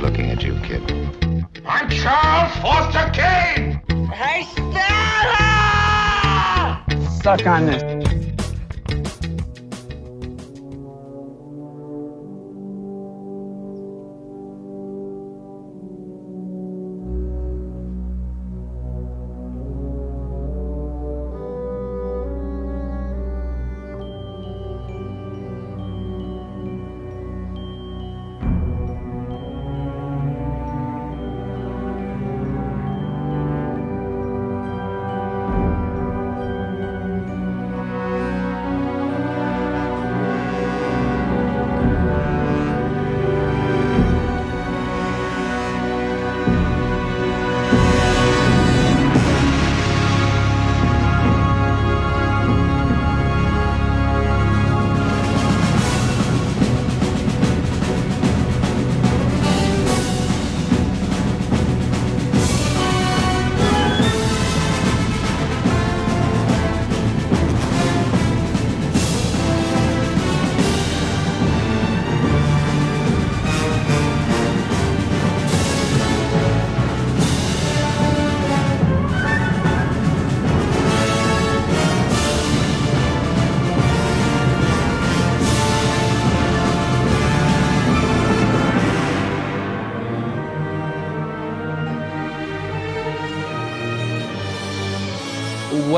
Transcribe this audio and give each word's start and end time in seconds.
looking 0.00 0.30
at 0.30 0.42
you, 0.42 0.54
kid. 0.60 0.82
I'm 1.66 1.90
Charles 1.90 2.52
Foster 2.56 3.10
Kane! 3.12 3.80
Hey, 4.08 4.44
Stella! 4.44 4.78
Suck 7.22 7.46
on 7.46 7.66
this. 7.66 7.99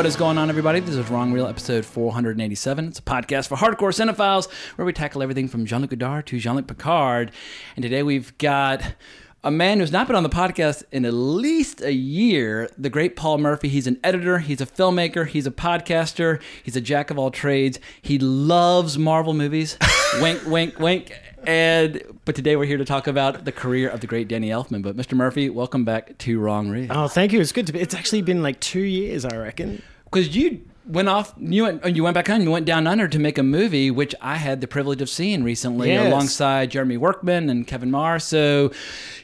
What 0.03 0.08
is 0.08 0.17
going 0.17 0.36
on, 0.36 0.48
everybody? 0.48 0.81
This 0.81 0.97
is 0.97 1.08
Wrong 1.11 1.33
Reel, 1.33 1.47
episode 1.47 1.84
487. 1.86 2.89
It's 2.89 2.98
a 2.98 3.03
podcast 3.03 3.47
for 3.47 3.56
hardcore 3.56 3.95
cinephiles 3.95 4.50
where 4.75 4.84
we 4.84 4.92
tackle 4.92 5.22
everything 5.22 5.47
from 5.47 5.64
Jean 5.64 5.81
Luc 5.81 5.91
Godard 5.91 6.27
to 6.27 6.41
Jean 6.41 6.56
Luc 6.56 6.67
Picard. 6.67 7.31
And 7.77 7.84
today 7.84 8.03
we've 8.03 8.36
got 8.39 8.97
a 9.44 9.53
man 9.53 9.78
who's 9.78 9.92
not 9.92 10.09
been 10.09 10.17
on 10.17 10.25
the 10.25 10.28
podcast 10.28 10.83
in 10.91 11.05
at 11.05 11.14
least 11.14 11.83
a 11.83 11.92
year, 11.92 12.69
the 12.77 12.91
great 12.91 13.14
Paul 13.14 13.39
Murphy. 13.39 13.69
He's 13.69 13.86
an 13.86 14.00
editor, 14.03 14.39
he's 14.39 14.61
a 14.61 14.67
filmmaker, 14.67 15.25
he's 15.25 15.47
a 15.47 15.53
podcaster, 15.53 16.42
he's 16.64 16.75
a 16.75 16.81
jack 16.81 17.12
of 17.12 17.16
all 17.16 17.31
trades. 17.31 17.78
He 18.03 18.19
loves 18.19 18.98
Marvel 18.98 19.34
movies. 19.34 19.78
wink, 20.20 20.44
wink, 20.47 20.81
wink. 20.81 21.16
And 21.47 22.03
but 22.25 22.34
today 22.34 22.56
we're 22.56 22.66
here 22.66 22.78
to 22.78 22.84
talk 22.84 23.06
about 23.06 23.44
the 23.44 23.53
career 23.53 23.89
of 23.89 24.00
the 24.00 24.09
great 24.09 24.27
Danny 24.27 24.48
Elfman. 24.48 24.83
But 24.83 24.97
Mr. 24.97 25.14
Murphy, 25.14 25.48
welcome 25.48 25.84
back 25.84 26.19
to 26.19 26.41
Wrong 26.41 26.70
Reel. 26.70 26.89
Oh, 26.91 27.06
thank 27.06 27.33
you. 27.33 27.41
It's 27.41 27.53
good 27.53 27.69
to 27.69 27.72
be. 27.72 27.78
It's 27.78 27.94
actually 27.94 28.22
been 28.22 28.42
like 28.42 28.59
two 28.59 28.81
years, 28.81 29.25
I 29.25 29.37
reckon. 29.37 29.81
Because 30.12 30.37
you 30.37 30.61
went 30.87 31.09
off 31.09 31.33
you 31.39 31.62
went 31.62 31.97
you 31.97 32.03
went 32.03 32.12
back 32.15 32.27
home 32.27 32.43
you 32.43 32.50
went 32.50 32.67
down 32.67 32.87
under 32.89 33.06
to 33.06 33.19
make 33.19 33.39
a 33.39 33.43
movie 33.43 33.89
which 33.89 34.15
i 34.21 34.34
had 34.37 34.61
the 34.61 34.67
privilege 34.67 35.00
of 35.00 35.09
seeing 35.09 35.45
recently 35.45 35.89
Yes. 35.91 36.09
alongside 36.09 36.73
jeremy 36.73 36.97
workman 36.97 37.49
and 37.49 37.65
kevin 37.69 37.89
marr 37.89 38.19
so 38.19 38.73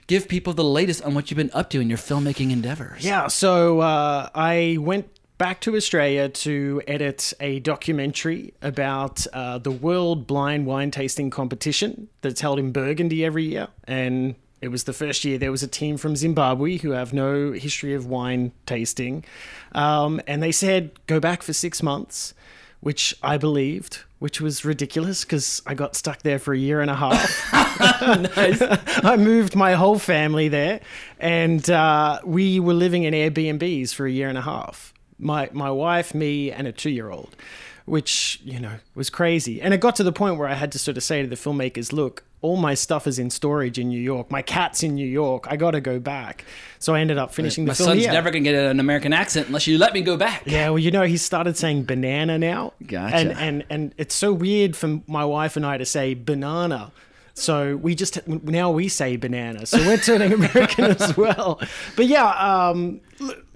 give 0.06 0.28
people 0.28 0.52
the 0.54 0.62
latest 0.62 1.02
on 1.02 1.14
what 1.14 1.30
you've 1.30 1.36
been 1.36 1.50
up 1.52 1.68
to 1.70 1.80
in 1.80 1.88
your 1.88 1.98
filmmaking 1.98 2.52
endeavors 2.52 3.04
Yeah. 3.04 3.26
So 3.26 3.80
uh, 3.80 4.28
I 4.34 4.76
went 4.80 5.08
back 5.36 5.60
to 5.62 5.76
Australia 5.76 6.28
to 6.28 6.80
edit 6.88 7.32
a 7.40 7.60
documentary 7.60 8.54
about 8.62 9.24
uh, 9.32 9.58
the 9.58 9.70
World 9.70 10.26
Blind 10.26 10.66
Wine 10.66 10.90
Tasting 10.90 11.30
Competition 11.30 12.08
that's 12.22 12.40
held 12.40 12.58
in 12.58 12.72
Burgundy 12.72 13.24
every 13.24 13.44
year, 13.44 13.68
and. 13.84 14.34
It 14.60 14.68
was 14.68 14.84
the 14.84 14.92
first 14.92 15.24
year 15.24 15.38
there 15.38 15.50
was 15.50 15.62
a 15.62 15.68
team 15.68 15.96
from 15.96 16.16
Zimbabwe 16.16 16.78
who 16.78 16.90
have 16.90 17.12
no 17.12 17.52
history 17.52 17.94
of 17.94 18.06
wine 18.06 18.52
tasting. 18.66 19.24
Um, 19.72 20.20
and 20.26 20.42
they 20.42 20.52
said, 20.52 20.90
go 21.06 21.20
back 21.20 21.42
for 21.42 21.52
six 21.52 21.82
months, 21.82 22.34
which 22.80 23.14
I 23.22 23.38
believed, 23.38 24.00
which 24.18 24.40
was 24.40 24.64
ridiculous 24.64 25.24
because 25.24 25.62
I 25.66 25.74
got 25.74 25.94
stuck 25.94 26.22
there 26.22 26.38
for 26.38 26.52
a 26.52 26.58
year 26.58 26.80
and 26.80 26.90
a 26.90 26.96
half. 26.96 27.48
I 29.04 29.16
moved 29.16 29.54
my 29.54 29.74
whole 29.74 29.98
family 29.98 30.48
there, 30.48 30.80
and 31.20 31.68
uh, 31.70 32.20
we 32.24 32.58
were 32.58 32.74
living 32.74 33.04
in 33.04 33.14
Airbnbs 33.14 33.94
for 33.94 34.06
a 34.06 34.10
year 34.10 34.28
and 34.28 34.38
a 34.38 34.42
half. 34.42 34.92
My 35.18 35.48
my 35.52 35.70
wife, 35.70 36.14
me, 36.14 36.50
and 36.52 36.66
a 36.66 36.72
two 36.72 36.90
year 36.90 37.10
old, 37.10 37.34
which 37.86 38.40
you 38.44 38.60
know 38.60 38.74
was 38.94 39.10
crazy. 39.10 39.60
And 39.60 39.74
it 39.74 39.80
got 39.80 39.96
to 39.96 40.02
the 40.04 40.12
point 40.12 40.38
where 40.38 40.48
I 40.48 40.54
had 40.54 40.72
to 40.72 40.78
sort 40.78 40.96
of 40.96 41.02
say 41.02 41.22
to 41.22 41.28
the 41.28 41.36
filmmakers, 41.36 41.92
"Look, 41.92 42.24
all 42.40 42.56
my 42.56 42.74
stuff 42.74 43.06
is 43.06 43.18
in 43.18 43.30
storage 43.30 43.78
in 43.78 43.88
New 43.88 44.00
York. 44.00 44.30
My 44.30 44.42
cat's 44.42 44.82
in 44.82 44.94
New 44.94 45.06
York. 45.06 45.46
I 45.50 45.56
got 45.56 45.72
to 45.72 45.80
go 45.80 45.98
back." 45.98 46.44
So 46.78 46.94
I 46.94 47.00
ended 47.00 47.18
up 47.18 47.34
finishing 47.34 47.64
my 47.64 47.72
the 47.72 47.76
film 47.76 47.88
My 47.88 47.94
son's 47.94 48.04
here. 48.04 48.12
never 48.12 48.30
gonna 48.30 48.44
get 48.44 48.54
an 48.54 48.78
american 48.78 49.12
accent 49.12 49.48
unless 49.48 49.66
you 49.66 49.78
let 49.78 49.92
me 49.92 50.00
go 50.02 50.16
back 50.16 50.42
Yeah, 50.46 50.68
well, 50.70 50.78
you 50.78 50.92
know, 50.92 51.02
he 51.02 51.16
started 51.16 51.56
saying 51.56 51.84
banana 51.84 52.38
now. 52.38 52.72
Gotcha. 52.86 53.16
And 53.16 53.32
and 53.32 53.64
and 53.68 53.94
it's 53.98 54.14
so 54.14 54.32
weird 54.32 54.76
for 54.76 55.00
my 55.08 55.24
wife 55.24 55.56
and 55.56 55.66
I 55.66 55.78
to 55.78 55.84
say 55.84 56.14
banana. 56.14 56.92
So 57.34 57.76
we 57.76 57.94
just 57.94 58.26
now 58.28 58.70
we 58.70 58.88
say 58.88 59.16
banana. 59.16 59.66
So 59.66 59.78
we're 59.78 59.96
turning 59.96 60.32
American 60.40 60.84
as 60.86 61.16
well. 61.16 61.60
But 61.96 62.06
yeah, 62.06 62.26
um, 62.30 63.00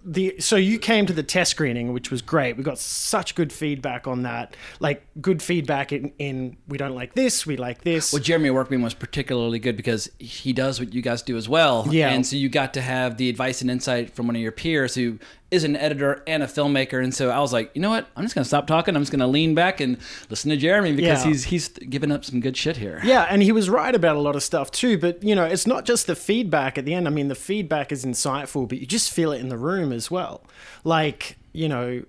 the 0.04 0.34
so 0.40 0.56
you 0.56 0.78
came 0.78 1.06
to 1.06 1.12
the 1.12 1.22
test 1.22 1.52
screening, 1.52 1.92
which 1.92 2.10
was 2.10 2.22
great. 2.22 2.56
We 2.56 2.62
got 2.64 2.78
such 2.78 3.34
good 3.34 3.52
feedback 3.52 4.06
on 4.06 4.22
that. 4.22 4.56
Like 4.80 5.06
good 5.20 5.42
feedback 5.42 5.92
in, 5.92 6.12
in 6.18 6.56
we 6.66 6.76
don't 6.78 6.94
like 6.94 7.14
this, 7.14 7.46
we 7.46 7.56
like 7.56 7.82
this. 7.82 8.12
well 8.12 8.22
jeremy 8.22 8.50
workman 8.50 8.82
was 8.82 8.94
particularly 8.94 9.58
good 9.58 9.76
because 9.76 10.10
he 10.18 10.52
does 10.52 10.80
what 10.80 10.92
you 10.92 11.02
guys 11.02 11.22
do 11.22 11.36
as 11.36 11.48
well 11.48 11.86
Yeah. 11.90 12.10
and 12.10 12.26
so 12.26 12.36
you 12.36 12.48
got 12.48 12.74
to 12.74 12.80
have 12.80 13.16
the 13.16 13.28
advice 13.28 13.60
and 13.62 13.70
insight 13.70 14.10
from 14.14 14.26
one 14.26 14.36
of 14.36 14.42
your 14.42 14.52
peers 14.52 14.94
who 14.94 15.18
is 15.52 15.64
an 15.64 15.76
editor 15.76 16.22
and 16.26 16.42
a 16.42 16.46
filmmaker 16.46 17.02
and 17.04 17.14
so 17.14 17.30
i 17.30 17.38
was 17.38 17.52
like 17.52 17.70
you 17.74 17.80
know 17.82 17.90
what 17.90 18.06
i'm 18.16 18.24
just 18.24 18.34
gonna 18.34 18.44
stop 18.44 18.66
talking 18.66 18.96
i'm 18.96 19.02
just 19.02 19.12
gonna 19.12 19.26
lean 19.26 19.54
back 19.54 19.80
and 19.80 19.98
listen 20.30 20.50
to 20.50 20.56
jeremy 20.56 20.92
because 20.92 21.22
Yeah. 21.24 21.28
he's 21.30 21.44
he's 21.44 21.68
giving 21.68 22.10
up 22.10 22.24
some 22.24 22.40
good 22.40 22.56
shit 22.56 22.78
here 22.78 23.00
Yeah, 23.04 23.26
and 23.28 23.42
he 23.42 23.52
was 23.52 23.68
right 23.70 23.94
about 23.94 24.16
a 24.16 24.20
lot 24.20 24.34
of 24.34 24.42
stuff 24.42 24.70
too. 24.70 24.96
But 24.98 25.22
you 25.22 25.34
know, 25.34 25.44
it's 25.44 25.66
not 25.66 25.84
just 25.84 26.06
the 26.06 26.14
feedback 26.16 26.78
at 26.78 26.84
the 26.84 26.94
end. 26.94 27.06
I 27.06 27.10
mean, 27.10 27.28
the 27.28 27.34
feedback 27.34 27.92
is 27.92 28.04
insightful, 28.04 28.66
but 28.68 28.78
you 28.78 28.86
just 28.86 29.10
feel 29.12 29.30
it 29.32 29.40
in 29.40 29.48
the 29.50 29.56
room 29.58 29.92
as 29.92 30.10
well. 30.10 30.42
Like 30.84 31.36
you 31.52 31.69
know, 31.69 32.02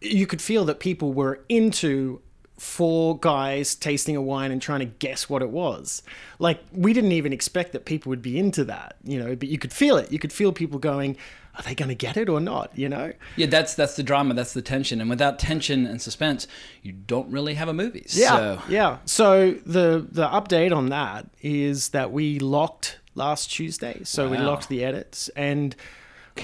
you 0.00 0.26
could 0.26 0.42
feel 0.42 0.64
that 0.66 0.80
people 0.80 1.12
were 1.12 1.44
into 1.48 2.20
four 2.58 3.16
guys 3.18 3.74
tasting 3.76 4.16
a 4.16 4.22
wine 4.22 4.50
and 4.50 4.60
trying 4.60 4.80
to 4.80 4.86
guess 4.86 5.28
what 5.30 5.42
it 5.42 5.50
was. 5.50 6.02
Like 6.40 6.60
we 6.72 6.92
didn't 6.92 7.12
even 7.12 7.32
expect 7.32 7.72
that 7.72 7.84
people 7.84 8.10
would 8.10 8.22
be 8.22 8.38
into 8.38 8.64
that. 8.64 8.96
You 9.04 9.18
know, 9.22 9.36
but 9.36 9.48
you 9.48 9.58
could 9.58 9.72
feel 9.72 9.96
it. 9.96 10.10
You 10.10 10.18
could 10.18 10.32
feel 10.32 10.52
people 10.52 10.78
going. 10.78 11.16
Are 11.58 11.62
they 11.64 11.74
going 11.74 11.88
to 11.88 11.94
get 11.96 12.16
it 12.16 12.28
or 12.28 12.40
not? 12.40 12.70
You 12.78 12.88
know? 12.88 13.12
Yeah, 13.34 13.46
that's 13.46 13.74
that's 13.74 13.96
the 13.96 14.04
drama, 14.04 14.34
that's 14.34 14.52
the 14.52 14.62
tension, 14.62 15.00
and 15.00 15.10
without 15.10 15.38
tension 15.40 15.86
and 15.86 16.00
suspense, 16.00 16.46
you 16.82 16.92
don't 16.92 17.28
really 17.30 17.54
have 17.54 17.68
a 17.68 17.74
movie. 17.74 18.06
Yeah, 18.10 18.28
So, 18.28 18.62
yeah. 18.68 18.98
So 19.06 19.52
the 19.66 20.06
the 20.10 20.28
update 20.28 20.74
on 20.74 20.90
that 20.90 21.26
is 21.42 21.88
that 21.90 22.12
we 22.12 22.38
locked 22.38 22.98
last 23.16 23.50
Tuesday. 23.50 24.00
So 24.04 24.28
we 24.30 24.38
locked 24.38 24.68
the 24.68 24.84
edits, 24.84 25.28
and 25.30 25.74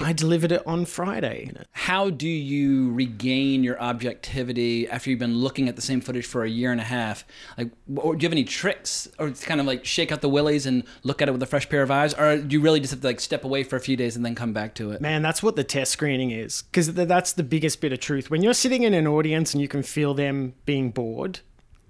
I 0.01 0.13
delivered 0.13 0.51
it 0.51 0.65
on 0.65 0.85
Friday. 0.85 1.51
how 1.71 2.09
do 2.09 2.27
you 2.27 2.91
regain 2.93 3.63
your 3.63 3.79
objectivity 3.81 4.87
after 4.89 5.09
you've 5.09 5.19
been 5.19 5.37
looking 5.37 5.69
at 5.69 5.75
the 5.75 5.81
same 5.81 6.01
footage 6.01 6.25
for 6.25 6.43
a 6.43 6.49
year 6.49 6.71
and 6.71 6.81
a 6.81 6.85
half? 6.85 7.25
Like, 7.57 7.71
or 7.95 8.15
do 8.15 8.23
you 8.23 8.27
have 8.27 8.33
any 8.33 8.43
tricks, 8.43 9.07
or 9.19 9.27
it's 9.27 9.43
kind 9.43 9.59
of 9.59 9.67
like 9.67 9.85
shake 9.85 10.11
out 10.11 10.21
the 10.21 10.29
willies 10.29 10.65
and 10.65 10.83
look 11.03 11.21
at 11.21 11.27
it 11.27 11.31
with 11.31 11.43
a 11.43 11.45
fresh 11.45 11.69
pair 11.69 11.81
of 11.81 11.91
eyes, 11.91 12.13
or 12.13 12.37
do 12.37 12.53
you 12.53 12.61
really 12.61 12.79
just 12.79 12.91
have 12.91 13.01
to 13.01 13.07
like 13.07 13.19
step 13.19 13.43
away 13.43 13.63
for 13.63 13.75
a 13.75 13.79
few 13.79 13.95
days 13.95 14.15
and 14.15 14.25
then 14.25 14.35
come 14.35 14.53
back 14.53 14.73
to 14.75 14.91
it? 14.91 15.01
Man, 15.01 15.21
that's 15.21 15.43
what 15.43 15.55
the 15.55 15.63
test 15.63 15.91
screening 15.91 16.31
is, 16.31 16.63
because 16.63 16.93
that's 16.93 17.33
the 17.33 17.43
biggest 17.43 17.81
bit 17.81 17.93
of 17.93 17.99
truth. 17.99 18.29
When 18.29 18.41
you're 18.41 18.53
sitting 18.53 18.83
in 18.83 18.93
an 18.93 19.07
audience 19.07 19.53
and 19.53 19.61
you 19.61 19.67
can 19.67 19.83
feel 19.83 20.13
them 20.13 20.53
being 20.65 20.91
bored, 20.91 21.39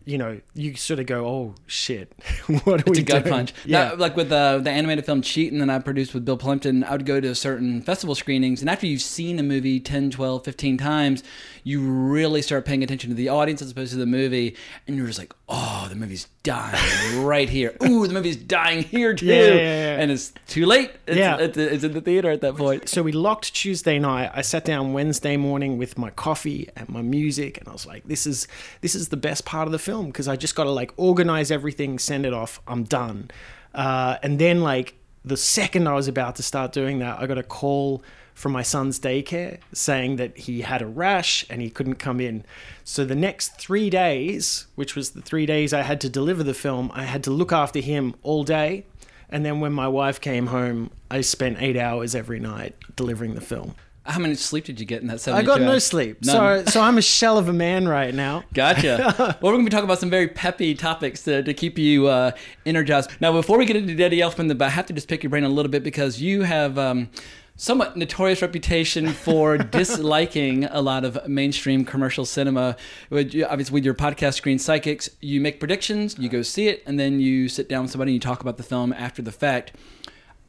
you 0.05 0.17
know, 0.17 0.39
you 0.53 0.75
sort 0.75 0.99
of 0.99 1.05
go, 1.07 1.25
"Oh 1.25 1.55
shit, 1.67 2.13
what 2.63 2.67
are 2.67 2.75
It's 2.87 2.89
we 2.91 2.99
a 2.99 3.03
gut 3.03 3.23
doing?" 3.23 3.33
punch. 3.33 3.53
Yeah, 3.65 3.89
That- 3.89 3.99
like 3.99 4.15
with 4.15 4.31
uh, 4.31 4.59
the 4.59 4.69
animated 4.69 5.05
film 5.05 5.21
Cheatin' 5.21 5.59
that 5.59 5.69
I 5.69 5.79
produced 5.79 6.13
with 6.13 6.25
Bill 6.25 6.37
Plympton, 6.37 6.83
I 6.83 6.91
would 6.91 7.05
go 7.05 7.19
to 7.19 7.33
certain 7.35 7.81
festival 7.81 8.15
screenings, 8.15 8.61
and 8.61 8.69
after 8.69 8.85
you've 8.87 9.01
seen 9.01 9.39
a 9.39 9.43
movie 9.43 9.79
10, 9.79 10.11
12, 10.11 10.43
15 10.45 10.77
times, 10.77 11.23
you 11.67 11.81
really 11.81 12.43
start 12.43 12.63
paying 12.63 12.83
attention 12.83 13.09
to 13.09 13.15
the 13.15 13.27
audience 13.29 13.59
as 13.59 13.71
opposed 13.71 13.91
to 13.91 13.97
the 13.97 14.05
movie, 14.05 14.55
and 14.87 14.95
you're 14.95 15.07
just 15.07 15.17
like, 15.17 15.33
oh, 15.49 15.87
the 15.89 15.95
movie's 15.95 16.27
dying 16.43 17.23
right 17.25 17.49
here. 17.49 17.75
Ooh, 17.83 18.05
the 18.05 18.13
movie's 18.13 18.35
dying 18.37 18.83
here 18.83 19.15
too. 19.15 19.25
Yeah, 19.25 19.47
yeah, 19.47 19.53
yeah. 19.55 19.99
And 19.99 20.11
it's 20.11 20.31
too 20.47 20.67
late. 20.67 20.91
It's, 21.07 21.17
Yeah. 21.17 21.37
it's, 21.37 21.57
it's 21.57 21.83
in 21.83 21.93
the 21.93 22.01
theater 22.01 22.29
at 22.29 22.41
that 22.41 22.55
point. 22.55 22.87
So 22.87 23.01
we 23.01 23.11
locked 23.11 23.55
Tuesday 23.55 23.97
night. 23.97 24.29
I 24.33 24.41
sat 24.43 24.63
down 24.63 24.93
Wednesday 24.93 25.37
morning 25.37 25.79
with 25.79 25.97
my 25.97 26.11
coffee 26.11 26.69
and 26.75 26.87
my 26.87 27.01
music, 27.01 27.57
and 27.57 27.67
I 27.67 27.71
was 27.71 27.87
like, 27.87 28.03
"This 28.03 28.27
is 28.27 28.47
this 28.81 28.93
is 28.93 29.09
the 29.09 29.17
best 29.17 29.43
part 29.43 29.67
of 29.67 29.71
the 29.71 29.79
film 29.79 30.05
because 30.05 30.27
I 30.27 30.35
just 30.35 30.53
got 30.55 30.65
to 30.65 30.71
like 30.71 30.93
organize 30.97 31.49
everything, 31.49 31.97
send 31.97 32.27
it 32.27 32.33
off. 32.33 32.61
I'm 32.67 32.83
done." 32.83 33.31
Uh, 33.73 34.17
and 34.21 34.37
then 34.37 34.61
like 34.61 34.93
the 35.25 35.35
second 35.35 35.87
I 35.87 35.93
was 35.93 36.07
about 36.07 36.35
to 36.35 36.43
start 36.43 36.71
doing 36.73 36.99
that, 36.99 37.19
I 37.19 37.25
got 37.25 37.39
a 37.39 37.43
call 37.43 38.03
from 38.35 38.51
my 38.51 38.61
son's 38.61 38.99
daycare 38.99 39.59
saying 39.73 40.17
that 40.17 40.37
he 40.37 40.61
had 40.61 40.81
a 40.81 40.85
rash 40.85 41.45
and 41.49 41.61
he 41.61 41.69
couldn't 41.69 41.95
come 41.95 42.19
in. 42.19 42.43
So 42.83 43.05
the 43.05 43.15
next 43.15 43.57
three 43.57 43.89
days, 43.89 44.67
which 44.75 44.93
was 44.93 45.11
the 45.11 45.21
three 45.21 45.45
days 45.45 45.73
I 45.73 45.81
had 45.81 46.01
to 46.01 46.09
deliver 46.09 46.43
the 46.43 46.53
film, 46.53 46.91
I 46.93 47.05
had 47.05 47.23
to 47.23 47.31
look 47.31 47.53
after 47.53 47.79
him 47.79 48.13
all 48.21 48.43
day. 48.43 48.85
And 49.29 49.43
then 49.43 49.61
when 49.61 49.73
my 49.73 49.87
wife 49.87 50.21
came 50.21 50.47
home, 50.47 50.91
I 51.09 51.21
spent 51.21 51.61
eight 51.61 51.77
hours 51.77 52.13
every 52.13 52.39
night 52.39 52.75
delivering 52.95 53.33
the 53.33 53.41
film. 53.41 53.73
How 54.05 54.19
many 54.19 54.35
sleep 54.35 54.65
did 54.65 54.79
you 54.79 54.85
get 54.85 55.01
in 55.01 55.07
that 55.07 55.15
I 55.15 55.17
72 55.17 55.47
got 55.47 55.61
no 55.61 55.79
sleep, 55.79 56.23
None. 56.23 56.65
so 56.65 56.71
so 56.71 56.81
I'm 56.81 56.97
a 56.97 57.01
shell 57.01 57.37
of 57.37 57.49
a 57.49 57.53
man 57.53 57.87
right 57.87 58.13
now. 58.13 58.43
Gotcha. 58.53 59.15
well, 59.17 59.35
we're 59.41 59.51
going 59.51 59.65
to 59.65 59.69
be 59.69 59.71
talking 59.71 59.85
about 59.85 59.99
some 59.99 60.11
very 60.11 60.27
peppy 60.27 60.75
topics 60.75 61.23
to, 61.23 61.41
to 61.41 61.53
keep 61.53 61.79
you 61.79 62.07
uh, 62.07 62.31
energized. 62.65 63.09
Now, 63.19 63.31
before 63.31 63.57
we 63.57 63.65
get 63.65 63.75
into 63.75 63.95
Daddy 63.95 64.19
Elfman, 64.19 64.61
I 64.61 64.69
have 64.69 64.85
to 64.87 64.93
just 64.93 65.07
pick 65.07 65.23
your 65.23 65.31
brain 65.31 65.43
a 65.43 65.49
little 65.49 65.71
bit 65.71 65.83
because 65.83 66.21
you 66.21 66.43
have 66.43 66.77
um, 66.77 67.09
somewhat 67.55 67.97
notorious 67.97 68.41
reputation 68.41 69.07
for 69.11 69.57
disliking 69.79 70.65
a 70.65 70.81
lot 70.81 71.03
of 71.03 71.27
mainstream 71.27 71.85
commercial 71.85 72.25
cinema. 72.25 72.75
With, 73.09 73.35
obviously, 73.49 73.73
with 73.73 73.85
your 73.85 73.95
podcast, 73.95 74.35
Screen 74.35 74.59
Psychics, 74.59 75.09
you 75.21 75.41
make 75.41 75.59
predictions, 75.59 76.17
you 76.19 76.29
go 76.29 76.41
see 76.41 76.67
it, 76.67 76.83
and 76.85 76.99
then 76.99 77.19
you 77.19 77.49
sit 77.49 77.69
down 77.69 77.83
with 77.83 77.91
somebody 77.91 78.11
and 78.11 78.15
you 78.15 78.19
talk 78.19 78.41
about 78.41 78.57
the 78.57 78.63
film 78.63 78.93
after 78.93 79.21
the 79.21 79.31
fact. 79.31 79.71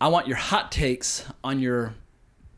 I 0.00 0.08
want 0.08 0.26
your 0.26 0.36
hot 0.36 0.70
takes 0.70 1.24
on 1.42 1.58
your 1.58 1.94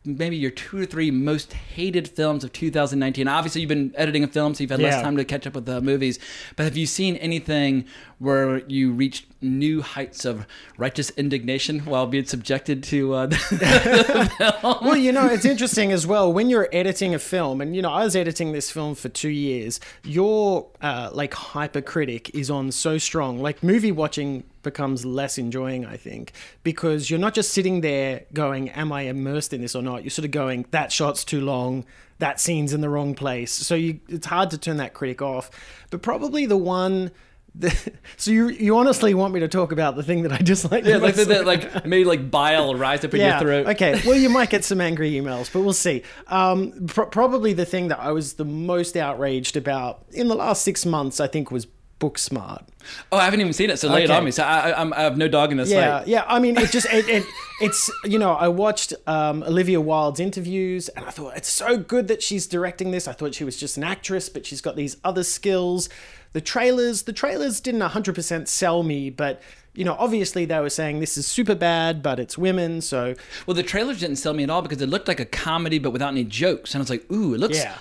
maybe 0.04 0.36
your 0.36 0.50
two 0.50 0.80
or 0.80 0.86
three 0.86 1.10
most 1.10 1.52
hated 1.52 2.08
films 2.08 2.44
of 2.44 2.52
2019. 2.52 3.28
Obviously, 3.28 3.60
you've 3.60 3.68
been 3.68 3.92
editing 3.96 4.24
a 4.24 4.28
film, 4.28 4.54
so 4.54 4.62
you've 4.62 4.70
had 4.70 4.80
less 4.80 5.02
time 5.02 5.16
to 5.16 5.24
catch 5.24 5.46
up 5.46 5.54
with 5.54 5.66
the 5.66 5.80
movies. 5.80 6.18
But 6.56 6.64
have 6.64 6.76
you 6.76 6.86
seen 6.86 7.16
anything 7.16 7.84
where 8.18 8.58
you 8.66 8.92
reached 8.92 9.26
new 9.40 9.82
heights 9.82 10.24
of 10.24 10.46
righteous 10.76 11.10
indignation 11.10 11.80
while 11.80 12.06
being 12.06 12.24
subjected 12.24 12.82
to 12.82 13.14
uh, 13.14 13.30
Well, 14.82 14.96
you 14.96 15.12
know, 15.12 15.26
it's 15.26 15.44
interesting 15.44 15.92
as 15.92 16.06
well 16.06 16.32
when 16.32 16.50
you're 16.50 16.68
editing 16.72 17.14
a 17.14 17.18
film, 17.18 17.60
and 17.60 17.76
you 17.76 17.82
know, 17.82 17.90
I 17.90 18.04
was 18.04 18.16
editing 18.16 18.52
this 18.52 18.70
film 18.70 18.94
for 18.94 19.08
two 19.08 19.28
years. 19.28 19.80
Your 20.04 20.68
uh, 20.80 21.10
like 21.12 21.34
hypercritic 21.34 22.34
is 22.34 22.50
on 22.50 22.72
so 22.72 22.98
strong. 22.98 23.38
Like 23.40 23.62
movie 23.62 23.92
watching 23.92 24.44
becomes 24.68 25.06
less 25.06 25.38
enjoying, 25.38 25.86
I 25.86 25.96
think, 25.96 26.32
because 26.62 27.08
you're 27.08 27.18
not 27.18 27.34
just 27.34 27.52
sitting 27.52 27.80
there 27.80 28.26
going, 28.34 28.68
"Am 28.70 28.92
I 28.92 29.02
immersed 29.02 29.52
in 29.54 29.62
this 29.62 29.74
or 29.74 29.82
not?" 29.82 30.02
You're 30.02 30.10
sort 30.10 30.26
of 30.26 30.30
going, 30.30 30.66
"That 30.72 30.92
shot's 30.92 31.24
too 31.24 31.40
long." 31.40 31.84
That 32.18 32.40
scene's 32.40 32.72
in 32.72 32.80
the 32.80 32.88
wrong 32.88 33.14
place, 33.14 33.52
so 33.52 33.76
you, 33.76 34.00
it's 34.08 34.26
hard 34.26 34.50
to 34.50 34.58
turn 34.58 34.78
that 34.78 34.92
critic 34.92 35.22
off. 35.22 35.50
But 35.90 36.02
probably 36.02 36.46
the 36.46 36.56
one, 36.56 37.12
the, 37.54 37.70
so 38.16 38.30
you 38.30 38.48
you 38.48 38.76
honestly 38.76 39.14
want 39.14 39.32
me 39.32 39.40
to 39.40 39.48
talk 39.48 39.72
about 39.72 39.96
the 39.96 40.02
thing 40.02 40.22
that 40.24 40.32
I 40.32 40.38
dislike? 40.38 40.84
yeah, 40.84 40.96
like, 40.96 41.14
the, 41.14 41.42
like 41.44 41.86
maybe 41.86 42.04
like 42.04 42.30
bile 42.30 42.74
rise 42.74 43.04
up 43.04 43.14
in 43.14 43.20
your 43.20 43.38
throat. 43.38 43.66
Okay. 43.68 44.00
Well, 44.04 44.16
you 44.16 44.28
might 44.28 44.50
get 44.50 44.64
some 44.70 44.80
angry 44.80 45.12
emails, 45.12 45.52
but 45.52 45.60
we'll 45.60 45.72
see. 45.72 46.02
Um, 46.26 46.86
pr- 46.88 47.02
probably 47.04 47.52
the 47.52 47.64
thing 47.64 47.88
that 47.88 48.00
I 48.00 48.10
was 48.12 48.34
the 48.34 48.44
most 48.44 48.96
outraged 48.96 49.56
about 49.56 50.04
in 50.10 50.28
the 50.28 50.34
last 50.34 50.62
six 50.62 50.84
months, 50.84 51.20
I 51.20 51.28
think, 51.28 51.50
was 51.50 51.66
Booksmart. 52.00 52.64
Oh, 53.12 53.18
I 53.18 53.24
haven't 53.24 53.40
even 53.40 53.52
seen 53.52 53.70
it, 53.70 53.78
so 53.78 53.88
lay 53.88 54.04
it 54.04 54.10
on 54.10 54.24
me. 54.24 54.30
So 54.30 54.42
I, 54.44 54.70
I, 54.70 54.80
I'm, 54.80 54.92
I 54.94 55.00
have 55.00 55.16
no 55.16 55.28
dog 55.28 55.50
in 55.50 55.58
this 55.58 55.68
Yeah, 55.70 55.98
fight. 55.98 56.08
yeah. 56.08 56.24
I 56.26 56.38
mean, 56.38 56.56
it 56.56 56.70
just 56.70 56.86
it, 56.92 57.08
it 57.08 57.24
it's 57.60 57.90
you 58.04 58.18
know 58.18 58.32
I 58.32 58.48
watched 58.48 58.94
um, 59.06 59.42
Olivia 59.42 59.80
Wilde's 59.80 60.20
interviews 60.20 60.88
and 60.90 61.04
I 61.04 61.10
thought 61.10 61.36
it's 61.36 61.50
so 61.50 61.76
good 61.76 62.08
that 62.08 62.22
she's 62.22 62.46
directing 62.46 62.90
this. 62.92 63.06
I 63.08 63.12
thought 63.12 63.34
she 63.34 63.44
was 63.44 63.56
just 63.56 63.76
an 63.76 63.84
actress, 63.84 64.28
but 64.28 64.46
she's 64.46 64.60
got 64.60 64.76
these 64.76 64.96
other 65.04 65.24
skills. 65.24 65.88
The 66.34 66.40
trailers, 66.40 67.02
the 67.02 67.12
trailers 67.12 67.58
didn't 67.60 67.80
100% 67.80 68.48
sell 68.48 68.82
me, 68.82 69.10
but 69.10 69.40
you 69.74 69.84
know, 69.84 69.96
obviously 69.98 70.44
they 70.44 70.58
were 70.60 70.70
saying 70.70 71.00
this 71.00 71.16
is 71.16 71.26
super 71.26 71.54
bad, 71.54 72.02
but 72.02 72.18
it's 72.20 72.36
women, 72.36 72.80
so 72.80 73.14
Well, 73.46 73.54
the 73.54 73.62
trailers 73.62 74.00
didn't 74.00 74.16
sell 74.16 74.34
me 74.34 74.42
at 74.42 74.50
all 74.50 74.60
because 74.62 74.80
it 74.82 74.88
looked 74.88 75.08
like 75.08 75.20
a 75.20 75.24
comedy, 75.24 75.78
but 75.78 75.90
without 75.90 76.08
any 76.08 76.24
jokes. 76.24 76.74
And 76.74 76.80
I 76.80 76.82
was 76.82 76.90
like, 76.90 77.10
ooh, 77.12 77.34
it 77.34 77.38
looks 77.38 77.58
yeah. 77.58 77.78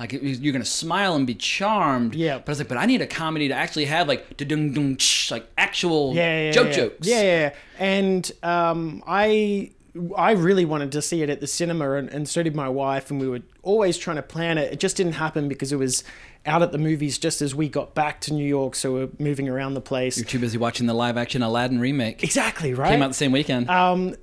Like 0.00 0.14
it, 0.14 0.22
you're 0.22 0.52
gonna 0.52 0.64
smile 0.64 1.14
and 1.14 1.26
be 1.26 1.34
charmed. 1.34 2.14
Yeah. 2.14 2.38
But 2.38 2.48
I 2.48 2.50
was 2.52 2.58
like, 2.58 2.68
but 2.68 2.78
I 2.78 2.86
need 2.86 3.02
a 3.02 3.06
comedy 3.06 3.48
to 3.48 3.54
actually 3.54 3.84
have 3.84 4.08
like 4.08 4.36
dung 4.36 4.72
dung 4.72 4.98
like 5.30 5.46
actual 5.58 6.14
yeah, 6.14 6.46
yeah, 6.46 6.50
joke 6.50 6.66
yeah. 6.68 6.72
jokes. 6.72 7.06
Yeah, 7.06 7.22
yeah, 7.22 7.40
yeah. 7.40 7.54
And 7.78 8.32
um, 8.42 9.04
I 9.06 9.70
I 10.16 10.32
really 10.32 10.64
wanted 10.64 10.92
to 10.92 11.02
see 11.02 11.22
it 11.22 11.30
at 11.30 11.40
the 11.40 11.46
cinema, 11.46 11.92
and, 11.92 12.08
and 12.08 12.28
so 12.28 12.42
did 12.42 12.54
my 12.54 12.68
wife, 12.68 13.10
and 13.10 13.20
we 13.20 13.28
were 13.28 13.42
always 13.62 13.98
trying 13.98 14.16
to 14.16 14.22
plan 14.22 14.56
it. 14.56 14.72
It 14.72 14.80
just 14.80 14.96
didn't 14.96 15.14
happen 15.14 15.48
because 15.48 15.72
it 15.72 15.76
was 15.76 16.02
out 16.46 16.62
at 16.62 16.72
the 16.72 16.78
movies 16.78 17.18
just 17.18 17.42
as 17.42 17.54
we 17.54 17.68
got 17.68 17.94
back 17.94 18.20
to 18.22 18.32
New 18.32 18.46
York, 18.46 18.76
so 18.76 18.92
we're 18.92 19.08
moving 19.18 19.48
around 19.48 19.74
the 19.74 19.80
place. 19.80 20.16
You're 20.16 20.24
too 20.24 20.38
busy 20.38 20.56
watching 20.56 20.86
the 20.86 20.94
live 20.94 21.18
action 21.18 21.42
Aladdin 21.42 21.78
remake. 21.78 22.22
Exactly 22.24 22.72
right. 22.72 22.90
Came 22.90 23.02
out 23.02 23.08
the 23.08 23.14
same 23.14 23.32
weekend. 23.32 23.68
Um, 23.68 24.14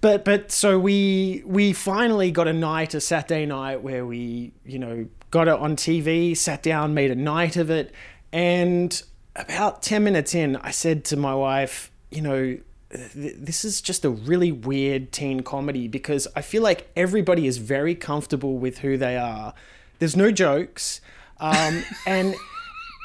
but 0.00 0.24
but 0.24 0.52
so 0.52 0.78
we 0.78 1.42
we 1.46 1.72
finally 1.72 2.30
got 2.30 2.48
a 2.48 2.52
night, 2.52 2.94
a 2.94 3.00
Saturday 3.00 3.46
night, 3.46 3.82
where 3.82 4.04
we 4.06 4.52
you 4.64 4.78
know 4.78 5.06
got 5.30 5.48
it 5.48 5.54
on 5.54 5.76
TV, 5.76 6.36
sat 6.36 6.62
down, 6.62 6.92
made 6.94 7.10
a 7.10 7.14
night 7.14 7.56
of 7.56 7.70
it, 7.70 7.92
and 8.32 9.02
about 9.36 9.82
ten 9.82 10.04
minutes 10.04 10.34
in, 10.34 10.56
I 10.56 10.70
said 10.70 11.04
to 11.06 11.16
my 11.16 11.34
wife, 11.34 11.90
you 12.10 12.22
know. 12.22 12.58
th- 12.92 13.36
This 13.38 13.64
is 13.64 13.80
just 13.80 14.04
a 14.04 14.10
really 14.10 14.50
weird 14.52 15.12
teen 15.12 15.40
comedy 15.42 15.86
because 15.88 16.26
I 16.34 16.42
feel 16.42 16.62
like 16.62 16.90
everybody 16.96 17.46
is 17.46 17.58
very 17.58 17.94
comfortable 17.94 18.58
with 18.58 18.78
who 18.78 18.96
they 18.96 19.16
are. 19.16 19.54
There's 20.00 20.16
no 20.16 20.30
jokes, 20.32 21.00
um, 21.38 21.84
and 22.06 22.34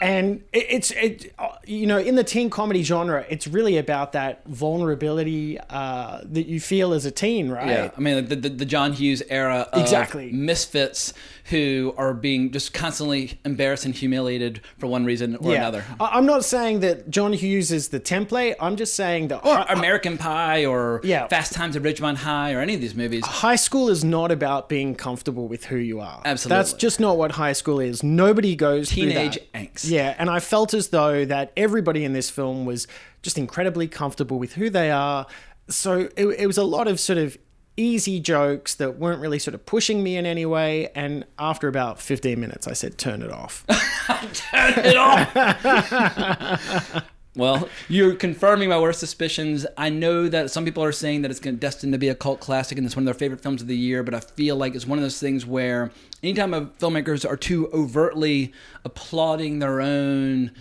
and 0.01 0.43
it, 0.51 0.65
it's 0.69 0.91
it 0.91 1.33
uh, 1.39 1.49
you 1.65 1.87
know 1.87 1.97
in 1.97 2.15
the 2.15 2.23
teen 2.23 2.49
comedy 2.49 2.83
genre 2.83 3.25
it's 3.29 3.47
really 3.47 3.77
about 3.77 4.11
that 4.11 4.41
vulnerability 4.45 5.57
uh, 5.69 6.21
that 6.23 6.47
you 6.47 6.59
feel 6.59 6.93
as 6.93 7.05
a 7.05 7.11
teen 7.11 7.49
right 7.49 7.67
yeah, 7.67 7.91
I 7.95 8.01
mean 8.01 8.27
the, 8.27 8.35
the, 8.35 8.49
the 8.49 8.65
John 8.65 8.93
Hughes 8.93 9.23
era 9.29 9.67
of 9.71 9.81
Exactly. 9.81 10.31
misfits 10.31 11.13
who 11.49 11.93
are 11.95 12.13
being 12.15 12.51
just 12.51 12.73
constantly 12.73 13.39
embarrassed 13.45 13.85
and 13.85 13.93
humiliated 13.93 14.61
for 14.79 14.87
one 14.87 15.05
reason 15.05 15.35
or 15.35 15.51
yeah. 15.51 15.59
another. 15.59 15.83
I- 15.99 16.11
I'm 16.17 16.25
not 16.25 16.43
saying 16.43 16.79
that 16.79 17.09
John 17.11 17.33
Hughes 17.33 17.71
is 17.71 17.89
the 17.89 17.99
template. 17.99 18.55
I'm 18.59 18.75
just 18.75 18.95
saying 18.95 19.27
that 19.27 19.45
Or 19.45 19.57
hi- 19.57 19.65
American 19.73 20.17
Pie 20.17 20.65
or 20.65 21.01
Yeah. 21.03 21.27
Fast 21.27 21.53
Times 21.53 21.75
at 21.75 21.83
Ridgemont 21.83 22.15
High 22.17 22.53
or 22.53 22.61
any 22.61 22.73
of 22.73 22.81
these 22.81 22.95
movies. 22.95 23.23
high 23.23 23.57
school 23.57 23.89
is 23.89 24.03
not 24.03 24.31
about 24.31 24.69
being 24.69 24.95
comfortable 24.95 25.47
with 25.47 25.65
who 25.65 25.77
you 25.77 25.99
are. 25.99 26.19
Absolutely. 26.25 26.57
That's 26.57 26.73
just 26.73 26.99
not 26.99 27.17
what 27.17 27.33
high 27.33 27.53
school 27.53 27.79
is. 27.79 28.01
Nobody 28.01 28.55
goes 28.55 28.89
Teenage 28.89 29.37
angst. 29.53 29.87
Yeah, 29.87 30.15
and 30.17 30.31
I 30.31 30.39
felt 30.39 30.73
as 30.73 30.87
though 30.87 31.25
that 31.25 31.51
everybody 31.55 32.03
in 32.05 32.13
this 32.13 32.31
film 32.31 32.65
was 32.65 32.87
just 33.21 33.37
incredibly 33.37 33.87
comfortable 33.87 34.39
with 34.39 34.53
who 34.53 34.71
they 34.71 34.89
are. 34.89 35.27
So 35.67 36.09
it, 36.15 36.25
it 36.25 36.47
was 36.47 36.57
a 36.57 36.63
lot 36.63 36.87
of 36.87 36.99
sort 36.99 37.17
of 37.19 37.37
easy 37.77 38.19
jokes 38.19 38.75
that 38.75 38.97
weren't 38.97 39.19
really 39.21 39.39
sort 39.39 39.53
of 39.53 39.65
pushing 39.65 40.03
me 40.03 40.15
in 40.17 40.25
any 40.25 40.45
way. 40.45 40.89
And 40.95 41.25
after 41.37 41.67
about 41.67 41.99
15 41.99 42.39
minutes, 42.39 42.67
I 42.67 42.73
said, 42.73 42.97
turn 42.97 43.21
it 43.21 43.31
off. 43.31 43.65
Turn 44.33 44.73
it 44.77 44.97
off. 44.97 45.35
well, 47.35 47.67
you're 47.89 48.15
confirming 48.15 48.69
my 48.69 48.79
worst 48.79 48.99
suspicions. 48.99 49.65
I 49.77 49.89
know 49.89 50.29
that 50.29 50.51
some 50.51 50.63
people 50.63 50.83
are 50.83 50.91
saying 50.91 51.21
that 51.23 51.31
it's 51.31 51.39
destined 51.39 51.93
to 51.93 51.99
be 51.99 52.07
a 52.07 52.15
cult 52.15 52.39
classic 52.39 52.77
and 52.77 52.85
it's 52.85 52.95
one 52.95 53.03
of 53.03 53.05
their 53.05 53.13
favorite 53.13 53.41
films 53.41 53.61
of 53.61 53.67
the 53.67 53.77
year, 53.77 54.03
but 54.03 54.13
I 54.13 54.21
feel 54.21 54.55
like 54.55 54.73
it's 54.75 54.87
one 54.87 54.97
of 54.97 55.03
those 55.03 55.19
things 55.19 55.45
where 55.45 55.91
anytime 56.23 56.51
filmmakers 56.79 57.29
are 57.29 57.37
too 57.37 57.69
overtly 57.73 58.53
applauding 58.85 59.59
their 59.59 59.81
own, 59.81 60.51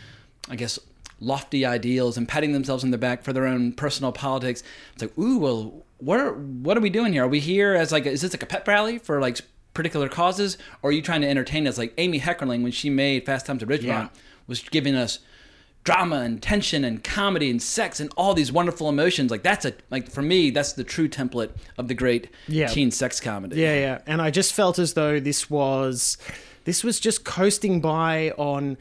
I 0.50 0.56
guess, 0.56 0.78
lofty 1.20 1.64
ideals 1.64 2.16
and 2.16 2.28
patting 2.28 2.52
themselves 2.52 2.82
on 2.82 2.90
the 2.90 2.98
back 2.98 3.22
for 3.22 3.32
their 3.32 3.46
own 3.46 3.72
personal 3.72 4.10
politics, 4.10 4.62
it's 4.94 5.02
like, 5.02 5.16
ooh, 5.16 5.38
well, 5.38 5.83
what 6.04 6.20
are, 6.20 6.32
what 6.32 6.76
are 6.76 6.80
we 6.80 6.90
doing 6.90 7.12
here? 7.12 7.24
Are 7.24 7.28
we 7.28 7.40
here 7.40 7.74
as 7.74 7.92
like, 7.92 8.06
is 8.06 8.20
this 8.22 8.32
like 8.32 8.42
a 8.42 8.46
pep 8.46 8.66
rally 8.68 8.98
for 8.98 9.20
like 9.20 9.40
particular 9.72 10.08
causes, 10.08 10.56
or 10.82 10.90
are 10.90 10.92
you 10.92 11.02
trying 11.02 11.20
to 11.22 11.28
entertain 11.28 11.66
us? 11.66 11.78
Like 11.78 11.94
Amy 11.98 12.20
Heckerling, 12.20 12.62
when 12.62 12.72
she 12.72 12.90
made 12.90 13.26
Fast 13.26 13.46
Times 13.46 13.62
at 13.62 13.68
Ridgemont, 13.68 13.82
Yeah. 13.84 14.08
was 14.46 14.60
giving 14.60 14.94
us 14.94 15.18
drama 15.82 16.20
and 16.20 16.40
tension 16.42 16.82
and 16.84 17.04
comedy 17.04 17.50
and 17.50 17.60
sex 17.60 18.00
and 18.00 18.10
all 18.16 18.32
these 18.32 18.50
wonderful 18.50 18.88
emotions. 18.88 19.30
Like 19.30 19.42
that's 19.42 19.64
a 19.66 19.74
like 19.90 20.10
for 20.10 20.22
me, 20.22 20.50
that's 20.50 20.72
the 20.72 20.84
true 20.84 21.08
template 21.08 21.50
of 21.76 21.88
the 21.88 21.94
great 21.94 22.28
Yeah. 22.48 22.68
teen 22.68 22.90
sex 22.90 23.20
comedy. 23.20 23.56
Yeah, 23.60 23.74
yeah. 23.74 23.98
And 24.06 24.22
I 24.22 24.30
just 24.30 24.54
felt 24.54 24.78
as 24.78 24.94
though 24.94 25.20
this 25.20 25.50
was 25.50 26.16
this 26.64 26.82
was 26.82 26.98
just 27.00 27.24
coasting 27.24 27.80
by 27.82 28.30
on 28.38 28.78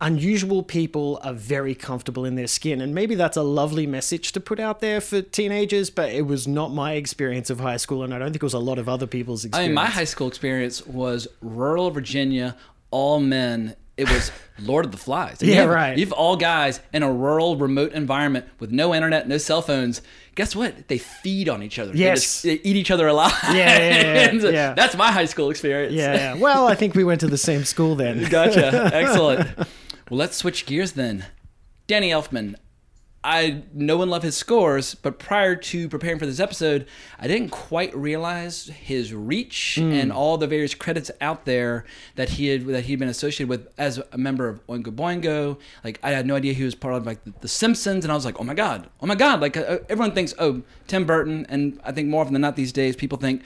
unusual 0.00 0.62
people 0.62 1.18
are 1.22 1.32
very 1.32 1.74
comfortable 1.74 2.24
in 2.26 2.34
their 2.34 2.46
skin 2.46 2.82
and 2.82 2.94
maybe 2.94 3.14
that's 3.14 3.36
a 3.36 3.42
lovely 3.42 3.86
message 3.86 4.30
to 4.32 4.38
put 4.40 4.60
out 4.60 4.80
there 4.80 5.00
for 5.00 5.22
teenagers 5.22 5.88
but 5.88 6.10
it 6.10 6.26
was 6.26 6.46
not 6.46 6.70
my 6.70 6.92
experience 6.92 7.48
of 7.48 7.60
high 7.60 7.78
school 7.78 8.02
and 8.02 8.12
I 8.12 8.18
don't 8.18 8.28
think 8.28 8.42
it 8.42 8.44
was 8.44 8.52
a 8.52 8.58
lot 8.58 8.78
of 8.78 8.90
other 8.90 9.06
people's 9.06 9.46
I 9.46 9.48
experience. 9.48 9.68
mean, 9.70 9.74
my 9.74 9.86
high 9.86 10.04
school 10.04 10.28
experience 10.28 10.86
was 10.86 11.26
rural 11.40 11.90
Virginia, 11.90 12.56
all 12.90 13.20
men 13.20 13.74
it 13.96 14.10
was 14.10 14.30
Lord 14.58 14.84
of 14.84 14.90
the 14.92 14.98
Flies. 14.98 15.38
Yeah, 15.40 15.48
you 15.48 15.54
have, 15.62 15.70
right. 15.70 15.96
You've 15.96 16.12
all 16.12 16.36
guys 16.36 16.80
in 16.92 17.02
a 17.02 17.10
rural, 17.10 17.56
remote 17.56 17.92
environment 17.92 18.44
with 18.58 18.70
no 18.70 18.94
internet, 18.94 19.26
no 19.26 19.38
cell 19.38 19.62
phones. 19.62 20.02
Guess 20.34 20.54
what? 20.54 20.88
They 20.88 20.98
feed 20.98 21.48
on 21.48 21.62
each 21.62 21.78
other. 21.78 21.92
They 21.92 22.00
Yes. 22.00 22.20
just- 22.20 22.42
they 22.42 22.60
eat 22.62 22.76
each 22.76 22.90
other 22.90 23.06
alive. 23.08 23.32
Yeah, 23.44 23.54
yeah, 23.54 24.32
yeah, 24.34 24.50
yeah. 24.50 24.74
That's 24.76 24.94
my 24.96 25.10
high 25.10 25.24
school 25.24 25.48
experience. 25.48 25.94
Yeah, 25.94 26.14
yeah. 26.14 26.34
Well, 26.34 26.66
I 26.68 26.74
think 26.74 26.94
we 26.94 27.04
went 27.04 27.20
to 27.22 27.26
the 27.26 27.38
same 27.38 27.64
school 27.64 27.94
then. 27.94 28.22
Gotcha. 28.30 28.90
Excellent. 28.94 29.48
Well, 30.10 30.18
let's 30.18 30.36
switch 30.36 30.66
gears 30.66 30.92
then. 30.92 31.26
Danny 31.86 32.10
Elfman. 32.10 32.56
I 33.24 33.64
know 33.74 34.02
and 34.02 34.10
love 34.10 34.22
his 34.22 34.36
scores, 34.36 34.94
but 34.94 35.18
prior 35.18 35.56
to 35.56 35.88
preparing 35.88 36.20
for 36.20 36.26
this 36.26 36.38
episode, 36.38 36.86
I 37.18 37.26
didn't 37.26 37.48
quite 37.48 37.92
realize 37.96 38.66
his 38.68 39.12
reach 39.12 39.78
and 39.78 40.12
all 40.12 40.38
the 40.38 40.46
various 40.46 40.76
credits 40.76 41.10
out 41.20 41.44
there 41.44 41.86
that 42.14 42.28
he 42.28 42.46
had 42.46 42.66
that 42.66 42.84
he'd 42.84 43.00
been 43.00 43.08
associated 43.08 43.48
with 43.48 43.66
as 43.78 44.00
a 44.12 44.16
member 44.16 44.48
of 44.48 44.64
Oingo 44.68 44.94
Boingo. 44.94 45.58
Like 45.82 45.98
I 46.04 46.10
had 46.10 46.24
no 46.24 46.36
idea 46.36 46.52
he 46.52 46.62
was 46.62 46.76
part 46.76 46.94
of 46.94 47.04
like 47.04 47.24
the, 47.24 47.32
the 47.40 47.48
Simpsons, 47.48 48.04
and 48.04 48.12
I 48.12 48.14
was 48.14 48.24
like, 48.24 48.38
oh 48.38 48.44
my 48.44 48.54
god, 48.54 48.88
oh 49.00 49.06
my 49.06 49.16
god! 49.16 49.40
Like 49.40 49.56
uh, 49.56 49.78
everyone 49.88 50.12
thinks, 50.12 50.32
oh 50.38 50.62
Tim 50.86 51.04
Burton, 51.04 51.46
and 51.48 51.80
I 51.82 51.90
think 51.90 52.08
more 52.08 52.20
often 52.20 52.32
than 52.32 52.42
not 52.42 52.54
these 52.54 52.72
days, 52.72 52.94
people 52.94 53.18
think. 53.18 53.42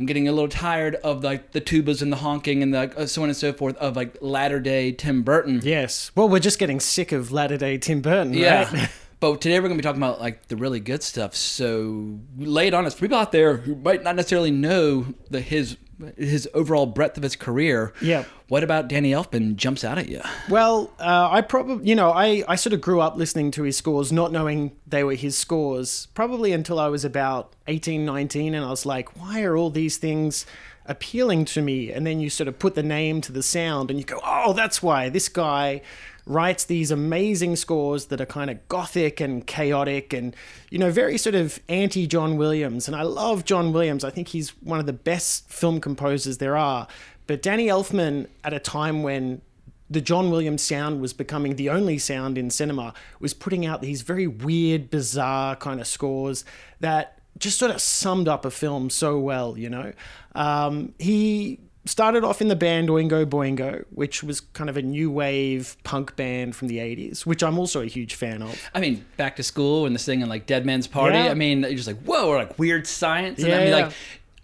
I'm 0.00 0.06
getting 0.06 0.26
a 0.28 0.32
little 0.32 0.48
tired 0.48 0.94
of 0.96 1.22
like 1.22 1.52
the 1.52 1.60
tubas 1.60 2.00
and 2.00 2.10
the 2.10 2.16
honking 2.16 2.62
and 2.62 2.72
the 2.72 2.90
uh, 2.98 3.04
so 3.06 3.22
on 3.22 3.28
and 3.28 3.36
so 3.36 3.52
forth 3.52 3.76
of 3.76 3.96
like 3.96 4.16
latter 4.22 4.58
day 4.58 4.92
Tim 4.92 5.22
Burton. 5.22 5.60
Yes. 5.62 6.10
Well, 6.14 6.26
we're 6.26 6.38
just 6.40 6.58
getting 6.58 6.80
sick 6.80 7.12
of 7.12 7.30
latter 7.32 7.58
day 7.58 7.76
Tim 7.76 8.00
Burton, 8.00 8.32
Yeah. 8.32 8.72
right? 8.74 8.88
but 9.20 9.42
today 9.42 9.60
we're 9.60 9.68
going 9.68 9.76
to 9.76 9.82
be 9.82 9.86
talking 9.86 10.00
about 10.02 10.18
like 10.18 10.48
the 10.48 10.56
really 10.56 10.80
good 10.80 11.02
stuff. 11.02 11.34
So 11.36 12.18
lay 12.38 12.68
it 12.68 12.72
on 12.72 12.86
us. 12.86 12.94
For 12.94 13.02
people 13.02 13.18
out 13.18 13.30
there 13.30 13.58
who 13.58 13.74
might 13.76 14.02
not 14.02 14.16
necessarily 14.16 14.50
know 14.50 15.04
the 15.28 15.42
his 15.42 15.76
his 16.16 16.48
overall 16.54 16.86
breadth 16.86 17.16
of 17.16 17.22
his 17.22 17.36
career. 17.36 17.92
Yeah. 18.00 18.24
What 18.48 18.64
about 18.64 18.88
Danny 18.88 19.12
Elfman 19.12 19.56
jumps 19.56 19.84
out 19.84 19.98
at 19.98 20.08
you? 20.08 20.20
Well, 20.48 20.92
uh, 20.98 21.28
I 21.30 21.40
probably, 21.40 21.88
you 21.88 21.94
know, 21.94 22.10
I, 22.10 22.42
I 22.48 22.56
sort 22.56 22.72
of 22.72 22.80
grew 22.80 23.00
up 23.00 23.16
listening 23.16 23.50
to 23.52 23.62
his 23.62 23.76
scores, 23.76 24.10
not 24.10 24.32
knowing 24.32 24.72
they 24.86 25.04
were 25.04 25.14
his 25.14 25.38
scores, 25.38 26.08
probably 26.14 26.52
until 26.52 26.80
I 26.80 26.88
was 26.88 27.04
about 27.04 27.54
18, 27.68 28.04
19. 28.04 28.54
And 28.54 28.64
I 28.64 28.70
was 28.70 28.84
like, 28.84 29.16
why 29.20 29.42
are 29.42 29.56
all 29.56 29.70
these 29.70 29.98
things 29.98 30.46
appealing 30.86 31.44
to 31.46 31.62
me? 31.62 31.92
And 31.92 32.06
then 32.06 32.20
you 32.20 32.28
sort 32.28 32.48
of 32.48 32.58
put 32.58 32.74
the 32.74 32.82
name 32.82 33.20
to 33.22 33.32
the 33.32 33.42
sound 33.42 33.90
and 33.90 33.98
you 33.98 34.04
go, 34.04 34.20
oh, 34.24 34.52
that's 34.52 34.82
why 34.82 35.08
this 35.08 35.28
guy 35.28 35.82
writes 36.30 36.64
these 36.64 36.92
amazing 36.92 37.56
scores 37.56 38.06
that 38.06 38.20
are 38.20 38.26
kind 38.26 38.50
of 38.50 38.68
gothic 38.68 39.20
and 39.20 39.44
chaotic 39.46 40.12
and, 40.12 40.36
you 40.70 40.78
know, 40.78 40.90
very 40.90 41.18
sort 41.18 41.34
of 41.34 41.58
anti 41.68 42.06
John 42.06 42.36
Williams. 42.36 42.86
And 42.86 42.96
I 42.96 43.02
love 43.02 43.44
John 43.44 43.72
Williams. 43.72 44.04
I 44.04 44.10
think 44.10 44.28
he's 44.28 44.50
one 44.62 44.78
of 44.78 44.86
the 44.86 44.92
best 44.92 45.50
film 45.50 45.80
composers 45.80 46.38
there 46.38 46.56
are. 46.56 46.86
But 47.26 47.42
Danny 47.42 47.66
Elfman, 47.66 48.28
at 48.44 48.52
a 48.52 48.60
time 48.60 49.02
when 49.02 49.42
the 49.90 50.00
John 50.00 50.30
Williams 50.30 50.62
sound 50.62 51.00
was 51.00 51.12
becoming 51.12 51.56
the 51.56 51.68
only 51.68 51.98
sound 51.98 52.38
in 52.38 52.48
cinema, 52.48 52.94
was 53.18 53.34
putting 53.34 53.66
out 53.66 53.82
these 53.82 54.02
very 54.02 54.28
weird, 54.28 54.88
bizarre 54.88 55.56
kind 55.56 55.80
of 55.80 55.88
scores 55.88 56.44
that 56.78 57.18
just 57.38 57.58
sort 57.58 57.72
of 57.72 57.80
summed 57.80 58.28
up 58.28 58.44
a 58.44 58.52
film 58.52 58.88
so 58.88 59.18
well, 59.18 59.58
you 59.58 59.68
know. 59.68 59.92
Um, 60.36 60.94
he 61.00 61.58
started 61.86 62.24
off 62.24 62.40
in 62.40 62.48
the 62.48 62.56
band 62.56 62.88
Oingo 62.88 63.24
Boingo, 63.24 63.84
which 63.90 64.22
was 64.22 64.40
kind 64.40 64.68
of 64.68 64.76
a 64.76 64.82
new 64.82 65.10
wave 65.10 65.76
punk 65.82 66.14
band 66.16 66.54
from 66.54 66.68
the 66.68 66.78
80s, 66.78 67.24
which 67.24 67.42
I'm 67.42 67.58
also 67.58 67.80
a 67.80 67.86
huge 67.86 68.14
fan 68.14 68.42
of. 68.42 68.60
I 68.74 68.80
mean, 68.80 69.04
back 69.16 69.36
to 69.36 69.42
school 69.42 69.86
and 69.86 69.94
this 69.94 70.04
thing 70.04 70.20
and 70.22 70.28
like 70.30 70.46
Dead 70.46 70.66
Man's 70.66 70.86
Party. 70.86 71.16
Yeah. 71.16 71.30
I 71.30 71.34
mean, 71.34 71.62
you're 71.62 71.72
just 71.74 71.86
like, 71.88 72.02
whoa, 72.02 72.28
or 72.28 72.36
like 72.36 72.58
weird 72.58 72.86
science. 72.86 73.42
And 73.42 73.52
I 73.52 73.56
Yeah, 73.56 73.58
mean, 73.64 73.68
yeah. 73.68 73.84
like, 73.86 73.92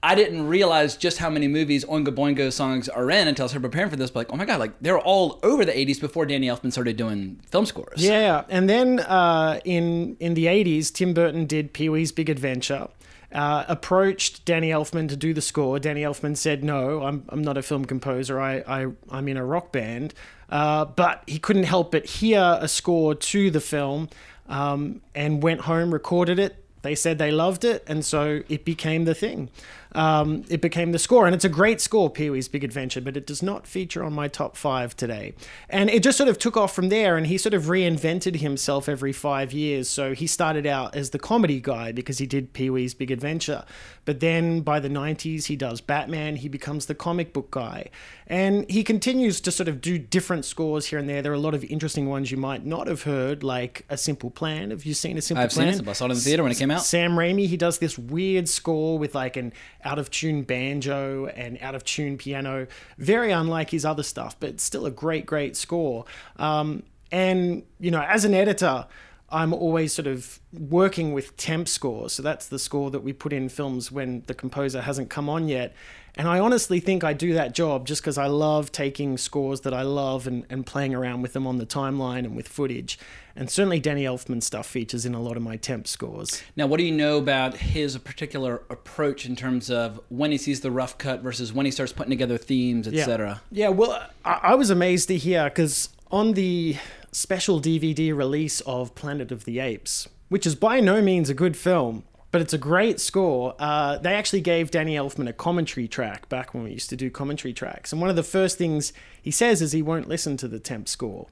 I 0.03 0.15
didn't 0.15 0.47
realize 0.47 0.97
just 0.97 1.19
how 1.19 1.29
many 1.29 1.49
movies 1.49 1.85
Oingo 1.85 2.09
Boingo 2.15 2.53
songs 2.53 2.89
are 2.89 3.11
in 3.11 3.27
until 3.27 3.45
I 3.45 3.49
started 3.49 3.63
preparing 3.69 3.91
for 3.91 3.97
this. 3.97 4.11
But 4.11 4.21
like, 4.21 4.33
oh 4.33 4.37
my 4.37 4.45
god, 4.45 4.61
like 4.61 4.73
they're 4.81 4.99
all 5.01 5.41
over 5.43 5.65
the 5.65 5.73
'80s 5.73 6.01
before 6.01 6.27
Danny 6.27 6.47
Elfman 6.47 6.71
started 6.71 6.97
doing 6.97 7.41
film 7.51 7.67
scores. 7.67 8.05
Yeah, 8.05 8.45
and 8.49 8.69
then 8.71 9.01
uh, 9.01 9.59
in 9.65 10.17
in 10.21 10.35
the 10.35 10.45
'80s, 10.47 10.93
Tim 10.93 11.13
Burton 11.13 11.47
did 11.47 11.73
Pee 11.73 11.89
Wee's 11.89 12.13
Big 12.13 12.31
Adventure. 12.31 12.87
Uh, 13.33 13.65
approached 13.67 14.45
Danny 14.45 14.71
Elfman 14.71 15.09
to 15.09 15.17
do 15.17 15.35
the 15.35 15.41
score. 15.41 15.79
Danny 15.79 16.03
Elfman 16.03 16.37
said, 16.37 16.63
"No, 16.63 17.03
I'm 17.03 17.25
I'm 17.29 17.43
not 17.43 17.57
a 17.57 17.63
film 17.63 17.85
composer. 17.85 18.41
I, 18.41 18.59
I 18.67 18.87
I'm 19.11 19.29
in 19.29 19.37
a 19.37 19.45
rock 19.45 19.73
band." 19.73 20.15
Uh, 20.49 20.85
but 20.85 21.25
he 21.27 21.39
couldn't 21.39 21.65
help 21.65 21.91
but 21.91 22.07
hear 22.07 22.57
a 22.61 22.69
score 22.69 23.15
to 23.17 23.51
the 23.51 23.61
film, 23.61 24.09
um, 24.49 25.01
and 25.15 25.43
went 25.43 25.63
home, 25.63 25.93
recorded 25.93 26.39
it. 26.39 26.63
They 26.83 26.95
said 26.95 27.19
they 27.19 27.33
loved 27.33 27.65
it, 27.65 27.83
and 27.89 28.05
so 28.05 28.43
it 28.49 28.65
became 28.65 29.07
the 29.07 29.15
thing. 29.15 29.51
Um, 29.93 30.45
it 30.49 30.61
became 30.61 30.93
the 30.93 30.99
score, 30.99 31.27
and 31.27 31.35
it's 31.35 31.45
a 31.45 31.49
great 31.49 31.81
score, 31.81 32.11
Pee 32.11 32.31
Wee's 32.31 32.49
Big 32.49 32.65
Adventure, 32.65 33.01
but 33.01 33.17
it 33.17 33.27
does 33.27 33.43
not 33.43 33.67
feature 33.67 34.03
on 34.05 34.13
my 34.13 34.29
top 34.29 34.57
five 34.57 34.97
today. 34.97 35.35
And 35.69 35.89
it 35.89 36.03
just 36.03 36.19
sort 36.19 36.29
of 36.29 36.39
took 36.39 36.57
off 36.57 36.75
from 36.75 36.89
there, 36.89 37.17
and 37.17 37.27
he 37.27 37.39
sort 37.39 37.55
of 37.55 37.65
reinvented 37.65 38.37
himself 38.37 38.89
every 38.89 39.13
five 39.13 39.53
years. 39.53 39.89
So 39.89 40.15
he 40.15 40.27
started 40.27 40.67
out 40.67 40.95
as 40.95 41.11
the 41.11 41.19
comedy 41.19 41.61
guy 41.61 41.93
because 41.93 42.19
he 42.19 42.27
did 42.27 42.53
Pee 42.53 42.71
Wee's 42.71 42.95
Big 42.95 43.11
Adventure, 43.11 43.65
but 44.05 44.21
then 44.21 44.61
by 44.61 44.81
the 44.81 44.89
90s, 44.89 45.47
he 45.47 45.57
does 45.57 45.81
Batman, 45.81 46.37
he 46.37 46.49
becomes 46.49 46.87
the 46.87 46.95
comic 46.95 47.33
book 47.33 47.51
guy, 47.51 47.91
and 48.27 48.69
he 48.71 48.83
continues 48.85 49.41
to 49.41 49.51
sort 49.51 49.69
of 49.69 49.81
do 49.81 49.99
different 49.99 50.45
scores 50.45 50.87
here 50.87 50.99
and 50.99 51.09
there. 51.09 51.23
There 51.23 51.33
are 51.33 51.37
a 51.37 51.41
lot 51.41 51.55
of 51.55 51.65
interesting 51.65 52.09
ones 52.09 52.31
you 52.31 52.37
might 52.37 52.65
not 52.65 52.87
have 52.87 53.03
heard, 53.03 53.43
like 53.43 53.85
A 53.89 53.97
Simple 53.97 54.31
Plan. 54.31 54.71
Have 54.71 54.85
you 54.85 54.95
seen 54.95 55.17
A 55.17 55.23
Simple 55.23 55.45
I've 55.45 55.53
seen 55.53 55.65
Plan? 55.65 55.81
it. 55.81 55.89
I 55.89 55.93
saw 55.93 56.07
it 56.07 56.11
in 56.11 56.17
the 56.17 56.21
theater 56.21 56.43
when 56.43 56.53
it 56.53 56.59
came 56.59 56.71
out. 56.71 56.83
Sam 56.83 57.13
Raimi, 57.13 57.47
he 57.47 57.57
does 57.57 57.79
this 57.79 57.99
weird 57.99 58.49
score 58.49 58.99
with 58.99 59.15
like 59.15 59.37
an 59.37 59.53
out 59.87 59.99
of 59.99 60.11
tune 60.11 60.43
banjo 60.43 61.27
and 61.27 61.59
out 61.63 61.75
of 61.75 61.85
tune 61.85 62.19
piano, 62.19 62.67
very 62.99 63.31
unlike 63.31 63.71
his 63.71 63.85
other 63.85 64.03
stuff, 64.03 64.37
but 64.39 64.61
still 64.61 64.85
a 64.85 64.91
great, 64.91 65.25
great 65.25 65.57
score. 65.57 66.05
Um, 66.39 66.83
and, 67.13 67.63
you 67.79 67.91
know, 67.91 68.03
as 68.03 68.25
an 68.25 68.35
editor, 68.35 68.87
I'm 69.31 69.53
always 69.53 69.93
sort 69.93 70.07
of 70.07 70.41
working 70.53 71.13
with 71.13 71.37
temp 71.37 71.69
scores. 71.69 72.13
So 72.13 72.23
that's 72.23 72.47
the 72.47 72.59
score 72.59 72.91
that 72.91 73.01
we 73.01 73.13
put 73.13 73.33
in 73.33 73.49
films 73.49 73.91
when 73.91 74.23
the 74.27 74.35
composer 74.35 74.83
hasn't 74.83 75.11
come 75.11 75.29
on 75.29 75.49
yet. 75.49 75.75
And 76.17 76.29
I 76.29 76.39
honestly 76.39 76.81
think 76.81 77.05
I 77.05 77.13
do 77.13 77.35
that 77.35 77.55
job 77.55 77.87
just 77.87 78.03
because 78.03 78.19
I 78.19 78.27
love 78.27 78.73
taking 78.73 79.19
scores 79.19 79.61
that 79.63 79.75
I 79.75 79.83
love 79.83 80.27
and, 80.27 80.47
and 80.49 80.65
playing 80.65 80.95
around 80.95 81.23
with 81.23 81.33
them 81.33 81.47
on 81.47 81.59
the 81.59 81.67
timeline 81.67 82.21
and 82.21 82.35
with 82.35 82.49
footage. 82.49 82.99
And 83.37 83.51
certainly 83.51 83.81
Danny 83.81 84.05
Elfman 84.05 84.43
stuff 84.43 84.67
features 84.67 85.05
in 85.05 85.15
a 85.15 85.21
lot 85.21 85.37
of 85.37 85.43
my 85.43 85.57
temp 85.57 85.87
scores. 85.87 86.43
Now, 86.57 86.67
what 86.67 86.79
do 86.79 86.85
you 86.85 86.93
know 86.93 87.19
about 87.19 87.59
his 87.59 87.97
particular 87.99 88.63
approach 88.71 89.27
in 89.27 89.37
terms 89.37 89.71
of 89.71 90.01
when 90.09 90.33
he 90.33 90.39
sees 90.39 90.61
the 90.61 90.71
rough 90.71 90.97
cut 90.97 91.21
versus 91.21 91.53
when 91.53 91.67
he 91.67 91.73
starts 91.73 91.93
putting 91.93 92.11
together 92.11 92.39
themes, 92.39 92.89
etc.? 92.89 93.43
Yeah, 93.51 93.65
yeah, 93.65 93.69
well, 93.69 94.09
I, 94.25 94.41
I 94.43 94.55
was 94.55 94.71
amazed 94.71 95.09
to 95.09 95.19
hear 95.19 95.45
because 95.45 95.91
on 96.11 96.33
the 96.33 96.77
special 97.13 97.61
DVD 97.61 98.17
release 98.17 98.61
of 98.63 98.95
Planet 98.95 99.31
of 99.31 99.45
the 99.45 99.59
Apes, 99.59 100.09
which 100.29 100.47
is 100.47 100.55
by 100.55 100.81
no 100.81 101.03
means 101.03 101.29
a 101.29 101.35
good 101.35 101.57
film, 101.57 102.05
but 102.31 102.43
it's 102.43 102.53
a 102.53 102.59
great 102.59 103.01
score, 103.01 103.55
uh, 103.59 103.97
they 103.99 104.15
actually 104.15 104.43
gave 104.43 104.71
Danny 104.71 104.97
Elfman 104.97 105.29
a 105.29 105.33
commentary 105.33 105.89
track 105.89 106.29
back 106.29 106.53
when 106.53 106.65
we 106.65 106.73
used 106.73 106.91
to 106.91 106.97
do 106.97 107.11
commentary 107.11 107.55
tracks. 107.55 107.93
And 107.93 108.01
one 108.01 108.11
of 108.11 108.17
the 108.17 108.23
first 108.23 108.59
things 108.59 108.93
he 109.23 109.31
says 109.31 109.63
is 109.63 109.73
he 109.73 109.81
won't 109.81 110.09
listen 110.09 110.37
to 110.39 110.49
the 110.49 110.59
temp 110.59 110.89
score. 110.89 111.29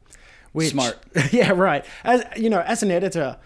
Which, 0.54 0.70
Smart. 0.70 1.04
yeah, 1.32 1.50
right. 1.50 1.84
As 2.04 2.24
you 2.36 2.48
know, 2.48 2.60
as 2.60 2.82
an 2.82 2.90
editor, 2.90 3.36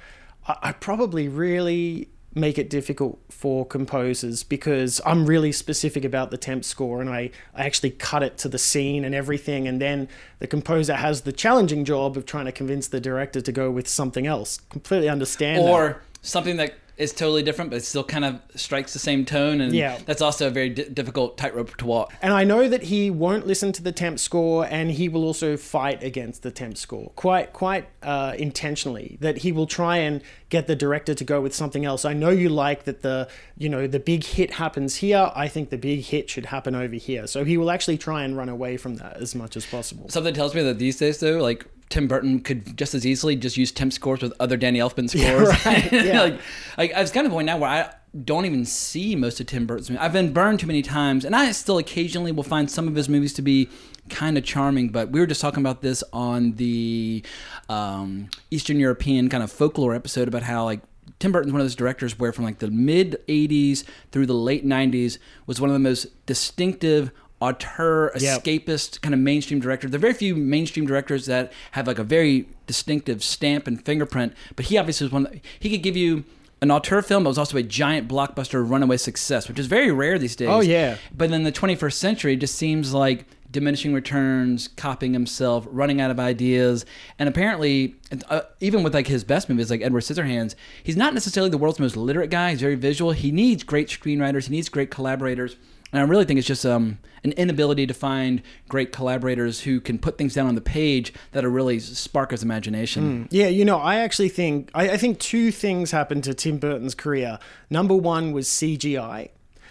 I, 0.46 0.56
I 0.62 0.72
probably 0.72 1.26
really 1.26 2.10
make 2.34 2.58
it 2.58 2.68
difficult 2.68 3.18
for 3.30 3.64
composers 3.64 4.44
because 4.44 5.00
I'm 5.06 5.24
really 5.24 5.50
specific 5.50 6.04
about 6.04 6.30
the 6.30 6.36
temp 6.36 6.64
score 6.64 7.00
and 7.00 7.08
I, 7.08 7.30
I 7.54 7.64
actually 7.64 7.90
cut 7.90 8.22
it 8.22 8.36
to 8.38 8.48
the 8.48 8.58
scene 8.58 9.04
and 9.04 9.14
everything 9.14 9.66
and 9.66 9.80
then 9.80 10.06
the 10.38 10.46
composer 10.46 10.94
has 10.94 11.22
the 11.22 11.32
challenging 11.32 11.86
job 11.86 12.18
of 12.18 12.26
trying 12.26 12.44
to 12.44 12.52
convince 12.52 12.88
the 12.88 13.00
director 13.00 13.40
to 13.40 13.50
go 13.50 13.70
with 13.70 13.88
something 13.88 14.26
else. 14.26 14.60
Completely 14.68 15.08
understand. 15.08 15.64
that. 15.64 15.70
Or 15.70 16.02
something 16.20 16.58
that 16.58 16.74
is 16.98 17.12
totally 17.12 17.42
different, 17.44 17.70
but 17.70 17.76
it 17.76 17.84
still 17.84 18.02
kind 18.04 18.24
of 18.24 18.40
strikes 18.56 18.92
the 18.92 18.98
same 18.98 19.24
tone, 19.24 19.60
and 19.60 19.72
Yeah. 19.74 19.98
that's 20.04 20.20
also 20.20 20.48
a 20.48 20.50
very 20.50 20.68
di- 20.68 20.88
difficult 20.88 21.38
tightrope 21.38 21.76
to 21.76 21.86
walk. 21.86 22.12
And 22.20 22.32
I 22.32 22.42
know 22.44 22.68
that 22.68 22.82
he 22.84 23.08
won't 23.08 23.46
listen 23.46 23.70
to 23.72 23.82
the 23.82 23.92
temp 23.92 24.18
score, 24.18 24.66
and 24.66 24.90
he 24.90 25.08
will 25.08 25.24
also 25.24 25.56
fight 25.56 26.02
against 26.02 26.42
the 26.42 26.50
temp 26.50 26.76
score 26.76 27.12
quite, 27.14 27.52
quite 27.52 27.86
uh, 28.02 28.34
intentionally. 28.36 29.16
That 29.20 29.38
he 29.38 29.52
will 29.52 29.66
try 29.66 29.98
and 29.98 30.20
get 30.48 30.66
the 30.66 30.74
director 30.74 31.14
to 31.14 31.24
go 31.24 31.40
with 31.40 31.54
something 31.54 31.84
else. 31.84 32.04
I 32.04 32.14
know 32.14 32.30
you 32.30 32.48
like 32.48 32.84
that 32.84 33.02
the, 33.02 33.28
you 33.56 33.68
know, 33.68 33.86
the 33.86 34.00
big 34.00 34.24
hit 34.24 34.54
happens 34.54 34.96
here. 34.96 35.30
I 35.36 35.46
think 35.46 35.70
the 35.70 35.78
big 35.78 36.00
hit 36.00 36.28
should 36.30 36.46
happen 36.46 36.74
over 36.74 36.96
here. 36.96 37.26
So 37.26 37.44
he 37.44 37.56
will 37.56 37.70
actually 37.70 37.98
try 37.98 38.24
and 38.24 38.36
run 38.36 38.48
away 38.48 38.76
from 38.76 38.96
that 38.96 39.18
as 39.18 39.34
much 39.34 39.56
as 39.56 39.64
possible. 39.66 40.08
Something 40.08 40.34
tells 40.34 40.54
me 40.54 40.62
that 40.62 40.78
these 40.78 40.96
days, 40.96 41.20
though, 41.20 41.38
like 41.38 41.64
Tim 41.88 42.06
Burton 42.06 42.40
could 42.40 42.76
just 42.76 42.94
as 42.94 43.06
easily 43.06 43.36
just 43.36 43.56
use 43.56 43.72
temp 43.72 43.92
scores 43.92 44.22
with 44.22 44.32
other 44.40 44.56
Danny 44.56 44.78
Elfman 44.78 45.08
scores. 45.10 45.48
right, 45.66 45.92
yeah. 46.04 46.22
like, 46.22 46.40
like 46.76 46.92
I 46.92 47.00
was 47.00 47.10
kind 47.10 47.26
of 47.26 47.32
point 47.32 47.46
now 47.46 47.58
where 47.58 47.70
I 47.70 47.94
don't 48.24 48.46
even 48.46 48.64
see 48.64 49.14
most 49.16 49.40
of 49.40 49.46
Tim 49.46 49.66
Burton's 49.66 49.90
movies. 49.90 50.02
I've 50.02 50.12
been 50.12 50.32
burned 50.32 50.60
too 50.60 50.66
many 50.66 50.82
times, 50.82 51.24
and 51.24 51.34
I 51.36 51.50
still 51.52 51.78
occasionally 51.78 52.32
will 52.32 52.42
find 52.42 52.70
some 52.70 52.88
of 52.88 52.94
his 52.94 53.08
movies 53.08 53.32
to 53.34 53.42
be 53.42 53.68
kind 54.08 54.38
of 54.38 54.44
charming. 54.44 54.88
But 54.88 55.10
we 55.10 55.20
were 55.20 55.26
just 55.26 55.40
talking 55.40 55.60
about 55.60 55.82
this 55.82 56.02
on 56.12 56.52
the 56.52 57.22
um, 57.68 58.30
Eastern 58.50 58.78
European 58.78 59.28
kind 59.28 59.42
of 59.42 59.52
folklore 59.52 59.94
episode 59.94 60.28
about 60.28 60.42
how 60.42 60.64
like 60.64 60.80
Tim 61.18 61.32
Burton's 61.32 61.52
one 61.52 61.60
of 61.60 61.64
those 61.64 61.74
directors 61.74 62.18
where 62.18 62.32
from 62.32 62.44
like 62.44 62.58
the 62.58 62.70
mid 62.70 63.18
80s 63.28 63.84
through 64.12 64.26
the 64.26 64.34
late 64.34 64.66
90s 64.66 65.18
was 65.46 65.60
one 65.60 65.70
of 65.70 65.74
the 65.74 65.80
most 65.80 66.06
distinctive 66.26 67.10
auteur, 67.40 68.12
Yep. 68.18 68.42
escapist 68.44 69.00
kind 69.00 69.14
of 69.14 69.20
mainstream 69.20 69.60
director. 69.60 69.88
There 69.88 69.98
are 69.98 70.00
very 70.00 70.14
few 70.14 70.34
mainstream 70.34 70.86
directors 70.86 71.26
that 71.26 71.52
have 71.72 71.86
like 71.86 71.98
a 71.98 72.04
very 72.04 72.46
distinctive 72.66 73.22
stamp 73.22 73.66
and 73.66 73.84
fingerprint. 73.84 74.32
But 74.56 74.66
he 74.66 74.76
obviously 74.76 75.06
was 75.06 75.12
one. 75.12 75.22
That, 75.24 75.34
he 75.58 75.70
could 75.70 75.82
give 75.82 75.96
you 75.96 76.24
an 76.60 76.70
auteur 76.72 77.00
film 77.02 77.22
that 77.22 77.28
was 77.28 77.38
also 77.38 77.56
a 77.56 77.62
giant 77.62 78.08
blockbuster 78.08 78.68
runaway 78.68 78.96
success, 78.96 79.46
which 79.48 79.58
is 79.58 79.66
very 79.66 79.92
rare 79.92 80.18
these 80.18 80.34
days. 80.34 80.48
Oh, 80.50 80.60
yeah. 80.60 80.96
But 81.16 81.30
in 81.30 81.44
the 81.44 81.52
21st 81.52 81.92
century, 81.92 82.32
it 82.32 82.40
just 82.40 82.56
seems 82.56 82.92
like 82.92 83.24
diminishing 83.50 83.94
returns, 83.94 84.68
copying 84.76 85.12
himself, 85.14 85.66
running 85.70 86.00
out 86.00 86.10
of 86.10 86.18
ideas, 86.20 86.84
and 87.18 87.28
apparently, 87.30 87.94
uh, 88.28 88.40
even 88.60 88.82
with 88.82 88.92
like 88.92 89.06
his 89.06 89.24
best 89.24 89.48
movies, 89.48 89.70
like 89.70 89.80
Edward 89.80 90.00
Scissorhands, 90.02 90.54
he's 90.82 90.96
not 90.98 91.14
necessarily 91.14 91.48
the 91.48 91.56
world's 91.56 91.78
most 91.78 91.96
literate 91.96 92.28
guy. 92.28 92.50
He's 92.50 92.60
very 92.60 92.74
visual. 92.74 93.12
He 93.12 93.30
needs 93.30 93.62
great 93.62 93.88
screenwriters. 93.88 94.48
He 94.48 94.50
needs 94.50 94.68
great 94.68 94.90
collaborators. 94.90 95.56
And 95.92 96.00
I 96.00 96.04
really 96.04 96.24
think 96.24 96.38
it's 96.38 96.46
just 96.46 96.66
um, 96.66 96.98
an 97.24 97.32
inability 97.32 97.86
to 97.86 97.94
find 97.94 98.42
great 98.68 98.92
collaborators 98.92 99.60
who 99.60 99.80
can 99.80 99.98
put 99.98 100.18
things 100.18 100.34
down 100.34 100.46
on 100.46 100.54
the 100.54 100.60
page 100.60 101.12
that 101.32 101.44
are 101.44 101.50
really 101.50 101.78
spark 101.80 102.30
his 102.30 102.42
imagination. 102.42 103.26
Yeah, 103.30 103.48
you 103.48 103.64
know, 103.64 103.78
I 103.78 103.96
actually 103.96 104.28
think 104.28 104.70
I, 104.74 104.90
I 104.90 104.96
think 104.96 105.18
two 105.18 105.50
things 105.50 105.90
happened 105.90 106.24
to 106.24 106.34
Tim 106.34 106.58
Burton's 106.58 106.94
career. 106.94 107.38
Number 107.70 107.94
one 107.94 108.32
was 108.32 108.48
CGI. 108.48 109.30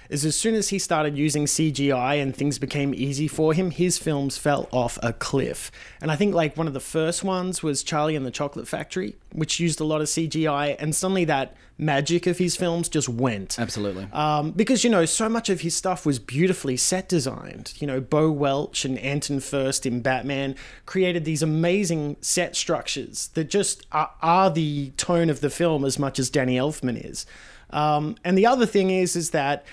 Is 0.10 0.26
as 0.26 0.36
soon 0.36 0.56
as 0.56 0.70
he 0.70 0.80
started 0.80 1.18
using 1.18 1.46
CGI 1.46 2.22
and 2.22 2.36
things 2.36 2.60
became 2.60 2.94
easy 2.94 3.28
for 3.28 3.54
him, 3.54 3.72
his 3.72 3.98
films 3.98 4.38
fell 4.38 4.70
off 4.72 4.98
a 5.04 5.14
cliff. 5.14 5.72
And 6.02 6.12
I 6.12 6.16
think 6.16 6.34
like 6.34 6.56
one 6.56 6.68
of 6.68 6.74
the 6.74 6.80
first 6.80 7.24
ones 7.24 7.62
was 7.62 7.84
Charlie 7.84 8.16
and 8.16 8.26
the 8.26 8.32
Chocolate 8.32 8.68
Factory, 8.68 9.16
which 9.34 9.60
used 9.60 9.80
a 9.80 9.84
lot 9.84 10.02
of 10.02 10.08
CGI, 10.08 10.76
and 10.80 10.96
suddenly 10.96 11.26
that 11.26 11.56
magic 11.78 12.26
of 12.26 12.38
his 12.38 12.56
films 12.56 12.90
just 12.90 13.08
went. 13.08 13.60
Absolutely. 13.60 14.08
Um, 14.12 14.52
because 14.52 14.84
you 14.84 14.90
know 14.90 15.06
so 15.06 15.30
much 15.30 15.50
of 15.50 15.62
his 15.62 15.76
stuff 15.76 16.06
was 16.06 16.20
beautifully 16.20 16.78
set 16.78 17.08
designed. 17.08 17.74
You 17.80 17.88
know, 17.88 18.02
Bo 18.02 18.32
Welch 18.32 18.86
and 18.86 18.98
Anton 19.00 19.40
Furst 19.40 19.86
in 19.86 20.02
Batman 20.02 20.56
created 20.86 21.26
these 21.26 21.44
amazing 21.44 22.18
set 22.22 22.56
structures 22.56 23.30
that 23.36 23.46
just 23.46 23.86
are, 23.92 24.12
are 24.22 24.50
the 24.50 24.92
tone 24.98 25.30
of 25.30 25.42
the 25.42 25.50
film 25.50 25.86
as 25.86 26.00
much 26.00 26.18
as 26.18 26.30
Danny 26.30 26.56
Elfman 26.58 27.04
is. 27.04 27.26
Um, 27.70 28.16
and 28.24 28.38
the 28.38 28.46
other 28.46 28.66
thing 28.66 28.90
is, 28.90 29.16
is 29.16 29.32
that 29.32 29.66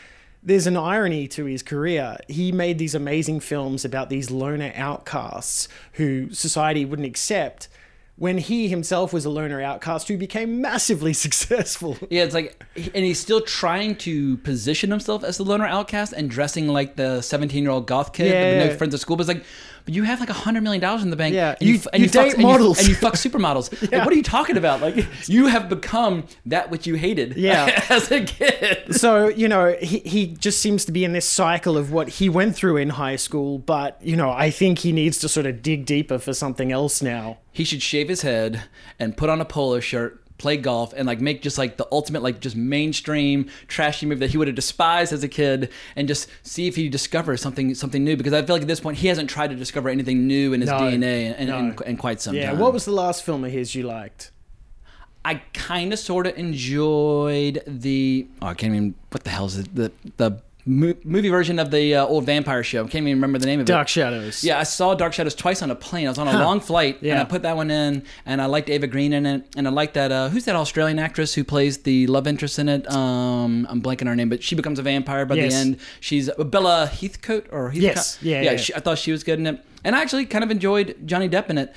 there's 0.44 0.66
an 0.66 0.76
irony 0.76 1.26
to 1.28 1.46
his 1.46 1.62
career. 1.62 2.18
He 2.28 2.52
made 2.52 2.78
these 2.78 2.94
amazing 2.94 3.40
films 3.40 3.84
about 3.84 4.10
these 4.10 4.30
loner 4.30 4.72
outcasts 4.74 5.68
who 5.94 6.30
society 6.32 6.84
wouldn't 6.84 7.06
accept. 7.06 7.68
When 8.16 8.38
he 8.38 8.68
himself 8.68 9.12
was 9.12 9.24
a 9.24 9.30
loner 9.30 9.60
outcast 9.60 10.06
who 10.06 10.16
became 10.16 10.60
massively 10.60 11.12
successful. 11.26 11.96
Yeah, 12.10 12.22
it's 12.22 12.34
like, 12.34 12.62
and 12.76 13.04
he's 13.04 13.18
still 13.18 13.40
trying 13.40 13.96
to 13.96 14.36
position 14.38 14.90
himself 14.90 15.24
as 15.24 15.36
the 15.38 15.44
loner 15.44 15.66
outcast 15.66 16.12
and 16.12 16.30
dressing 16.30 16.68
like 16.68 16.94
the 16.94 17.22
17 17.22 17.60
year 17.64 17.72
old 17.72 17.88
goth 17.88 18.12
kid 18.12 18.30
Yeah. 18.30 18.58
with 18.62 18.70
no 18.72 18.76
friends 18.78 18.94
at 18.94 19.00
school. 19.00 19.16
But 19.16 19.22
it's 19.22 19.34
like, 19.34 19.44
but 19.84 19.94
you 19.94 20.02
have 20.04 20.20
like 20.20 20.30
a 20.30 20.34
hundred 20.34 20.62
million 20.62 20.80
dollars 20.80 21.02
in 21.02 21.10
the 21.10 21.16
bank. 21.16 21.34
Yeah, 21.34 21.54
and 21.60 21.68
you- 21.68 21.74
f- 21.76 21.86
and 21.92 22.02
you 22.02 22.08
fuck- 22.08 22.24
date 22.24 22.34
and 22.34 22.42
models. 22.42 22.78
and 22.78 22.88
you 22.88 22.94
fuck 22.94 23.14
supermodels. 23.14 23.70
Like, 23.92 24.04
what 24.04 24.12
are 24.12 24.16
you 24.16 24.22
talking 24.22 24.56
about? 24.56 24.80
Like, 24.80 25.06
you 25.28 25.46
have 25.46 25.68
become 25.68 26.24
that 26.46 26.70
which 26.70 26.86
you 26.86 26.94
hated. 26.94 27.36
Yeah. 27.44 27.84
as 27.90 28.10
a 28.10 28.24
kid. 28.24 28.94
so 28.94 29.28
you 29.28 29.48
know 29.48 29.76
he, 29.80 29.98
he 30.00 30.26
just 30.28 30.60
seems 30.60 30.84
to 30.86 30.92
be 30.92 31.04
in 31.04 31.12
this 31.12 31.28
cycle 31.28 31.76
of 31.76 31.92
what 31.92 32.08
he 32.08 32.28
went 32.28 32.56
through 32.56 32.76
in 32.78 32.90
high 32.90 33.16
school 33.16 33.58
but 33.58 33.98
you 34.02 34.16
know 34.16 34.30
i 34.30 34.50
think 34.50 34.78
he 34.80 34.92
needs 34.92 35.18
to 35.18 35.28
sort 35.28 35.46
of 35.46 35.62
dig 35.62 35.84
deeper 35.84 36.18
for 36.18 36.32
something 36.32 36.72
else 36.72 37.02
now 37.02 37.38
He 37.52 37.64
should 37.64 37.82
shave 37.82 38.08
his 38.08 38.22
head 38.22 38.64
and 38.98 39.16
put 39.16 39.28
on 39.30 39.40
a 39.40 39.44
polo 39.44 39.80
shirt. 39.80 40.23
Play 40.36 40.56
golf 40.56 40.92
and 40.96 41.06
like 41.06 41.20
make 41.20 41.42
just 41.42 41.58
like 41.58 41.76
the 41.76 41.86
ultimate 41.92 42.22
like 42.22 42.40
just 42.40 42.56
mainstream 42.56 43.48
trashy 43.68 44.04
movie 44.04 44.18
that 44.20 44.30
he 44.30 44.36
would 44.36 44.48
have 44.48 44.56
despised 44.56 45.12
as 45.12 45.22
a 45.22 45.28
kid 45.28 45.70
and 45.94 46.08
just 46.08 46.28
see 46.42 46.66
if 46.66 46.74
he 46.76 46.88
discovers 46.88 47.40
something 47.40 47.72
something 47.74 48.02
new 48.02 48.16
because 48.16 48.32
I 48.32 48.42
feel 48.42 48.56
like 48.56 48.62
at 48.62 48.68
this 48.68 48.80
point 48.80 48.98
he 48.98 49.06
hasn't 49.06 49.30
tried 49.30 49.50
to 49.50 49.56
discover 49.56 49.88
anything 49.88 50.26
new 50.26 50.52
in 50.52 50.60
his 50.60 50.68
No, 50.70 50.76
DNA 50.80 51.38
in, 51.38 51.46
no. 51.46 51.58
in, 51.58 51.76
in 51.86 51.96
quite 51.96 52.20
some 52.20 52.34
yeah 52.34 52.50
time. 52.50 52.58
what 52.58 52.72
was 52.72 52.84
the 52.84 52.90
last 52.92 53.24
film 53.24 53.44
of 53.44 53.52
his 53.52 53.74
you 53.76 53.84
liked 53.84 54.32
I 55.24 55.36
kind 55.54 55.92
of 55.92 55.98
sort 56.00 56.26
of 56.26 56.36
enjoyed 56.36 57.62
the 57.66 58.26
oh 58.42 58.48
I 58.48 58.54
can't 58.54 58.74
even 58.74 58.94
what 59.12 59.24
the 59.24 59.30
hell 59.30 59.46
is 59.46 59.58
it 59.58 59.74
the 59.74 59.92
the 60.16 60.42
mo- 60.66 60.94
movie 61.04 61.28
version 61.28 61.58
of 61.58 61.70
the 61.70 61.94
uh, 61.94 62.04
old 62.06 62.24
vampire 62.26 62.62
show 62.62 62.80
I 62.84 62.88
can't 62.88 63.02
even 63.06 63.14
remember 63.18 63.38
the 63.38 63.46
name 63.46 63.60
of 63.60 63.64
it 63.64 63.72
dark 63.72 63.88
shadows 63.88 64.42
Yeah, 64.44 64.58
I 64.58 64.62
saw 64.64 64.94
Dark 64.94 65.12
Shadows 65.12 65.34
twice 65.34 65.62
on 65.62 65.70
a 65.70 65.74
plane. 65.74 66.06
I 66.06 66.10
was 66.10 66.18
on 66.18 66.28
a 66.28 66.38
long 66.38 66.60
flight, 66.60 67.02
and 67.02 67.18
I 67.18 67.24
put 67.24 67.42
that 67.42 67.56
one 67.56 67.70
in, 67.70 68.04
and 68.26 68.40
I 68.42 68.46
liked 68.46 68.68
Eva 68.70 68.86
Green 68.86 69.12
in 69.12 69.26
it, 69.26 69.44
and 69.56 69.66
I 69.66 69.70
liked 69.70 69.94
that. 69.94 70.10
Uh, 70.12 70.28
who's 70.28 70.44
that 70.46 70.56
Australian 70.56 70.98
actress 70.98 71.34
who 71.34 71.44
plays 71.44 71.78
the 71.78 72.06
love 72.06 72.26
interest 72.26 72.58
in 72.58 72.68
it? 72.68 72.90
Um, 72.90 73.66
I'm 73.70 73.80
blanking 73.82 74.06
her 74.06 74.16
name, 74.16 74.28
but 74.28 74.42
she 74.42 74.54
becomes 74.54 74.78
a 74.78 74.82
vampire 74.82 75.26
by 75.26 75.34
Yes. 75.36 75.52
the 75.52 75.58
end. 75.58 75.80
She's 76.00 76.28
uh, 76.30 76.44
Bella 76.44 76.86
Heathcote 76.86 77.46
or 77.52 77.70
Heathcote. 77.70 77.82
Yes. 77.82 78.18
Yeah, 78.22 78.42
yeah. 78.42 78.50
yeah. 78.52 78.56
She, 78.56 78.74
I 78.74 78.80
thought 78.80 78.98
she 78.98 79.12
was 79.12 79.22
good 79.24 79.38
in 79.38 79.46
it, 79.46 79.60
and 79.84 79.94
I 79.94 80.00
actually 80.02 80.26
kind 80.26 80.44
of 80.44 80.50
enjoyed 80.50 80.96
Johnny 81.06 81.28
Depp 81.28 81.50
in 81.50 81.58
it. 81.58 81.72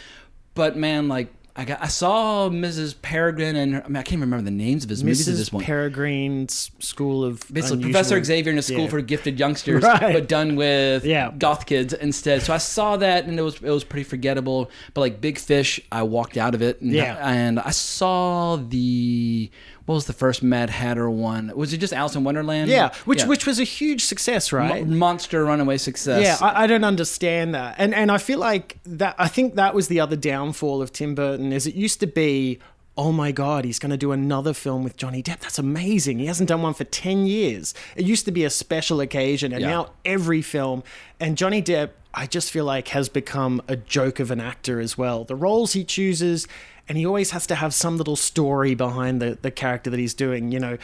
But 0.54 0.76
man, 0.78 1.08
like. 1.08 1.28
I, 1.60 1.66
got, 1.66 1.82
I 1.82 1.88
saw 1.88 2.50
Mrs. 2.50 2.94
Peregrine 3.02 3.56
and 3.56 3.74
her, 3.74 3.84
I 3.84 3.88
mean 3.88 3.96
I 3.98 4.04
can't 4.04 4.22
remember 4.22 4.44
the 4.46 4.52
names 4.52 4.84
of 4.84 4.92
his 4.92 5.04
movies 5.04 5.28
at 5.28 5.36
this 5.36 5.50
mrs 5.50 5.52
point. 5.52 5.66
peregrine's 5.66 6.70
school 6.80 7.24
of 7.26 7.40
Basically, 7.52 7.78
Unusual- 7.78 7.92
Professor 7.94 8.24
Xavier 8.24 8.52
in 8.54 8.60
a 8.60 8.62
school 8.62 8.82
Yeah. 8.84 8.90
for 8.90 9.02
gifted 9.02 9.40
youngsters, 9.40 9.84
Right. 9.84 10.14
but 10.14 10.28
done 10.28 10.56
with 10.56 11.04
Yeah. 11.04 11.32
goth 11.38 11.66
kids 11.66 11.94
instead. 11.94 12.44
So 12.44 12.54
I 12.54 12.58
saw 12.60 12.98
that, 12.98 13.26
and 13.26 13.40
it 13.40 13.42
was 13.42 13.56
it 13.56 13.70
was 13.72 13.84
pretty 13.84 14.04
forgettable. 14.04 14.70
But 14.94 15.02
like 15.02 15.20
Big 15.20 15.40
Fish, 15.40 15.80
I 15.92 16.04
walked 16.04 16.38
out 16.38 16.54
of 16.54 16.62
it. 16.62 16.80
And, 16.82 16.94
Yeah. 16.94 17.18
and 17.28 17.60
I 17.60 17.72
saw 17.72 18.58
the 18.58 19.50
what 19.88 19.96
was 19.96 20.06
the 20.06 20.14
first 20.14 20.44
Mad 20.44 20.70
Hatter 20.70 21.10
one? 21.10 21.52
Was 21.56 21.74
it 21.74 21.78
just 21.80 21.94
Alice 21.94 22.16
in 22.16 22.24
Wonderland? 22.24 22.70
yeah 22.70 22.94
which 23.06 23.24
which 23.24 23.48
was 23.48 23.60
a 23.60 23.64
huge 23.64 24.04
success 24.06 24.54
right 24.54 24.86
Mo- 24.88 24.96
monster 24.96 25.44
runaway 25.44 25.78
success. 25.78 26.22
Yeah, 26.22 26.38
I, 26.48 26.64
I 26.64 26.68
don't 26.68 26.84
understand 26.84 27.56
that, 27.56 27.74
and 27.80 27.96
and 27.96 28.12
I 28.12 28.20
feel 28.20 28.38
like 28.38 28.78
that. 28.86 29.16
I 29.18 29.28
think 29.28 29.56
that 29.56 29.74
was 29.74 29.88
the 29.88 30.00
other 30.00 30.16
downfall 30.16 30.82
of 30.84 30.92
Tim 30.94 31.16
Burton. 31.16 31.52
Is 31.52 31.66
it 31.66 31.74
used 31.74 32.00
to 32.02 32.08
be, 32.08 32.60
oh 32.98 33.12
my 33.12 33.32
god, 33.32 33.64
he's 33.66 33.80
going 33.80 33.92
to 33.92 33.98
do 33.98 34.12
another 34.12 34.54
film 34.54 34.84
with 34.84 34.98
Johnny 34.98 35.24
Depp. 35.24 35.40
That's 35.40 35.58
amazing. 35.60 36.20
He 36.20 36.26
hasn't 36.28 36.50
done 36.50 36.62
one 36.62 36.74
for 36.74 36.84
ten 36.84 37.26
years. 37.26 37.74
It 37.96 38.06
used 38.06 38.26
to 38.26 38.32
be 38.32 38.44
a 38.44 38.50
special 38.50 39.00
occasion, 39.02 39.52
and 39.54 39.62
Yeah. 39.62 39.70
now 39.70 39.92
every 40.04 40.42
film. 40.42 40.84
And 41.20 41.38
Johnny 41.38 41.62
Depp, 41.64 41.92
I 42.14 42.26
just 42.28 42.52
feel 42.52 42.66
like 42.66 42.90
has 42.90 43.08
become 43.10 43.62
a 43.68 43.76
joke 43.76 44.20
of 44.20 44.32
an 44.32 44.40
actor 44.42 44.80
as 44.80 44.98
well. 44.98 45.24
The 45.24 45.36
roles 45.36 45.74
he 45.74 45.84
chooses, 45.84 46.48
and 46.88 46.98
he 46.98 47.06
always 47.06 47.32
has 47.32 47.46
to 47.48 47.56
have 47.56 47.74
some 47.74 47.98
little 47.98 48.16
story 48.16 48.76
behind 48.76 49.22
the 49.22 49.38
the 49.42 49.52
character 49.52 49.90
that 49.90 50.00
he's 50.00 50.14
doing. 50.14 50.52
You 50.52 50.60
know. 50.60 50.78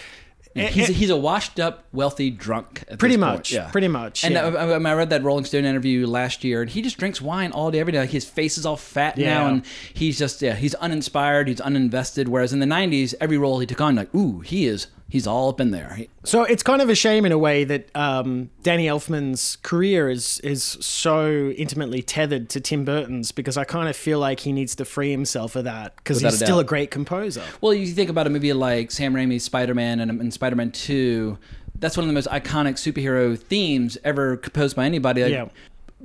He's, 0.56 0.86
he's 0.88 1.10
a 1.10 1.18
washed 1.18 1.60
up, 1.60 1.84
wealthy 1.94 2.30
drunk. 2.30 2.84
Pretty 3.00 3.18
much, 3.18 3.52
yeah. 3.52 3.72
pretty 3.72 3.88
much, 3.88 4.24
And 4.24 4.36
yeah. 4.36 4.46
I, 4.50 4.66
I- 4.74 4.92
I 4.92 4.94
read 4.94 5.10
that 5.10 5.24
Rolling 5.24 5.46
Stone 5.46 5.66
interview 5.66 6.06
last 6.06 6.44
year, 6.44 6.62
and 6.62 6.70
he 6.70 6.84
just 6.84 7.00
drinks 7.00 7.20
wine 7.20 7.52
all 7.52 7.72
day, 7.72 7.80
every 7.80 7.92
day. 7.92 7.98
Like 8.02 8.12
his 8.12 8.26
face 8.26 8.60
is 8.60 8.64
all 8.64 8.78
fat 8.78 9.18
now, 9.18 9.48
and 9.48 9.66
he's 9.96 10.20
just 10.20 10.44
yeah, 10.44 10.54
he's 10.54 10.76
uninspired, 10.76 11.48
he's 11.48 11.60
uninvested. 11.60 12.28
Whereas 12.28 12.54
in 12.54 12.60
the 12.60 12.68
'90s, 12.68 13.16
every 13.20 13.40
role 13.40 13.58
he 13.62 13.66
took 13.66 13.82
on, 13.82 13.96
like 13.96 14.14
ooh, 14.14 14.42
he 14.42 14.68
is 14.68 14.86
he's 15.10 15.28
all 15.28 15.50
up 15.50 15.60
in 15.60 15.72
there. 15.72 16.00
So 16.24 16.44
it's 16.44 16.64
kind 16.64 16.82
of 16.82 16.90
a 16.90 16.96
shame 16.96 17.26
in 17.26 17.32
a 17.32 17.38
way 17.38 17.64
that 17.64 17.96
um, 17.96 18.50
Danny 18.64 18.86
Elfman's 18.88 19.58
career 19.58 20.10
is 20.10 20.40
is 20.40 20.64
so 20.64 21.50
intimately 21.52 22.02
tethered 22.02 22.50
to 22.50 22.60
Tim 22.60 22.84
Burton's 22.86 23.32
because 23.32 23.58
I 23.58 23.64
kind 23.64 23.90
of 23.90 23.96
feel 23.96 24.20
like 24.20 24.42
he 24.42 24.52
needs 24.52 24.76
to 24.76 24.86
free 24.86 25.12
himself 25.12 25.56
of 25.56 25.66
that 25.66 25.96
because 25.98 26.22
he's 26.22 26.34
a 26.42 26.46
still 26.46 26.60
a 26.60 26.64
great 26.64 26.92
composer. 26.92 27.44
Well, 27.62 27.74
you 27.74 27.88
think 27.88 28.10
about 28.10 28.28
a 28.28 28.30
movie 28.30 28.54
like 28.54 28.92
Sam 28.92 29.14
Raimi's 29.14 29.44
Spider-Man 29.44 30.00
and, 30.00 30.10
and 30.20 30.34
Spider-Man 30.34 30.72
Two. 30.72 31.38
That's 31.80 31.98
one 31.98 32.06
of 32.06 32.08
the 32.08 32.14
most 32.14 32.30
iconic 32.30 32.76
superhero 32.76 33.38
themes 33.38 33.98
ever 34.04 34.38
composed 34.38 34.76
by 34.76 34.86
anybody. 34.86 35.24
Like, 35.24 35.32
Yeah. 35.32 35.46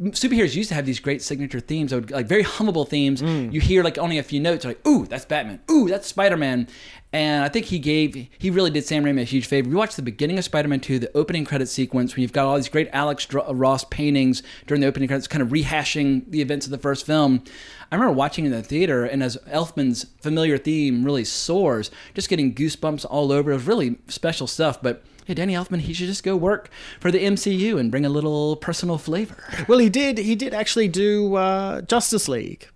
Superheroes 0.01 0.55
used 0.55 0.69
to 0.69 0.75
have 0.75 0.87
these 0.87 1.01
great 1.01 1.23
signature 1.23 1.61
themes, 1.61 1.91
that 1.91 1.97
would, 1.97 2.11
like 2.11 2.27
very 2.27 2.45
hummable 2.45 2.89
themes. 2.89 3.21
Mm. 3.21 3.53
You 3.53 3.61
hear 3.61 3.83
like 3.83 3.99
only 3.99 4.19
a 4.19 4.23
few 4.23 4.39
notes, 4.41 4.65
like 4.65 4.87
"Ooh, 4.87 5.07
that's 5.07 5.25
Batman." 5.25 5.61
"Ooh, 5.71 5.89
that's 5.89 6.07
Spider-Man." 6.07 6.69
And 7.13 7.43
I 7.43 7.49
think 7.49 7.67
he 7.67 7.79
gave, 7.79 8.29
he 8.39 8.51
really 8.51 8.71
did 8.71 8.85
Sam 8.85 9.03
Raimi 9.03 9.23
a 9.23 9.25
huge 9.25 9.47
favor. 9.47 9.71
We 9.71 9.75
watched 9.75 9.97
the 9.97 10.03
beginning 10.03 10.37
of 10.37 10.45
Spider-Man 10.45 10.81
2, 10.81 10.99
the 10.99 11.17
opening 11.17 11.47
credit 11.47 11.69
sequence, 11.69 12.15
when 12.15 12.21
you've 12.21 12.35
got 12.35 12.45
all 12.45 12.57
these 12.57 12.69
great 12.69 12.91
Alex 12.93 13.27
Ross 13.33 13.85
paintings 13.85 14.43
during 14.67 14.83
the 14.83 14.87
opening 14.87 15.09
credits, 15.09 15.27
kind 15.27 15.41
of 15.41 15.49
rehashing 15.49 16.25
the 16.29 16.43
events 16.43 16.67
of 16.67 16.71
the 16.71 16.77
first 16.77 17.07
film. 17.07 17.43
I 17.91 17.95
remember 17.95 18.13
watching 18.13 18.45
it 18.45 18.49
in 18.49 18.53
the 18.53 18.63
theater, 18.63 19.07
and 19.07 19.23
as 19.23 19.39
Elfman's 19.51 20.05
familiar 20.21 20.59
theme 20.59 21.03
really 21.03 21.25
soars, 21.25 21.91
just 22.13 22.29
getting 22.29 22.55
goosebumps 22.55 23.07
all 23.09 23.33
over. 23.33 23.53
It 23.53 23.55
was 23.55 23.67
really 23.67 23.97
special 24.09 24.47
stuff. 24.47 24.83
But 24.83 25.03
yeah, 25.29 25.35
Danny 25.35 25.53
Elfman, 25.53 25.81
he 25.81 25.93
should 25.93 26.07
just 26.07 26.25
go 26.25 26.35
work 26.35 26.71
for 26.99 27.11
the 27.13 27.19
MCU 27.19 27.79
and 27.79 27.91
bring 27.91 28.07
a 28.07 28.09
little 28.09 28.57
personal 28.57 28.97
flavor. 28.99 29.37
Well, 29.69 29.79
he 29.79 29.91
did. 29.91 30.17
He 30.19 30.35
did 30.35 30.55
actually 30.55 30.89
do 30.89 31.35
uh, 31.35 31.83
Justice 31.83 32.29
League. 32.29 32.69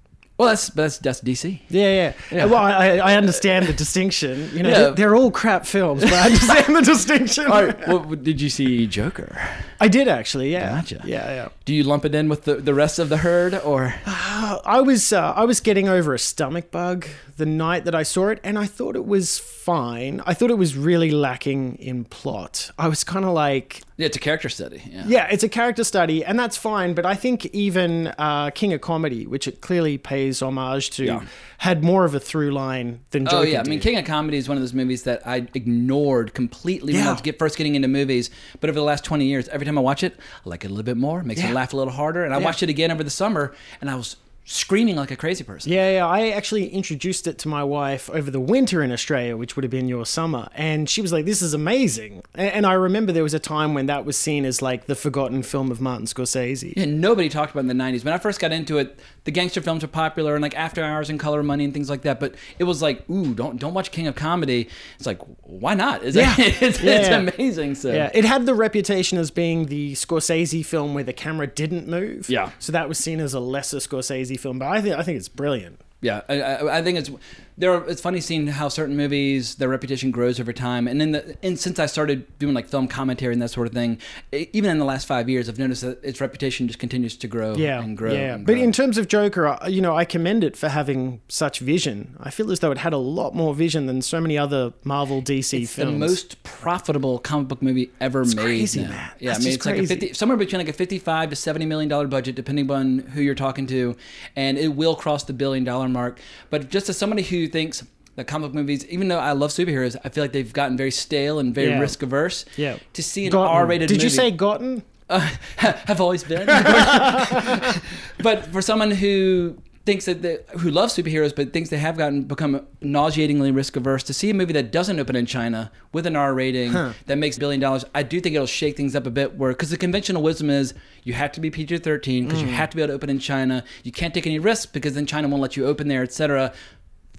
Well, 0.42 0.50
that's 0.50 0.68
that's 0.70 0.98
that's 0.98 1.20
DC. 1.20 1.60
Yeah, 1.70 2.12
yeah. 2.30 2.44
Well, 2.46 2.56
I, 2.56 2.98
I 2.98 3.14
understand 3.16 3.66
the 3.66 3.72
distinction. 3.72 4.50
You 4.52 4.62
know, 4.64 4.68
Yeah. 4.70 4.90
they're, 4.90 5.14
all 5.16 5.30
crap 5.30 5.66
films, 5.66 6.02
but 6.02 6.12
I 6.12 6.26
understand 6.26 6.76
the 6.76 6.82
distinction. 6.82 7.44
Right. 7.46 7.88
Well, 7.88 8.00
did 8.00 8.40
you 8.40 8.48
see 8.48 8.86
Joker? 8.86 9.38
I 9.80 9.88
did 9.88 10.08
actually. 10.08 10.52
Yeah. 10.52 10.76
Gotcha. 10.76 11.00
Yeah, 11.04 11.34
yeah. 11.34 11.48
Do 11.64 11.74
you 11.74 11.82
lump 11.84 12.04
it 12.04 12.14
in 12.14 12.28
with 12.28 12.44
the, 12.44 12.56
the 12.56 12.74
rest 12.74 12.98
of 12.98 13.08
the 13.08 13.18
herd, 13.18 13.54
or 13.54 13.94
I 14.06 14.80
was 14.84 15.12
uh, 15.12 15.32
I 15.36 15.44
was 15.44 15.60
getting 15.60 15.88
over 15.88 16.14
a 16.14 16.18
stomach 16.18 16.70
bug 16.70 17.06
the 17.36 17.46
night 17.46 17.84
that 17.84 17.94
I 17.94 18.02
saw 18.04 18.28
it, 18.28 18.38
and 18.44 18.58
I 18.58 18.66
thought 18.66 18.94
it 18.96 19.06
was 19.06 19.38
fine. 19.38 20.22
I 20.26 20.34
thought 20.34 20.50
it 20.50 20.58
was 20.58 20.76
really 20.76 21.10
lacking 21.10 21.76
in 21.76 22.04
plot. 22.04 22.70
I 22.78 22.88
was 22.88 23.04
kind 23.04 23.24
of 23.24 23.32
like, 23.32 23.82
yeah, 23.96 24.06
it's 24.06 24.16
a 24.16 24.20
character 24.20 24.48
study? 24.48 24.82
Yeah. 24.88 25.04
yeah, 25.06 25.26
it's 25.30 25.42
a 25.44 25.48
character 25.48 25.84
study, 25.84 26.24
and 26.24 26.38
that's 26.38 26.56
fine. 26.56 26.94
But 26.94 27.04
I 27.06 27.14
think 27.14 27.46
even 27.46 28.08
uh, 28.18 28.50
King 28.54 28.72
of 28.72 28.80
Comedy, 28.80 29.26
which 29.26 29.46
it 29.48 29.60
clearly 29.60 29.98
pays 29.98 30.31
homage 30.40 30.90
to, 30.90 31.04
Yeah. 31.04 31.20
had 31.58 31.82
more 31.84 32.04
of 32.04 32.14
a 32.14 32.20
through 32.20 32.52
line 32.52 33.00
than 33.10 33.26
oh, 33.26 33.30
Joker 33.32 33.36
Oh 33.38 33.42
yeah, 33.42 33.60
I 33.60 33.64
mean 33.64 33.80
King 33.80 33.98
of 33.98 34.04
Comedy 34.04 34.36
is 34.38 34.48
one 34.48 34.56
of 34.56 34.62
those 34.62 34.72
movies 34.72 35.02
that 35.02 35.26
I 35.26 35.46
ignored 35.54 36.32
completely 36.32 36.92
when 36.94 37.02
I 37.02 37.06
Yeah. 37.06 37.12
was 37.12 37.20
get, 37.20 37.38
first 37.38 37.58
getting 37.58 37.74
into 37.74 37.88
movies. 37.88 38.30
But 38.60 38.70
over 38.70 38.78
the 38.78 38.84
last 38.84 39.04
twenty 39.04 39.26
years, 39.26 39.48
every 39.48 39.66
time 39.66 39.76
I 39.76 39.80
watch 39.82 40.02
it, 40.02 40.16
I 40.46 40.48
like 40.48 40.64
it 40.64 40.68
a 40.68 40.70
little 40.70 40.84
bit 40.84 40.96
more, 40.96 41.22
makes 41.22 41.42
me 41.42 41.52
laugh 41.52 41.72
a 41.72 41.76
little 41.76 41.92
harder. 41.92 42.24
And 42.24 42.32
I 42.32 42.38
Yeah. 42.38 42.44
watched 42.44 42.62
it 42.62 42.68
again 42.70 42.90
over 42.90 43.02
the 43.04 43.10
summer, 43.10 43.52
and 43.80 43.90
I 43.90 43.96
was 43.96 44.16
screaming 44.44 44.96
like 44.96 45.10
a 45.10 45.16
crazy 45.16 45.44
person. 45.44 45.72
Yeah, 45.72 45.92
yeah. 45.92 46.06
I 46.06 46.30
actually 46.30 46.68
introduced 46.68 47.26
it 47.26 47.38
to 47.38 47.48
my 47.48 47.62
wife 47.62 48.10
over 48.10 48.30
the 48.30 48.40
winter 48.40 48.82
in 48.82 48.90
Australia, 48.90 49.36
which 49.36 49.54
would 49.56 49.62
have 49.64 49.70
been 49.70 49.88
your 49.88 50.04
summer, 50.04 50.48
and 50.54 50.88
she 50.90 51.00
was 51.00 51.12
like, 51.12 51.24
"This 51.24 51.42
is 51.42 51.54
amazing." 51.54 52.22
And, 52.34 52.66
I 52.66 52.72
remember 52.74 53.12
there 53.12 53.22
was 53.22 53.34
a 53.34 53.38
time 53.38 53.74
when 53.74 53.86
that 53.86 54.04
was 54.04 54.16
seen 54.16 54.44
as 54.44 54.60
like 54.62 54.86
the 54.86 54.94
forgotten 54.94 55.42
film 55.42 55.70
of 55.70 55.80
Martin 55.80 56.06
Scorsese. 56.06 56.72
Yeah, 56.76 56.86
nobody 56.86 57.28
talked 57.28 57.52
about 57.52 57.60
it 57.66 57.70
in 57.70 57.76
the 57.78 57.82
'90s. 57.84 58.04
When 58.04 58.14
I 58.14 58.18
first 58.18 58.40
got 58.40 58.52
into 58.52 58.78
it, 58.78 58.98
the 59.24 59.30
gangster 59.30 59.60
films 59.60 59.82
were 59.82 59.88
popular 59.88 60.34
and 60.34 60.42
like 60.42 60.56
After 60.56 60.82
Hours 60.82 61.08
and 61.10 61.18
Color 61.20 61.42
Money 61.42 61.64
and 61.64 61.72
things 61.72 61.88
like 61.90 62.02
that. 62.02 62.18
But 62.20 62.34
it 62.58 62.64
was 62.64 62.82
like, 62.82 63.08
ooh, 63.10 63.34
don't 63.34 63.58
don't 63.58 63.74
watch 63.74 63.90
King 63.92 64.06
of 64.06 64.14
Comedy. 64.14 64.68
It's 64.96 65.06
like, 65.06 65.20
why 65.42 65.74
not? 65.74 66.02
It's, 66.02 66.16
Yeah. 66.16 66.34
it's, 66.38 66.60
it's 66.62 66.82
Yeah. 66.82 67.18
amazing. 67.18 67.74
So 67.76 67.92
Yeah, 67.92 68.10
it 68.14 68.24
had 68.24 68.46
the 68.46 68.54
reputation 68.54 69.18
as 69.18 69.30
being 69.30 69.66
the 69.66 69.92
Scorsese 69.92 70.64
film 70.64 70.94
where 70.94 71.04
the 71.04 71.12
camera 71.12 71.46
didn't 71.46 71.86
move. 71.88 72.28
Yeah. 72.28 72.50
so 72.58 72.72
that 72.72 72.88
was 72.88 72.98
seen 72.98 73.20
as 73.20 73.34
a 73.34 73.40
lesser 73.40 73.78
Scorsese 73.78 74.31
film. 74.36 74.58
But 74.58 74.68
I 74.68 74.80
think 74.80 74.96
I 74.96 75.02
think 75.02 75.18
it's 75.18 75.28
brilliant. 75.28 75.80
Yeah, 76.00 76.22
I, 76.28 76.40
I, 76.40 76.78
I 76.78 76.82
think 76.82 76.98
it's 76.98 77.10
there. 77.58 77.72
Are, 77.72 77.88
it's 77.88 78.00
funny 78.00 78.20
seeing 78.20 78.46
how 78.46 78.68
certain 78.68 78.96
movies 78.96 79.56
their 79.56 79.68
reputation 79.68 80.10
grows 80.10 80.40
over 80.40 80.52
time, 80.52 80.86
and 80.88 81.00
then 81.00 81.12
the 81.12 81.36
and 81.42 81.58
since 81.58 81.78
I 81.78 81.86
started 81.86 82.26
doing 82.38 82.54
like 82.54 82.68
film 82.68 82.88
commentary 82.88 83.32
and 83.32 83.42
that 83.42 83.48
sort 83.50 83.66
of 83.66 83.72
thing, 83.72 83.98
e- 84.32 84.48
even 84.52 84.70
in 84.70 84.78
the 84.78 84.84
last 84.84 85.06
five 85.06 85.28
years, 85.28 85.48
I've 85.48 85.58
noticed 85.58 85.82
that 85.82 86.02
its 86.04 86.20
reputation 86.20 86.66
just 86.66 86.78
continues 86.78 87.16
to 87.18 87.28
grow 87.28 87.54
Yeah, 87.54 87.82
and 87.82 87.96
grow. 87.96 88.12
yeah. 88.12 88.34
and 88.34 88.46
But 88.46 88.58
in 88.58 88.72
terms 88.72 88.98
of 88.98 89.08
Joker, 89.08 89.48
I- 89.48 89.68
you 89.68 89.80
know, 89.82 89.96
I 89.96 90.04
commend 90.04 90.44
it 90.44 90.56
for 90.56 90.68
having 90.68 91.20
such 91.28 91.58
vision. 91.60 92.16
I 92.20 92.30
feel 92.30 92.50
as 92.50 92.60
though 92.60 92.70
it 92.72 92.78
had 92.78 92.92
a 92.92 92.98
lot 92.98 93.34
more 93.34 93.54
vision 93.54 93.86
than 93.86 94.02
so 94.02 94.20
many 94.20 94.36
other 94.38 94.72
Marvel 94.84 95.20
DC 95.22 95.62
it's 95.62 95.76
the 95.76 95.86
most 95.86 96.42
profitable 96.42 97.18
comic 97.18 97.48
book 97.48 97.62
movie 97.62 97.90
ever 98.00 98.24
made. 98.24 98.36
crazy, 98.38 98.82
now. 98.82 98.88
man. 98.90 99.10
Yeah, 99.18 99.32
That's 99.32 99.40
I 99.40 99.44
mean 99.44 99.54
it's 99.54 99.66
like 99.66 99.78
a 99.78 99.86
fifty, 99.86 100.12
somewhere 100.14 100.36
between 100.38 100.58
like 100.60 100.68
a 100.68 100.72
fifty-five 100.72 101.30
to 101.30 101.36
seventy 101.36 101.66
million 101.66 101.88
dollar 101.88 102.06
budget, 102.06 102.34
depending 102.34 102.70
on 102.70 103.00
who 103.00 103.20
you're 103.20 103.34
talking 103.34 103.66
to, 103.68 103.96
and 104.36 104.56
it 104.58 104.68
will 104.74 104.94
cross 104.96 105.24
the 105.24 105.32
billion 105.32 105.64
dollar 105.64 105.88
mark. 105.88 106.18
But 106.50 106.70
just 106.70 106.88
as 106.88 106.96
somebody 106.96 107.22
who 107.22 107.41
thinks 107.48 107.84
that 108.16 108.26
comic 108.26 108.48
book 108.50 108.54
movies, 108.54 108.86
even 108.88 109.08
though 109.08 109.18
I 109.18 109.32
love 109.32 109.50
superheroes, 109.50 109.96
I 110.04 110.08
feel 110.10 110.22
like 110.24 110.32
they've 110.32 110.52
gotten 110.52 110.76
very 110.76 110.90
stale 110.90 111.38
and 111.38 111.54
very 111.54 111.68
Yeah. 111.70 111.80
risk 111.80 112.02
averse. 112.02 112.44
Yeah. 112.56 112.76
To 112.92 113.02
see 113.02 113.24
an 113.26 113.32
Gotten. 113.32 113.48
R-rated 113.56 113.88
Did 113.88 113.94
movie, 113.94 114.04
you 114.04 114.10
say 114.10 114.30
gotten? 114.30 114.82
uh, 115.08 115.20
have 115.56 116.00
always 116.00 116.22
been. 116.24 116.46
but 118.22 118.46
for 118.52 118.62
someone 118.62 118.90
who 118.90 119.56
thinks 119.84 120.04
that 120.04 120.22
they, 120.22 120.38
who 120.60 120.70
loves 120.70 120.94
superheroes 120.96 121.34
but 121.34 121.52
thinks 121.52 121.68
they 121.68 121.76
have 121.76 121.96
gotten 121.96 122.22
become 122.22 122.64
nauseatingly 122.80 123.50
risk 123.50 123.74
averse 123.76 124.04
to 124.04 124.14
see 124.14 124.30
a 124.30 124.34
movie 124.34 124.52
that 124.52 124.70
doesn't 124.70 125.00
open 125.00 125.16
in 125.16 125.26
China 125.26 125.72
with 125.92 126.06
an 126.06 126.14
R 126.14 126.32
rating 126.34 126.72
that 127.06 127.18
makes 127.18 127.36
a 127.36 127.40
billion 127.40 127.60
dollars, 127.60 127.84
I 127.94 128.02
do 128.04 128.20
think 128.20 128.34
it'll 128.36 128.46
shake 128.46 128.76
things 128.76 128.94
up 128.94 129.06
a 129.06 129.10
bit. 129.10 129.34
Where 129.36 129.50
because 129.50 129.70
the 129.70 129.76
conventional 129.76 130.22
wisdom 130.22 130.50
is 130.50 130.72
you 131.02 131.14
have 131.14 131.32
to 131.32 131.40
be 131.40 131.50
PG 131.50 131.78
thirteen 131.78 132.26
because 132.26 132.40
you 132.42 132.48
have 132.48 132.70
to 132.70 132.76
be 132.76 132.82
able 132.82 132.90
to 132.90 132.94
open 132.94 133.10
in 133.10 133.18
China. 133.18 133.64
You 133.82 133.90
can't 133.92 134.14
take 134.14 134.26
any 134.26 134.38
risks 134.38 134.66
because 134.66 134.94
then 134.94 135.04
China 135.06 135.26
won't 135.28 135.42
let 135.42 135.56
you 135.56 135.66
open 135.66 135.88
there, 135.88 136.02
etc. 136.02 136.52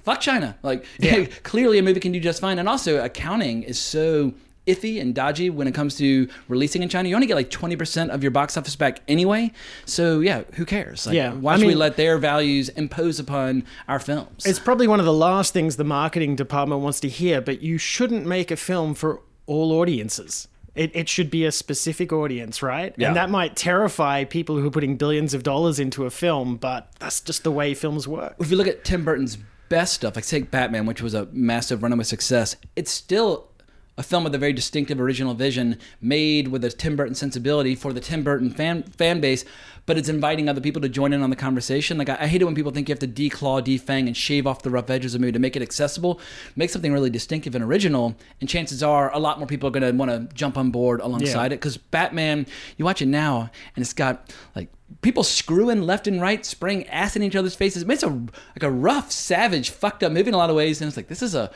Fuck 0.04 0.22
China. 0.22 0.58
Like 0.64 0.86
yeah. 1.00 1.26
clearly 1.44 1.80
a 1.80 1.84
movie 1.84 2.00
can 2.00 2.12
do 2.12 2.20
just 2.20 2.42
fine, 2.42 2.60
and 2.60 2.70
also 2.70 3.04
accounting 3.04 3.64
is 3.64 3.80
so 3.80 4.34
iffy 4.68 5.02
and 5.02 5.14
dodgy 5.14 5.50
when 5.50 5.68
it 5.68 5.74
comes 5.74 5.96
to 5.98 6.28
releasing 6.48 6.82
in 6.82 6.90
China. 6.90 7.10
You 7.10 7.16
only 7.16 7.28
get 7.28 7.36
like 7.36 7.50
20% 7.50 8.10
of 8.10 8.24
your 8.24 8.32
box 8.32 8.56
office 8.56 8.76
back 8.76 9.02
anyway. 9.08 9.52
So 9.86 10.22
yeah, 10.22 10.44
who 10.54 10.66
cares? 10.66 11.06
Like, 11.06 11.16
Yeah, 11.16 11.34
Why 11.34 11.56
I 11.56 11.58
should 11.58 11.68
we 11.68 11.76
let 11.76 11.98
their 11.98 12.18
values 12.18 12.70
impose 12.70 13.20
upon 13.20 13.66
our 13.88 14.00
films? 14.00 14.46
It's 14.46 14.60
probably 14.60 14.88
one 14.88 15.00
of 15.00 15.06
the 15.06 15.14
last 15.14 15.54
things 15.54 15.76
the 15.76 15.84
marketing 15.84 16.36
department 16.36 16.82
wants 16.82 17.00
to 17.02 17.10
hear, 17.10 17.42
but 17.42 17.62
you 17.62 17.78
shouldn't 17.78 18.26
make 18.26 18.52
a 18.52 18.56
film 18.56 18.94
for 18.94 19.22
all 19.48 19.74
audiences. 19.74 20.48
It, 20.76 20.92
it 20.96 21.08
should 21.08 21.30
be 21.30 21.46
a 21.46 21.52
specific 21.52 22.12
audience, 22.12 22.64
right? 22.64 22.96
Yeah. 22.98 23.08
And 23.08 23.16
that 23.16 23.30
might 23.30 23.56
terrify 23.56 24.24
people 24.24 24.58
who 24.58 24.68
are 24.68 24.72
putting 24.72 24.96
billions 24.98 25.36
of 25.36 25.44
dollars 25.44 25.80
into 25.80 26.06
a 26.06 26.10
film, 26.10 26.56
but 26.56 26.90
that's 27.00 27.22
just 27.22 27.44
the 27.44 27.52
way 27.52 27.76
films 27.76 28.08
work. 28.08 28.36
if 28.40 28.50
you 28.50 28.58
look 28.58 28.68
at 28.68 28.84
Tim 28.84 29.04
Burton's 29.06 29.38
best 29.74 29.96
stuff, 29.96 30.16
like 30.16 30.26
take 30.28 30.52
Batman, 30.52 30.86
which 30.86 31.02
was 31.02 31.16
a 31.16 31.28
massive 31.32 31.82
runaway 31.82 32.04
success, 32.04 32.56
it's 32.76 32.92
still 32.92 33.50
a 33.98 34.04
film 34.04 34.24
with 34.24 34.36
a 34.36 34.38
very 34.38 34.54
distinctive 34.54 35.00
original 35.02 35.34
vision, 35.34 35.78
made 36.00 36.48
with 36.50 36.64
a 36.64 36.70
Tim 36.70 36.96
Burton 36.96 37.16
sensibility 37.16 37.74
for 37.74 37.92
the 37.92 38.00
Tim 38.00 38.22
Burton 38.24 38.52
fan 38.52 38.84
fan 38.84 39.20
base, 39.20 39.46
but 39.88 39.98
it's 39.98 40.10
inviting 40.10 40.48
other 40.48 40.62
people 40.62 40.82
to 40.84 40.90
join 40.90 41.12
in 41.12 41.24
on 41.24 41.32
the 41.32 41.36
conversation. 41.36 41.98
Like 41.98 42.10
I, 42.10 42.18
I 42.22 42.28
hate 42.28 42.42
it 42.42 42.46
when 42.46 42.54
people 42.54 42.72
think 42.72 42.88
you 42.88 42.94
have 42.94 43.00
to 43.00 43.08
declaw, 43.08 43.64
defang, 43.64 44.06
and 44.06 44.16
shave 44.16 44.46
off 44.46 44.62
the 44.62 44.70
rough 44.70 44.90
edges 44.92 45.16
of 45.16 45.20
a 45.20 45.22
movie 45.22 45.32
to 45.32 45.40
make 45.40 45.56
it 45.56 45.62
accessible. 45.64 46.20
Make 46.56 46.70
something 46.70 46.94
really 46.94 47.10
distinctive 47.10 47.56
and 47.56 47.64
original, 47.64 48.16
and 48.40 48.48
chances 48.48 48.84
are 48.84 49.12
a 49.12 49.20
lot 49.20 49.40
more 49.40 49.48
people 49.48 49.68
are 49.70 49.72
going 49.72 49.90
to 49.92 49.98
want 49.98 50.12
to 50.12 50.36
jump 50.36 50.56
on 50.56 50.70
board 50.70 51.00
alongside 51.02 51.52
Yeah. 51.52 51.56
it. 51.56 51.62
Because 51.62 51.78
Batman, 51.78 52.46
you 52.78 52.86
watch 52.86 53.02
it 53.02 53.08
now, 53.08 53.50
and 53.76 53.82
it's 53.84 53.94
got 53.94 54.34
like 54.56 54.70
people 55.02 55.24
screwing 55.24 55.82
left 55.82 56.08
and 56.08 56.22
right, 56.22 56.46
spraying 56.46 56.88
ass 56.88 57.16
in 57.16 57.24
each 57.24 57.36
other's 57.36 57.56
faces. 57.56 57.84
It's 57.88 58.04
a 58.04 58.08
like 58.10 58.62
a 58.64 58.72
rough, 58.72 59.12
savage, 59.12 59.70
fucked 59.70 60.04
up 60.04 60.12
movie 60.12 60.28
in 60.30 60.34
a 60.34 60.38
lot 60.38 60.50
of 60.50 60.56
ways, 60.56 60.82
and 60.82 60.88
it's 60.88 60.98
like 60.98 61.08
this 61.08 61.22
is 61.22 61.36
a 61.36 61.52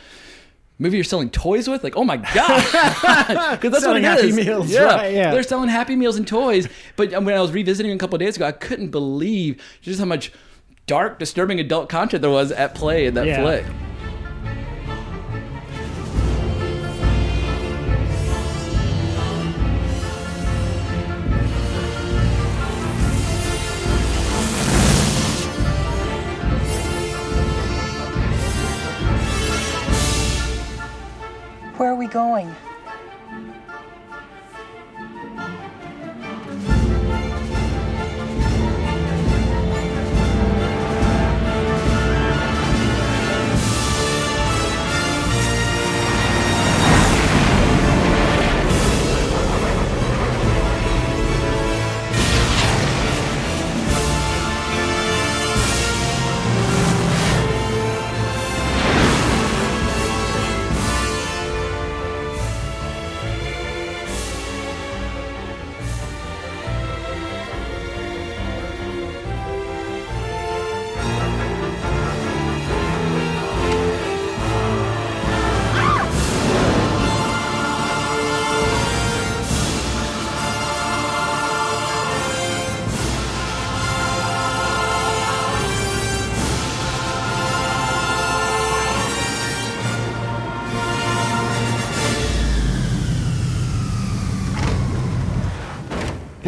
movie 0.79 0.97
you're 0.97 1.03
selling 1.03 1.29
toys 1.29 1.67
with. 1.67 1.83
Like, 1.83 1.95
oh 1.97 2.03
my 2.03 2.17
god, 2.33 3.51
because 3.55 3.71
that's 3.71 3.83
Selling 3.83 4.03
what 4.03 4.19
it 4.19 4.25
is. 4.25 4.35
Meals, 4.35 4.69
yeah. 4.69 4.83
right, 4.83 5.13
yeah. 5.13 5.31
they're 5.31 5.43
selling 5.43 5.69
Happy 5.69 5.95
Meals 5.95 6.17
and 6.17 6.27
toys. 6.27 6.67
But 6.95 7.13
um, 7.13 7.25
when 7.25 7.35
I 7.35 7.41
was 7.41 7.51
revisiting 7.51 7.91
a 7.91 7.97
couple 7.97 8.15
of 8.15 8.19
days 8.19 8.35
ago, 8.35 8.45
I 8.45 8.51
couldn't 8.51 8.89
believe 8.89 9.61
just 9.81 9.99
how 9.99 10.05
much 10.05 10.31
dark, 10.85 11.19
disturbing 11.19 11.59
adult 11.59 11.89
content 11.89 12.21
there 12.21 12.31
was 12.31 12.51
at 12.51 12.75
play 12.75 13.05
in 13.07 13.13
that 13.15 13.25
Yeah. 13.25 13.41
flick. 13.41 13.65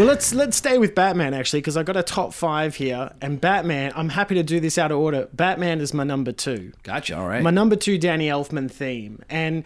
Let's 0.09 0.33
let's 0.33 0.57
stay 0.57 0.77
with 0.77 0.95
Batman 0.95 1.33
actually, 1.33 1.61
because 1.61 1.77
I 1.77 1.83
got 1.83 1.95
a 1.95 2.03
top 2.03 2.33
five 2.33 2.75
here, 2.75 3.11
and 3.21 3.39
Batman. 3.39 3.93
I'm 3.95 4.09
happy 4.09 4.35
to 4.35 4.43
do 4.43 4.59
this 4.59 4.77
out 4.77 4.91
of 4.91 4.97
order. 4.97 5.29
Batman 5.33 5.79
is 5.81 5.93
my 5.93 6.03
number 6.03 6.31
two. 6.31 6.73
Gotcha. 6.83 7.17
All 7.17 7.27
right. 7.27 7.41
My 7.41 7.51
number 7.51 7.75
two 7.75 7.97
Danny 7.97 8.27
Elfman 8.27 8.69
theme, 8.69 9.21
and 9.29 9.63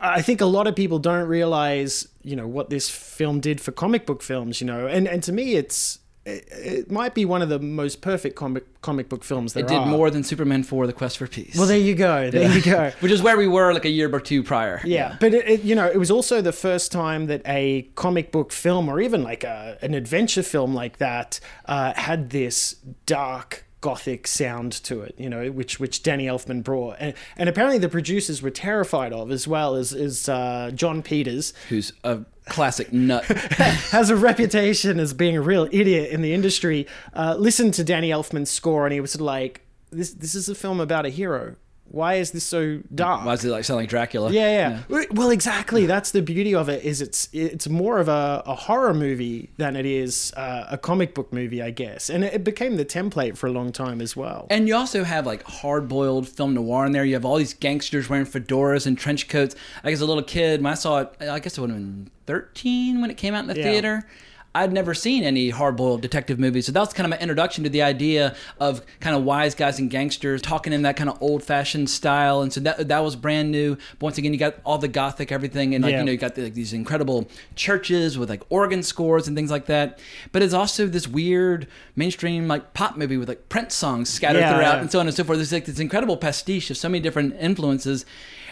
I 0.00 0.22
think 0.22 0.40
a 0.40 0.46
lot 0.46 0.66
of 0.66 0.76
people 0.76 0.98
don't 0.98 1.28
realize, 1.28 2.08
you 2.22 2.36
know, 2.36 2.46
what 2.46 2.70
this 2.70 2.88
film 2.88 3.40
did 3.40 3.60
for 3.60 3.72
comic 3.72 4.06
book 4.06 4.22
films. 4.22 4.60
You 4.60 4.66
know, 4.66 4.86
and 4.86 5.08
and 5.08 5.22
to 5.24 5.32
me, 5.32 5.54
it's 5.54 5.98
it, 6.24 6.48
it 6.50 6.90
might 6.90 7.14
be 7.14 7.24
one 7.24 7.42
of 7.42 7.48
the 7.48 7.58
most 7.58 8.00
perfect 8.00 8.36
comic 8.36 8.64
comic 8.80 9.08
book 9.08 9.24
films 9.24 9.54
there 9.54 9.64
it 9.64 9.68
did 9.68 9.78
are. 9.78 9.86
more 9.86 10.10
than 10.10 10.22
Superman 10.22 10.62
4: 10.62 10.86
The 10.86 10.92
Quest 10.92 11.18
for 11.18 11.26
Peace. 11.26 11.56
Well, 11.56 11.66
there 11.66 11.78
you 11.78 11.94
go. 11.94 12.30
There 12.30 12.50
you 12.50 12.62
go. 12.62 12.92
Which 13.00 13.12
is 13.12 13.22
where 13.22 13.36
we 13.36 13.48
were 13.48 13.72
like 13.72 13.84
a 13.84 13.90
year 13.90 14.14
or 14.14 14.20
two 14.20 14.42
prior. 14.42 14.80
Yeah, 14.84 15.16
but 15.20 15.34
it, 15.34 15.48
it, 15.48 15.62
you 15.62 15.74
know, 15.74 15.86
it 15.86 15.98
was 15.98 16.10
also 16.10 16.40
the 16.40 16.52
first 16.52 16.92
time 16.92 17.26
that 17.26 17.42
a 17.46 17.82
comic 17.96 18.30
book 18.30 18.52
film, 18.52 18.88
or 18.88 19.00
even 19.00 19.22
like 19.22 19.42
a, 19.42 19.78
an 19.82 19.94
adventure 19.94 20.42
film 20.42 20.74
like 20.74 20.98
that, 20.98 21.40
uh, 21.66 21.92
had 21.94 22.30
this 22.30 22.76
dark 23.06 23.64
gothic 23.82 24.26
sound 24.26 24.72
to 24.84 25.02
it. 25.02 25.14
You 25.18 25.28
know, 25.28 25.50
which 25.50 25.78
which 25.78 26.02
Danny 26.02 26.24
Elfman 26.24 26.64
brought, 26.64 26.96
and, 26.98 27.12
and 27.36 27.50
apparently 27.50 27.78
the 27.78 27.90
producers 27.90 28.40
were 28.40 28.50
terrified 28.50 29.12
of 29.12 29.30
as 29.30 29.46
well 29.46 29.74
as 29.74 29.92
as 29.92 30.26
uh, 30.30 30.70
Jon 30.74 31.02
Peters 31.02 31.52
Who's 31.68 31.92
a 32.02 32.20
classic 32.46 32.90
nut. 32.92 33.24
has 33.26 34.08
a 34.08 34.16
reputation 34.16 34.98
as 34.98 35.12
being 35.12 35.36
a 35.36 35.42
real 35.42 35.68
idiot 35.70 36.10
in 36.10 36.22
the 36.22 36.32
industry. 36.32 36.86
Uh, 37.12 37.36
listened 37.38 37.74
to 37.74 37.84
Danny 37.84 38.08
Elfman's 38.08 38.50
score, 38.50 38.86
and 38.86 38.94
he 38.94 39.00
was 39.00 39.20
like, 39.20 39.60
"This 39.90 40.12
this 40.12 40.34
is 40.34 40.48
a 40.48 40.54
film 40.54 40.80
about 40.80 41.04
a 41.04 41.10
hero." 41.10 41.56
Why 41.92 42.14
is 42.14 42.30
this 42.30 42.42
so 42.44 42.80
dark? 42.94 43.26
Why 43.26 43.34
is 43.34 43.44
it 43.44 43.50
like 43.50 43.68
like 43.68 43.88
Dracula? 43.90 44.32
Yeah, 44.32 44.80
yeah, 44.88 45.04
Well, 45.10 45.28
exactly. 45.28 45.84
That's 45.84 46.10
the 46.10 46.22
beauty 46.22 46.54
of 46.54 46.70
it. 46.70 46.82
Is 46.84 47.02
it's 47.02 47.28
it's 47.34 47.68
more 47.68 47.98
of 47.98 48.08
a, 48.08 48.42
a 48.46 48.54
horror 48.54 48.94
movie 48.94 49.50
than 49.58 49.76
it 49.76 49.84
is 49.84 50.32
uh, 50.34 50.68
a 50.70 50.78
comic 50.78 51.14
book 51.14 51.30
movie, 51.34 51.60
I 51.60 51.70
guess. 51.70 52.08
And 52.08 52.24
it, 52.24 52.32
it 52.32 52.44
became 52.44 52.76
the 52.76 52.86
template 52.86 53.36
for 53.36 53.46
a 53.46 53.52
long 53.52 53.72
time 53.72 54.00
as 54.00 54.16
well. 54.16 54.46
And 54.48 54.68
you 54.68 54.74
also 54.74 55.04
have 55.04 55.26
like 55.26 55.42
hard 55.42 55.86
boiled 55.86 56.26
film 56.26 56.54
noir 56.54 56.86
in 56.86 56.92
there. 56.92 57.04
You 57.04 57.12
have 57.12 57.26
all 57.26 57.36
these 57.36 57.52
gangsters 57.52 58.08
wearing 58.08 58.24
fedoras 58.24 58.86
and 58.86 58.96
trench 58.96 59.28
coats. 59.28 59.54
Like 59.84 59.92
as 59.92 60.00
a 60.00 60.06
little 60.06 60.22
kid, 60.22 60.62
when 60.62 60.72
I 60.72 60.76
saw 60.76 61.00
it, 61.00 61.12
I 61.20 61.40
guess 61.40 61.58
it 61.58 61.60
would 61.60 61.68
have 61.68 61.78
been 61.78 62.10
13 62.26 63.02
when 63.02 63.10
it 63.10 63.18
came 63.18 63.34
out 63.34 63.40
in 63.44 63.48
the 63.48 63.56
Yeah. 63.58 63.64
theater. 63.64 64.08
I'd 64.54 64.70
never 64.70 64.92
seen 64.92 65.24
any 65.24 65.48
hard 65.48 65.76
boiled 65.76 66.02
detective 66.02 66.38
movies. 66.38 66.66
So 66.66 66.72
that 66.72 66.80
was 66.80 66.92
kind 66.92 67.06
of 67.06 67.10
my 67.10 67.22
introduction 67.22 67.64
to 67.64 67.70
the 67.70 67.80
idea 67.80 68.36
of 68.60 68.82
kind 69.00 69.16
of 69.16 69.22
wise 69.24 69.54
guys 69.54 69.78
and 69.78 69.90
gangsters 69.90 70.42
talking 70.42 70.74
in 70.74 70.82
that 70.82 70.94
kind 70.96 71.08
of 71.08 71.16
old 71.22 71.42
fashioned 71.42 71.88
style. 71.88 72.42
And 72.42 72.52
so 72.52 72.60
that, 72.60 72.88
that 72.88 72.98
was 72.98 73.16
brand 73.16 73.50
new. 73.50 73.76
But 73.98 74.02
once 74.02 74.18
again, 74.18 74.32
you 74.34 74.38
got 74.38 74.56
all 74.64 74.76
the 74.76 74.88
gothic 74.88 75.32
everything. 75.32 75.74
And 75.74 75.82
like, 75.82 75.92
Yeah. 75.92 76.00
you 76.00 76.04
know, 76.04 76.12
you 76.12 76.18
got 76.18 76.34
the, 76.34 76.42
like, 76.42 76.54
these 76.54 76.74
incredible 76.74 77.28
churches 77.54 78.18
with 78.18 78.28
like 78.28 78.42
organ 78.50 78.82
scores 78.82 79.26
and 79.26 79.34
things 79.34 79.50
like 79.50 79.66
that. 79.66 79.98
But 80.32 80.42
it's 80.42 80.52
also 80.54 80.86
this 80.86 81.08
weird 81.08 81.66
mainstream 81.96 82.46
like 82.46 82.74
pop 82.74 82.96
movie 82.98 83.16
with 83.16 83.28
like 83.28 83.48
Prince 83.48 83.74
songs 83.74 84.10
scattered 84.10 84.40
Yeah, 84.40 84.54
throughout 84.54 84.74
yeah. 84.74 84.80
and 84.82 84.92
so 84.92 85.00
on 85.00 85.06
and 85.06 85.16
so 85.16 85.24
forth. 85.24 85.38
There's 85.38 85.52
like 85.52 85.64
this 85.64 85.78
incredible 85.80 86.18
pastiche 86.18 86.70
of 86.70 86.76
so 86.76 86.90
many 86.90 87.00
different 87.00 87.36
influences. 87.40 88.04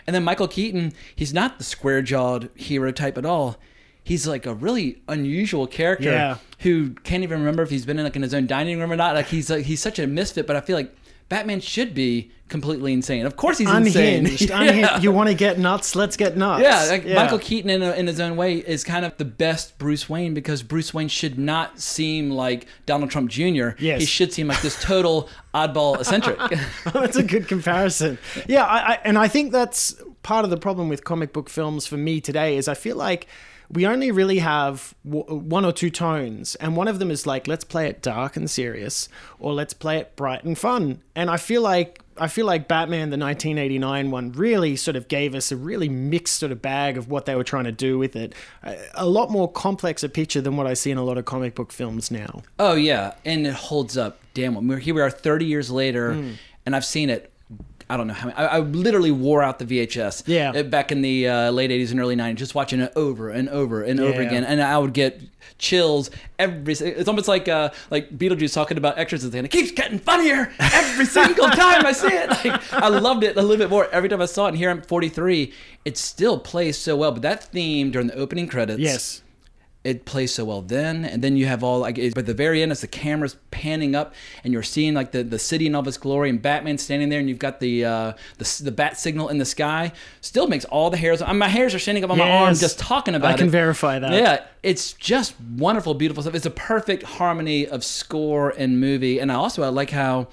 And 0.06 0.16
then 0.16 0.24
Michael 0.24 0.48
Keaton, 0.48 0.94
he's 1.14 1.34
not 1.34 1.58
the 1.58 1.64
square 1.64 2.00
jawed 2.00 2.48
hero 2.54 2.90
type 2.90 3.18
at 3.18 3.26
all. 3.26 3.58
He's 4.10 4.26
like 4.26 4.44
a 4.44 4.54
really 4.54 5.00
unusual 5.06 5.68
character 5.68 6.10
Yeah. 6.10 6.38
who 6.58 6.90
can't 7.04 7.22
even 7.22 7.38
remember 7.38 7.62
if 7.62 7.70
he's 7.70 7.86
been 7.86 7.96
in 7.96 8.02
like 8.04 8.16
in 8.16 8.22
his 8.22 8.34
own 8.34 8.48
dining 8.48 8.80
room 8.80 8.90
or 8.90 8.96
not. 8.96 9.14
Like 9.14 9.26
he's 9.26 9.48
like 9.48 9.64
he's 9.66 9.80
such 9.80 10.00
a 10.00 10.06
misfit, 10.08 10.48
but 10.48 10.56
I 10.56 10.60
feel 10.62 10.76
like 10.76 10.92
Batman 11.28 11.60
should 11.60 11.94
be 11.94 12.32
completely 12.48 12.92
insane. 12.92 13.24
Of 13.24 13.36
course 13.36 13.58
he's 13.58 13.70
insane. 13.70 14.24
Unhinged. 14.24 14.40
Yeah. 14.50 14.62
Unhinged. 14.62 15.04
You 15.04 15.12
want 15.12 15.28
to 15.28 15.34
get 15.36 15.60
nuts? 15.60 15.94
Let's 15.94 16.16
get 16.16 16.36
nuts. 16.36 16.64
Yeah, 16.64 16.86
like 16.90 17.06
Michael 17.06 17.38
Keaton 17.38 17.70
in, 17.70 17.82
a, 17.84 17.92
in 17.92 18.08
his 18.08 18.18
own 18.18 18.34
way 18.34 18.56
is 18.56 18.82
kind 18.82 19.04
of 19.04 19.16
the 19.16 19.24
best 19.24 19.78
Bruce 19.78 20.08
Wayne 20.08 20.34
because 20.34 20.64
Bruce 20.64 20.92
Wayne 20.92 21.06
should 21.06 21.38
not 21.38 21.78
seem 21.78 22.30
like 22.32 22.66
Donald 22.86 23.12
Trump 23.12 23.30
Jr. 23.30 23.76
Yes. 23.78 24.00
He 24.00 24.06
should 24.06 24.32
seem 24.32 24.48
like 24.48 24.60
this 24.60 24.82
total 24.82 25.28
oddball 25.54 26.00
eccentric. 26.00 26.36
that's 26.92 27.16
a 27.16 27.22
good 27.22 27.46
comparison. 27.46 28.18
Yeah, 28.48 28.64
I, 28.64 28.94
I, 28.94 28.98
and 29.04 29.16
I 29.16 29.28
think 29.28 29.52
that's 29.52 29.94
part 30.24 30.44
of 30.44 30.50
the 30.50 30.56
problem 30.56 30.88
with 30.88 31.04
comic 31.04 31.32
book 31.32 31.48
films 31.48 31.86
for 31.86 31.96
me 31.96 32.20
today 32.20 32.56
is 32.56 32.66
I 32.66 32.74
feel 32.74 32.96
like 32.96 33.28
we 33.72 33.86
only 33.86 34.10
really 34.10 34.40
have 34.40 34.94
w- 35.08 35.24
one 35.36 35.64
or 35.64 35.72
two 35.72 35.90
tones, 35.90 36.56
and 36.56 36.76
one 36.76 36.88
of 36.88 36.98
them 36.98 37.10
is 37.10 37.26
like 37.26 37.46
let's 37.46 37.64
play 37.64 37.86
it 37.88 38.02
dark 38.02 38.36
and 38.36 38.50
serious, 38.50 39.08
or 39.38 39.52
let's 39.54 39.72
play 39.74 39.98
it 39.98 40.16
bright 40.16 40.42
and 40.44 40.58
fun. 40.58 41.00
And 41.14 41.30
I 41.30 41.36
feel 41.36 41.62
like 41.62 42.00
I 42.16 42.28
feel 42.28 42.44
like 42.46 42.68
Batman, 42.68 43.10
the 43.10 43.16
1989 43.16 44.10
one, 44.10 44.32
really 44.32 44.76
sort 44.76 44.96
of 44.96 45.08
gave 45.08 45.34
us 45.34 45.50
a 45.52 45.56
really 45.56 45.88
mixed 45.88 46.36
sort 46.40 46.52
of 46.52 46.60
bag 46.60 46.98
of 46.98 47.08
what 47.08 47.24
they 47.26 47.34
were 47.34 47.44
trying 47.44 47.64
to 47.64 47.72
do 47.72 47.96
with 47.98 48.14
it. 48.16 48.34
A, 48.62 48.76
a 48.94 49.06
lot 49.06 49.30
more 49.30 49.50
complex 49.50 50.02
a 50.02 50.08
picture 50.08 50.40
than 50.40 50.56
what 50.56 50.66
I 50.66 50.74
see 50.74 50.90
in 50.90 50.98
a 50.98 51.04
lot 51.04 51.16
of 51.16 51.24
comic 51.24 51.54
book 51.54 51.72
films 51.72 52.10
now. 52.10 52.42
Oh 52.58 52.74
yeah, 52.74 53.14
and 53.24 53.46
it 53.46 53.54
holds 53.54 53.96
up 53.96 54.18
damn 54.34 54.54
well. 54.66 54.78
Here 54.78 54.94
we 54.94 55.00
are, 55.00 55.10
thirty 55.10 55.44
years 55.46 55.70
later, 55.70 56.14
Hmm. 56.14 56.32
and 56.66 56.74
I've 56.76 56.84
seen 56.84 57.08
it. 57.08 57.32
I 57.90 57.96
don't 57.96 58.06
know 58.06 58.14
how 58.14 58.28
many. 58.28 58.38
I, 58.38 58.46
I 58.46 58.58
literally 58.60 59.10
wore 59.10 59.42
out 59.42 59.58
the 59.58 59.64
VHS. 59.64 60.22
Yeah. 60.26 60.50
uh, 60.52 60.62
back 60.62 60.92
in 60.92 61.02
the 61.02 61.28
uh, 61.28 61.50
late 61.50 61.70
'80s 61.70 61.90
and 61.90 61.98
early 62.00 62.14
'90s, 62.16 62.36
just 62.36 62.54
watching 62.54 62.80
it 62.80 62.92
over 62.94 63.30
and 63.30 63.48
over 63.48 63.82
and 63.82 63.98
over 63.98 64.20
again, 64.22 64.44
and 64.44 64.62
I 64.62 64.78
would 64.78 64.92
get 64.94 65.20
chills 65.58 66.10
every. 66.38 66.72
It's 66.74 67.08
almost 67.08 67.26
like 67.28 67.48
uh, 67.48 67.70
like 67.90 68.08
Beetlejuice 68.16 68.54
talking 68.54 68.78
about 68.78 68.96
exorcism, 68.98 69.38
and 69.38 69.44
it 69.44 69.50
keeps 69.50 69.72
getting 69.72 69.98
funnier 69.98 70.52
every 70.60 71.04
single 71.04 71.48
time 71.50 71.84
I 71.84 71.92
see 71.92 72.06
it. 72.08 72.30
Like 72.30 72.72
I 72.72 72.88
loved 72.88 73.24
it 73.24 73.36
a 73.36 73.42
little 73.42 73.56
bit 73.58 73.70
more 73.70 73.88
every 73.90 74.08
time 74.08 74.22
I 74.22 74.26
saw 74.26 74.46
it. 74.46 74.50
And 74.50 74.56
here 74.58 74.70
I'm 74.70 74.82
43, 74.82 75.52
it 75.84 75.98
still 75.98 76.38
plays 76.38 76.78
so 76.78 76.96
well. 76.96 77.10
But 77.12 77.22
that 77.22 77.44
theme 77.44 77.90
during 77.90 78.06
the 78.06 78.14
opening 78.14 78.46
credits, 78.46 78.78
Yes. 78.80 79.22
It 79.82 80.04
plays 80.04 80.34
so 80.34 80.44
well 80.44 80.60
then 80.60 81.06
and 81.06 81.22
then 81.24 81.36
you 81.38 81.46
have 81.46 81.64
all 81.64 81.78
like 81.78 81.96
it's, 81.96 82.14
by 82.14 82.20
the 82.20 82.34
very 82.34 82.62
end 82.62 82.70
as 82.70 82.82
the 82.82 82.86
camera's 82.86 83.36
panning 83.50 83.94
up 83.94 84.12
and 84.44 84.52
you're 84.52 84.62
seeing 84.62 84.92
like 84.92 85.10
the, 85.12 85.22
the 85.22 85.38
city 85.38 85.66
in 85.66 85.74
all 85.74 85.80
of 85.80 85.88
its 85.88 85.96
glory 85.96 86.28
and 86.28 86.42
batman 86.42 86.76
standing 86.76 87.08
there 87.08 87.18
and 87.18 87.30
you've 87.30 87.38
got 87.38 87.60
the 87.60 87.82
uh 87.82 88.12
the, 88.36 88.60
the 88.64 88.70
bat 88.70 88.98
signal 88.98 89.28
in 89.30 89.38
the 89.38 89.44
sky 89.46 89.90
still 90.20 90.46
makes 90.48 90.66
all 90.66 90.90
the 90.90 90.98
hairs 90.98 91.22
my 91.34 91.48
hairs 91.48 91.74
are 91.74 91.78
standing 91.78 92.04
up 92.04 92.10
on 92.10 92.18
my 92.18 92.28
arm 92.30 92.48
Yes. 92.50 92.60
just 92.60 92.78
talking 92.78 93.14
about 93.14 93.28
it 93.28 93.30
I 93.30 93.34
it 93.36 93.38
can 93.38 93.50
verify 93.50 93.98
that. 93.98 94.12
yeah 94.12 94.44
it's 94.62 94.92
just 94.92 95.34
wonderful 95.56 95.94
beautiful 95.94 96.22
stuff 96.22 96.34
it's 96.34 96.44
a 96.44 96.50
perfect 96.50 97.02
harmony 97.02 97.66
of 97.66 97.82
score 97.82 98.50
and 98.50 98.78
movie 98.80 99.18
and 99.18 99.32
i 99.32 99.34
also 99.34 99.62
i 99.62 99.68
like 99.68 99.88
how 99.90 100.28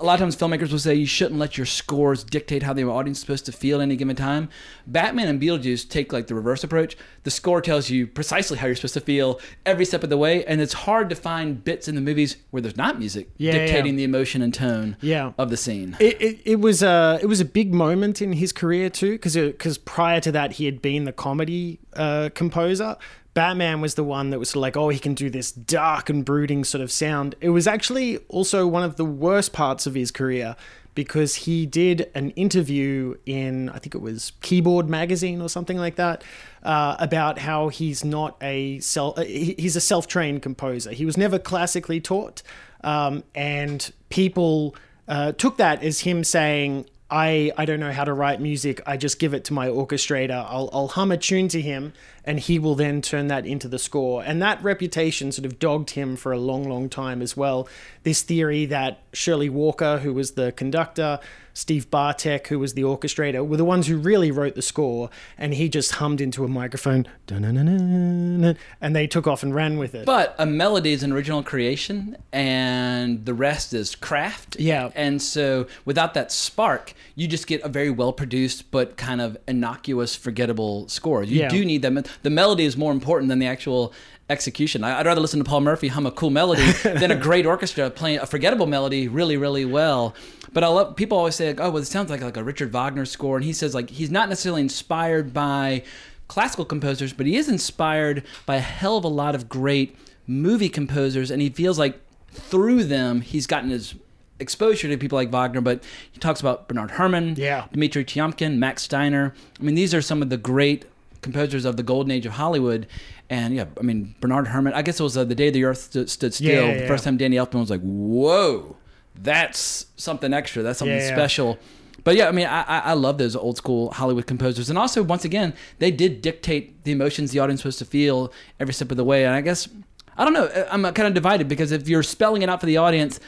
a 0.00 0.04
lot 0.04 0.14
of 0.14 0.20
times 0.20 0.36
filmmakers 0.36 0.70
will 0.70 0.78
say 0.78 0.94
you 0.94 1.06
shouldn't 1.06 1.38
let 1.38 1.56
your 1.56 1.66
scores 1.66 2.24
dictate 2.24 2.62
how 2.62 2.72
the 2.72 2.84
audience 2.84 3.18
is 3.18 3.20
supposed 3.22 3.46
to 3.46 3.52
feel 3.52 3.78
at 3.80 3.82
any 3.82 3.96
given 3.96 4.16
time. 4.16 4.48
Batman 4.86 5.28
and 5.28 5.40
Beetlejuice 5.40 5.88
take 5.88 6.12
like 6.12 6.26
the 6.26 6.34
reverse 6.34 6.64
approach. 6.64 6.96
The 7.24 7.30
score 7.30 7.60
tells 7.60 7.90
you 7.90 8.06
precisely 8.06 8.58
how 8.58 8.66
you're 8.66 8.76
supposed 8.76 8.94
to 8.94 9.00
feel 9.00 9.40
every 9.66 9.84
step 9.84 10.02
of 10.02 10.10
the 10.10 10.16
way, 10.16 10.44
and 10.44 10.60
it's 10.60 10.72
hard 10.72 11.08
to 11.10 11.16
find 11.16 11.62
bits 11.62 11.88
in 11.88 11.94
the 11.94 12.00
movies 12.00 12.36
where 12.50 12.62
there's 12.62 12.76
not 12.76 12.98
music 12.98 13.28
Yeah, 13.36 13.52
dictating 13.52 13.94
yeah. 13.94 13.98
the 13.98 14.04
emotion 14.04 14.42
and 14.42 14.52
tone 14.54 14.96
Yeah. 15.00 15.32
of 15.38 15.50
the 15.50 15.56
scene. 15.56 15.96
It, 16.00 16.20
it, 16.20 16.40
it 16.44 16.60
was 16.60 16.82
a 16.82 17.18
it 17.22 17.26
was 17.26 17.40
a 17.40 17.44
big 17.44 17.74
moment 17.74 18.22
in 18.22 18.32
his 18.34 18.52
career 18.52 18.90
too, 18.90 19.12
because 19.12 19.34
because 19.34 19.78
prior 19.78 20.20
to 20.20 20.32
that 20.32 20.52
he 20.52 20.64
had 20.66 20.80
been 20.80 21.04
the 21.04 21.12
comedy 21.12 21.80
uh, 21.94 22.30
composer. 22.34 22.96
Batman 23.38 23.80
was 23.80 23.94
the 23.94 24.02
one 24.02 24.30
that 24.30 24.40
was 24.40 24.56
like, 24.56 24.76
oh, 24.76 24.88
he 24.88 24.98
can 24.98 25.14
do 25.14 25.30
this 25.30 25.52
dark 25.52 26.10
and 26.10 26.24
brooding 26.24 26.64
sort 26.64 26.82
of 26.82 26.90
sound. 26.90 27.36
It 27.40 27.50
was 27.50 27.68
actually 27.68 28.18
also 28.26 28.66
one 28.66 28.82
of 28.82 28.96
the 28.96 29.04
worst 29.04 29.52
parts 29.52 29.86
of 29.86 29.94
his 29.94 30.10
career 30.10 30.56
because 30.96 31.36
he 31.36 31.64
did 31.64 32.10
an 32.16 32.30
interview 32.30 33.14
in 33.26 33.68
I 33.68 33.78
think 33.78 33.94
it 33.94 34.00
was 34.00 34.32
Keyboard 34.40 34.90
magazine 34.90 35.40
or 35.40 35.48
something 35.48 35.76
like 35.76 35.94
that 35.94 36.24
uh, 36.64 36.96
about 36.98 37.38
how 37.38 37.68
he's 37.68 38.04
not 38.04 38.36
a 38.42 38.80
self, 38.80 39.16
uh, 39.16 39.22
he's 39.22 39.76
a 39.76 39.80
self 39.80 40.08
trained 40.08 40.42
composer. 40.42 40.90
He 40.90 41.06
was 41.06 41.16
never 41.16 41.38
classically 41.38 42.00
taught, 42.00 42.42
um, 42.82 43.22
and 43.36 43.92
people 44.08 44.74
uh, 45.06 45.30
took 45.30 45.58
that 45.58 45.84
as 45.84 46.00
him 46.00 46.24
saying. 46.24 46.86
I, 47.10 47.52
I 47.56 47.64
don't 47.64 47.80
know 47.80 47.92
how 47.92 48.04
to 48.04 48.12
write 48.12 48.40
music. 48.40 48.82
I 48.86 48.98
just 48.98 49.18
give 49.18 49.32
it 49.32 49.44
to 49.44 49.54
my 49.54 49.68
orchestrator. 49.68 50.44
I'll, 50.46 50.68
I'll 50.72 50.88
hum 50.88 51.10
a 51.10 51.16
tune 51.16 51.48
to 51.48 51.60
him, 51.60 51.94
and 52.22 52.38
he 52.38 52.58
will 52.58 52.74
then 52.74 53.00
turn 53.00 53.28
that 53.28 53.46
into 53.46 53.66
the 53.66 53.78
score. 53.78 54.22
And 54.22 54.42
that 54.42 54.62
reputation 54.62 55.32
sort 55.32 55.46
of 55.46 55.58
dogged 55.58 55.90
him 55.90 56.16
for 56.16 56.32
a 56.32 56.38
long, 56.38 56.68
long 56.68 56.90
time 56.90 57.22
as 57.22 57.34
well. 57.34 57.66
This 58.02 58.20
theory 58.20 58.66
that 58.66 59.00
Shirley 59.14 59.48
Walker, 59.48 59.98
who 59.98 60.12
was 60.12 60.32
the 60.32 60.52
conductor, 60.52 61.18
Steve 61.58 61.90
Bartek, 61.90 62.46
who 62.46 62.58
was 62.60 62.74
the 62.74 62.82
orchestrator, 62.82 63.44
were 63.44 63.56
the 63.56 63.64
ones 63.64 63.88
who 63.88 63.96
really 63.96 64.30
wrote 64.30 64.54
the 64.54 64.62
score, 64.62 65.10
and 65.36 65.54
he 65.54 65.68
just 65.68 65.94
hummed 65.96 66.20
into 66.20 66.44
a 66.44 66.48
microphone, 66.48 67.04
and 67.28 68.56
they 68.80 69.08
took 69.08 69.26
off 69.26 69.42
and 69.42 69.52
ran 69.52 69.76
with 69.76 69.92
it. 69.92 70.06
But 70.06 70.36
a 70.38 70.46
melody 70.46 70.92
is 70.92 71.02
an 71.02 71.10
original 71.10 71.42
creation, 71.42 72.16
and 72.32 73.24
the 73.24 73.34
rest 73.34 73.74
is 73.74 73.96
craft. 73.96 74.56
Yeah. 74.60 74.90
And 74.94 75.20
so, 75.20 75.66
without 75.84 76.14
that 76.14 76.30
spark, 76.30 76.94
you 77.16 77.26
just 77.26 77.48
get 77.48 77.60
a 77.62 77.68
very 77.68 77.90
well 77.90 78.12
produced 78.12 78.70
but 78.70 78.96
kind 78.96 79.20
of 79.20 79.36
innocuous, 79.48 80.14
forgettable 80.14 80.86
score. 80.88 81.24
You 81.24 81.40
Yeah. 81.40 81.48
do 81.48 81.64
need 81.64 81.82
that. 81.82 82.08
The 82.22 82.30
melody 82.30 82.66
is 82.66 82.76
more 82.76 82.92
important 82.92 83.30
than 83.30 83.40
the 83.40 83.46
actual 83.46 83.92
execution. 84.30 84.84
I- 84.84 85.00
I'd 85.00 85.06
rather 85.06 85.20
listen 85.20 85.38
to 85.38 85.44
Paul 85.44 85.62
Murphy 85.62 85.88
hum 85.88 86.06
a 86.06 86.10
cool 86.10 86.30
melody 86.30 86.70
than 86.82 87.10
a 87.10 87.16
great 87.16 87.46
orchestra 87.46 87.90
playing 87.90 88.18
a 88.18 88.26
forgettable 88.26 88.66
melody 88.66 89.08
really, 89.08 89.36
really 89.36 89.64
well. 89.64 90.14
But 90.52 90.64
I 90.64 90.68
love 90.68 90.96
people 90.96 91.18
always 91.18 91.34
say, 91.34 91.48
like, 91.48 91.60
"Oh, 91.60 91.70
well, 91.70 91.82
it 91.82 91.86
sounds 91.86 92.10
like 92.10 92.20
like 92.20 92.36
a 92.36 92.44
Richard 92.44 92.72
Wagner 92.72 93.04
score," 93.04 93.36
and 93.36 93.44
he 93.44 93.52
says 93.52 93.74
like 93.74 93.90
he's 93.90 94.10
not 94.10 94.28
necessarily 94.28 94.60
inspired 94.62 95.32
by 95.34 95.82
classical 96.28 96.64
composers, 96.64 97.12
but 97.12 97.26
he 97.26 97.36
is 97.36 97.48
inspired 97.48 98.22
by 98.46 98.56
a 98.56 98.60
hell 98.60 98.96
of 98.98 99.04
a 99.04 99.08
lot 99.08 99.34
of 99.34 99.48
great 99.48 99.96
movie 100.26 100.68
composers, 100.68 101.30
and 101.30 101.40
he 101.42 101.48
feels 101.48 101.78
like 101.78 101.98
through 102.30 102.84
them 102.84 103.22
he's 103.22 103.46
gotten 103.46 103.70
his 103.70 103.94
exposure 104.40 104.88
to 104.88 104.96
people 104.96 105.16
like 105.16 105.30
Wagner. 105.30 105.60
But 105.60 105.82
he 106.12 106.18
talks 106.20 106.40
about 106.40 106.68
Bernard 106.68 106.92
Herrmann, 106.92 107.34
Yeah. 107.36 107.64
Dmitri 107.72 108.04
Tiomkin, 108.04 108.56
Max 108.58 108.82
Steiner. 108.82 109.34
I 109.58 109.62
mean, 109.62 109.74
these 109.74 109.92
are 109.94 110.02
some 110.02 110.22
of 110.22 110.28
the 110.30 110.36
great 110.36 110.84
composers 111.22 111.64
of 111.64 111.76
the 111.76 111.82
golden 111.82 112.10
age 112.10 112.26
of 112.26 112.32
Hollywood. 112.32 112.86
And 113.30 113.54
yeah, 113.54 113.66
I 113.78 113.82
mean, 113.82 114.14
Bernard 114.20 114.48
Herrmann, 114.48 114.72
I 114.74 114.82
guess 114.82 115.00
it 115.00 115.02
was 115.02 115.16
uh, 115.16 115.24
the 115.24 115.34
day 115.34 115.50
the 115.50 115.64
earth 115.64 115.78
stood, 115.78 116.10
stood 116.10 116.34
still. 116.34 116.66
Yeah, 116.66 116.74
the 116.74 116.80
yeah. 116.80 116.88
first 116.88 117.04
time 117.04 117.16
Danny 117.16 117.36
Elfman 117.36 117.60
was 117.60 117.70
like, 117.70 117.82
whoa, 117.82 118.76
that's 119.14 119.86
something 119.96 120.32
extra. 120.32 120.62
That's 120.62 120.78
something 120.78 121.00
special. 121.00 121.58
But 122.04 122.16
yeah, 122.16 122.28
I 122.28 122.32
mean, 122.32 122.46
I, 122.46 122.62
I 122.62 122.78
I 122.78 122.92
love 122.94 123.18
those 123.18 123.36
old 123.36 123.56
school 123.56 123.90
Hollywood 123.90 124.26
composers, 124.26 124.70
and 124.70 124.78
also 124.78 125.02
once 125.02 125.24
again, 125.24 125.52
they 125.78 125.90
did 125.90 126.22
dictate 126.22 126.84
the 126.84 126.92
emotions 126.92 127.32
the 127.32 127.40
audience 127.40 127.64
was 127.64 127.76
supposed 127.76 127.90
to 127.90 127.92
feel 127.92 128.32
every 128.60 128.72
step 128.72 128.90
of 128.90 128.96
the 128.96 129.04
way. 129.04 129.24
And 129.24 129.34
I 129.34 129.40
guess 129.40 129.68
I 130.16 130.24
don't 130.24 130.32
know, 130.32 130.48
I'm 130.70 130.82
kind 130.94 131.06
of 131.06 131.14
divided 131.14 131.48
because 131.48 131.70
if 131.70 131.88
you're 131.88 132.02
spelling 132.02 132.42
it 132.42 132.48
out 132.48 132.60
for 132.60 132.66
the 132.66 132.76
audience, 132.76 133.20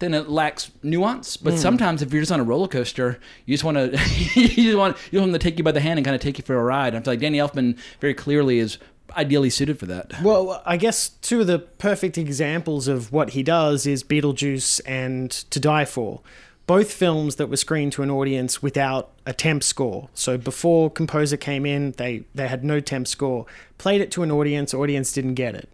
then 0.00 0.14
it 0.14 0.28
lacks 0.28 0.70
nuance. 0.82 1.36
But 1.36 1.54
Hmm. 1.54 1.58
sometimes 1.60 2.02
if 2.02 2.12
you're 2.12 2.22
just 2.22 2.32
on 2.32 2.40
a 2.40 2.44
roller 2.44 2.68
coaster, 2.68 3.18
you 3.46 3.54
just 3.54 3.64
want 3.64 3.76
to 3.76 3.90
you 4.34 4.48
just 4.48 4.78
want 4.78 4.96
you 5.10 5.18
want 5.20 5.32
them 5.32 5.38
to 5.40 5.44
take 5.44 5.58
you 5.58 5.64
by 5.64 5.72
the 5.72 5.80
hand 5.80 5.98
and 5.98 6.04
kind 6.04 6.14
of 6.14 6.20
take 6.20 6.38
you 6.38 6.44
for 6.44 6.56
a 6.58 6.62
ride. 6.62 6.94
And 6.94 6.96
I 6.96 7.00
feel 7.04 7.12
like 7.12 7.20
Danny 7.20 7.38
Elfman 7.38 7.76
very 8.00 8.14
clearly 8.14 8.58
is 8.58 8.78
ideally 9.16 9.48
suited 9.50 9.78
for 9.78 9.86
that. 9.86 10.12
Well, 10.22 10.62
I 10.66 10.76
guess 10.76 11.08
two 11.08 11.40
of 11.40 11.46
the 11.46 11.58
perfect 11.58 12.18
examples 12.18 12.88
of 12.88 13.10
what 13.10 13.30
he 13.30 13.42
does 13.42 13.86
is 13.86 14.04
Beetlejuice 14.04 14.80
and 14.86 15.30
To 15.30 15.58
Die 15.58 15.84
For. 15.86 16.20
Both 16.66 16.92
films 16.92 17.36
that 17.36 17.48
were 17.48 17.56
screened 17.56 17.92
to 17.92 18.02
an 18.02 18.10
audience 18.10 18.62
without 18.62 19.10
a 19.24 19.32
temp 19.32 19.62
score. 19.62 20.10
So 20.12 20.36
before 20.36 20.90
composer 20.90 21.38
came 21.38 21.64
in, 21.64 21.92
they, 21.92 22.24
they 22.34 22.46
had 22.46 22.62
no 22.62 22.78
temp 22.80 23.08
score. 23.08 23.46
Played 23.78 24.02
it 24.02 24.10
to 24.12 24.22
an 24.22 24.30
audience, 24.30 24.74
audience 24.74 25.10
didn't 25.14 25.32
get 25.34 25.54
it. 25.54 25.70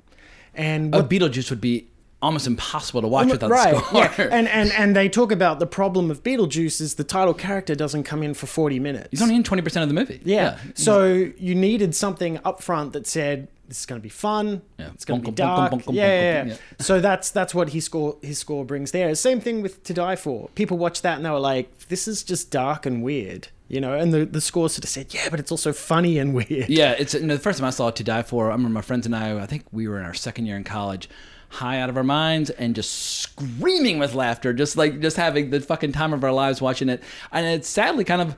And 0.54 0.94
A 0.94 0.98
what 0.98 1.10
Beetlejuice 1.10 1.50
would 1.50 1.60
be 1.60 1.88
almost 2.24 2.46
impossible 2.46 3.02
to 3.02 3.08
watch 3.08 3.28
without 3.30 3.50
right, 3.50 3.74
the 3.74 3.80
score. 3.80 4.00
yeah. 4.02 4.28
And, 4.32 4.48
and 4.48 4.72
and 4.72 4.96
they 4.96 5.08
talk 5.08 5.30
about 5.30 5.58
the 5.58 5.66
problem 5.66 6.10
of 6.10 6.22
Beetlejuice 6.22 6.80
is 6.80 6.94
the 6.94 7.04
title 7.04 7.34
character 7.34 7.74
doesn't 7.74 8.04
come 8.04 8.22
in 8.22 8.34
for 8.34 8.46
40 8.46 8.80
minutes. 8.80 9.08
He's 9.10 9.22
only 9.22 9.36
in 9.36 9.44
twenty 9.44 9.62
percent 9.62 9.82
of 9.82 9.88
the 9.88 9.94
movie. 9.94 10.20
Yeah. 10.24 10.58
So 10.74 11.04
you 11.38 11.54
needed 11.54 11.94
something 11.94 12.40
up 12.44 12.62
front 12.62 12.92
that 12.94 13.06
said 13.06 13.48
this 13.68 13.80
is 13.80 13.86
going 13.86 14.00
to 14.00 14.02
be 14.02 14.10
fun. 14.10 14.62
Yeah. 14.78 14.90
It's 14.94 15.04
going 15.04 15.22
to 15.22 15.30
be 15.30 15.34
dark. 15.34 15.72
bunkum, 15.72 15.78
yeah, 15.78 15.82
bunkum, 15.82 15.94
yeah, 15.94 16.44
yeah. 16.44 16.44
yeah. 16.52 16.56
So 16.80 17.00
that's 17.00 17.30
that's 17.30 17.54
what 17.54 17.70
his 17.70 17.84
score 17.84 18.16
his 18.22 18.38
score 18.38 18.64
brings 18.64 18.90
there. 18.90 19.14
Same 19.14 19.40
thing 19.40 19.62
with 19.62 19.82
To 19.84 19.94
Die 19.94 20.16
For. 20.16 20.48
People 20.54 20.78
watched 20.78 21.02
that 21.02 21.16
and 21.16 21.24
they 21.24 21.30
were 21.30 21.38
like, 21.38 21.78
this 21.88 22.06
is 22.06 22.22
just 22.22 22.50
dark 22.50 22.84
and 22.84 23.02
weird, 23.02 23.48
you 23.68 23.80
know. 23.80 23.94
And 23.94 24.12
the 24.12 24.26
the 24.26 24.40
score 24.40 24.68
sort 24.68 24.84
of 24.84 24.90
said, 24.90 25.14
yeah, 25.14 25.28
but 25.30 25.40
it's 25.40 25.50
also 25.50 25.72
funny 25.72 26.18
and 26.18 26.34
weird. 26.48 26.68
Yeah, 26.68 26.92
it's 26.92 27.14
you 27.14 27.20
know, 27.20 27.34
the 27.34 27.42
first 27.42 27.58
time 27.58 27.66
I 27.66 27.70
saw 27.70 27.90
To 27.90 28.04
Die 28.04 28.22
For. 28.22 28.46
I 28.50 28.52
remember 28.52 28.74
my 28.74 28.82
friends 28.82 29.06
and 29.06 29.16
I. 29.16 29.40
I 29.40 29.46
think 29.46 29.64
we 29.72 29.88
were 29.88 29.98
in 29.98 30.04
our 30.04 30.14
second 30.14 30.46
year 30.46 30.56
in 30.56 30.64
college, 30.64 31.08
high 31.54 31.80
out 31.80 31.88
of 31.88 31.96
our 31.96 32.04
minds 32.04 32.50
and 32.50 32.74
just 32.74 32.92
screaming 32.92 33.98
with 33.98 34.14
laughter, 34.14 34.52
just 34.52 34.76
like 34.76 35.00
just 35.00 35.16
having 35.16 35.50
the 35.50 35.60
fucking 35.60 35.92
time 35.92 36.12
of 36.12 36.24
our 36.24 36.32
lives 36.32 36.60
watching 36.60 36.88
it. 36.88 37.02
And 37.32 37.46
it's 37.46 37.68
sadly 37.68 38.04
kind 38.04 38.20
of 38.20 38.36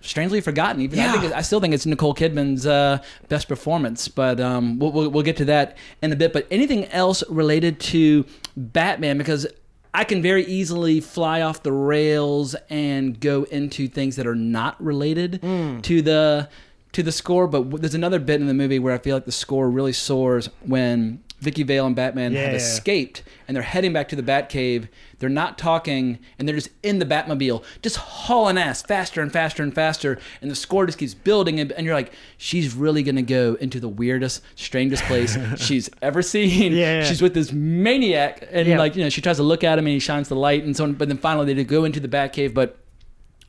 strangely 0.00 0.40
forgotten. 0.40 0.80
Even 0.80 0.98
I 1.00 1.12
think 1.12 1.32
I 1.32 1.42
still 1.42 1.60
think 1.60 1.74
it's 1.74 1.86
Nicole 1.86 2.14
Kidman's 2.14 2.66
uh, 2.66 2.98
best 3.28 3.48
performance, 3.48 4.08
but 4.08 4.40
um, 4.40 4.78
we'll, 4.78 4.92
we'll 4.92 5.08
we'll 5.10 5.22
get 5.24 5.36
to 5.38 5.44
that 5.46 5.76
in 6.02 6.12
a 6.12 6.16
bit. 6.16 6.32
But 6.32 6.46
anything 6.50 6.86
else 6.86 7.22
related 7.28 7.80
to 7.80 8.24
Batman 8.56 9.18
because. 9.18 9.46
I 9.94 10.04
can 10.04 10.20
very 10.20 10.44
easily 10.44 11.00
fly 11.00 11.40
off 11.40 11.62
the 11.62 11.72
rails 11.72 12.54
and 12.68 13.18
go 13.18 13.44
into 13.44 13.88
things 13.88 14.16
that 14.16 14.26
are 14.26 14.34
not 14.34 14.80
related 14.84 15.40
to 15.82 16.02
the 16.02 16.48
to 16.92 17.02
the 17.02 17.10
score. 17.10 17.48
But 17.48 17.80
there's 17.80 17.94
another 17.94 18.20
bit 18.20 18.40
in 18.40 18.46
the 18.46 18.54
movie 18.54 18.78
where 18.78 18.94
I 18.94 18.98
feel 18.98 19.16
like 19.16 19.24
the 19.24 19.32
score 19.32 19.68
really 19.70 19.94
soars 19.94 20.50
when 20.60 21.24
Vicky 21.40 21.62
Vale 21.62 21.86
and 21.86 21.94
Batman 21.94 22.32
have 22.34 22.50
Yeah. 22.50 22.56
escaped 22.56 23.22
and 23.46 23.54
they're 23.56 23.62
heading 23.62 23.92
back 23.92 24.08
to 24.08 24.16
the 24.16 24.22
Batcave. 24.22 24.88
They're 25.20 25.28
not 25.28 25.56
talking 25.56 26.18
and 26.38 26.48
they're 26.48 26.56
just 26.56 26.70
in 26.82 26.98
the 26.98 27.06
Batmobile, 27.06 27.62
just 27.82 27.96
hauling 27.96 28.58
ass 28.58 28.82
faster 28.82 29.20
and 29.22 29.32
faster 29.32 29.62
and 29.62 29.72
faster. 29.74 30.18
And 30.42 30.50
the 30.50 30.54
score 30.56 30.86
just 30.86 30.98
keeps 30.98 31.14
building. 31.14 31.60
And, 31.60 31.70
and 31.72 31.86
you're 31.86 31.94
like, 31.94 32.12
she's 32.38 32.74
really 32.74 33.02
going 33.04 33.16
to 33.16 33.22
go 33.22 33.56
into 33.60 33.78
the 33.80 33.88
weirdest, 33.88 34.42
strangest 34.56 35.04
place 35.04 35.36
she's 35.56 35.88
ever 36.02 36.22
seen. 36.22 36.72
Yeah. 36.72 37.04
She's 37.04 37.22
with 37.22 37.34
this 37.34 37.52
maniac. 37.52 38.46
And 38.50 38.66
Yeah. 38.66 38.78
like, 38.78 38.96
you 38.96 39.02
know, 39.04 39.08
she 39.08 39.20
tries 39.20 39.36
to 39.36 39.42
look 39.44 39.62
at 39.64 39.78
him 39.78 39.86
and 39.86 39.92
he 39.94 40.00
shines 40.00 40.28
the 40.28 40.36
light 40.36 40.64
and 40.64 40.76
so 40.76 40.84
on. 40.84 40.94
But 40.94 41.08
then 41.08 41.18
finally 41.18 41.46
they 41.46 41.54
do 41.54 41.64
go 41.64 41.84
into 41.84 42.00
the 42.00 42.08
Batcave. 42.08 42.52
But 42.54 42.76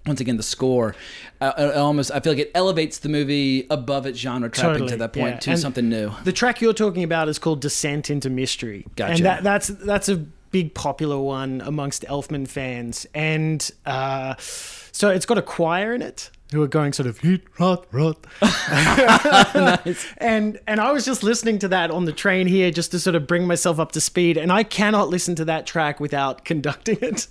once 0.06 0.22
again, 0.22 0.38
the 0.38 0.44
score 0.44 0.96
uh, 1.42 1.54
it 1.58 1.76
almost 1.76 2.12
I 2.12 2.20
feel 2.20 2.34
like 2.34 2.40
it 2.40 2.52
elevates 2.56 3.00
the 3.00 3.10
movie 3.10 3.66
above 3.70 4.06
its 4.06 4.20
genre 4.20 4.50
trapping 4.50 4.74
Totally, 4.74 4.90
to 4.92 4.98
that 4.98 5.14
point 5.14 5.36
yeah. 5.36 5.40
to 5.40 5.52
And 5.52 5.60
something 5.60 5.88
new. 5.88 6.12
The 6.24 6.34
track 6.34 6.62
you're 6.62 6.74
talking 6.74 7.04
about 7.04 7.30
is 7.30 7.40
called 7.40 7.62
Descent 7.62 8.10
into 8.10 8.30
Mystery. 8.30 8.86
Gotcha. 8.96 9.14
And 9.14 9.26
that, 9.26 9.44
that's 9.44 9.68
that's 9.68 10.10
a 10.10 10.18
big 10.18 10.74
popular 10.74 11.20
one 11.20 11.62
amongst 11.62 12.04
Elfman 12.04 12.48
fans. 12.48 13.06
And 13.14 13.70
uh, 13.86 14.36
so 14.38 15.10
it's 15.10 15.26
got 15.26 15.38
a 15.38 15.42
choir 15.42 15.94
in 15.94 16.02
it 16.02 16.32
who 16.52 16.64
are 16.64 16.68
going 16.68 16.94
sort 16.94 17.08
of 17.08 17.20
hit 17.20 17.42
rot 17.60 17.86
rot. 17.92 18.26
And 20.18 20.60
and 20.68 20.80
I 20.80 20.92
was 20.92 21.06
just 21.06 21.24
listening 21.24 21.60
to 21.60 21.68
that 21.70 21.92
on 21.92 22.06
the 22.06 22.12
train 22.12 22.48
here 22.48 22.72
just 22.72 22.92
to 22.92 23.00
sort 23.00 23.16
of 23.16 23.28
bring 23.28 23.48
myself 23.48 23.80
up 23.80 23.92
to 23.94 24.02
speed. 24.02 24.38
And 24.38 24.52
I 24.52 24.64
cannot 24.64 25.10
listen 25.10 25.36
to 25.36 25.46
that 25.46 25.66
track 25.66 26.00
without 26.00 26.46
conducting 26.50 26.98
it. 27.02 27.28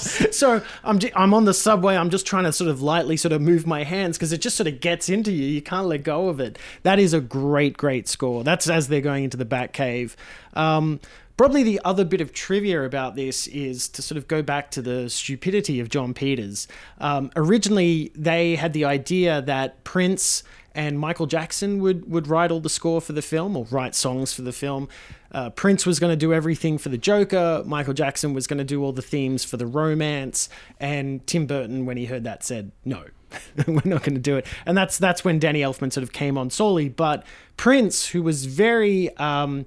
so 0.34 0.62
I'm 0.84 1.00
I'm 1.14 1.34
on 1.34 1.44
the 1.44 1.54
subway. 1.54 1.96
I'm 1.96 2.10
just 2.10 2.26
trying 2.26 2.44
to 2.44 2.52
sort 2.52 2.70
of 2.70 2.80
lightly 2.80 3.16
sort 3.16 3.32
of 3.32 3.40
move 3.40 3.66
my 3.66 3.84
hands 3.84 4.16
because 4.18 4.32
it 4.32 4.40
just 4.40 4.56
sort 4.56 4.66
of 4.66 4.80
gets 4.80 5.08
into 5.08 5.32
you. 5.32 5.46
You 5.46 5.62
can't 5.62 5.86
let 5.86 6.04
go 6.04 6.28
of 6.28 6.40
it. 6.40 6.58
That 6.82 6.98
is 6.98 7.12
a 7.12 7.20
great 7.20 7.76
great 7.76 8.08
score. 8.08 8.44
That's 8.44 8.68
as 8.68 8.88
they're 8.88 9.00
going 9.00 9.24
into 9.24 9.36
the 9.36 9.44
Bat 9.44 9.72
Cave. 9.72 10.16
Um, 10.54 11.00
Probably 11.42 11.64
the 11.64 11.80
other 11.84 12.04
bit 12.04 12.20
of 12.20 12.32
trivia 12.32 12.84
about 12.84 13.16
this 13.16 13.48
is 13.48 13.88
to 13.88 14.00
sort 14.00 14.16
of 14.16 14.28
go 14.28 14.42
back 14.42 14.70
to 14.70 14.80
the 14.80 15.10
stupidity 15.10 15.80
of 15.80 15.88
Jon 15.88 16.14
Peters. 16.14 16.68
Um, 16.98 17.32
originally, 17.34 18.12
they 18.14 18.54
had 18.54 18.72
the 18.74 18.84
idea 18.84 19.42
that 19.42 19.82
Prince 19.82 20.44
and 20.72 21.00
Michael 21.00 21.26
Jackson 21.26 21.82
would, 21.82 22.08
would 22.08 22.28
write 22.28 22.52
all 22.52 22.60
the 22.60 22.68
score 22.68 23.00
for 23.00 23.12
the 23.12 23.22
film 23.22 23.56
or 23.56 23.66
write 23.72 23.96
songs 23.96 24.32
for 24.32 24.42
the 24.42 24.52
film. 24.52 24.88
Uh, 25.32 25.50
Prince 25.50 25.84
was 25.84 25.98
going 25.98 26.12
to 26.12 26.16
do 26.16 26.32
everything 26.32 26.78
for 26.78 26.90
the 26.90 26.96
Joker. 26.96 27.64
Michael 27.66 27.94
Jackson 27.94 28.34
was 28.34 28.46
going 28.46 28.58
to 28.58 28.64
do 28.64 28.84
all 28.84 28.92
the 28.92 29.02
themes 29.02 29.44
for 29.44 29.56
the 29.56 29.66
romance. 29.66 30.48
And 30.78 31.26
Tim 31.26 31.46
Burton, 31.46 31.86
when 31.86 31.96
he 31.96 32.04
heard 32.04 32.22
that, 32.22 32.44
said, 32.44 32.70
no, 32.84 33.02
we're 33.66 33.82
not 33.84 34.04
going 34.04 34.14
to 34.14 34.20
do 34.20 34.36
it. 34.36 34.46
And 34.64 34.78
that's 34.78 34.96
that's 34.96 35.24
when 35.24 35.40
Danny 35.40 35.62
Elfman 35.62 35.92
sort 35.92 36.04
of 36.04 36.12
came 36.12 36.38
on 36.38 36.50
solely. 36.50 36.88
But 36.88 37.26
Prince, 37.56 38.10
who 38.10 38.22
was 38.22 38.44
very 38.44 39.14
um, 39.16 39.66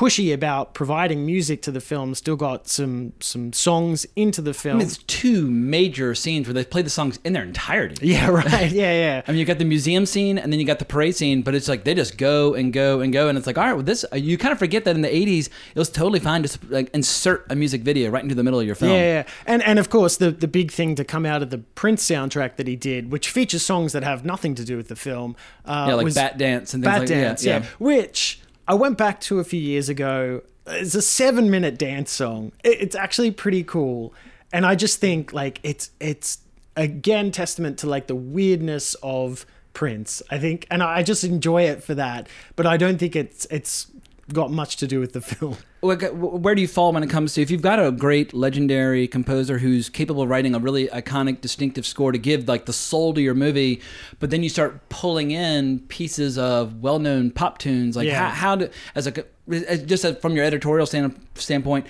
pushy 0.00 0.32
about 0.32 0.72
providing 0.72 1.26
music 1.26 1.60
to 1.60 1.70
the 1.70 1.80
film, 1.80 2.14
still 2.14 2.34
got 2.34 2.66
some 2.66 3.12
some 3.20 3.52
songs 3.52 4.06
into 4.16 4.40
the 4.40 4.54
film. 4.54 4.80
It's 4.80 4.96
two 4.96 5.50
major 5.50 6.14
scenes 6.14 6.46
where 6.46 6.54
they 6.54 6.64
play 6.64 6.80
the 6.80 6.88
songs 6.88 7.18
in 7.22 7.34
their 7.34 7.42
entirety. 7.42 7.96
yeah, 8.08 8.30
right. 8.30 8.72
Yeah, 8.72 8.92
yeah. 8.92 9.22
I 9.26 9.30
mean, 9.30 9.38
you 9.38 9.44
got 9.44 9.58
the 9.58 9.66
museum 9.66 10.06
scene 10.06 10.38
and 10.38 10.50
then 10.50 10.58
you 10.58 10.64
got 10.64 10.78
the 10.78 10.86
parade 10.86 11.16
scene, 11.16 11.42
but 11.42 11.54
it's 11.54 11.68
like 11.68 11.84
they 11.84 11.92
just 11.92 12.16
go 12.16 12.54
and 12.54 12.72
go 12.72 13.00
and 13.00 13.12
go, 13.12 13.28
and 13.28 13.36
it's 13.36 13.46
like, 13.46 13.58
all 13.58 13.64
right, 13.64 13.74
well, 13.74 13.82
this 13.82 14.06
you 14.14 14.38
kind 14.38 14.52
of 14.52 14.58
forget 14.58 14.84
that 14.84 14.94
in 14.96 15.02
the 15.02 15.08
'80s 15.08 15.50
it 15.74 15.78
was 15.78 15.90
totally 15.90 16.18
fine 16.18 16.44
to 16.44 16.58
like 16.70 16.88
insert 16.94 17.44
a 17.50 17.54
music 17.54 17.82
video 17.82 18.10
right 18.10 18.22
into 18.22 18.34
the 18.34 18.42
middle 18.42 18.58
of 18.58 18.64
your 18.64 18.76
film. 18.76 18.92
Yeah, 18.92 19.02
yeah, 19.02 19.22
and 19.44 19.62
and 19.64 19.78
of 19.78 19.90
course 19.90 20.16
the 20.16 20.30
the 20.30 20.48
big 20.48 20.72
thing 20.72 20.94
to 20.94 21.04
come 21.04 21.26
out 21.26 21.42
of 21.42 21.50
the 21.50 21.58
Prince 21.58 22.08
soundtrack 22.08 22.56
that 22.56 22.66
he 22.66 22.74
did, 22.74 23.12
which 23.12 23.28
features 23.28 23.66
songs 23.66 23.92
that 23.92 24.02
have 24.02 24.24
nothing 24.24 24.54
to 24.54 24.64
do 24.64 24.78
with 24.78 24.88
the 24.88 24.96
film, 24.96 25.36
uh, 25.66 25.86
Yeah, 25.88 25.94
like 25.96 26.14
Bat 26.14 26.38
Dance 26.38 26.72
and 26.72 26.82
things 26.82 26.90
Bat 26.90 27.00
like 27.00 27.08
Dance, 27.08 27.44
yeah, 27.44 27.58
yeah, 27.58 27.66
which 27.78 28.39
I 28.70 28.74
went 28.74 28.96
back 28.96 29.20
to 29.22 29.40
a 29.40 29.44
few 29.44 29.58
years 29.58 29.88
ago. 29.88 30.42
It's 30.64 30.94
a 30.94 31.02
seven 31.02 31.50
minute 31.50 31.76
dance 31.76 32.12
song. 32.12 32.52
It's 32.62 32.94
actually 32.94 33.32
pretty 33.32 33.64
cool, 33.64 34.14
and 34.52 34.64
I 34.64 34.76
just 34.76 35.00
think 35.00 35.32
like 35.32 35.58
it's 35.64 35.90
it's 35.98 36.38
again 36.76 37.32
testament 37.32 37.80
to 37.80 37.88
like 37.88 38.06
the 38.06 38.14
weirdness 38.14 38.94
of 39.02 39.44
Prince. 39.72 40.22
I 40.30 40.38
think, 40.38 40.68
and 40.70 40.84
I 40.84 41.02
just 41.02 41.24
enjoy 41.24 41.64
it 41.64 41.82
for 41.82 41.96
that. 41.96 42.28
But 42.54 42.66
I 42.66 42.76
don't 42.76 42.98
think 42.98 43.16
it's 43.16 43.44
it's 43.46 43.88
got 44.32 44.50
much 44.50 44.76
to 44.76 44.86
do 44.86 45.00
with 45.00 45.12
the 45.12 45.20
film. 45.20 45.56
Where 45.80 46.54
do 46.54 46.60
you 46.60 46.68
fall 46.68 46.92
when 46.92 47.02
it 47.02 47.08
comes 47.08 47.32
to 47.34 47.42
if 47.42 47.50
you've 47.50 47.62
got 47.62 47.84
a 47.84 47.90
great 47.90 48.34
legendary 48.34 49.08
composer 49.08 49.58
who's 49.58 49.88
capable 49.88 50.22
of 50.22 50.28
writing 50.28 50.54
a 50.54 50.58
really 50.58 50.88
iconic, 50.88 51.40
distinctive 51.40 51.86
score 51.86 52.12
to 52.12 52.18
give 52.18 52.46
like 52.48 52.66
the 52.66 52.72
soul 52.72 53.14
to 53.14 53.20
your 53.22 53.34
movie, 53.34 53.80
but 54.18 54.28
then 54.30 54.42
you 54.42 54.48
start 54.50 54.88
pulling 54.90 55.30
in 55.30 55.80
pieces 55.88 56.36
of 56.36 56.82
well-known 56.82 57.30
pop 57.30 57.58
tunes, 57.58 57.96
like 57.96 58.06
Yeah. 58.06 58.28
how, 58.30 58.48
how 58.50 58.56
do 58.56 58.68
as 58.94 59.06
a 59.06 59.24
as- 59.50 59.82
just 59.84 60.04
a, 60.04 60.14
from 60.14 60.34
your 60.36 60.44
editorial 60.44 60.86
stand, 60.86 61.18
standpoint. 61.34 61.86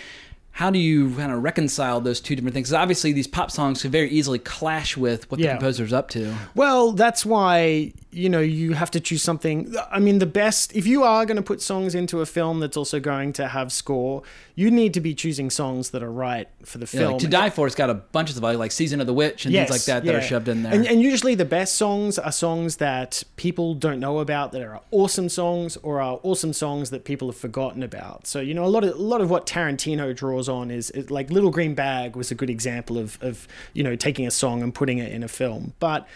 How 0.52 0.70
do 0.70 0.78
you 0.78 1.14
kind 1.14 1.32
of 1.32 1.42
reconcile 1.42 2.00
those 2.00 2.20
two 2.20 2.36
different 2.36 2.54
things? 2.54 2.68
'Cause 2.68 2.74
obviously, 2.74 3.12
these 3.12 3.26
pop 3.26 3.50
songs 3.50 3.80
could 3.82 3.92
very 3.92 4.10
easily 4.10 4.38
clash 4.38 4.96
with 4.96 5.30
what 5.30 5.38
the 5.38 5.44
composer's 5.52 5.92
up 5.92 6.08
to. 6.10 6.34
Well, 6.54 6.92
that's 6.92 7.24
why 7.24 7.92
you 8.12 8.28
know, 8.28 8.40
you 8.40 8.72
have 8.72 8.90
to 8.90 8.98
choose 8.98 9.22
something. 9.22 9.72
I 9.88 10.00
mean, 10.00 10.18
the 10.18 10.26
best, 10.26 10.74
if 10.74 10.84
you 10.84 11.04
are 11.04 11.24
going 11.24 11.36
to 11.36 11.42
put 11.44 11.62
songs 11.62 11.94
into 11.94 12.20
a 12.20 12.26
film 12.26 12.58
that's 12.58 12.76
also 12.76 12.98
going 12.98 13.32
to 13.34 13.46
have 13.46 13.70
score, 13.70 14.22
you 14.60 14.70
need 14.70 14.92
to 14.92 15.00
be 15.00 15.14
choosing 15.14 15.48
songs 15.48 15.88
that 15.90 16.02
are 16.02 16.12
right 16.12 16.46
for 16.66 16.76
the 16.76 16.84
Yeah, 16.92 17.00
film. 17.00 17.12
like, 17.12 17.22
to 17.22 17.28
Die 17.28 17.48
For, 17.48 17.66
it's 17.66 17.74
got 17.74 17.88
a 17.88 17.94
bunch 17.94 18.28
of 18.28 18.36
stuff 18.36 18.58
like 18.58 18.72
Season 18.72 19.00
of 19.00 19.06
the 19.06 19.14
Witch 19.14 19.46
and 19.46 19.54
things 19.54 19.70
like 19.70 19.84
that 19.84 20.04
that 20.04 20.14
are 20.14 20.20
shoved 20.20 20.48
in 20.48 20.62
there. 20.62 20.74
And, 20.74 20.86
and 20.86 21.00
usually 21.00 21.34
the 21.34 21.46
best 21.46 21.76
songs 21.76 22.18
are 22.18 22.30
songs 22.30 22.76
that 22.76 23.22
people 23.36 23.72
don't 23.74 24.00
know 24.00 24.18
about 24.18 24.52
that 24.52 24.60
are 24.60 24.82
awesome 24.90 25.30
songs 25.30 25.78
or 25.78 26.02
are 26.02 26.20
awesome 26.22 26.52
songs 26.52 26.90
that 26.90 27.04
people 27.04 27.28
have 27.28 27.38
forgotten 27.38 27.82
about. 27.82 28.26
So, 28.26 28.40
you 28.40 28.52
know, 28.52 28.66
a 28.66 28.72
lot 28.76 28.84
of 28.84 28.94
a 28.94 28.98
lot 28.98 29.22
of 29.22 29.30
what 29.30 29.46
Tarantino 29.46 30.14
draws 30.14 30.46
on 30.46 30.70
is, 30.70 30.90
is 30.90 31.10
like 31.10 31.30
Little 31.30 31.50
Green 31.50 31.74
Bag 31.74 32.14
was 32.14 32.30
a 32.30 32.34
good 32.34 32.50
example 32.50 32.98
of 32.98 33.18
of, 33.22 33.48
you 33.72 33.82
know, 33.82 33.96
taking 33.96 34.26
a 34.26 34.30
song 34.30 34.62
and 34.62 34.74
putting 34.74 34.98
it 34.98 35.10
in 35.10 35.22
a 35.22 35.28
film. 35.28 35.72
But 35.78 36.06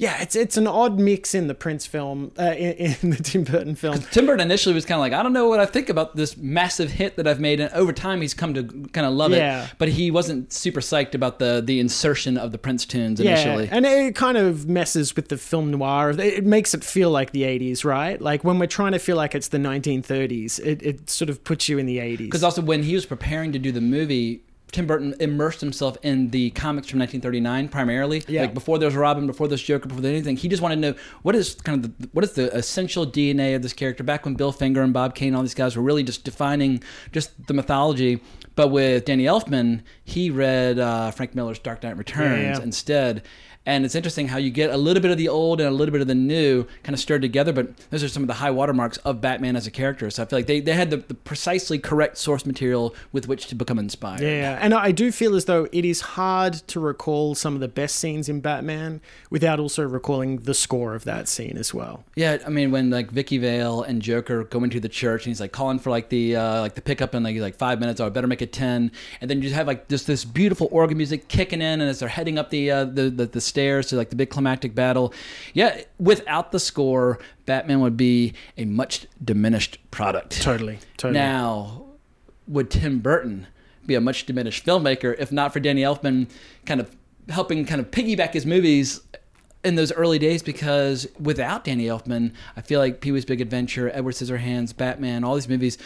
yeah, 0.00 0.22
it's 0.22 0.36
it's 0.36 0.56
an 0.56 0.66
odd 0.68 0.98
mix 0.98 1.34
in 1.34 1.48
the 1.48 1.54
Prince 1.54 1.84
film, 1.84 2.30
uh, 2.38 2.54
in, 2.56 2.96
in 3.02 3.10
the 3.16 3.22
Tim 3.22 3.42
Burton 3.42 3.74
film. 3.74 3.98
Tim 4.12 4.26
Burton 4.26 4.40
initially 4.40 4.74
was 4.74 4.86
kind 4.86 4.96
of 4.96 5.00
like, 5.00 5.12
I 5.12 5.22
don't 5.24 5.32
know 5.32 5.48
what 5.48 5.58
I 5.60 5.66
think 5.66 5.88
about 5.88 6.14
this 6.14 6.36
massive 6.36 6.90
hit 6.92 7.16
that 7.16 7.26
I've 7.26 7.40
made, 7.40 7.58
and 7.58 7.70
over 7.74 7.92
time 7.92 8.20
he's 8.20 8.32
come 8.32 8.54
to 8.54 8.62
kind 8.92 9.06
of 9.06 9.12
love 9.12 9.32
Yeah. 9.32 9.64
it. 9.64 9.70
But 9.76 9.88
he 9.88 10.10
wasn't 10.12 10.52
super 10.52 10.80
psyched 10.80 11.14
about 11.14 11.40
the 11.40 11.60
the 11.64 11.80
insertion 11.80 12.38
of 12.38 12.52
the 12.52 12.58
Prince 12.58 12.86
tunes 12.86 13.18
initially. 13.20 13.64
Yeah, 13.64 13.76
and 13.76 13.84
it 13.84 14.14
kind 14.14 14.38
of 14.38 14.68
messes 14.68 15.16
with 15.16 15.28
the 15.28 15.36
film 15.36 15.70
noir. 15.72 16.10
It 16.10 16.46
makes 16.46 16.74
it 16.74 16.84
feel 16.84 17.10
like 17.10 17.32
the 17.32 17.42
80s, 17.42 17.84
right? 17.84 18.20
Like 18.20 18.44
when 18.44 18.58
we're 18.60 18.66
trying 18.66 18.92
to 18.92 18.98
feel 19.00 19.16
like 19.16 19.34
it's 19.34 19.48
the 19.48 19.58
1930s, 19.58 20.60
it, 20.60 20.82
it 20.82 21.10
sort 21.10 21.28
of 21.28 21.42
puts 21.44 21.68
you 21.68 21.78
in 21.78 21.86
the 21.86 21.98
80s. 21.98 22.18
Because 22.18 22.44
also 22.44 22.62
when 22.62 22.82
he 22.84 22.94
was 22.94 23.04
preparing 23.04 23.52
to 23.52 23.58
do 23.58 23.72
the 23.72 23.80
movie, 23.80 24.42
Tim 24.72 24.86
Burton 24.86 25.14
immersed 25.20 25.60
himself 25.60 25.96
in 26.02 26.30
the 26.30 26.50
comics 26.50 26.88
from 26.88 26.98
1939 27.00 27.68
primarily. 27.68 28.22
Yeah. 28.28 28.42
Like 28.42 28.54
before 28.54 28.78
there's 28.78 28.94
Robin, 28.94 29.26
before 29.26 29.48
there's 29.48 29.62
Joker, 29.62 29.88
before 29.88 30.02
there's 30.02 30.12
anything, 30.14 30.36
he 30.36 30.48
just 30.48 30.62
wanted 30.62 30.76
to 30.76 30.80
know 30.80 30.94
what 31.22 31.34
is 31.34 31.54
kind 31.54 31.84
of 31.84 31.98
the, 31.98 32.08
what 32.12 32.24
is 32.24 32.32
the 32.32 32.54
essential 32.56 33.06
DNA 33.06 33.56
of 33.56 33.62
this 33.62 33.72
character. 33.72 34.04
Back 34.04 34.24
when 34.24 34.34
Bill 34.34 34.52
Finger 34.52 34.82
and 34.82 34.92
Bob 34.92 35.14
Kane, 35.14 35.34
all 35.34 35.42
these 35.42 35.54
guys 35.54 35.76
were 35.76 35.82
really 35.82 36.02
just 36.02 36.24
defining 36.24 36.82
just 37.12 37.46
the 37.46 37.54
mythology. 37.54 38.20
But 38.56 38.68
with 38.68 39.04
Danny 39.04 39.24
Elfman, 39.24 39.82
he 40.04 40.30
read 40.30 40.78
uh, 40.78 41.12
Frank 41.12 41.34
Miller's 41.34 41.58
Dark 41.60 41.82
Knight 41.82 41.96
Returns 41.96 42.42
Yeah, 42.42 42.56
yeah. 42.58 42.62
instead. 42.62 43.22
And 43.68 43.84
it's 43.84 43.94
interesting 43.94 44.28
how 44.28 44.38
you 44.38 44.48
get 44.48 44.70
a 44.70 44.78
little 44.78 45.02
bit 45.02 45.10
of 45.10 45.18
the 45.18 45.28
old 45.28 45.60
and 45.60 45.68
a 45.68 45.72
little 45.72 45.92
bit 45.92 46.00
of 46.00 46.06
the 46.06 46.14
new 46.14 46.64
kind 46.84 46.94
of 46.94 47.00
stirred 47.00 47.20
together, 47.20 47.52
but 47.52 47.76
those 47.90 48.02
are 48.02 48.08
some 48.08 48.22
of 48.22 48.26
the 48.26 48.34
high 48.34 48.50
watermarks 48.50 48.96
of 48.98 49.20
Batman 49.20 49.56
as 49.56 49.66
a 49.66 49.70
character. 49.70 50.08
So 50.08 50.22
I 50.22 50.26
feel 50.26 50.38
like 50.38 50.46
they, 50.46 50.60
they 50.60 50.72
had 50.72 50.88
the, 50.88 50.96
the 50.96 51.12
precisely 51.12 51.78
correct 51.78 52.16
source 52.16 52.46
material 52.46 52.94
with 53.12 53.28
which 53.28 53.46
to 53.48 53.54
become 53.54 53.78
inspired. 53.78 54.22
Yeah, 54.22 54.58
and 54.58 54.72
I 54.72 54.90
do 54.90 55.12
feel 55.12 55.34
as 55.34 55.44
though 55.44 55.68
it 55.70 55.84
is 55.84 56.00
hard 56.00 56.54
to 56.68 56.80
recall 56.80 57.34
some 57.34 57.52
of 57.52 57.60
the 57.60 57.68
best 57.68 57.96
scenes 57.96 58.30
in 58.30 58.40
Batman 58.40 59.02
without 59.28 59.60
also 59.60 59.86
recalling 59.86 60.38
the 60.38 60.54
score 60.54 60.94
of 60.94 61.04
that 61.04 61.28
scene 61.28 61.58
as 61.58 61.74
well. 61.74 62.04
Yeah, 62.16 62.38
I 62.46 62.48
mean 62.48 62.70
when 62.70 62.88
like 62.88 63.10
Vicky 63.10 63.36
Vale 63.36 63.82
and 63.82 64.00
Joker 64.00 64.44
go 64.44 64.64
into 64.64 64.80
the 64.80 64.88
church 64.88 65.26
and 65.26 65.30
he's 65.30 65.42
like 65.42 65.52
calling 65.52 65.78
for 65.78 65.90
like 65.90 66.08
the 66.08 66.36
uh, 66.36 66.62
like 66.62 66.74
the 66.74 66.80
pickup 66.80 67.14
in 67.14 67.22
like 67.22 67.36
like 67.36 67.56
five 67.56 67.80
minutes 67.80 68.00
or 68.00 68.06
I 68.06 68.08
better 68.08 68.26
make 68.28 68.40
it 68.40 68.54
ten, 68.54 68.92
and 69.20 69.28
then 69.28 69.36
you 69.36 69.42
just 69.42 69.56
have 69.56 69.66
like 69.66 69.88
just 69.88 70.06
this 70.06 70.24
beautiful 70.24 70.70
organ 70.72 70.96
music 70.96 71.28
kicking 71.28 71.60
in, 71.60 71.82
and 71.82 71.90
as 71.90 71.98
they're 71.98 72.08
heading 72.08 72.38
up 72.38 72.48
the 72.48 72.70
uh, 72.70 72.84
the, 72.86 73.10
the 73.10 73.26
the 73.26 73.40
stairs 73.58 73.88
to 73.88 73.96
like 73.96 74.10
the 74.10 74.16
big 74.16 74.30
climactic 74.30 74.72
battle, 74.72 75.12
yeah, 75.52 75.82
without 75.98 76.52
the 76.52 76.60
score, 76.60 77.18
Batman 77.44 77.80
would 77.80 77.96
be 77.96 78.34
a 78.56 78.64
much 78.64 79.06
diminished 79.24 79.78
product. 79.90 80.40
Totally, 80.40 80.78
totally. 80.96 81.18
Now, 81.18 81.86
would 82.46 82.70
Tim 82.70 83.00
Burton 83.00 83.48
be 83.84 83.96
a 83.96 84.00
much 84.00 84.26
diminished 84.26 84.64
filmmaker 84.64 85.16
if 85.18 85.32
not 85.32 85.52
for 85.52 85.58
Danny 85.58 85.82
Elfman 85.82 86.28
kind 86.66 86.80
of 86.80 86.94
helping 87.30 87.64
kind 87.64 87.80
of 87.80 87.90
piggyback 87.90 88.32
his 88.32 88.46
movies 88.46 89.00
in 89.64 89.74
those 89.74 89.90
early 89.90 90.20
days? 90.20 90.40
Because 90.40 91.08
without 91.18 91.64
Danny 91.64 91.86
Elfman, 91.86 92.32
I 92.56 92.60
feel 92.60 92.78
like 92.78 93.00
Pee 93.00 93.10
Wee's 93.10 93.24
Big 93.24 93.40
Adventure, 93.40 93.90
Edward 93.92 94.14
Scissorhands, 94.14 94.76
Batman, 94.76 95.24
all 95.24 95.34
these 95.34 95.48
movies. 95.48 95.78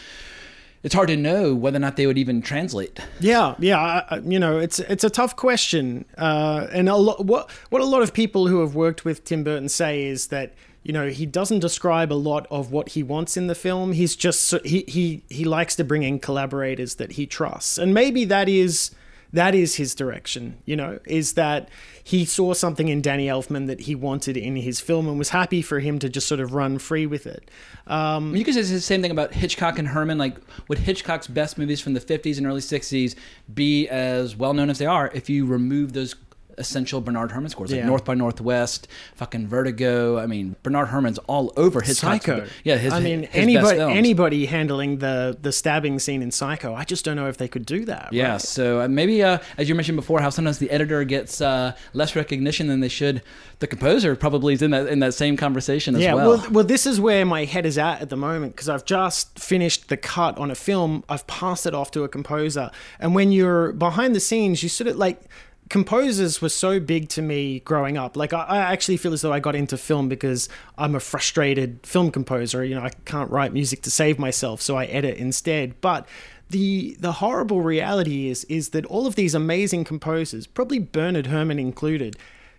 It's 0.83 0.95
hard 0.95 1.09
to 1.09 1.17
know 1.17 1.55
whether 1.55 1.77
or 1.77 1.81
not 1.81 1.97
they 1.97 2.07
would 2.09 2.19
even 2.19 2.43
translate. 2.43 2.99
Yeah, 3.21 3.55
yeah. 3.61 3.79
I- 4.11 4.17
You 4.25 4.39
know, 4.41 4.59
it's 4.59 4.79
it's 4.81 5.05
a 5.05 5.11
tough 5.11 5.37
question, 5.37 6.05
uh, 6.19 6.67
and 6.73 6.89
a 6.89 6.97
lot. 6.97 7.25
What 7.25 7.51
what 7.71 7.81
a 7.83 7.85
lot 7.85 8.03
of 8.03 8.13
people 8.13 8.49
who 8.49 8.61
have 8.61 8.75
worked 8.75 9.05
with 9.05 9.25
Tim 9.25 9.45
Burton 9.45 9.69
say 9.69 10.05
is 10.05 10.27
that 10.29 10.55
you 10.83 10.93
know 10.93 11.09
he 11.09 11.25
doesn't 11.27 11.61
describe 11.61 12.13
a 12.13 12.19
lot 12.31 12.47
of 12.51 12.73
what 12.73 12.91
he 12.91 13.03
wants 13.05 13.37
in 13.37 13.47
the 13.47 13.55
film. 13.55 13.93
He's 13.93 14.17
just 14.17 14.53
he 14.65 14.85
he 14.89 15.23
he 15.29 15.45
likes 15.45 15.77
to 15.77 15.85
bring 15.85 16.03
in 16.03 16.19
collaborators 16.19 16.97
that 16.97 17.13
he 17.13 17.27
trusts, 17.27 17.79
and 17.79 17.95
maybe 17.95 18.25
that 18.25 18.49
is 18.49 18.91
that 19.33 19.55
is 19.55 19.77
his 19.77 19.95
direction. 19.95 20.59
You 20.65 20.77
know, 20.77 20.99
is 21.07 21.35
that 21.35 21.69
he 22.05 22.25
saw 22.25 22.55
something 22.55 22.89
in 22.89 23.01
Danny 23.01 23.27
Elfman 23.27 23.67
that 23.67 23.81
he 23.81 23.95
wanted 23.95 24.37
in 24.37 24.57
his 24.57 24.81
film 24.81 25.09
and 25.09 25.19
was 25.19 25.31
happy 25.31 25.63
for 25.63 25.81
him 25.81 25.99
to 26.01 26.09
just 26.09 26.27
sort 26.27 26.41
of 26.41 26.53
run 26.55 26.79
free 26.79 27.07
with 27.07 27.27
it. 27.27 27.51
Um, 27.87 28.35
You 28.35 28.45
could 28.45 28.55
say 28.55 28.63
the 28.63 28.81
same 28.81 29.03
thing 29.03 29.11
about 29.11 29.33
Hitchcock 29.33 29.79
and 29.79 29.89
Herrmann. 29.89 30.19
Like, 30.19 30.37
would 30.69 30.79
Hitchcock's 30.79 31.27
best 31.27 31.59
movies 31.59 31.81
from 31.81 31.95
the 31.95 32.01
50s 32.01 32.39
and 32.39 32.47
early 32.47 32.61
60s 32.61 33.15
be 33.55 33.89
as 33.89 34.37
well 34.37 34.55
known 34.55 34.71
as 34.71 34.79
they 34.79 34.87
are 34.87 35.11
if 35.15 35.31
you 35.31 35.47
remove 35.47 35.93
those 35.93 36.15
essential 36.59 37.01
Bernard 37.01 37.33
Herrmann 37.33 37.51
scores, 37.51 37.71
like 37.71 37.79
Yeah. 37.81 37.87
North 37.87 38.05
by 38.05 38.15
Northwest, 38.15 38.89
fucking 39.15 39.47
Vertigo? 39.49 40.19
I 40.19 40.27
mean, 40.27 40.57
Bernard 40.63 40.89
Herrmann's 40.89 41.19
all 41.27 41.53
over 41.57 41.81
Hitchcock's. 41.81 42.25
Psycho. 42.25 42.47
Yeah, 42.65 42.77
his, 42.77 42.93
I 42.93 43.01
mean, 43.01 43.23
his 43.25 43.31
anybody 43.35 43.81
anybody 43.81 44.47
handling 44.47 44.99
the 44.99 45.37
the 45.41 45.53
stabbing 45.53 45.99
scene 45.99 46.23
in 46.23 46.31
Psycho, 46.31 46.75
I 46.75 46.85
just 46.85 47.05
don't 47.05 47.17
know 47.17 47.29
if 47.29 47.37
they 47.37 47.49
could 47.49 47.67
do 47.67 47.85
that. 47.87 48.13
Yeah, 48.13 48.33
right? 48.33 48.41
so 48.41 48.81
uh, 48.83 48.89
maybe, 48.89 49.23
uh, 49.23 49.39
as 49.59 49.69
you 49.69 49.75
mentioned 49.75 49.97
before, 49.97 50.21
how 50.21 50.31
sometimes 50.31 50.59
the 50.59 50.71
editor 50.71 51.05
gets 51.05 51.41
uh, 51.41 51.73
less 51.93 52.15
recognition 52.17 52.67
than 52.67 52.81
they 52.81 52.89
should. 52.89 53.23
The 53.61 53.67
composer 53.67 54.17
probably 54.17 54.55
is 54.55 54.63
in 54.63 54.73
that 54.73 54.87
in 54.89 54.99
that 55.01 55.15
same 55.15 55.37
conversation 55.37 55.95
as 55.95 56.03
Yeah, 56.03 56.15
well. 56.15 56.29
well, 56.31 56.47
well, 56.51 56.65
this 56.65 56.85
is 56.87 57.01
where 57.01 57.25
my 57.25 57.45
head 57.45 57.65
is 57.67 57.79
at 57.79 58.01
at 58.03 58.09
the 58.11 58.17
moment 58.17 58.55
because 58.57 58.69
I've 58.69 58.85
just 58.85 59.39
finished 59.39 59.89
the 59.89 59.97
cut 59.97 60.37
on 60.39 60.51
a 60.51 60.55
film. 60.57 61.05
I've 61.09 61.27
passed 61.27 61.67
it 61.67 61.75
off 61.75 61.91
to 61.93 62.03
a 62.03 62.09
composer, 62.09 62.71
and 62.99 63.15
when 63.15 63.31
you're 63.33 63.73
behind 63.73 64.15
the 64.17 64.21
scenes, 64.21 64.63
you 64.63 64.69
sort 64.69 64.89
of 64.89 64.97
like 64.97 65.21
composers 65.69 66.43
were 66.43 66.49
so 66.49 66.79
big 66.79 67.09
to 67.11 67.23
me 67.23 67.61
growing 67.61 67.97
up. 67.97 68.17
Like 68.17 68.33
I, 68.33 68.43
I 68.43 68.59
actually 68.59 68.97
feel 68.97 69.13
as 69.13 69.23
though 69.23 69.33
I 69.33 69.41
got 69.41 69.55
into 69.55 69.77
film 69.77 70.09
because 70.09 70.49
I'm 70.77 70.95
a 70.95 71.01
frustrated 71.01 71.81
film 71.87 72.11
composer. 72.11 72.65
You 72.65 72.75
know, 72.75 72.83
I 72.83 72.91
can't 73.05 73.31
write 73.31 73.53
music 73.53 73.83
to 73.83 73.91
save 73.91 74.19
myself, 74.19 74.61
so 74.61 74.77
I 74.77 74.85
edit 74.87 75.17
instead. 75.17 75.81
But 75.81 76.07
the 76.51 76.97
the 77.01 77.13
horrible 77.13 77.63
reality 77.63 78.29
is 78.29 78.45
is 78.45 78.71
that 78.71 78.85
all 78.87 79.07
of 79.07 79.15
these 79.15 79.35
amazing 79.35 79.85
composers, 79.85 80.47
probably 80.47 80.79
Bernard 80.79 81.27
Herrmann 81.27 81.59
included, 81.59 82.17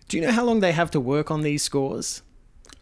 do 0.08 0.16
you 0.16 0.22
know 0.22 0.32
how 0.32 0.44
long 0.44 0.60
they 0.60 0.72
have 0.72 0.90
to 0.90 1.00
work 1.00 1.30
on 1.30 1.42
these 1.42 1.62
scores? 1.62 2.22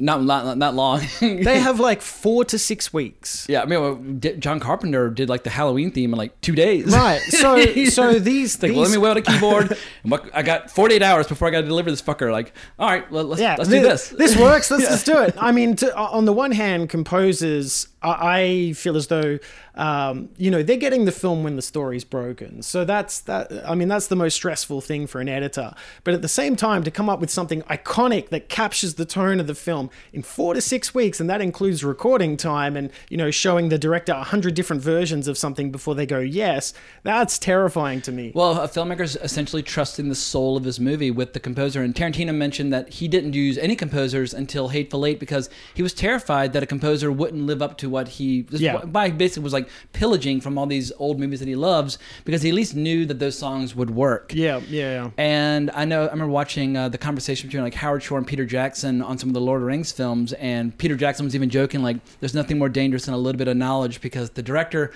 Not, 0.03 0.23
not 0.25 0.59
not 0.59 0.75
long. 0.75 1.01
They 1.21 1.61
have 1.61 1.79
like 1.81 2.03
four 2.03 2.45
to 2.47 2.59
six 2.59 2.93
weeks. 2.93 3.47
Yeah, 3.49 3.63
I 3.63 3.67
mean, 3.67 3.81
well, 3.81 3.95
D- 3.95 4.37
John 4.37 4.59
Carpenter 4.61 5.09
did 5.11 5.29
like 5.29 5.45
the 5.45 5.51
Halloween 5.51 5.91
theme 5.93 6.13
in 6.13 6.19
like 6.19 6.39
two 6.41 6.55
days. 6.55 6.87
Right. 6.95 7.21
So 7.21 7.57
so 7.87 8.19
these, 8.19 8.61
like, 8.63 8.73
well, 8.73 8.81
let 8.83 8.91
me 8.91 8.99
weld 8.99 9.17
a 9.17 9.23
keyboard. 9.23 9.77
I 10.35 10.43
got 10.43 10.71
48 10.71 11.03
hours 11.03 11.27
before 11.29 11.49
I 11.49 11.51
got 11.53 11.61
to 11.63 11.67
deliver 11.67 11.91
this 11.91 12.03
fucker. 12.03 12.33
Like, 12.33 12.53
all 12.79 12.89
right, 12.89 13.11
let's, 13.13 13.41
yeah, 13.41 13.55
let's 13.57 13.71
thi- 13.71 13.79
do 13.79 13.83
this. 13.83 14.09
This 14.09 14.37
works. 14.37 14.71
Let's 14.71 14.89
just 14.89 15.07
do 15.07 15.21
it. 15.23 15.35
I 15.39 15.53
mean, 15.53 15.77
to, 15.77 15.97
on 15.97 16.25
the 16.25 16.33
one 16.33 16.51
hand, 16.53 16.89
composers, 16.91 17.87
I, 18.03 18.73
feel 18.75 18.97
as 18.97 19.07
though, 19.07 19.39
um, 19.75 20.29
you 20.37 20.51
know, 20.51 20.63
they're 20.63 20.77
getting 20.77 21.05
the 21.05 21.13
film 21.13 21.45
when 21.45 21.57
the 21.57 21.63
story's 21.63 22.05
broken. 22.05 22.63
So 22.63 22.85
that's 22.85 23.21
that. 23.21 23.53
I 23.67 23.75
mean, 23.75 23.89
that's 23.89 24.09
the 24.09 24.17
most 24.17 24.35
stressful 24.35 24.81
thing 24.81 25.07
for 25.07 25.21
an 25.21 25.29
editor. 25.29 25.73
But 26.05 26.15
at 26.15 26.23
the 26.23 26.29
same 26.29 26.57
time, 26.57 26.83
to 26.85 26.91
come 26.91 27.09
up 27.09 27.21
with 27.21 27.31
something 27.31 27.63
iconic 27.63 28.31
that 28.31 28.49
captures 28.49 28.95
the 28.95 29.05
tone 29.05 29.41
of 29.41 29.47
the 29.47 29.55
film 29.55 29.91
in 30.13 30.23
four 30.23 30.55
to 30.55 30.61
six 30.61 30.95
weeks, 30.95 31.21
and 31.21 31.31
that 31.31 31.41
includes 31.41 31.85
recording 31.85 32.37
time 32.37 32.77
and 32.77 32.91
you 33.09 33.17
know 33.17 33.31
showing 33.31 33.69
the 33.69 33.79
director 33.79 34.13
a 34.13 34.25
hundred 34.25 34.55
different 34.55 34.83
versions 34.83 35.29
of 35.29 35.39
something 35.39 35.71
before 35.71 35.95
they 35.95 36.07
go 36.07 36.19
yes, 36.19 36.73
that's 37.03 37.39
terrifying 37.39 38.01
to 38.03 38.13
me. 38.13 38.33
Well, 38.35 38.61
a 38.61 38.69
filmmaker's 38.69 39.17
essentially 39.17 39.63
trusting 39.63 40.09
the 40.09 40.15
soul 40.15 40.57
of 40.57 40.65
his 40.65 40.81
movie 40.81 41.11
with 41.11 41.33
the 41.33 41.41
composer. 41.41 41.83
And 41.83 41.95
Tarantino 41.95 42.35
mentioned 42.35 42.73
that 42.73 42.89
he 42.89 43.09
didn't 43.09 43.35
use 43.35 43.59
any 43.59 43.77
composers 43.77 44.35
until 44.35 44.69
Hateful 44.69 45.07
Eight 45.07 45.21
because 45.21 45.51
he 45.75 45.83
was 45.83 45.93
terrified 45.93 46.53
that 46.53 46.63
a 46.63 46.67
composer 46.67 47.13
wouldn't 47.13 47.45
live 47.45 47.63
up 47.63 47.77
to 47.79 47.89
what 47.93 48.09
he 48.09 48.45
Yeah. 48.51 48.79
by 48.85 49.11
basically 49.11 49.45
was 49.45 49.53
like 49.53 49.69
pillaging 49.93 50.41
from 50.41 50.59
all 50.59 50.67
these 50.67 50.91
old 50.99 51.21
movies 51.21 51.39
that 51.39 51.47
he 51.49 51.55
loves 51.55 51.99
because 52.25 52.43
he 52.43 52.49
at 52.49 52.55
least 52.57 52.75
knew 52.75 53.07
that 53.07 53.21
those 53.21 53.39
songs 53.39 53.77
would 53.77 53.91
work. 53.91 54.33
yeah, 54.35 54.61
yeah. 54.69 55.11
And 55.17 55.71
I 55.75 55.85
know 55.85 56.03
I 56.07 56.11
remember 56.11 56.33
watching 56.33 56.77
uh, 56.77 56.89
the 56.89 56.99
conversation 56.99 57.49
between 57.49 57.63
like 57.63 57.75
Howard 57.75 58.03
Shore 58.03 58.19
and 58.19 58.27
Peter 58.27 58.45
Jackson 58.45 59.01
on 59.03 59.19
some 59.19 59.29
of 59.31 59.35
the 59.35 59.41
Lord 59.41 59.59
of 59.59 59.63
the 59.63 59.67
Rings 59.67 59.93
films, 59.93 60.33
and 60.33 60.77
Peter 60.79 60.97
Jackson 60.97 61.25
was 61.25 61.35
even 61.37 61.51
joking 61.51 61.83
like, 61.83 61.99
"There's 62.21 62.35
nothing 62.35 62.59
more 62.59 62.69
dangerous 62.69 63.05
than 63.05 63.15
a 63.15 63.19
little 63.19 63.39
bit 63.39 63.47
of 63.49 63.57
knowledge," 63.57 64.01
because 64.01 64.31
the 64.31 64.43
director 64.43 64.91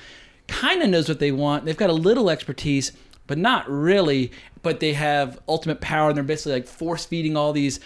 kind 0.49 0.83
of 0.83 0.89
knows 0.89 1.09
what 1.09 1.19
they 1.19 1.33
want. 1.33 1.65
They've 1.65 1.77
got 1.77 1.91
a 1.91 1.93
little 1.93 2.31
expertise, 2.31 2.93
but 3.27 3.39
not 3.39 3.69
really. 3.69 4.33
But 4.63 4.81
they 4.81 4.95
have 4.95 5.39
ultimate 5.47 5.81
power, 5.81 6.09
and 6.09 6.17
they're 6.17 6.25
basically 6.25 6.55
like 6.55 6.67
force 6.67 7.05
feeding 7.05 7.37
all 7.37 7.53
these, 7.53 7.79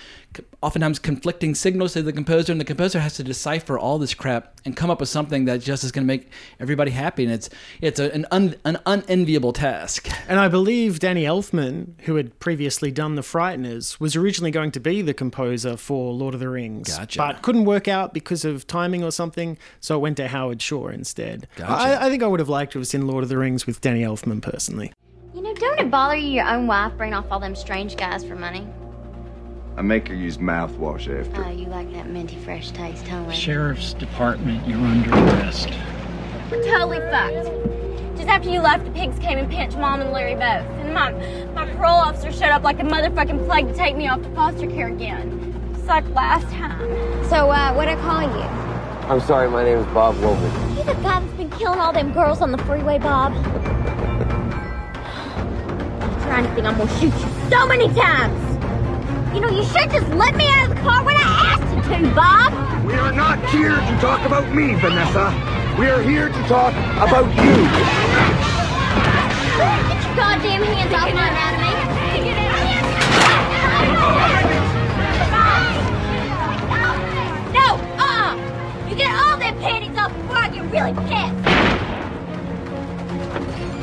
oftentimes 0.62 0.99
conflicting 0.99 1.55
signals 1.55 1.93
to 1.93 2.03
the 2.03 2.12
composer, 2.12 2.53
and 2.53 2.61
the 2.61 2.64
composer 2.64 3.01
has 3.01 3.16
to 3.16 3.22
decipher 3.22 3.78
all 3.78 3.99
this 3.99 4.14
crap 4.14 4.59
and 4.64 4.74
come 4.74 4.88
up 4.88 4.99
with 4.99 5.11
something 5.11 5.45
that 5.45 5.61
just 5.61 5.84
is 5.84 5.93
going 5.93 6.05
to 6.05 6.07
make 6.07 6.30
everybody 6.59 6.91
happy. 6.91 7.24
And 7.24 7.34
it's 7.34 7.51
it's 7.82 8.01
a, 8.01 8.11
an 8.14 8.24
un, 8.30 8.55
an 8.64 8.78
unenviable 8.86 9.53
task. 9.53 10.09
And 10.26 10.38
I 10.38 10.49
believe 10.49 11.01
Danny 11.01 11.24
Elfman, 11.24 12.01
who 12.03 12.14
had 12.14 12.38
previously 12.41 12.91
done 12.91 13.14
The 13.14 13.22
Frighteners, 13.22 14.01
was 14.01 14.16
originally 14.16 14.51
going 14.51 14.70
to 14.70 14.80
be 14.80 15.03
the 15.03 15.12
composer 15.12 15.76
for 15.76 16.14
Lord 16.14 16.32
of 16.32 16.41
the 16.41 16.49
Rings, 16.49 16.97
Gotcha. 16.97 17.18
but 17.18 17.43
couldn't 17.43 17.66
work 17.66 17.88
out 17.88 18.14
because 18.14 18.47
of 18.47 18.66
timing 18.66 19.05
or 19.05 19.11
something, 19.11 19.59
so 19.80 19.97
it 19.97 20.01
went 20.01 20.16
to 20.16 20.28
Howard 20.28 20.62
Shore 20.62 20.91
instead. 20.93 21.47
Gotcha. 21.57 21.72
I, 21.72 22.07
I 22.07 22.09
think 22.09 22.22
I 22.22 22.26
would 22.26 22.41
have 22.41 22.49
liked 22.49 22.72
to 22.72 22.78
have 22.78 22.88
seen 22.88 23.07
Lord 23.07 23.22
of 23.22 23.28
the 23.28 23.36
Rings 23.36 23.66
with 23.66 23.82
Danny 23.82 24.01
Elfman 24.01 24.41
personally. 24.41 24.95
You 25.81 25.87
it 25.87 25.91
bother 25.91 26.16
you 26.16 26.33
your 26.33 26.47
own 26.47 26.66
wife 26.66 26.93
bringing 26.99 27.14
off 27.14 27.24
all 27.31 27.41
them 27.41 27.57
strange 27.57 27.97
guys 27.97 28.22
for 28.22 28.37
money? 28.37 28.68
I 29.78 29.81
make 29.81 30.09
her 30.09 30.14
use 30.14 30.37
mouthwash 30.37 31.09
after. 31.09 31.43
Oh, 31.43 31.49
you 31.49 31.68
like 31.68 31.91
that 31.95 32.07
minty 32.07 32.37
fresh 32.37 32.70
taste, 32.70 33.09
huh, 33.09 33.22
Lady? 33.22 33.41
Sheriff's 33.41 33.95
Department, 33.95 34.68
you're 34.68 34.76
under 34.76 35.11
arrest. 35.11 35.70
We're 36.51 36.62
totally 36.64 36.99
fucked. 36.99 38.14
Just 38.18 38.28
after 38.28 38.51
you 38.51 38.61
left, 38.61 38.85
the 38.85 38.91
pigs 38.91 39.18
came 39.20 39.39
and 39.39 39.51
pinched 39.51 39.78
Mom 39.78 40.03
and 40.03 40.12
Larry 40.12 40.35
both. 40.35 40.68
And 40.81 40.93
my, 40.93 41.12
my 41.55 41.64
parole 41.72 41.95
officer 41.95 42.31
showed 42.31 42.51
up 42.51 42.62
like 42.62 42.78
a 42.78 42.85
motherfucking 42.85 43.47
plague 43.47 43.68
to 43.68 43.74
take 43.74 43.97
me 43.97 44.07
off 44.07 44.20
to 44.20 44.28
foster 44.35 44.66
care 44.66 44.89
again. 44.89 45.72
Just 45.72 45.87
like 45.87 46.07
last 46.11 46.47
time. 46.53 46.91
So, 47.31 47.51
uh, 47.51 47.72
what'd 47.72 47.99
I 47.99 48.01
call 48.03 48.20
you? 48.20 48.45
I'm 49.09 49.20
sorry, 49.20 49.49
my 49.49 49.64
name 49.64 49.78
is 49.78 49.87
Bob 49.95 50.14
Wogan. 50.18 50.76
You 50.76 50.85
the 50.85 50.93
guy 51.01 51.20
that's 51.20 51.33
been 51.39 51.49
killing 51.49 51.81
all 51.81 51.95
them 51.95 52.12
girls 52.12 52.43
on 52.43 52.53
the 52.53 52.59
freeway, 52.59 52.99
Bob? 52.99 53.33
Try 56.31 56.39
anything, 56.39 56.64
I'm 56.64 56.78
gonna 56.78 57.01
shoot 57.01 57.12
you 57.12 57.51
so 57.51 57.66
many 57.66 57.89
times! 57.93 58.39
You 59.35 59.41
know, 59.41 59.51
you 59.51 59.64
should 59.64 59.91
just 59.91 60.09
let 60.11 60.37
me 60.37 60.47
out 60.47 60.70
of 60.70 60.76
the 60.76 60.81
car 60.81 61.03
when 61.05 61.16
I 61.16 61.59
asked 61.59 61.74
you 61.74 61.83
to, 61.83 62.14
Bob! 62.14 62.53
We 62.87 62.95
are 62.95 63.11
not 63.11 63.45
here 63.51 63.74
to 63.74 63.99
talk 64.01 64.24
about 64.24 64.49
me, 64.55 64.76
Vanessa. 64.76 65.35
We 65.76 65.89
are 65.91 66.01
here 66.01 66.28
to 66.28 66.43
talk 66.47 66.72
about 67.03 67.26
you. 67.35 67.66
Get 69.59 70.05
your 70.07 70.14
goddamn 70.14 70.62
hands 70.62 70.95
off 70.95 71.12
my 71.12 71.26
anatomy! 71.31 71.74
No! 77.53 77.74
Uh-uh! 77.99 78.89
You 78.89 78.95
get 78.95 79.11
all 79.20 79.37
them 79.37 79.59
panties 79.59 79.99
off 79.99 80.14
before 80.14 80.37
I 80.37 80.49
get 80.49 80.62
really 80.70 80.95
pissed! 81.09 81.59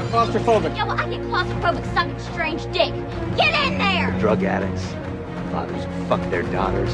Claustrophobic. 0.08 0.76
Yeah, 0.76 0.86
well, 0.86 1.00
I 1.00 1.10
get 1.10 1.20
claustrophobic 1.22 1.94
sucking 1.94 2.20
strange 2.20 2.64
dick. 2.74 2.94
Get 3.36 3.54
in 3.68 3.78
there! 3.78 4.18
Drug 4.20 4.42
addicts, 4.44 4.84
fathers 5.52 5.84
who 5.84 6.06
fuck 6.06 6.22
their 6.32 6.44
daughters, 6.44 6.94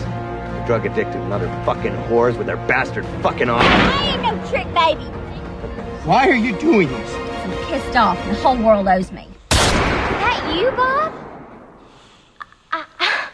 drug 0.66 0.86
addicted 0.88 1.22
and 1.22 1.32
other 1.32 1.48
fucking 1.64 1.92
whores 2.08 2.36
with 2.38 2.48
their 2.48 2.58
bastard 2.58 3.06
fucking 3.22 3.50
arms. 3.50 3.66
I 3.68 4.14
ain't 4.14 4.24
no 4.24 4.50
trick 4.50 4.66
baby! 4.74 5.04
Why 6.06 6.28
are 6.28 6.36
you 6.36 6.58
doing 6.58 6.88
this? 6.90 7.14
I'm 7.16 7.52
pissed 7.68 7.96
off 7.96 8.18
and 8.18 8.36
the 8.36 8.42
whole 8.42 8.58
world 8.58 8.88
owes 8.88 9.12
me. 9.12 9.28
Is 9.52 9.58
that 9.60 10.54
you, 10.56 10.72
Bob? 10.72 11.14
I, 12.72 12.86
I, 13.00 13.28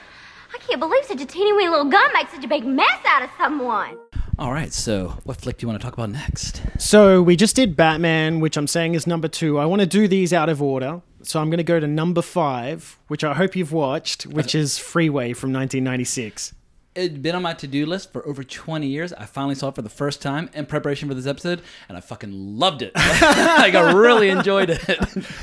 I 0.53 0.57
can't 0.57 0.79
believe 0.81 1.05
such 1.05 1.21
a 1.21 1.25
teeny 1.25 1.53
weeny 1.53 1.69
little 1.69 1.89
gun 1.89 2.11
makes 2.13 2.31
such 2.33 2.43
a 2.43 2.47
big 2.49 2.65
mess 2.65 2.99
out 3.05 3.23
of 3.23 3.29
someone. 3.37 3.97
All 4.39 4.53
right, 4.53 4.71
so 4.71 5.17
what 5.25 5.35
flick 5.35 5.57
do 5.57 5.65
you 5.65 5.67
want 5.67 5.81
to 5.81 5.85
talk 5.85 5.95
about 5.95 6.11
next? 6.11 6.61
So 6.77 7.21
we 7.21 7.35
just 7.35 7.57
did 7.57 7.75
Batman, 7.75 8.39
which 8.39 8.55
I'm 8.55 8.67
saying 8.67 8.95
is 8.95 9.05
number 9.05 9.27
two. 9.27 9.59
I 9.59 9.65
want 9.65 9.81
to 9.81 9.85
do 9.85 10.07
these 10.07 10.31
out 10.31 10.47
of 10.47 10.61
order. 10.61 11.01
So 11.23 11.41
I'm 11.41 11.49
going 11.49 11.57
to 11.57 11.63
go 11.65 11.77
to 11.77 11.87
number 11.87 12.21
five, 12.21 12.97
which 13.09 13.25
I 13.25 13.33
hope 13.33 13.57
you've 13.57 13.73
watched, 13.73 14.25
which 14.25 14.55
uh, 14.55 14.59
is 14.59 14.77
Freeway 14.77 15.33
from 15.33 15.51
1996. 15.51 16.53
It'd 16.99 17.21
been 17.21 17.33
on 17.35 17.41
my 17.41 17.53
to-do 17.53 17.85
list 17.85 18.11
for 18.11 18.27
over 18.27 18.43
20 18.43 18.85
years. 18.85 19.13
I 19.13 19.25
finally 19.25 19.55
saw 19.55 19.69
it 19.69 19.75
for 19.75 19.81
the 19.81 19.89
first 19.89 20.21
time 20.21 20.49
in 20.53 20.65
preparation 20.65 21.07
for 21.07 21.15
this 21.15 21.25
episode, 21.27 21.61
and 21.87 21.97
I 21.97 22.01
fucking 22.01 22.57
loved 22.57 22.81
it. 22.81 22.93
like 22.95 23.73
I 23.73 23.93
really 23.93 24.29
enjoyed 24.29 24.69
it. 24.69 24.81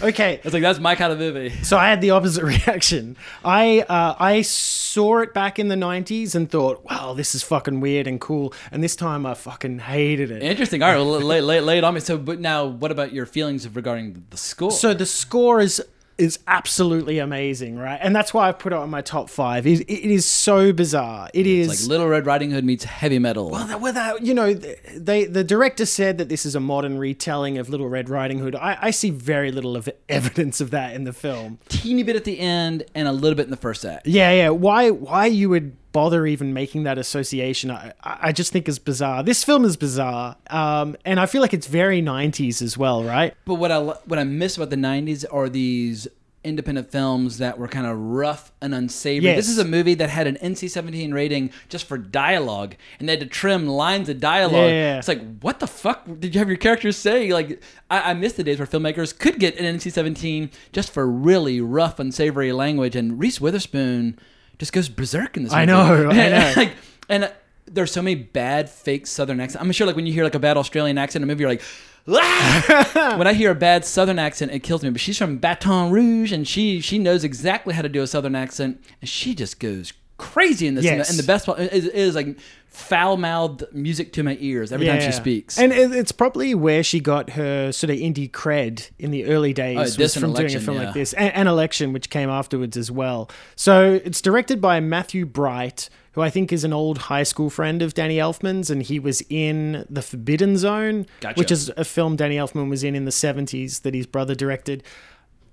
Okay, 0.02 0.40
It's 0.44 0.52
like 0.52 0.62
that's 0.62 0.78
my 0.78 0.94
kind 0.94 1.12
of 1.12 1.18
movie. 1.18 1.50
so 1.62 1.78
I 1.78 1.88
had 1.88 2.02
the 2.02 2.10
opposite 2.10 2.44
reaction. 2.66 3.16
I 3.42 3.80
uh, 3.88 4.16
I 4.18 4.42
saw 4.42 5.18
it 5.20 5.32
back 5.32 5.58
in 5.58 5.68
the 5.68 5.76
90s 5.76 6.34
and 6.34 6.50
thought, 6.50 6.84
wow, 6.84 7.14
this 7.14 7.34
is 7.34 7.42
fucking 7.42 7.80
weird 7.80 8.06
and 8.06 8.20
cool. 8.20 8.52
And 8.70 8.84
this 8.84 8.94
time 8.94 9.24
I 9.24 9.32
fucking 9.34 9.78
hated 9.78 10.30
it. 10.30 10.42
Interesting. 10.42 10.82
All 10.82 10.90
right, 10.90 10.96
well, 10.98 11.20
lay, 11.20 11.40
lay, 11.40 11.60
lay 11.60 11.78
it 11.78 11.84
on 11.84 11.94
me. 11.94 12.00
So, 12.00 12.18
but 12.18 12.38
now, 12.38 12.66
what 12.66 12.90
about 12.90 13.12
your 13.14 13.24
feelings 13.24 13.66
regarding 13.68 14.26
the 14.30 14.36
score? 14.36 14.70
So 14.70 14.92
the 14.92 15.06
score 15.06 15.60
is 15.60 15.82
is 16.18 16.38
absolutely 16.46 17.18
amazing, 17.18 17.78
right? 17.78 17.98
And 18.00 18.14
that's 18.16 18.32
why 18.32 18.48
I 18.48 18.52
put 18.52 18.72
it 18.72 18.76
on 18.76 18.88
my 18.90 19.02
top 19.02 19.28
five. 19.28 19.66
It, 19.66 19.80
it 19.80 20.10
is 20.10 20.24
so 20.24 20.72
bizarre. 20.72 21.28
It 21.34 21.46
is 21.46 21.70
it's 21.70 21.82
like 21.82 21.88
Little 21.90 22.08
Red 22.08 22.26
Riding 22.26 22.50
Hood 22.50 22.64
meets 22.64 22.84
heavy 22.84 23.18
metal. 23.18 23.50
Well, 23.50 23.78
without 23.78 24.22
you 24.22 24.34
know, 24.34 24.54
they 24.54 25.24
the 25.24 25.44
director 25.44 25.86
said 25.86 26.18
that 26.18 26.28
this 26.28 26.46
is 26.46 26.54
a 26.54 26.60
modern 26.60 26.98
retelling 26.98 27.58
of 27.58 27.68
Little 27.68 27.88
Red 27.88 28.08
Riding 28.08 28.38
Hood. 28.38 28.54
I, 28.54 28.78
I 28.80 28.90
see 28.90 29.10
very 29.10 29.52
little 29.52 29.76
of 29.76 29.88
evidence 30.08 30.60
of 30.60 30.70
that 30.70 30.94
in 30.94 31.04
the 31.04 31.12
film. 31.12 31.58
teeny 31.68 32.02
bit 32.02 32.16
at 32.16 32.24
the 32.24 32.38
end 32.38 32.84
and 32.94 33.06
a 33.08 33.12
little 33.12 33.36
bit 33.36 33.44
in 33.44 33.50
the 33.50 33.56
first 33.56 33.84
act. 33.84 34.06
Yeah, 34.06 34.32
yeah. 34.32 34.48
Why 34.50 34.90
why 34.90 35.26
you 35.26 35.48
would 35.50 35.76
bother 35.96 36.26
even 36.26 36.52
making 36.52 36.82
that 36.82 36.98
association? 36.98 37.70
I 37.70 37.94
I 38.02 38.30
just 38.30 38.52
think 38.52 38.68
is 38.68 38.78
bizarre. 38.78 39.22
This 39.22 39.42
film 39.42 39.64
is 39.64 39.78
bizarre, 39.78 40.36
um, 40.50 40.94
and 41.06 41.18
I 41.18 41.24
feel 41.24 41.40
like 41.40 41.54
it's 41.54 41.66
very 41.66 42.02
'90s 42.02 42.60
as 42.60 42.76
well, 42.76 43.02
right? 43.02 43.32
But 43.46 43.54
what 43.54 43.72
I 43.72 43.78
what 43.78 44.18
I 44.18 44.24
miss 44.24 44.58
about 44.58 44.68
the 44.68 44.76
'90s 44.76 45.24
are 45.32 45.48
these 45.48 46.06
independent 46.44 46.92
films 46.92 47.38
that 47.38 47.58
were 47.58 47.66
kind 47.66 47.86
of 47.86 47.98
rough 47.98 48.52
and 48.60 48.74
unsavory. 48.74 49.30
Yes. 49.30 49.36
This 49.36 49.48
is 49.48 49.58
a 49.58 49.64
movie 49.64 49.94
that 49.94 50.10
had 50.10 50.28
an 50.28 50.36
NC-17 50.36 51.12
rating 51.12 51.50
just 51.70 51.86
for 51.86 51.98
dialogue, 51.98 52.76
and 52.98 53.08
they 53.08 53.14
had 53.14 53.20
to 53.20 53.26
trim 53.26 53.66
lines 53.66 54.08
of 54.08 54.20
dialogue. 54.20 54.70
Yeah. 54.70 54.98
It's 54.98 55.08
like, 55.08 55.40
what 55.40 55.58
the 55.58 55.66
fuck 55.66 56.04
did 56.20 56.34
you 56.34 56.38
have 56.38 56.48
your 56.48 56.56
characters 56.58 56.96
say? 56.96 57.32
Like, 57.32 57.60
I, 57.90 58.10
I 58.10 58.14
miss 58.14 58.34
the 58.34 58.44
days 58.44 58.58
where 58.58 58.66
filmmakers 58.66 59.18
could 59.18 59.40
get 59.40 59.58
an 59.58 59.64
NC-17 59.76 60.52
just 60.70 60.92
for 60.92 61.10
really 61.10 61.60
rough, 61.60 61.98
unsavory 61.98 62.52
language, 62.52 62.94
and 62.94 63.18
Reese 63.18 63.40
Witherspoon 63.40 64.16
just 64.58 64.72
goes 64.72 64.88
berserk 64.88 65.36
in 65.36 65.44
this. 65.44 65.52
Movie. 65.52 65.62
I 65.62 65.64
know, 65.64 66.10
I 66.10 66.28
know. 66.28 66.52
like, 66.56 66.72
and 67.08 67.24
uh, 67.24 67.30
there's 67.66 67.92
so 67.92 68.02
many 68.02 68.14
bad 68.14 68.70
fake 68.70 69.06
Southern 69.06 69.40
accents. 69.40 69.62
I'm 69.62 69.70
sure, 69.72 69.86
like 69.86 69.96
when 69.96 70.06
you 70.06 70.12
hear 70.12 70.24
like 70.24 70.34
a 70.34 70.40
bad 70.40 70.56
Australian 70.56 70.98
accent 70.98 71.22
in 71.22 71.28
a 71.28 71.32
movie, 71.32 71.42
you're 71.42 71.50
like. 71.50 71.62
"Ah!" 72.08 73.14
when 73.18 73.26
I 73.26 73.32
hear 73.32 73.50
a 73.50 73.54
bad 73.54 73.84
Southern 73.84 74.18
accent, 74.18 74.52
it 74.52 74.60
kills 74.60 74.84
me. 74.84 74.90
But 74.90 75.00
she's 75.00 75.18
from 75.18 75.38
Baton 75.38 75.90
Rouge, 75.90 76.30
and 76.32 76.46
she 76.46 76.80
she 76.80 76.98
knows 76.98 77.24
exactly 77.24 77.74
how 77.74 77.82
to 77.82 77.88
do 77.88 78.00
a 78.00 78.06
Southern 78.06 78.36
accent, 78.36 78.80
and 79.00 79.08
she 79.08 79.34
just 79.34 79.58
goes 79.58 79.92
crazy 80.18 80.66
in 80.66 80.74
this. 80.74 80.86
And, 80.86 81.00
the, 81.00 81.08
and 81.08 81.18
the 81.18 81.22
best 81.22 81.46
part 81.46 81.58
is, 81.60 81.86
is 81.86 82.14
like 82.14 82.38
foul 82.68 83.16
mouthed 83.16 83.64
music 83.72 84.12
to 84.12 84.22
my 84.22 84.36
ears 84.40 84.70
every 84.70 84.86
time 84.86 85.00
she 85.00 85.12
speaks. 85.12 85.58
And 85.58 85.72
it's 85.72 86.12
probably 86.12 86.54
where 86.54 86.82
she 86.82 87.00
got 87.00 87.30
her 87.30 87.72
sort 87.72 87.90
of 87.90 87.96
indie 87.96 88.30
cred 88.30 88.90
in 88.98 89.10
the 89.10 89.24
early 89.26 89.52
days 89.52 89.76
Oh, 89.78 89.80
was 89.82 89.96
this 89.96 90.16
and 90.16 90.22
from 90.22 90.34
doing 90.34 90.54
a 90.54 90.60
film 90.60 90.76
yeah. 90.76 90.84
like 90.84 90.94
this. 90.94 91.12
And, 91.14 91.32
and 91.34 91.48
Election, 91.48 91.92
which 91.92 92.10
came 92.10 92.28
afterwards 92.28 92.76
as 92.76 92.90
well. 92.90 93.30
So 93.56 94.00
it's 94.04 94.20
directed 94.20 94.60
by 94.60 94.80
Matthew 94.80 95.24
Bright, 95.24 95.88
who 96.12 96.20
I 96.20 96.30
think 96.30 96.52
is 96.52 96.64
an 96.64 96.72
old 96.72 96.98
high 96.98 97.22
school 97.22 97.48
friend 97.50 97.80
of 97.82 97.94
Danny 97.94 98.16
Elfman's, 98.18 98.70
and 98.70 98.82
he 98.82 98.98
was 98.98 99.22
in 99.30 99.86
The 99.88 100.02
Forbidden 100.02 100.56
Zone, 100.58 101.06
Gotcha. 101.20 101.38
which 101.38 101.50
is 101.50 101.70
a 101.76 101.84
film 101.84 102.16
Danny 102.16 102.36
Elfman 102.36 102.68
was 102.68 102.84
in 102.84 102.94
in 102.94 103.04
the 103.06 103.10
70s 103.10 103.82
that 103.82 103.94
his 103.94 104.06
brother 104.06 104.34
directed. 104.34 104.82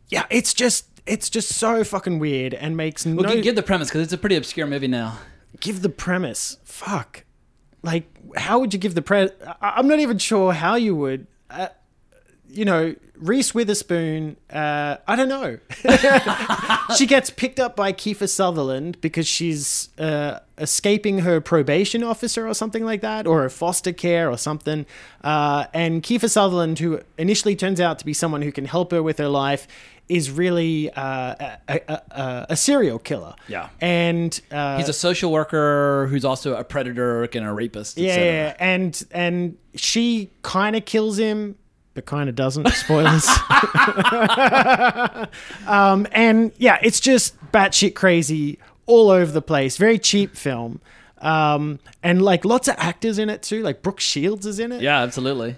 Yeah, 0.09 0.25
it's 0.29 0.53
just 0.53 0.87
it's 1.05 1.29
just 1.29 1.49
so 1.49 1.83
fucking 1.83 2.19
weird 2.19 2.53
and 2.53 2.77
makes 2.77 3.05
well, 3.05 3.15
no 3.15 3.35
gi- 3.35 3.41
give 3.41 3.55
the 3.55 3.63
premise 3.63 3.89
because 3.89 4.01
it's 4.01 4.13
a 4.13 4.17
pretty 4.17 4.35
obscure 4.35 4.67
movie 4.67 4.87
now. 4.87 5.19
give 5.59 5.81
the 5.81 5.89
premise. 5.89 6.57
Fuck. 6.63 7.25
Like, 7.81 8.05
how 8.37 8.59
would 8.59 8.73
you 8.73 8.79
give 8.79 8.95
the 8.95 9.01
pre? 9.01 9.29
I- 9.45 9.73
I'm 9.77 9.87
not 9.87 9.99
even 9.99 10.17
sure 10.17 10.53
how 10.53 10.75
you 10.75 10.95
would. 10.95 11.27
Uh, 11.49 11.67
you 12.49 12.65
know, 12.65 12.95
Reese 13.15 13.53
Witherspoon. 13.55 14.37
Uh, 14.49 14.97
I 15.07 15.15
don't 15.15 15.27
know. 15.29 15.57
she 16.97 17.05
gets 17.07 17.29
picked 17.29 17.59
up 17.59 17.75
by 17.75 17.91
Kiefer 17.91 18.29
Sutherland 18.29 18.99
because 19.01 19.27
she's 19.27 19.89
uh, 19.97 20.39
escaping 20.57 21.19
her 21.19 21.41
probation 21.41 22.03
officer 22.03 22.47
or 22.47 22.53
something 22.53 22.85
like 22.85 23.01
that, 23.01 23.25
or 23.25 23.43
a 23.43 23.49
foster 23.49 23.91
care 23.91 24.29
or 24.29 24.37
something. 24.37 24.85
Uh, 25.23 25.65
and 25.73 26.03
Kiefer 26.03 26.29
Sutherland, 26.29 26.79
who 26.79 27.01
initially 27.17 27.55
turns 27.55 27.79
out 27.81 27.97
to 27.99 28.05
be 28.05 28.13
someone 28.13 28.43
who 28.43 28.51
can 28.51 28.65
help 28.65 28.91
her 28.91 29.01
with 29.01 29.17
her 29.17 29.29
life, 29.29 29.67
is 30.09 30.29
really 30.29 30.91
uh, 30.91 31.35
a, 31.39 31.57
a, 31.69 31.81
a, 32.11 32.45
a 32.49 32.55
serial 32.55 32.99
killer. 32.99 33.35
Yeah. 33.47 33.69
and 33.81 34.39
uh, 34.51 34.77
He's 34.77 34.89
a 34.89 34.93
social 34.93 35.31
worker 35.31 36.07
who's 36.09 36.25
also 36.25 36.55
a 36.55 36.63
predator 36.63 37.23
and 37.23 37.45
a 37.45 37.53
rapist. 37.53 37.97
yeah, 37.97 38.15
yeah, 38.17 38.55
and 38.59 39.03
and 39.11 39.57
she 39.75 40.29
kind 40.41 40.75
of 40.75 40.85
kills 40.85 41.17
him, 41.17 41.55
but 41.93 42.05
kind 42.05 42.29
of 42.29 42.35
doesn't. 42.35 42.67
Spoilers. 42.69 43.27
um, 45.67 46.07
and 46.11 46.51
yeah, 46.57 46.77
it's 46.81 46.99
just 46.99 47.35
batshit 47.51 47.95
crazy 47.95 48.59
all 48.85 49.09
over 49.09 49.31
the 49.31 49.41
place. 49.41 49.77
Very 49.77 49.99
cheap 49.99 50.35
film. 50.35 50.81
Um, 51.19 51.79
and 52.01 52.21
like 52.21 52.43
lots 52.43 52.67
of 52.67 52.75
actors 52.77 53.17
in 53.17 53.29
it 53.29 53.41
too. 53.41 53.63
Like 53.63 53.81
Brooke 53.81 54.01
Shields 54.01 54.45
is 54.45 54.59
in 54.59 54.71
it. 54.73 54.81
Yeah, 54.81 55.01
absolutely. 55.01 55.55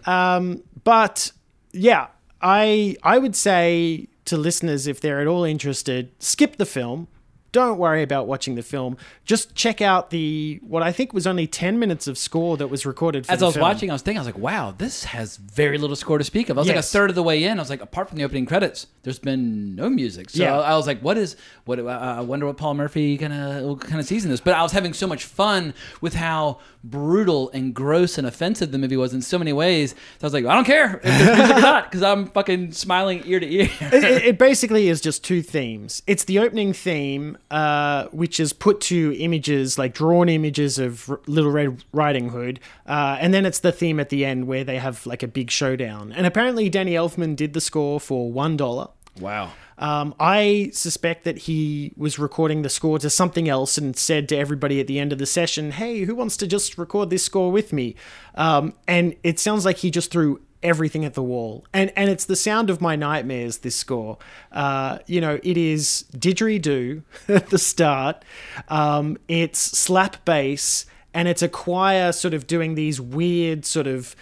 But 0.83 1.31
yeah, 1.71 2.07
I 2.41 2.95
I 3.01 3.17
would 3.17 3.35
say 3.35 4.07
to 4.25 4.37
listeners 4.37 4.87
if 4.87 4.99
they're 4.99 5.21
at 5.21 5.27
all 5.27 5.43
interested, 5.43 6.11
skip 6.19 6.57
the 6.57 6.65
film. 6.65 7.07
Don't 7.55 7.77
worry 7.77 8.03
about 8.03 8.27
watching 8.27 8.55
the 8.55 8.61
film. 8.63 8.97
Just 9.23 9.55
check 9.55 9.81
out 9.81 10.09
the 10.09 10.59
what 10.61 10.83
I 10.83 10.91
think 10.91 11.13
was 11.13 11.25
only 11.25 11.47
ten 11.47 11.79
minutes 11.79 12.05
of 12.05 12.17
score 12.17 12.57
that 12.57 12.67
was 12.67 12.85
recorded. 12.85 13.25
For 13.25 13.31
As 13.31 13.41
I 13.41 13.45
was 13.45 13.55
film. 13.55 13.61
watching, 13.63 13.89
I 13.89 13.93
was 13.93 14.01
thinking, 14.01 14.17
I 14.19 14.21
was 14.21 14.27
like, 14.27 14.37
wow, 14.37 14.75
this 14.77 15.05
has 15.05 15.37
very 15.37 15.77
little 15.77 15.95
score 15.95 16.17
to 16.17 16.23
speak 16.25 16.49
of. 16.49 16.57
I 16.57 16.61
was 16.61 16.67
like 16.67 16.75
a 16.75 16.81
third 16.81 17.09
of 17.09 17.15
the 17.15 17.23
way 17.23 17.45
in. 17.45 17.57
I 17.57 17.61
was 17.61 17.69
like, 17.69 17.81
apart 17.81 18.09
from 18.09 18.17
the 18.17 18.25
opening 18.25 18.45
credits, 18.45 18.87
there's 19.03 19.19
been 19.19 19.73
no 19.75 19.89
music. 19.89 20.31
So 20.31 20.43
Yeah. 20.43 20.59
I 20.59 20.75
was 20.75 20.85
like, 20.85 20.99
what 20.99 21.17
is, 21.17 21.37
what, 21.63 21.79
uh, 21.79 21.85
I 21.85 22.19
wonder 22.21 22.45
what 22.45 22.57
Paul 22.57 22.73
Murphy 22.73 23.17
kind 23.17 23.31
of 23.33 23.79
kind 23.79 24.01
of 24.01 24.05
sees 24.05 24.25
in 24.25 24.31
this. 24.31 24.41
But 24.41 24.53
I 24.55 24.61
was 24.61 24.73
having 24.73 24.91
so 24.93 25.07
much 25.07 25.23
fun 25.23 25.73
with 26.01 26.13
how 26.15 26.59
brutal 26.83 27.49
and 27.51 27.73
gross 27.73 28.17
and 28.17 28.27
offensive 28.27 28.71
the 28.71 28.77
movie 28.77 28.97
was 28.97 29.13
in 29.13 29.21
so 29.21 29.39
many 29.39 29.53
ways. 29.53 29.91
So 29.91 29.97
I 30.21 30.25
was 30.25 30.33
like, 30.33 30.45
I 30.45 30.53
don't 30.53 30.65
care 30.65 30.97
if 30.97 31.03
there's 31.03 31.37
music 31.37 31.55
or 31.57 31.61
not 31.61 31.85
because 31.89 32.03
I'm 32.03 32.27
fucking 32.27 32.73
smiling 32.73 33.23
ear 33.25 33.39
to 33.39 33.47
ear. 33.49 33.69
it, 33.79 34.03
it- 34.03 34.25
it 34.25 34.37
basically 34.39 34.89
is 34.89 35.01
just 35.01 35.23
two 35.23 35.41
themes. 35.43 36.01
It's 36.07 36.23
the 36.23 36.39
opening 36.39 36.73
theme, 36.73 37.37
uh, 37.55 38.07
which 38.11 38.37
is 38.37 38.51
put 38.51 38.81
to 38.81 39.15
images 39.17 39.77
like 39.77 39.93
drawn 39.93 40.27
images 40.27 40.77
of 40.77 41.09
R- 41.09 41.21
Little 41.25 41.51
Red 41.51 41.83
Riding 41.93 42.29
Hood, 42.29 42.59
uh, 42.85 43.15
and 43.21 43.33
then 43.33 43.45
it's 43.45 43.59
the 43.59 43.71
theme 43.71 43.97
at 44.01 44.09
the 44.09 44.25
end 44.25 44.45
where 44.45 44.65
they 44.65 44.77
have 44.77 45.05
like 45.05 45.23
a 45.23 45.27
big 45.27 45.49
showdown. 45.49 46.11
And 46.11 46.25
apparently, 46.27 46.67
Danny 46.69 46.95
Elfman 46.95 47.33
did 47.37 47.53
the 47.53 47.61
score 47.61 48.01
for 48.01 48.29
one 48.29 48.57
dollar. 48.57 48.89
wow. 49.19 49.51
Um, 49.77 50.15
I 50.19 50.69
suspect 50.73 51.25
that 51.25 51.37
he 51.39 51.91
was 51.97 52.17
recording 52.17 52.61
the 52.61 52.69
score 52.69 52.97
to 52.99 53.09
something 53.09 53.49
else 53.49 53.77
and 53.77 53.95
said 53.95 54.29
to 54.29 54.37
everybody 54.37 54.79
at 54.79 54.87
the 54.87 54.99
end 54.99 55.11
of 55.13 55.19
the 55.19 55.25
session, 55.25 55.71
"Hey, 55.71 56.01
who 56.05 56.15
wants 56.15 56.35
to 56.37 56.47
just 56.47 56.77
record 56.77 57.09
this 57.09 57.23
score 57.23 57.51
with 57.51 57.71
me?" 57.73 57.95
Um, 58.35 58.73
and 58.87 59.15
it 59.23 59.39
sounds 59.39 59.63
like 59.65 59.77
he 59.77 59.91
just 59.91 60.11
threw 60.11 60.41
everything 60.65 61.05
at 61.05 61.13
the 61.13 61.23
wall, 61.23 61.65
and 61.73 61.93
and 61.95 62.09
it's 62.09 62.25
the 62.25 62.35
sound 62.35 62.69
of 62.69 62.81
my 62.81 62.95
nightmares. 62.95 63.59
This 63.59 63.75
score, 63.75 64.17
uh, 64.51 64.99
you 65.05 65.21
know, 65.21 65.39
it 65.43 65.57
is 65.57 66.05
didgeridoo 66.17 67.03
at 67.29 67.49
the 67.49 67.57
start. 67.57 68.25
Um, 68.67 69.17
it's 69.29 69.59
slap 69.59 70.25
bass, 70.25 70.85
and 71.13 71.27
it's 71.27 71.41
a 71.41 71.47
choir 71.47 72.11
sort 72.11 72.33
of 72.33 72.47
doing 72.47 72.75
these 72.75 72.99
weird 72.99 73.65
sort 73.65 73.87
of 73.87 74.15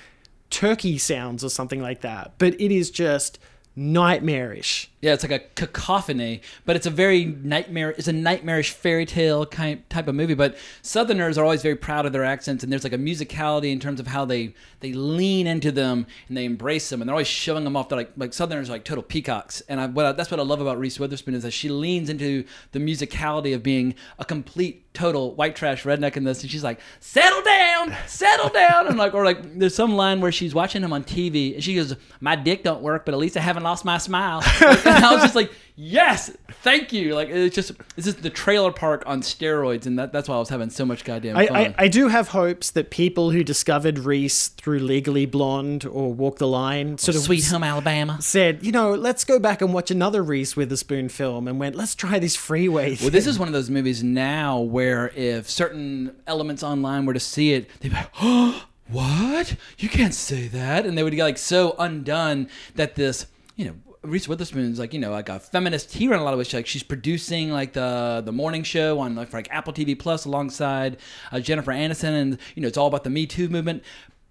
turkey 0.52 1.00
sounds 1.00 1.44
or 1.44 1.50
something 1.50 1.82
like 1.82 2.02
that. 2.02 2.34
But 2.38 2.54
it 2.62 2.72
is 2.72 2.92
just 2.92 3.40
nightmarish. 3.76 4.92
Yeah, 5.04 5.12
it's 5.12 5.22
like 5.22 5.34
a 5.34 5.40
cacophony, 5.56 6.40
but 6.64 6.78
it's 6.78 6.86
a 6.86 6.90
very 6.90 7.26
nightmare. 7.26 7.90
It's 7.90 8.08
a 8.08 8.14
nightmarish 8.14 8.72
fairy 8.72 9.06
tale 9.06 9.46
kind 9.46 9.84
type 9.90 10.08
of 10.08 10.16
movie. 10.16 10.34
But 10.34 10.56
Southerners 10.82 11.38
are 11.38 11.44
always 11.44 11.62
very 11.62 11.76
proud 11.76 12.06
of 12.06 12.14
their 12.14 12.24
accents, 12.24 12.64
and 12.64 12.72
there's 12.72 12.86
like 12.86 12.94
a 12.94 12.98
musicality 12.98 13.74
in 13.74 13.82
terms 13.82 14.00
of 14.00 14.08
how 14.08 14.24
they 14.24 14.54
they 14.80 14.94
lean 14.94 15.46
into 15.46 15.74
them 15.74 16.08
and 16.30 16.38
they 16.38 16.46
embrace 16.46 16.90
them, 16.90 17.02
and 17.02 17.10
they're 17.10 17.16
always 17.16 17.28
showing 17.28 17.66
them 17.66 17.76
off. 17.76 17.90
They're 17.90 17.98
like 17.98 18.14
like 18.16 18.32
Southerners 18.32 18.70
are 18.70 18.72
like 18.72 18.86
total 18.86 19.04
peacocks, 19.04 19.60
and 19.68 19.82
I, 19.82 19.88
what 19.88 20.06
I, 20.06 20.12
that's 20.14 20.32
what 20.32 20.40
I 20.40 20.44
love 20.44 20.62
about 20.62 20.80
Reese 20.80 20.98
Witherspoon 20.98 21.36
is 21.36 21.44
that 21.44 21.52
she 21.52 21.68
leans 21.68 22.10
into 22.10 22.46
the 22.72 22.80
musicality 22.80 23.54
of 23.54 23.62
being 23.62 23.96
a 24.20 24.24
complete 24.24 24.94
total 24.94 25.36
white 25.36 25.58
trash 25.58 25.84
redneck 25.84 26.16
in 26.16 26.24
this, 26.24 26.44
and 26.44 26.50
she's 26.50 26.64
like, 26.64 26.80
"Settle 27.02 27.42
down, 27.42 27.94
settle 28.08 28.48
down," 28.48 28.88
and 28.88 28.98
like 28.98 29.14
or 29.14 29.26
like 29.26 29.60
there's 29.60 29.76
some 29.76 29.98
line 29.98 30.22
where 30.22 30.32
she's 30.32 30.56
watching 30.56 30.82
him 30.82 30.94
on 30.94 31.04
TV, 31.04 31.56
and 31.56 31.62
she 31.62 31.76
goes, 31.76 31.94
"My 32.22 32.38
dick 32.38 32.64
don't 32.64 32.82
work, 32.82 33.04
but 33.04 33.14
at 33.14 33.20
least 33.20 33.36
I 33.36 33.42
haven't 33.42 33.64
lost 33.64 33.84
my 33.84 33.98
smile." 33.98 34.42
and 34.96 35.06
I 35.06 35.14
was 35.14 35.24
just 35.24 35.36
like, 35.36 35.52
"Yes, 35.76 36.36
thank 36.62 36.94
you!" 36.94 37.16
Like 37.16 37.30
it's 37.30 37.56
just 37.56 37.72
it's 37.98 38.06
just 38.06 38.22
the 38.22 38.30
trailer 38.30 38.72
park 38.72 39.04
on 39.06 39.22
steroids, 39.22 39.86
and 39.86 39.98
that, 40.00 40.14
that's 40.14 40.30
why 40.30 40.36
I 40.36 40.40
was 40.40 40.50
having 40.50 40.70
so 40.70 40.86
much 40.86 41.04
goddamn 41.04 41.38
I, 41.38 41.48
fun. 41.48 41.56
I, 41.56 41.76
I 41.78 41.88
do 41.88 42.08
have 42.08 42.30
hopes 42.30 42.72
that 42.72 42.90
people 42.90 43.32
who 43.32 43.44
discovered 43.44 44.00
Reese 44.00 44.50
through 44.50 44.80
Legally 44.80 45.26
Blonde 45.26 45.86
or 45.86 46.14
Walk 46.14 46.38
the 46.38 46.48
Line 46.48 46.98
sort 46.98 47.16
of 47.16 47.24
Sweet 47.24 47.46
Home 47.48 47.64
Alabama. 47.64 48.22
said, 48.22 48.64
you 48.66 48.72
know, 48.72 48.94
let's 48.94 49.24
go 49.24 49.40
back 49.40 49.62
and 49.62 49.74
watch 49.74 49.92
another 49.92 50.24
Reese 50.24 50.56
Witherspoon 50.56 51.10
film 51.10 51.48
and 51.48 51.60
went, 51.60 51.76
let's 51.76 51.96
try 51.96 52.20
this 52.20 52.36
freeway. 52.36 52.98
Well, 53.02 53.10
this 53.10 53.28
is 53.28 53.40
one 53.40 53.48
of 53.48 53.54
those 53.54 53.70
movies 53.70 54.04
now 54.04 54.60
where 54.60 55.10
if 55.10 55.50
certain 55.50 56.16
elements 56.28 56.64
online 56.64 57.06
were 57.06 57.14
to 57.14 57.20
see 57.20 57.54
it, 57.54 57.70
they'd 57.80 57.90
be 57.90 57.96
like, 57.96 58.10
oh, 58.22 58.66
what? 58.88 59.56
You 59.78 59.90
can't 59.90 60.14
say 60.14 60.48
that. 60.50 60.86
And 60.86 60.98
they 60.98 61.04
would 61.04 61.16
get 61.16 61.24
like 61.24 61.38
so 61.38 61.76
undone 61.80 62.50
that 62.76 62.96
this, 62.96 63.28
you 63.56 63.66
know, 63.66 63.76
Reese 64.04 64.28
Witherspoon's 64.28 64.80
like, 64.80 64.94
you 64.94 65.00
know, 65.00 65.12
like 65.12 65.30
a 65.30 65.40
feminist 65.40 65.94
hero 65.94 66.16
in 66.16 66.22
a 66.22 66.24
lot 66.24 66.34
of 66.34 66.38
ways. 66.38 66.54
Like 66.54 66.68
she's 66.68 66.84
producing 66.84 67.52
like 67.52 67.74
the 67.74 68.22
the 68.24 68.32
morning 68.32 68.64
show 68.64 69.00
on 69.00 69.16
like, 69.16 69.30
for 69.30 69.38
like 69.38 69.48
Apple 69.52 69.74
TV 69.74 69.98
Plus 69.98 70.26
alongside 70.26 70.98
uh, 71.32 71.40
Jennifer 71.40 71.72
Aniston, 71.72 72.22
and 72.22 72.38
you 72.56 72.62
know, 72.62 72.68
it's 72.68 72.78
all 72.78 72.88
about 72.88 73.04
the 73.04 73.10
Me 73.10 73.26
Too 73.26 73.50
movement. 73.50 73.84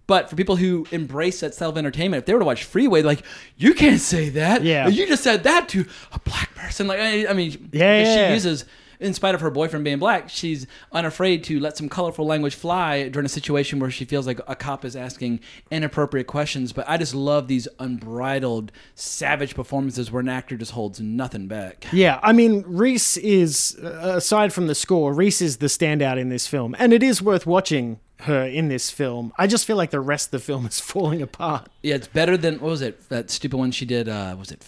But 0.09 0.29
for 0.29 0.37
people 0.37 0.57
who 0.57 0.87
embrace 0.91 1.41
that 1.41 1.55
style 1.55 1.71
of 1.71 1.79
entertainment, 1.79 2.19
if 2.23 2.27
they 2.27 2.35
were 2.35 2.41
to 2.41 2.45
watch 2.45 2.65
Freeway, 2.65 3.03
like, 3.03 3.23
you 3.57 3.73
can't 3.73 4.01
say 4.01 4.31
that. 4.31 4.63
Yeah. 4.63 4.89
You 4.89 5.07
just 5.07 5.23
said 5.23 5.45
that 5.45 5.69
to 5.71 5.87
a 6.13 6.19
black 6.19 6.53
person. 6.57 6.89
Like, 6.89 6.99
I, 6.99 7.29
I 7.29 7.33
mean, 7.33 7.71
Yeah, 7.73 8.03
yeah. 8.03 8.27
she 8.29 8.35
uses 8.35 8.65
in 9.03 9.15
spite 9.15 9.35
of 9.35 9.41
her 9.41 9.51
boyfriend 9.51 9.85
being 9.85 9.99
black, 9.99 10.29
she's 10.29 10.67
unafraid 10.93 11.45
to 11.45 11.61
let 11.61 11.77
some 11.77 11.89
colorful 11.89 12.25
language 12.25 12.55
fly 12.55 13.09
during 13.09 13.27
a 13.27 13.29
situation 13.29 13.79
where 13.79 13.91
she 13.91 14.05
feels 14.05 14.27
like 14.27 14.41
a 14.47 14.55
cop 14.55 14.85
is 14.85 14.97
asking 14.97 15.41
inappropriate 15.71 16.27
questions. 16.27 16.73
But 16.73 16.89
I 16.89 16.97
just 16.97 17.15
love 17.15 17.49
these 17.49 17.69
unbridled, 17.79 18.73
savage 18.95 19.55
performances 19.55 20.11
where 20.11 20.21
an 20.21 20.29
actor 20.29 20.57
just 20.57 20.73
holds 20.73 21.01
nothing 21.01 21.49
back. 21.49 21.87
yeah, 21.93 22.21
I 22.23 22.33
mean, 22.33 22.65
Reese 22.67 23.17
is, 23.17 23.79
uh, 23.83 24.15
aside 24.17 24.53
from 24.53 24.67
the 24.67 24.75
score, 24.75 25.13
Reese 25.13 25.43
is 25.43 25.59
the 25.59 25.67
standout 25.67 26.19
in 26.19 26.29
this 26.29 26.47
film. 26.47 26.75
And 26.79 26.93
it 26.93 27.03
is 27.03 27.21
worth 27.21 27.47
watching 27.47 27.99
her 28.21 28.45
in 28.45 28.69
this 28.69 28.91
film. 28.91 29.33
I 29.37 29.47
just 29.47 29.67
feel 29.67 29.77
like 29.77 29.91
the 29.91 30.01
rest 30.01 30.29
of 30.29 30.31
the 30.33 30.39
film 30.39 30.67
is 30.67 30.81
falling 30.93 31.23
apart. 31.23 31.69
Yeah, 31.83 31.97
it's 31.97 32.07
better 32.07 32.37
than 32.37 32.55
what 32.55 32.71
was 32.71 32.83
it? 32.83 33.09
That 33.09 33.31
stupid 33.31 33.57
one 33.57 33.73
she 33.73 33.85
did. 33.85 34.09
Uh, 34.09 34.37
was 34.39 34.51
it 34.53 34.63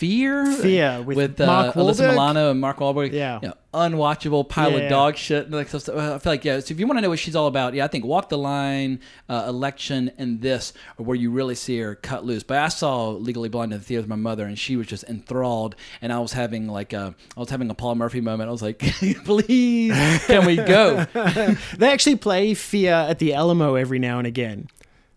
Fear? 0.00 0.46
Fear 0.52 1.02
with 1.02 1.38
uh, 1.40 1.46
Mark 1.46 1.74
Alyssa 1.74 2.08
Milano 2.08 2.50
and 2.50 2.58
Mark 2.58 2.78
Wahlberg. 2.78 3.12
Yeah. 3.12 3.38
You 3.42 3.48
know, 3.48 3.54
unwatchable 3.74 4.48
pile 4.48 4.70
Yeah. 4.72 4.78
of 4.78 4.88
dog 4.90 5.16
shit. 5.16 5.44
and 5.44 5.54
Like 5.54 5.68
stuff. 5.68 5.90
I 5.90 6.18
feel 6.18 6.32
like 6.32 6.42
yeah. 6.44 6.58
So 6.60 6.72
if 6.72 6.80
you 6.80 6.86
want 6.86 6.96
to 6.96 7.02
know 7.02 7.10
what 7.10 7.18
she's 7.18 7.36
all 7.36 7.46
about, 7.46 7.74
yeah, 7.74 7.84
I 7.84 7.88
think 7.88 8.06
Walk 8.06 8.30
the 8.30 8.38
Line, 8.38 9.00
uh, 9.28 9.44
Election, 9.46 10.10
and 10.16 10.40
this 10.40 10.72
are 10.98 11.02
where 11.02 11.16
you 11.16 11.30
really 11.30 11.54
see 11.54 11.78
her 11.80 11.94
cut 11.96 12.24
loose. 12.24 12.42
But 12.42 12.56
I 12.58 12.68
saw 12.68 13.10
Legally 13.10 13.50
Blonde 13.50 13.74
in 13.74 13.78
the 13.78 13.84
theater 13.84 14.00
with 14.00 14.08
my 14.08 14.16
mother, 14.16 14.46
and 14.46 14.58
she 14.58 14.74
was 14.76 14.86
just 14.86 15.04
enthralled. 15.04 15.76
And 16.00 16.14
I 16.14 16.18
was 16.18 16.32
having 16.32 16.66
like 16.66 16.94
a, 16.94 17.14
I 17.36 17.40
was 17.40 17.50
having 17.50 17.68
a 17.68 17.74
Paul 17.74 17.94
Murphy 17.96 18.22
moment. 18.22 18.48
I 18.48 18.52
was 18.52 18.62
like, 18.62 18.78
please, 19.24 19.92
can 20.26 20.46
we 20.46 20.56
go? 20.56 21.06
They 21.76 21.90
actually 21.92 22.16
play 22.16 22.54
Fear 22.54 22.92
at 22.92 23.18
the 23.18 23.34
Alamo 23.34 23.74
every 23.74 23.98
now 23.98 24.16
and 24.18 24.26
again. 24.26 24.68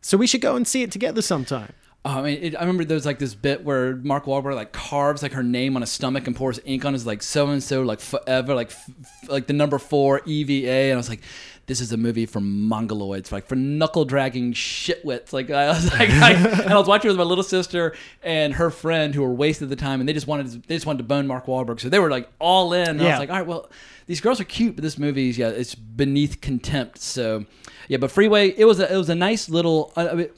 So 0.01 0.17
we 0.17 0.27
should 0.27 0.41
go 0.41 0.57
and 0.57 0.67
see 0.67 0.83
it 0.83 0.91
together 0.91 1.21
sometime. 1.21 1.71
Oh, 2.05 2.19
I 2.19 2.21
mean, 2.21 2.39
it, 2.41 2.55
I 2.55 2.59
remember 2.59 2.83
there 2.83 2.95
was 2.95 3.05
like 3.05 3.19
this 3.19 3.33
bit 3.33 3.63
where 3.63 3.95
Mark 3.95 4.25
Wahlberg 4.25 4.55
like 4.55 4.73
carves 4.73 5.23
like 5.23 5.31
her 5.31 5.43
name 5.43 5.77
on 5.77 5.81
his 5.81 5.89
stomach 5.89 6.27
and 6.27 6.35
pours 6.35 6.59
ink 6.65 6.83
on 6.83 6.91
his 6.91 7.05
like 7.05 7.23
so 7.23 7.47
and 7.47 7.63
so 7.63 7.81
like 7.81 8.01
forever 8.01 8.53
like 8.53 8.71
f- 8.71 8.89
like 9.29 9.47
the 9.47 9.53
number 9.53 9.77
four 9.79 10.21
EVA, 10.25 10.69
and 10.69 10.93
I 10.93 10.97
was 10.97 11.07
like, 11.07 11.21
this 11.65 11.79
is 11.79 11.93
a 11.93 11.97
movie 11.97 12.25
for 12.25 12.41
mongoloids, 12.41 13.31
like 13.31 13.47
for 13.47 13.55
knuckle 13.55 14.03
dragging 14.03 14.51
shitwits. 14.51 15.31
Like 15.31 15.49
I 15.49 15.69
was 15.69 15.89
like, 15.93 16.09
I, 16.09 16.33
and 16.63 16.73
I 16.73 16.77
was 16.77 16.89
watching 16.89 17.07
with 17.07 17.15
my 17.15 17.23
little 17.23 17.43
sister 17.43 17.95
and 18.21 18.53
her 18.55 18.69
friend 18.69 19.15
who 19.15 19.21
were 19.21 19.33
wasted 19.33 19.67
at 19.67 19.69
the 19.69 19.81
time, 19.81 20.01
and 20.01 20.09
they 20.09 20.11
just 20.13 20.27
wanted 20.27 20.51
to, 20.51 20.67
they 20.67 20.75
just 20.75 20.85
wanted 20.85 20.97
to 20.97 21.03
bone 21.05 21.25
Mark 21.25 21.45
Wahlberg, 21.45 21.79
so 21.79 21.87
they 21.87 21.99
were 21.99 22.11
like 22.11 22.29
all 22.37 22.73
in. 22.73 22.89
And 22.89 23.01
I 23.01 23.11
was 23.11 23.19
like, 23.19 23.29
all 23.29 23.37
right, 23.37 23.47
well, 23.47 23.69
these 24.07 24.19
girls 24.19 24.41
are 24.41 24.45
cute, 24.45 24.75
but 24.75 24.81
this 24.83 24.97
movie 24.97 25.29
is 25.29 25.37
yeah, 25.37 25.47
it's 25.47 25.73
beneath 25.73 26.41
contempt. 26.41 26.97
So 26.99 27.45
yeah, 27.87 27.95
but 27.97 28.11
Freeway, 28.11 28.49
it 28.49 28.65
was 28.65 28.81
a, 28.81 28.93
it 28.93 28.97
was 28.97 29.07
a 29.09 29.15
nice 29.15 29.47
little. 29.47 29.93
Uh, 29.95 30.09
I 30.11 30.15
mean, 30.15 30.29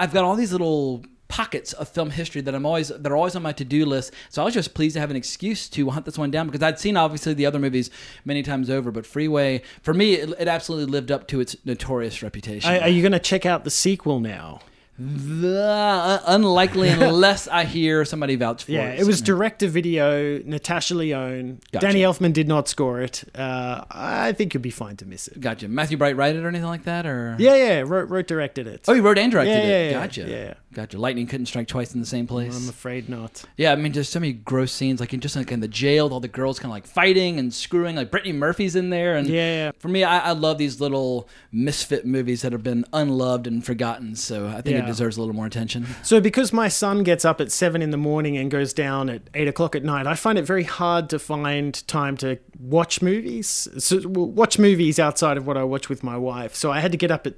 I've 0.00 0.14
got 0.14 0.24
all 0.24 0.34
these 0.34 0.52
little 0.52 1.04
pockets 1.28 1.72
of 1.74 1.88
film 1.88 2.10
history 2.10 2.40
that 2.40 2.54
I'm 2.54 2.66
always 2.66 2.88
that 2.88 3.06
are 3.06 3.16
always 3.16 3.36
on 3.36 3.42
my 3.42 3.52
to-do 3.52 3.84
list. 3.86 4.12
So 4.30 4.42
I 4.42 4.44
was 4.46 4.54
just 4.54 4.74
pleased 4.74 4.94
to 4.94 5.00
have 5.00 5.10
an 5.10 5.16
excuse 5.16 5.68
to 5.68 5.90
hunt 5.90 6.06
this 6.06 6.18
one 6.18 6.30
down 6.30 6.46
because 6.46 6.62
I'd 6.62 6.80
seen 6.80 6.96
obviously 6.96 7.34
the 7.34 7.46
other 7.46 7.58
movies 7.58 7.90
many 8.24 8.42
times 8.42 8.70
over, 8.70 8.90
but 8.90 9.06
Freeway 9.06 9.62
for 9.82 9.94
me 9.94 10.14
it, 10.14 10.30
it 10.38 10.48
absolutely 10.48 10.90
lived 10.90 11.12
up 11.12 11.28
to 11.28 11.38
its 11.38 11.54
notorious 11.64 12.22
reputation. 12.22 12.72
Are, 12.72 12.80
are 12.80 12.88
you 12.88 13.02
going 13.02 13.12
to 13.12 13.20
check 13.20 13.46
out 13.46 13.64
the 13.64 13.70
sequel 13.70 14.20
now? 14.20 14.60
The- 15.02 15.58
uh, 15.62 16.22
unlikely 16.26 16.90
unless 16.90 17.48
I 17.48 17.64
hear 17.64 18.04
somebody 18.04 18.36
vouch 18.36 18.64
for 18.64 18.72
Yeah, 18.72 18.90
it. 18.90 18.94
Yeah, 18.96 19.00
it 19.00 19.06
was 19.06 19.22
direct 19.22 19.60
to 19.60 19.68
video. 19.68 20.38
Natasha 20.44 20.94
Lyonne. 20.94 21.60
Gotcha. 21.72 21.86
Danny 21.86 22.00
Elfman 22.02 22.34
did 22.34 22.46
not 22.46 22.68
score 22.68 23.00
it. 23.00 23.24
Uh, 23.34 23.82
I 23.90 24.32
think 24.32 24.52
you'd 24.52 24.62
be 24.62 24.70
fine 24.70 24.96
to 24.96 25.06
miss 25.06 25.26
it. 25.28 25.40
Gotcha. 25.40 25.68
Matthew 25.68 25.96
Bright 25.96 26.16
write 26.16 26.36
it 26.36 26.44
or 26.44 26.48
anything 26.48 26.68
like 26.68 26.84
that, 26.84 27.06
or 27.06 27.34
Yeah, 27.38 27.54
yeah. 27.54 27.80
Wrote, 27.80 28.10
wrote 28.10 28.26
directed 28.26 28.66
it. 28.66 28.84
Oh, 28.88 28.92
you 28.92 29.00
wrote 29.02 29.16
and 29.16 29.32
directed 29.32 29.50
Yeah, 29.52 29.58
it. 29.58 29.68
yeah, 29.68 29.90
yeah, 29.90 29.92
gotcha. 30.06 30.22
yeah. 30.28 30.54
Gotcha. 30.72 30.98
Lightning 30.98 31.26
couldn't 31.26 31.46
strike 31.46 31.66
twice 31.66 31.94
in 31.94 32.00
the 32.00 32.06
same 32.06 32.26
place. 32.28 32.54
I'm 32.56 32.68
afraid 32.68 33.08
not. 33.08 33.42
Yeah, 33.56 33.72
I 33.72 33.76
mean, 33.76 33.90
there's 33.90 34.08
so 34.08 34.20
many 34.20 34.34
gross 34.34 34.70
scenes, 34.70 35.00
like 35.00 35.12
in 35.12 35.18
just 35.20 35.34
like 35.34 35.50
in 35.50 35.58
the 35.60 35.66
jail, 35.66 36.04
with 36.06 36.12
all 36.12 36.20
the 36.20 36.28
girls 36.28 36.60
kind 36.60 36.70
of 36.70 36.74
like 36.76 36.86
fighting 36.86 37.38
and 37.40 37.52
screwing. 37.52 37.96
Like 37.96 38.10
Brittany 38.12 38.34
Murphy's 38.34 38.76
in 38.76 38.90
there, 38.90 39.16
and 39.16 39.26
Yeah. 39.26 39.72
for 39.78 39.88
me, 39.88 40.04
I, 40.04 40.28
I 40.28 40.30
love 40.32 40.58
these 40.58 40.80
little 40.80 41.28
misfit 41.50 42.06
movies 42.06 42.42
that 42.42 42.52
have 42.52 42.62
been 42.62 42.84
unloved 42.92 43.46
and 43.48 43.64
forgotten. 43.64 44.14
So 44.14 44.46
I 44.46 44.60
think 44.60 44.76
it. 44.76 44.89
Deserves 44.90 45.16
a 45.16 45.20
little 45.20 45.34
more 45.34 45.46
attention. 45.46 45.86
So, 46.02 46.20
because 46.20 46.52
my 46.52 46.68
son 46.68 47.02
gets 47.02 47.24
up 47.24 47.40
at 47.40 47.50
seven 47.52 47.82
in 47.82 47.90
the 47.90 47.96
morning 47.96 48.36
and 48.36 48.50
goes 48.50 48.72
down 48.72 49.08
at 49.08 49.22
eight 49.34 49.48
o'clock 49.48 49.74
at 49.74 49.84
night, 49.84 50.06
I 50.06 50.14
find 50.14 50.38
it 50.38 50.42
very 50.42 50.64
hard 50.64 51.08
to 51.10 51.18
find 51.18 51.86
time 51.88 52.16
to 52.18 52.38
watch 52.58 53.02
movies. 53.02 53.68
So, 53.78 54.00
watch 54.06 54.58
movies 54.58 54.98
outside 54.98 55.36
of 55.36 55.46
what 55.46 55.56
I 55.56 55.64
watch 55.64 55.88
with 55.88 56.02
my 56.02 56.16
wife. 56.16 56.54
So, 56.54 56.70
I 56.70 56.80
had 56.80 56.92
to 56.92 56.98
get 56.98 57.10
up 57.10 57.26
at 57.26 57.34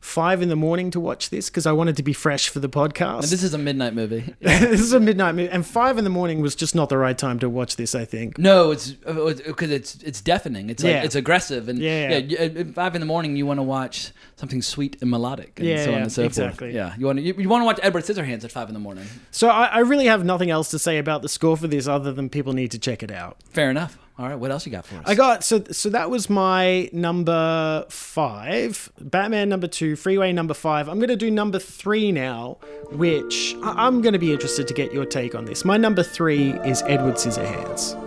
five 0.00 0.42
in 0.42 0.48
the 0.48 0.56
morning 0.56 0.90
to 0.92 1.00
watch 1.00 1.30
this 1.30 1.48
because 1.50 1.66
I 1.66 1.72
wanted 1.72 1.96
to 1.96 2.02
be 2.02 2.12
fresh 2.12 2.48
for 2.48 2.60
the 2.60 2.68
podcast. 2.68 3.22
And 3.22 3.28
this 3.30 3.42
is 3.42 3.54
a 3.54 3.58
midnight 3.58 3.94
movie. 3.94 4.34
this 4.40 4.80
is 4.80 4.92
a 4.92 5.00
midnight 5.00 5.34
movie, 5.34 5.50
and 5.50 5.66
five 5.66 5.98
in 5.98 6.04
the 6.04 6.10
morning 6.10 6.40
was 6.40 6.54
just 6.54 6.74
not 6.74 6.88
the 6.88 6.98
right 6.98 7.16
time 7.16 7.38
to 7.40 7.48
watch 7.48 7.76
this. 7.76 7.94
I 7.94 8.04
think. 8.04 8.38
No, 8.38 8.70
it's 8.70 8.94
uh, 9.06 9.34
because 9.46 9.70
it's 9.70 9.96
it's 10.02 10.20
deafening. 10.20 10.70
It's 10.70 10.82
like 10.84 10.92
Yeah. 10.92 11.02
it's 11.04 11.14
aggressive, 11.14 11.68
and 11.68 11.78
Yeah. 11.78 12.18
yeah, 12.18 12.38
at- 12.38 12.56
at 12.56 12.66
uh, 12.68 12.72
five 12.72 12.94
in 12.94 13.00
the 13.00 13.06
morning 13.06 13.36
you 13.36 13.46
want 13.46 13.58
to 13.58 13.62
watch 13.64 14.12
something 14.36 14.62
sweet 14.62 14.96
and 15.00 15.10
melodic, 15.10 15.58
and 15.58 15.68
Yeah, 15.68 15.84
so 15.84 15.94
on 15.94 16.02
and 16.02 16.12
so 16.12 16.24
exactly. 16.24 16.68
forth. 16.68 16.74
Yeah, 16.74 16.94
you 16.98 17.06
want 17.06 17.18
to 17.18 17.22
you, 17.22 17.34
you 17.38 17.48
want 17.48 17.62
to 17.62 17.66
watch 17.66 17.80
Edward 17.82 18.04
Scissorhands 18.04 18.44
at 18.44 18.52
five 18.52 18.68
in 18.68 18.74
the 18.74 18.80
morning. 18.80 19.06
So 19.30 19.48
I, 19.48 19.66
I 19.66 19.78
really 19.80 20.06
have 20.06 20.24
nothing 20.24 20.50
else 20.50 20.70
to 20.70 20.78
say 20.78 20.98
about 20.98 21.22
the 21.22 21.28
score 21.28 21.56
for 21.56 21.66
this 21.68 21.86
other 21.88 22.12
than 22.12 22.28
people 22.28 22.52
need 22.52 22.70
to 22.72 22.78
check 22.78 23.02
it 23.02 23.10
out. 23.10 23.38
Fair 23.50 23.70
enough. 23.70 23.98
All 24.18 24.26
right, 24.26 24.34
what 24.34 24.50
else 24.50 24.64
you 24.64 24.72
got 24.72 24.86
for 24.86 24.96
us? 24.96 25.02
I 25.06 25.14
got 25.14 25.44
so 25.44 25.62
so 25.72 25.90
that 25.90 26.08
was 26.08 26.30
my 26.30 26.88
number 26.92 27.84
five, 27.90 28.90
Batman 28.98 29.50
number 29.50 29.66
two, 29.66 29.94
Freeway 29.94 30.32
number 30.32 30.54
five. 30.54 30.88
I'm 30.88 30.98
gonna 30.98 31.16
do 31.16 31.30
number 31.30 31.58
three 31.58 32.12
now, 32.12 32.56
which 32.92 33.54
I- 33.62 33.86
I'm 33.86 34.00
gonna 34.00 34.18
be 34.18 34.32
interested 34.32 34.66
to 34.68 34.74
get 34.74 34.92
your 34.92 35.04
take 35.04 35.34
on 35.34 35.44
this. 35.44 35.66
My 35.66 35.76
number 35.76 36.02
three 36.02 36.52
is 36.64 36.82
Edward 36.86 37.16
Scissorhands. 37.16 38.05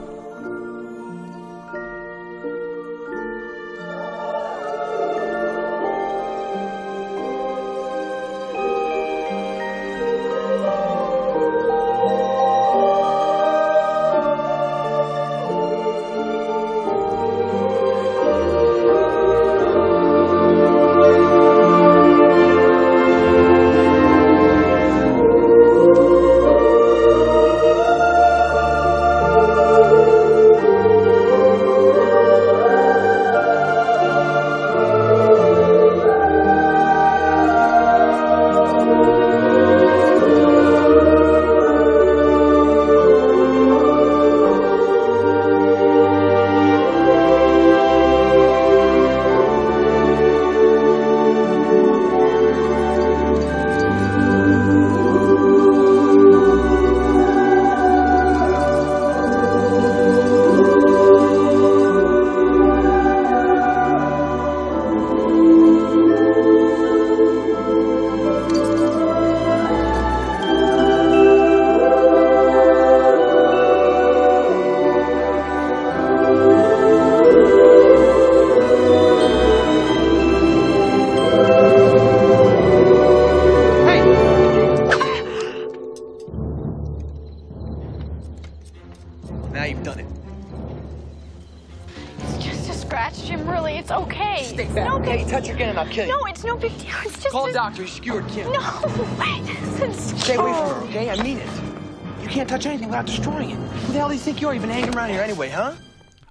Hanging 105.48 105.54
anyway, 105.54 105.76
huh? 105.76 105.86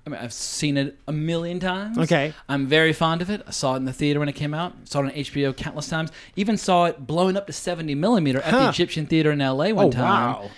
I 0.06 0.10
mean, 0.10 0.20
I've 0.20 0.32
seen 0.32 0.76
it 0.78 0.98
a 1.06 1.12
million 1.12 1.60
times. 1.60 1.98
Okay. 1.98 2.32
I'm 2.48 2.66
very 2.66 2.92
fond 2.94 3.20
of 3.20 3.28
it. 3.28 3.42
I 3.46 3.50
saw 3.50 3.74
it 3.74 3.76
in 3.78 3.84
the 3.84 3.92
theater 3.92 4.18
when 4.20 4.28
it 4.30 4.34
came 4.34 4.54
out. 4.54 4.72
Saw 4.88 5.00
it 5.00 5.04
on 5.04 5.10
HBO 5.10 5.54
countless 5.54 5.88
times. 5.88 6.10
Even 6.34 6.56
saw 6.56 6.86
it 6.86 7.06
blown 7.06 7.36
up 7.36 7.46
to 7.46 7.52
70 7.52 7.94
millimeter 7.94 8.38
at 8.40 8.50
the 8.52 8.60
Huh. 8.62 8.68
Egyptian 8.70 9.04
Theater 9.06 9.32
in 9.32 9.38
LA 9.40 9.68
one 9.72 9.86
Oh, 9.86 9.90
time. 9.90 10.02
wow. 10.02 10.50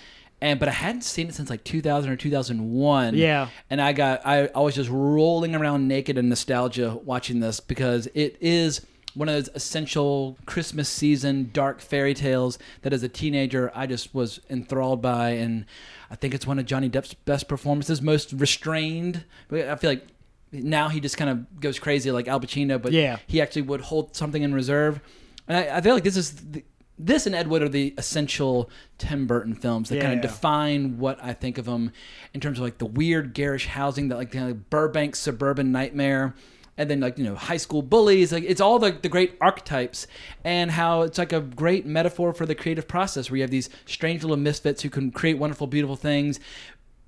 And 0.43 0.57
but 0.59 0.69
I 0.69 0.71
hadn't 0.71 1.03
seen 1.03 1.27
it 1.27 1.35
since 1.35 1.49
like 1.49 1.63
2000 1.65 2.09
or 2.11 2.15
2001. 2.15 3.13
Yeah. 3.15 3.49
And 3.69 3.81
I 3.81 3.91
got 3.93 4.25
I, 4.25 4.49
I 4.55 4.59
was 4.61 4.73
just 4.73 4.89
rolling 4.89 5.53
around 5.53 5.87
naked 5.87 6.17
in 6.17 6.29
nostalgia 6.29 6.97
watching 7.03 7.41
this 7.41 7.59
because 7.59 8.07
it 8.15 8.37
is 8.41 8.81
one 9.13 9.27
of 9.29 9.35
those 9.35 9.49
essential 9.55 10.37
Christmas 10.45 10.87
season 10.89 11.49
dark 11.53 11.81
fairy 11.81 12.13
tales 12.13 12.57
that 12.81 12.93
as 12.93 13.03
a 13.03 13.09
teenager 13.09 13.71
I 13.75 13.85
just 13.87 14.13
was 14.13 14.39
enthralled 14.49 15.01
by 15.01 15.31
and 15.31 15.65
I 16.09 16.15
think 16.15 16.33
it's 16.33 16.47
one 16.47 16.59
of 16.59 16.65
Johnny 16.65 16.89
Depp's 16.89 17.13
best 17.13 17.47
performances, 17.47 18.01
most 18.01 18.33
restrained. 18.33 19.23
But 19.49 19.67
I 19.67 19.75
feel 19.75 19.89
like 19.91 20.07
now 20.51 20.89
he 20.89 20.99
just 20.99 21.17
kind 21.17 21.29
of 21.29 21.59
goes 21.59 21.79
crazy 21.79 22.11
like 22.11 22.27
Al 22.27 22.39
Pacino, 22.39 22.81
but 22.81 22.91
Yeah. 22.91 23.17
he 23.27 23.41
actually 23.41 23.61
would 23.63 23.81
hold 23.81 24.15
something 24.15 24.43
in 24.43 24.53
reserve. 24.53 24.99
And 25.47 25.57
I, 25.57 25.77
I 25.77 25.81
feel 25.81 25.93
like 25.93 26.03
this 26.03 26.17
is 26.17 26.31
the, 26.33 26.63
this 26.99 27.25
and 27.25 27.33
Ed 27.33 27.47
Wood 27.47 27.63
are 27.63 27.69
the 27.69 27.93
essential 27.97 28.69
Tim 28.97 29.25
Burton 29.25 29.55
films 29.55 29.89
that 29.89 29.99
kind 30.01 30.11
Yeah. 30.13 30.17
of 30.17 30.21
define 30.21 30.99
what 30.99 31.17
I 31.23 31.33
think 31.33 31.57
of 31.57 31.65
them 31.65 31.91
in 32.33 32.41
terms 32.41 32.59
of 32.59 32.63
like 32.63 32.77
the 32.77 32.85
weird 32.85 33.33
garish 33.33 33.67
housing 33.67 34.09
that 34.09 34.17
like 34.17 34.31
kind 34.31 34.49
of 34.51 34.69
Burbank 34.69 35.15
suburban 35.15 35.71
nightmare. 35.71 36.35
And 36.81 36.89
then 36.89 36.99
like 36.99 37.19
you 37.19 37.23
know 37.23 37.35
high 37.35 37.57
school 37.57 37.83
bullies, 37.83 38.33
like 38.33 38.43
it's 38.43 38.59
all 38.59 38.79
the, 38.79 38.91
the 38.91 39.07
great 39.07 39.37
archetypes, 39.39 40.07
and 40.43 40.71
how 40.71 41.03
it's 41.03 41.19
like 41.19 41.31
a 41.31 41.39
great 41.39 41.85
metaphor 41.85 42.33
for 42.33 42.47
the 42.47 42.55
creative 42.55 42.87
process 42.87 43.29
where 43.29 43.37
you 43.37 43.43
have 43.43 43.51
these 43.51 43.69
strange 43.85 44.23
little 44.23 44.35
misfits 44.35 44.81
who 44.81 44.89
can 44.89 45.11
create 45.11 45.37
wonderful, 45.37 45.67
beautiful 45.67 45.95
things, 45.95 46.39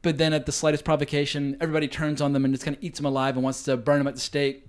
but 0.04 0.20
then 0.20 0.32
at 0.34 0.46
the 0.46 0.52
slightest 0.52 0.84
provocation, 0.84 1.58
everybody 1.60 1.88
turns 1.88 2.22
on 2.22 2.34
them 2.34 2.46
and 2.46 2.54
just 2.54 2.64
kind 2.64 2.78
of 2.78 2.84
eats 2.84 3.00
them 3.00 3.08
alive 3.08 3.36
and 3.36 3.44
wants 3.44 3.64
to 3.64 3.76
burn 3.76 3.98
them 3.98 4.08
at 4.08 4.14
the 4.14 4.22
stake. 4.22 4.68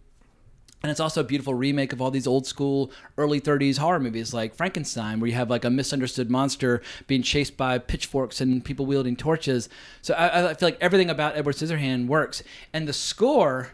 And 0.82 0.90
it's 0.90 1.00
also 1.00 1.22
a 1.22 1.24
beautiful 1.24 1.54
remake 1.54 1.92
of 1.92 2.02
all 2.02 2.10
these 2.10 2.26
old 2.26 2.46
school 2.46 2.92
early 3.16 3.40
30s 3.40 3.78
horror 3.78 3.98
movies 3.98 4.34
like 4.34 4.54
Frankenstein, 4.54 5.18
where 5.18 5.28
you 5.28 5.34
have 5.34 5.50
like 5.50 5.64
a 5.64 5.70
misunderstood 5.70 6.30
monster 6.30 6.82
being 7.06 7.22
chased 7.22 7.56
by 7.56 7.78
pitchforks 7.78 8.40
and 8.40 8.62
people 8.62 8.84
wielding 8.84 9.16
torches. 9.16 9.68
So 10.02 10.14
I, 10.14 10.50
I 10.50 10.54
feel 10.54 10.68
like 10.68 10.78
everything 10.80 11.08
about 11.08 11.36
Edward 11.36 11.56
Scissorhand 11.56 12.06
works. 12.06 12.42
And 12.72 12.86
the 12.86 12.92
score 12.92 13.70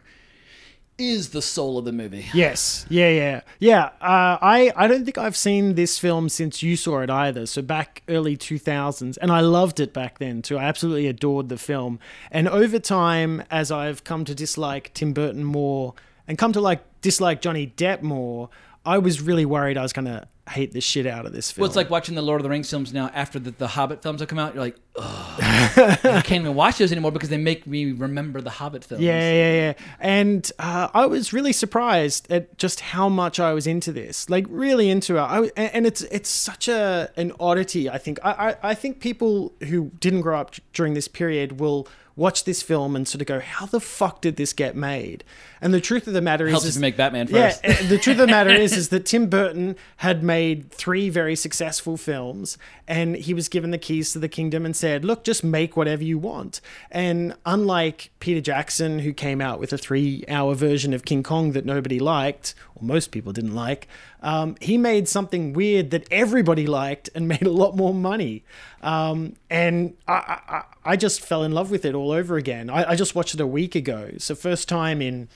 is 1.00 1.30
the 1.30 1.42
soul 1.42 1.78
of 1.78 1.84
the 1.84 1.92
movie. 1.92 2.26
Yes, 2.34 2.86
yeah, 2.88 3.08
yeah, 3.08 3.40
yeah. 3.58 3.84
Uh, 4.00 4.38
I 4.40 4.72
I 4.76 4.86
don't 4.86 5.04
think 5.04 5.18
I've 5.18 5.36
seen 5.36 5.74
this 5.74 5.98
film 5.98 6.28
since 6.28 6.62
you 6.62 6.76
saw 6.76 7.00
it 7.00 7.10
either. 7.10 7.46
So 7.46 7.62
back 7.62 8.02
early 8.08 8.36
two 8.36 8.58
thousands, 8.58 9.16
and 9.16 9.32
I 9.32 9.40
loved 9.40 9.80
it 9.80 9.92
back 9.92 10.18
then 10.18 10.42
too. 10.42 10.58
I 10.58 10.64
absolutely 10.64 11.06
adored 11.06 11.48
the 11.48 11.58
film. 11.58 11.98
And 12.30 12.48
over 12.48 12.78
time, 12.78 13.42
as 13.50 13.70
I've 13.70 14.04
come 14.04 14.24
to 14.26 14.34
dislike 14.34 14.92
Tim 14.94 15.12
Burton 15.12 15.44
more, 15.44 15.94
and 16.28 16.38
come 16.38 16.52
to 16.52 16.60
like 16.60 16.82
dislike 17.00 17.40
Johnny 17.40 17.72
Depp 17.76 18.02
more, 18.02 18.50
I 18.84 18.98
was 18.98 19.20
really 19.20 19.44
worried 19.46 19.76
I 19.76 19.82
was 19.82 19.92
gonna 19.92 20.28
hate 20.50 20.72
the 20.72 20.80
shit 20.80 21.06
out 21.06 21.26
of 21.26 21.32
this 21.32 21.50
film. 21.50 21.62
Well, 21.62 21.66
it's 21.68 21.76
like 21.76 21.90
watching 21.90 22.14
the 22.14 22.22
Lord 22.22 22.40
of 22.40 22.42
the 22.42 22.50
Rings 22.50 22.68
films 22.68 22.92
now 22.92 23.10
after 23.14 23.38
the, 23.38 23.50
the 23.52 23.68
Hobbit 23.68 24.02
films 24.02 24.20
have 24.20 24.28
come 24.28 24.38
out. 24.38 24.54
You're 24.54 24.64
like, 24.64 24.76
ugh. 24.96 25.40
I 25.42 26.22
can't 26.22 26.42
even 26.42 26.54
watch 26.54 26.78
those 26.78 26.92
anymore 26.92 27.12
because 27.12 27.28
they 27.28 27.36
make 27.36 27.66
me 27.66 27.92
remember 27.92 28.40
the 28.40 28.50
Hobbit 28.50 28.84
films. 28.84 29.02
Yeah, 29.02 29.32
yeah, 29.32 29.52
yeah. 29.52 29.72
And 30.00 30.50
uh, 30.58 30.88
I 30.92 31.06
was 31.06 31.32
really 31.32 31.52
surprised 31.52 32.30
at 32.30 32.58
just 32.58 32.80
how 32.80 33.08
much 33.08 33.38
I 33.40 33.52
was 33.52 33.66
into 33.66 33.92
this, 33.92 34.28
like 34.28 34.46
really 34.48 34.90
into 34.90 35.16
it. 35.16 35.20
I, 35.20 35.50
and 35.56 35.86
it's 35.86 36.02
it's 36.02 36.28
such 36.28 36.68
a 36.68 37.10
an 37.16 37.32
oddity. 37.38 37.88
I 37.88 37.98
think 37.98 38.18
I, 38.24 38.30
I 38.62 38.70
I 38.70 38.74
think 38.74 39.00
people 39.00 39.52
who 39.68 39.90
didn't 40.00 40.22
grow 40.22 40.40
up 40.40 40.54
during 40.72 40.94
this 40.94 41.08
period 41.08 41.60
will 41.60 41.86
watch 42.20 42.44
this 42.44 42.60
film 42.60 42.94
and 42.94 43.08
sort 43.08 43.22
of 43.22 43.26
go, 43.26 43.40
"How 43.40 43.64
the 43.64 43.80
fuck 43.80 44.20
did 44.20 44.36
this 44.36 44.52
get 44.52 44.76
made?" 44.76 45.24
And 45.62 45.72
the 45.72 45.80
truth 45.80 46.06
of 46.06 46.12
the 46.12 46.20
matter 46.20 46.46
Helps 46.48 46.66
is, 46.66 46.76
is 46.76 46.80
make 46.80 46.96
Batman 46.96 47.26
first. 47.26 47.64
uh, 47.64 47.74
the 47.88 47.98
truth 47.98 48.20
of 48.20 48.26
the 48.26 48.32
matter 48.32 48.50
is, 48.66 48.76
is 48.76 48.90
that 48.90 49.06
Tim 49.06 49.28
Burton 49.28 49.74
had 49.96 50.22
made 50.22 50.70
three 50.70 51.08
very 51.08 51.34
successful 51.34 51.96
films, 51.96 52.58
and 52.86 53.16
he 53.16 53.32
was 53.32 53.48
given 53.48 53.70
the 53.70 53.78
keys 53.78 54.12
to 54.12 54.18
the 54.18 54.28
kingdom 54.28 54.66
and 54.66 54.76
said, 54.76 55.02
"Look, 55.04 55.24
just 55.24 55.42
make 55.42 55.76
whatever 55.76 56.04
you 56.04 56.18
want." 56.18 56.60
And 56.90 57.34
unlike 57.46 58.10
Peter 58.20 58.42
Jackson, 58.42 58.98
who 58.98 59.14
came 59.14 59.40
out 59.40 59.58
with 59.58 59.72
a 59.72 59.78
three-hour 59.78 60.54
version 60.54 60.92
of 60.92 61.04
King 61.06 61.22
Kong 61.22 61.52
that 61.52 61.64
nobody 61.64 61.98
liked, 61.98 62.54
or 62.74 62.86
most 62.86 63.10
people 63.10 63.32
didn't 63.32 63.54
like, 63.54 63.88
um, 64.22 64.56
he 64.60 64.76
made 64.78 65.08
something 65.08 65.52
weird 65.52 65.90
that 65.90 66.06
everybody 66.10 66.66
liked 66.66 67.10
and 67.14 67.26
made 67.34 67.42
a 67.42 67.50
lot 67.50 67.76
more 67.76 67.94
money. 67.94 68.44
Um, 68.82 69.36
and 69.48 69.94
I, 70.06 70.40
I, 70.48 70.62
I 70.84 70.96
just 70.96 71.20
fell 71.20 71.42
in 71.42 71.52
love 71.52 71.70
with 71.70 71.84
it 71.84 71.94
all 71.94 72.12
over 72.12 72.36
again. 72.36 72.70
I, 72.70 72.90
I 72.90 72.96
just 72.96 73.14
watched 73.14 73.34
it 73.34 73.40
a 73.40 73.46
week 73.46 73.74
ago. 73.74 74.10
The 74.14 74.34
first 74.34 74.68
time 74.68 75.02
in 75.02 75.28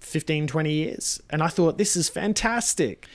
15, 0.00 0.46
20 0.46 0.72
years. 0.72 1.22
And 1.30 1.42
I 1.42 1.48
thought, 1.48 1.78
this 1.78 1.96
is 1.96 2.08
fantastic. 2.08 3.06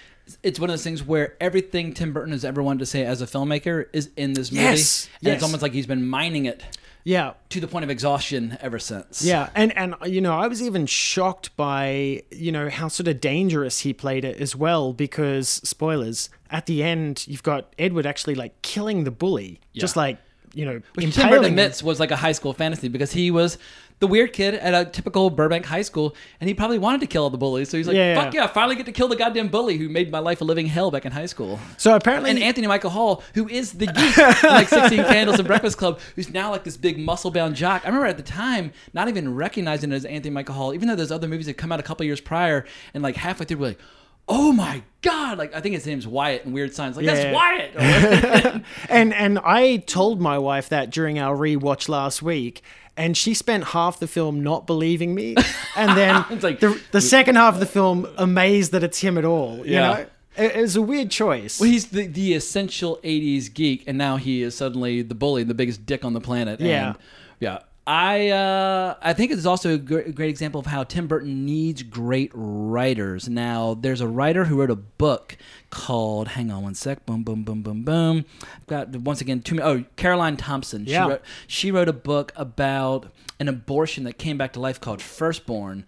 it's 0.43 0.59
one 0.59 0.69
of 0.69 0.73
those 0.73 0.83
things 0.83 1.03
where 1.03 1.35
everything 1.41 1.93
Tim 1.93 2.13
Burton 2.13 2.31
has 2.31 2.45
ever 2.45 2.61
wanted 2.63 2.79
to 2.79 2.85
say 2.85 3.03
as 3.03 3.21
a 3.21 3.25
filmmaker 3.25 3.85
is 3.93 4.09
in 4.15 4.33
this 4.33 4.51
movie. 4.51 4.63
Yes, 4.63 5.09
And 5.23 5.33
it's 5.33 5.43
almost 5.43 5.61
like 5.61 5.73
he's 5.73 5.87
been 5.87 6.07
mining 6.07 6.45
it 6.45 6.63
Yeah. 7.05 7.33
to 7.49 7.61
the 7.61 7.67
point 7.67 7.83
of 7.83 7.89
exhaustion 7.89 8.57
ever 8.59 8.79
since. 8.79 9.23
Yeah, 9.23 9.49
and 9.55 9.75
and 9.77 9.95
you 10.05 10.19
know, 10.19 10.37
I 10.37 10.47
was 10.47 10.61
even 10.61 10.87
shocked 10.87 11.55
by 11.55 12.23
you 12.31 12.51
know 12.51 12.69
how 12.69 12.87
sort 12.89 13.07
of 13.07 13.21
dangerous 13.21 13.79
he 13.79 13.93
played 13.93 14.25
it 14.25 14.41
as 14.41 14.55
well 14.55 14.91
because 14.91 15.47
spoilers 15.47 16.29
at 16.49 16.65
the 16.65 16.83
end 16.83 17.25
you've 17.27 17.43
got 17.43 17.73
Edward 17.79 18.05
actually 18.05 18.35
like 18.35 18.59
killing 18.63 19.03
the 19.03 19.11
bully, 19.11 19.61
just 19.73 19.95
like 19.95 20.17
you 20.53 20.65
know 20.65 20.81
Which 20.95 21.13
Tim 21.13 21.31
admits 21.43 21.83
was 21.83 21.99
like 21.99 22.11
a 22.11 22.15
high 22.15 22.31
school 22.31 22.53
fantasy 22.53 22.87
because 22.87 23.11
he 23.11 23.29
was 23.29 23.57
the 23.99 24.07
weird 24.07 24.33
kid 24.33 24.55
at 24.55 24.73
a 24.73 24.89
typical 24.89 25.29
Burbank 25.29 25.65
high 25.65 25.81
school, 25.81 26.15
and 26.41 26.47
he 26.49 26.53
probably 26.53 26.77
wanted 26.77 26.99
to 27.01 27.07
kill 27.07 27.23
all 27.23 27.29
the 27.29 27.37
bullies. 27.37 27.69
So 27.69 27.77
he's 27.77 27.87
like, 27.87 27.95
Yeah, 27.95 28.15
"Fuck 28.15 28.33
yeah. 28.33 28.41
yeah, 28.41 28.45
I 28.45 28.47
finally 28.47 28.75
get 28.75 28.85
to 28.87 28.91
kill 28.91 29.07
the 29.07 29.15
goddamn 29.15 29.47
bully 29.47 29.77
who 29.77 29.87
made 29.87 30.11
my 30.11 30.19
life 30.19 30.41
a 30.41 30.43
living 30.43 30.65
hell 30.67 30.91
back 30.91 31.05
in 31.05 31.11
high 31.13 31.25
school." 31.27 31.59
So 31.77 31.95
apparently, 31.95 32.29
And 32.31 32.39
Anthony 32.39 32.67
Michael 32.67 32.89
Hall, 32.89 33.23
who 33.35 33.47
is 33.47 33.71
the 33.73 33.87
geek, 33.87 34.17
in, 34.17 34.49
like 34.49 34.67
Sixteen 34.67 35.03
Candles 35.05 35.39
and 35.39 35.47
Breakfast 35.47 35.77
Club, 35.77 35.99
who's 36.15 36.29
now 36.29 36.51
like 36.51 36.63
this 36.65 36.77
big 36.77 36.99
muscle-bound 36.99 37.55
jock. 37.55 37.83
I 37.85 37.87
remember 37.87 38.07
at 38.07 38.17
the 38.17 38.23
time 38.23 38.73
not 38.93 39.07
even 39.07 39.33
recognizing 39.33 39.91
it 39.91 39.95
as 39.95 40.05
Anthony 40.05 40.31
Michael 40.33 40.55
Hall, 40.55 40.73
even 40.73 40.87
though 40.87 40.95
those 40.95 41.11
other 41.11 41.27
movies 41.27 41.47
had 41.47 41.57
come 41.57 41.71
out 41.71 41.79
a 41.79 41.83
couple 41.83 42.05
years 42.05 42.19
prior, 42.19 42.65
and 42.93 43.01
like 43.01 43.15
halfway 43.15 43.45
through, 43.45 43.57
we're 43.57 43.67
like. 43.69 43.79
Oh 44.27 44.51
my 44.51 44.81
God! 45.03 45.37
Like 45.37 45.53
I 45.53 45.61
think 45.61 45.75
his 45.75 45.85
name's 45.85 46.07
Wyatt 46.07 46.45
in 46.45 46.51
Weird 46.51 46.73
Science. 46.73 46.97
Like 46.97 47.05
Yeah. 47.05 47.13
that's 47.13 47.35
Wyatt. 47.75 48.63
and 48.89 49.13
and 49.13 49.37
I 49.37 49.77
told 49.85 50.19
my 50.19 50.39
wife 50.39 50.69
that 50.69 50.89
during 50.89 51.19
our 51.19 51.37
rewatch 51.37 51.87
last 51.89 52.23
week, 52.23 52.63
and 52.97 53.15
she 53.17 53.33
spent 53.33 53.65
half 53.65 53.99
the 53.99 54.07
film 54.07 54.41
not 54.43 54.65
believing 54.67 55.13
me, 55.15 55.35
and 55.75 55.97
then 55.97 56.25
like- 56.41 56.59
the, 56.59 56.79
the 56.91 57.01
second 57.01 57.35
half 57.35 57.55
of 57.55 57.59
the 57.59 57.65
film 57.65 58.07
amazed 58.17 58.71
that 58.71 58.83
it's 58.83 58.99
him 58.99 59.17
at 59.17 59.25
all. 59.25 59.65
You 59.65 59.75
know, 59.75 59.93
it, 60.37 60.55
it 60.55 60.61
was 60.61 60.75
a 60.75 60.81
weird 60.81 61.11
choice. 61.11 61.59
Well, 61.59 61.69
he's 61.69 61.87
the, 61.87 62.07
the 62.07 62.33
essential 62.33 62.99
80s 63.03 63.53
geek, 63.53 63.83
and 63.87 63.97
now 63.97 64.17
he 64.17 64.41
is 64.43 64.55
suddenly 64.55 65.01
the 65.01 65.15
bully, 65.15 65.43
the 65.43 65.53
biggest 65.53 65.85
dick 65.85 66.03
on 66.05 66.13
the 66.13 66.21
planet. 66.21 66.59
Yeah. 66.59 66.87
And, 66.89 66.97
yeah. 67.39 67.59
I 67.87 68.29
uh, 68.29 68.95
I 68.99 69.13
think 69.13 69.31
it's 69.31 69.45
also 69.45 69.75
a 69.75 69.77
great 69.77 70.29
example 70.29 70.59
of 70.59 70.65
how 70.65 70.83
Tim 70.83 71.05
Burton 71.05 71.45
needs 71.45 71.83
great 71.83 72.31
writers. 72.33 73.29
Now, 73.29 73.75
there's 73.75 74.01
a 74.01 74.07
writer 74.07 74.45
who 74.45 74.59
wrote 74.59 74.71
a 74.71 74.75
book 74.75 75.37
called 75.69 76.29
Hang 76.29 76.49
on 76.51 76.63
one 76.63 76.73
sec, 76.73 77.05
boom, 77.05 77.23
boom, 77.23 77.43
boom, 77.43 77.61
boom, 77.61 77.83
boom. 77.83 78.25
I've 78.41 78.67
got 78.67 78.95
once 78.95 79.21
again 79.21 79.41
two. 79.41 79.61
Oh, 79.61 79.83
Caroline 79.97 80.35
Thompson. 80.35 80.85
Yeah. 80.85 81.03
She 81.03 81.09
wrote, 81.09 81.21
she 81.45 81.71
wrote 81.71 81.87
a 81.87 81.93
book 81.93 82.31
about 82.35 83.11
an 83.39 83.47
abortion 83.47 84.03
that 84.05 84.17
came 84.17 84.37
back 84.37 84.53
to 84.53 84.59
life 84.59 84.81
called 84.81 85.01
Firstborn. 85.01 85.85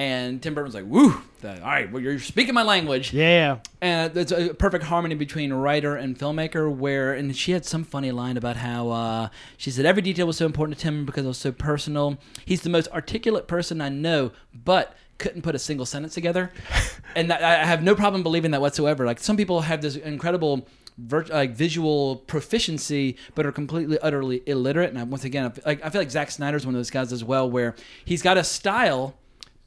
And 0.00 0.42
Tim 0.42 0.54
Burton's 0.54 0.74
like, 0.74 0.86
woo, 0.86 1.20
all 1.44 1.50
right, 1.60 1.92
well, 1.92 2.02
you're 2.02 2.18
speaking 2.18 2.54
my 2.54 2.62
language. 2.62 3.12
yeah, 3.12 3.58
And 3.82 4.16
it's 4.16 4.32
a 4.32 4.54
perfect 4.54 4.84
harmony 4.84 5.14
between 5.14 5.52
writer 5.52 5.94
and 5.94 6.18
filmmaker. 6.18 6.74
Where 6.74 7.12
and 7.12 7.36
she 7.36 7.52
had 7.52 7.66
some 7.66 7.84
funny 7.84 8.10
line 8.10 8.38
about 8.38 8.56
how 8.56 8.88
uh, 8.88 9.28
she 9.58 9.70
said 9.70 9.84
every 9.84 10.00
detail 10.00 10.26
was 10.26 10.38
so 10.38 10.46
important 10.46 10.78
to 10.78 10.84
Tim 10.84 11.04
because 11.04 11.26
it 11.26 11.28
was 11.28 11.36
so 11.36 11.52
personal. 11.52 12.16
He's 12.46 12.62
the 12.62 12.70
most 12.70 12.88
articulate 12.92 13.46
person 13.46 13.82
I 13.82 13.90
know, 13.90 14.32
but 14.54 14.96
couldn't 15.18 15.42
put 15.42 15.54
a 15.54 15.58
single 15.58 15.84
sentence 15.84 16.14
together. 16.14 16.50
and 17.14 17.30
that, 17.30 17.44
I 17.44 17.66
have 17.66 17.82
no 17.82 17.94
problem 17.94 18.22
believing 18.22 18.52
that 18.52 18.62
whatsoever. 18.62 19.04
Like 19.04 19.18
some 19.18 19.36
people 19.36 19.60
have 19.60 19.82
this 19.82 19.96
incredible. 19.96 20.66
Like 21.08 21.52
visual 21.52 22.16
proficiency, 22.16 23.16
but 23.34 23.46
are 23.46 23.52
completely 23.52 23.98
utterly 24.00 24.42
illiterate. 24.44 24.90
And 24.90 24.98
I, 24.98 25.04
once 25.04 25.24
again, 25.24 25.46
I 25.46 25.52
like, 25.64 25.82
I 25.82 25.88
feel 25.88 26.02
like 26.02 26.10
Zack 26.10 26.30
Snyder's 26.30 26.66
one 26.66 26.74
of 26.74 26.78
those 26.78 26.90
guys 26.90 27.10
as 27.10 27.24
well, 27.24 27.50
where 27.50 27.74
he's 28.04 28.20
got 28.20 28.36
a 28.36 28.44
style, 28.44 29.14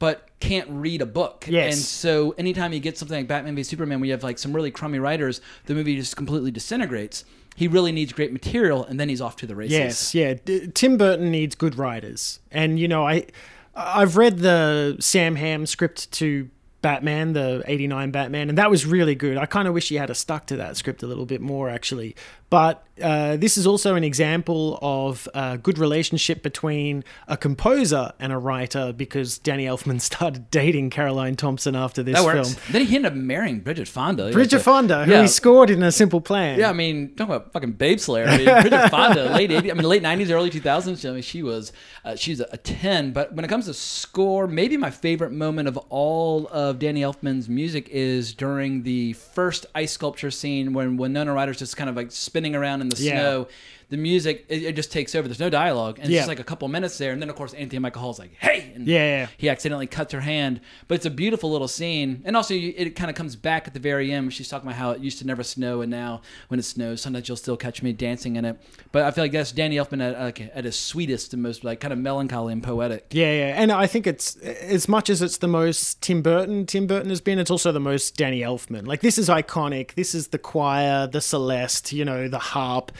but 0.04 0.28
can't 0.38 0.68
read 0.68 1.00
a 1.00 1.06
book. 1.06 1.46
Yes. 1.48 1.72
And 1.72 1.82
so 1.82 2.32
anytime 2.36 2.74
you 2.74 2.78
get 2.78 2.98
something 2.98 3.20
like 3.20 3.26
Batman 3.26 3.56
v 3.56 3.62
Superman, 3.62 4.00
where 4.00 4.06
you 4.06 4.12
have 4.12 4.22
like 4.22 4.38
some 4.38 4.52
really 4.52 4.70
crummy 4.70 4.98
writers, 4.98 5.40
the 5.64 5.72
movie 5.72 5.96
just 5.96 6.14
completely 6.14 6.50
disintegrates. 6.50 7.24
He 7.56 7.68
really 7.68 7.90
needs 7.90 8.12
great 8.12 8.30
material, 8.30 8.84
and 8.84 9.00
then 9.00 9.08
he's 9.08 9.22
off 9.22 9.36
to 9.36 9.46
the 9.46 9.56
races. 9.56 9.72
Yes, 9.72 10.14
yeah. 10.14 10.34
D- 10.44 10.70
Tim 10.74 10.98
Burton 10.98 11.30
needs 11.30 11.54
good 11.54 11.78
writers, 11.78 12.40
and 12.50 12.78
you 12.78 12.86
know, 12.86 13.06
I 13.06 13.28
I've 13.74 14.18
read 14.18 14.40
the 14.40 14.98
Sam 15.00 15.36
Hamm 15.36 15.64
script 15.64 16.12
to 16.12 16.50
Batman, 16.82 17.32
the 17.32 17.62
'89 17.64 18.10
Batman, 18.10 18.50
and 18.50 18.58
that 18.58 18.68
was 18.68 18.84
really 18.84 19.14
good. 19.14 19.38
I 19.38 19.46
kind 19.46 19.66
of 19.66 19.72
wish 19.72 19.88
he 19.88 19.94
had 19.94 20.10
a 20.10 20.14
stuck 20.14 20.46
to 20.48 20.56
that 20.56 20.76
script 20.76 21.02
a 21.02 21.06
little 21.06 21.24
bit 21.24 21.40
more, 21.40 21.70
actually. 21.70 22.14
But 22.54 22.84
uh, 23.02 23.36
this 23.36 23.58
is 23.58 23.66
also 23.66 23.96
an 23.96 24.04
example 24.04 24.78
of 24.80 25.28
a 25.34 25.58
good 25.58 25.78
relationship 25.78 26.42
between 26.42 27.02
a 27.26 27.36
composer 27.36 28.12
and 28.20 28.32
a 28.32 28.38
writer 28.38 28.92
because 28.92 29.38
Danny 29.38 29.64
Elfman 29.64 30.00
started 30.00 30.50
dating 30.50 30.90
Caroline 30.90 31.34
Thompson 31.34 31.74
after 31.74 32.04
this 32.04 32.14
That 32.14 32.24
works. 32.24 32.54
film. 32.54 32.72
Then 32.72 32.86
he 32.86 32.94
ended 32.94 33.12
up 33.12 33.18
marrying 33.18 33.60
Bridget 33.60 33.88
Fonda. 33.88 34.30
Bridget 34.30 34.60
Fonda, 34.60 35.04
who 35.04 35.10
yeah. 35.10 35.22
he 35.22 35.28
scored 35.28 35.70
in 35.70 35.82
A 35.82 35.90
Simple 35.90 36.20
Plan. 36.20 36.58
Yeah, 36.58 36.70
I 36.70 36.72
mean, 36.72 37.16
talk 37.16 37.28
about 37.28 37.52
fucking 37.52 37.72
Babe 37.72 37.98
Slayer. 37.98 38.26
I 38.26 38.36
mean, 38.36 38.46
Bridget 38.46 38.88
Fonda, 38.90 39.32
late 39.32 39.50
80s, 39.50 39.70
I 39.70 39.74
mean, 39.74 39.82
late 39.82 40.02
90s, 40.02 40.30
early 40.30 40.50
2000s. 40.50 41.08
I 41.08 41.12
mean, 41.12 41.22
she 41.22 41.42
was, 41.42 41.72
uh, 42.04 42.14
she's 42.14 42.38
a, 42.38 42.48
a 42.52 42.56
10. 42.56 43.12
But 43.12 43.32
when 43.32 43.44
it 43.44 43.48
comes 43.48 43.66
to 43.66 43.74
score, 43.74 44.46
maybe 44.46 44.76
my 44.76 44.90
favorite 44.90 45.32
moment 45.32 45.66
of 45.66 45.76
all 45.88 46.46
of 46.52 46.78
Danny 46.78 47.00
Elfman's 47.00 47.48
music 47.48 47.88
is 47.88 48.32
during 48.32 48.84
the 48.84 49.14
first 49.14 49.66
ice 49.74 49.90
sculpture 49.90 50.30
scene 50.30 50.72
when 50.72 50.96
Winona 50.96 51.32
Ryder's 51.32 51.58
just 51.58 51.76
kind 51.76 51.90
of 51.90 51.96
like 51.96 52.12
spinning 52.12 52.43
around 52.52 52.80
in 52.80 52.88
the 52.88 53.00
Yeah. 53.00 53.12
snow. 53.12 53.48
The 53.90 53.96
music, 53.96 54.46
it, 54.48 54.62
it 54.62 54.76
just 54.76 54.90
takes 54.92 55.14
over. 55.14 55.28
There's 55.28 55.40
no 55.40 55.50
dialogue. 55.50 55.96
And 55.98 56.06
it's 56.06 56.12
Yeah. 56.14 56.20
just 56.20 56.28
like 56.28 56.40
a 56.40 56.44
couple 56.44 56.66
minutes 56.68 56.98
there. 56.98 57.12
And 57.12 57.20
then, 57.22 57.28
of 57.30 57.36
course, 57.36 57.52
Anthony 57.54 57.78
Michael 57.78 58.02
Hall's 58.02 58.18
like, 58.18 58.34
hey! 58.38 58.72
And 58.74 58.86
Yeah, 58.86 58.98
yeah. 59.20 59.26
he 59.36 59.48
accidentally 59.48 59.86
cuts 59.86 60.12
her 60.12 60.20
hand. 60.20 60.60
But 60.88 60.96
it's 60.96 61.06
a 61.06 61.10
beautiful 61.10 61.50
little 61.50 61.68
scene. 61.68 62.22
And 62.24 62.36
also, 62.36 62.54
you- 62.54 62.74
it 62.76 62.96
kind 62.96 63.10
of 63.10 63.16
comes 63.16 63.36
back 63.36 63.66
at 63.66 63.74
the 63.74 63.80
very 63.80 64.10
end. 64.12 64.32
She's 64.32 64.48
talking 64.48 64.66
about 64.68 64.78
how 64.78 64.90
it 64.92 65.00
used 65.00 65.18
to 65.20 65.26
never 65.26 65.42
snow, 65.42 65.80
and 65.82 65.90
now 65.90 66.22
when 66.48 66.58
it 66.58 66.64
snows, 66.64 67.00
sometimes 67.02 67.28
you'll 67.28 67.36
still 67.36 67.56
catch 67.56 67.82
me 67.82 67.92
dancing 67.92 68.36
in 68.36 68.44
it. 68.44 68.56
But 68.92 69.02
I 69.04 69.10
feel 69.10 69.24
like 69.24 69.32
that's 69.32 69.52
Danny 69.52 69.76
Elfman 69.76 70.02
at, 70.02 70.18
like, 70.20 70.40
at 70.54 70.64
his 70.64 70.76
sweetest 70.76 71.32
and 71.32 71.42
most 71.42 71.62
like 71.64 71.80
kind 71.80 71.92
of 71.92 71.98
melancholy 71.98 72.52
and 72.52 72.62
poetic. 72.62 73.06
Yeah, 73.12 73.32
yeah, 73.32 73.60
and 73.62 73.70
I 73.70 73.86
think 73.86 74.06
it's 74.06 74.36
as 74.36 74.88
much 74.88 75.08
as 75.10 75.22
it's 75.22 75.38
the 75.38 75.48
most 75.48 76.00
Tim 76.00 76.22
Burton. 76.22 76.66
Tim 76.66 76.86
Burton 76.86 77.10
has 77.10 77.20
been. 77.20 77.38
It's 77.38 77.50
also 77.50 77.70
the 77.72 77.80
most 77.80 78.16
Danny 78.16 78.40
Elfman. 78.40 78.86
Like 78.86 79.00
this 79.00 79.18
is 79.18 79.28
iconic. 79.28 79.94
This 79.94 80.14
is 80.14 80.28
the 80.28 80.38
choir, 80.38 81.06
the 81.06 81.20
Celeste, 81.20 81.92
you 81.92 82.04
know, 82.04 82.28
the 82.28 82.38
harp. 82.38 82.90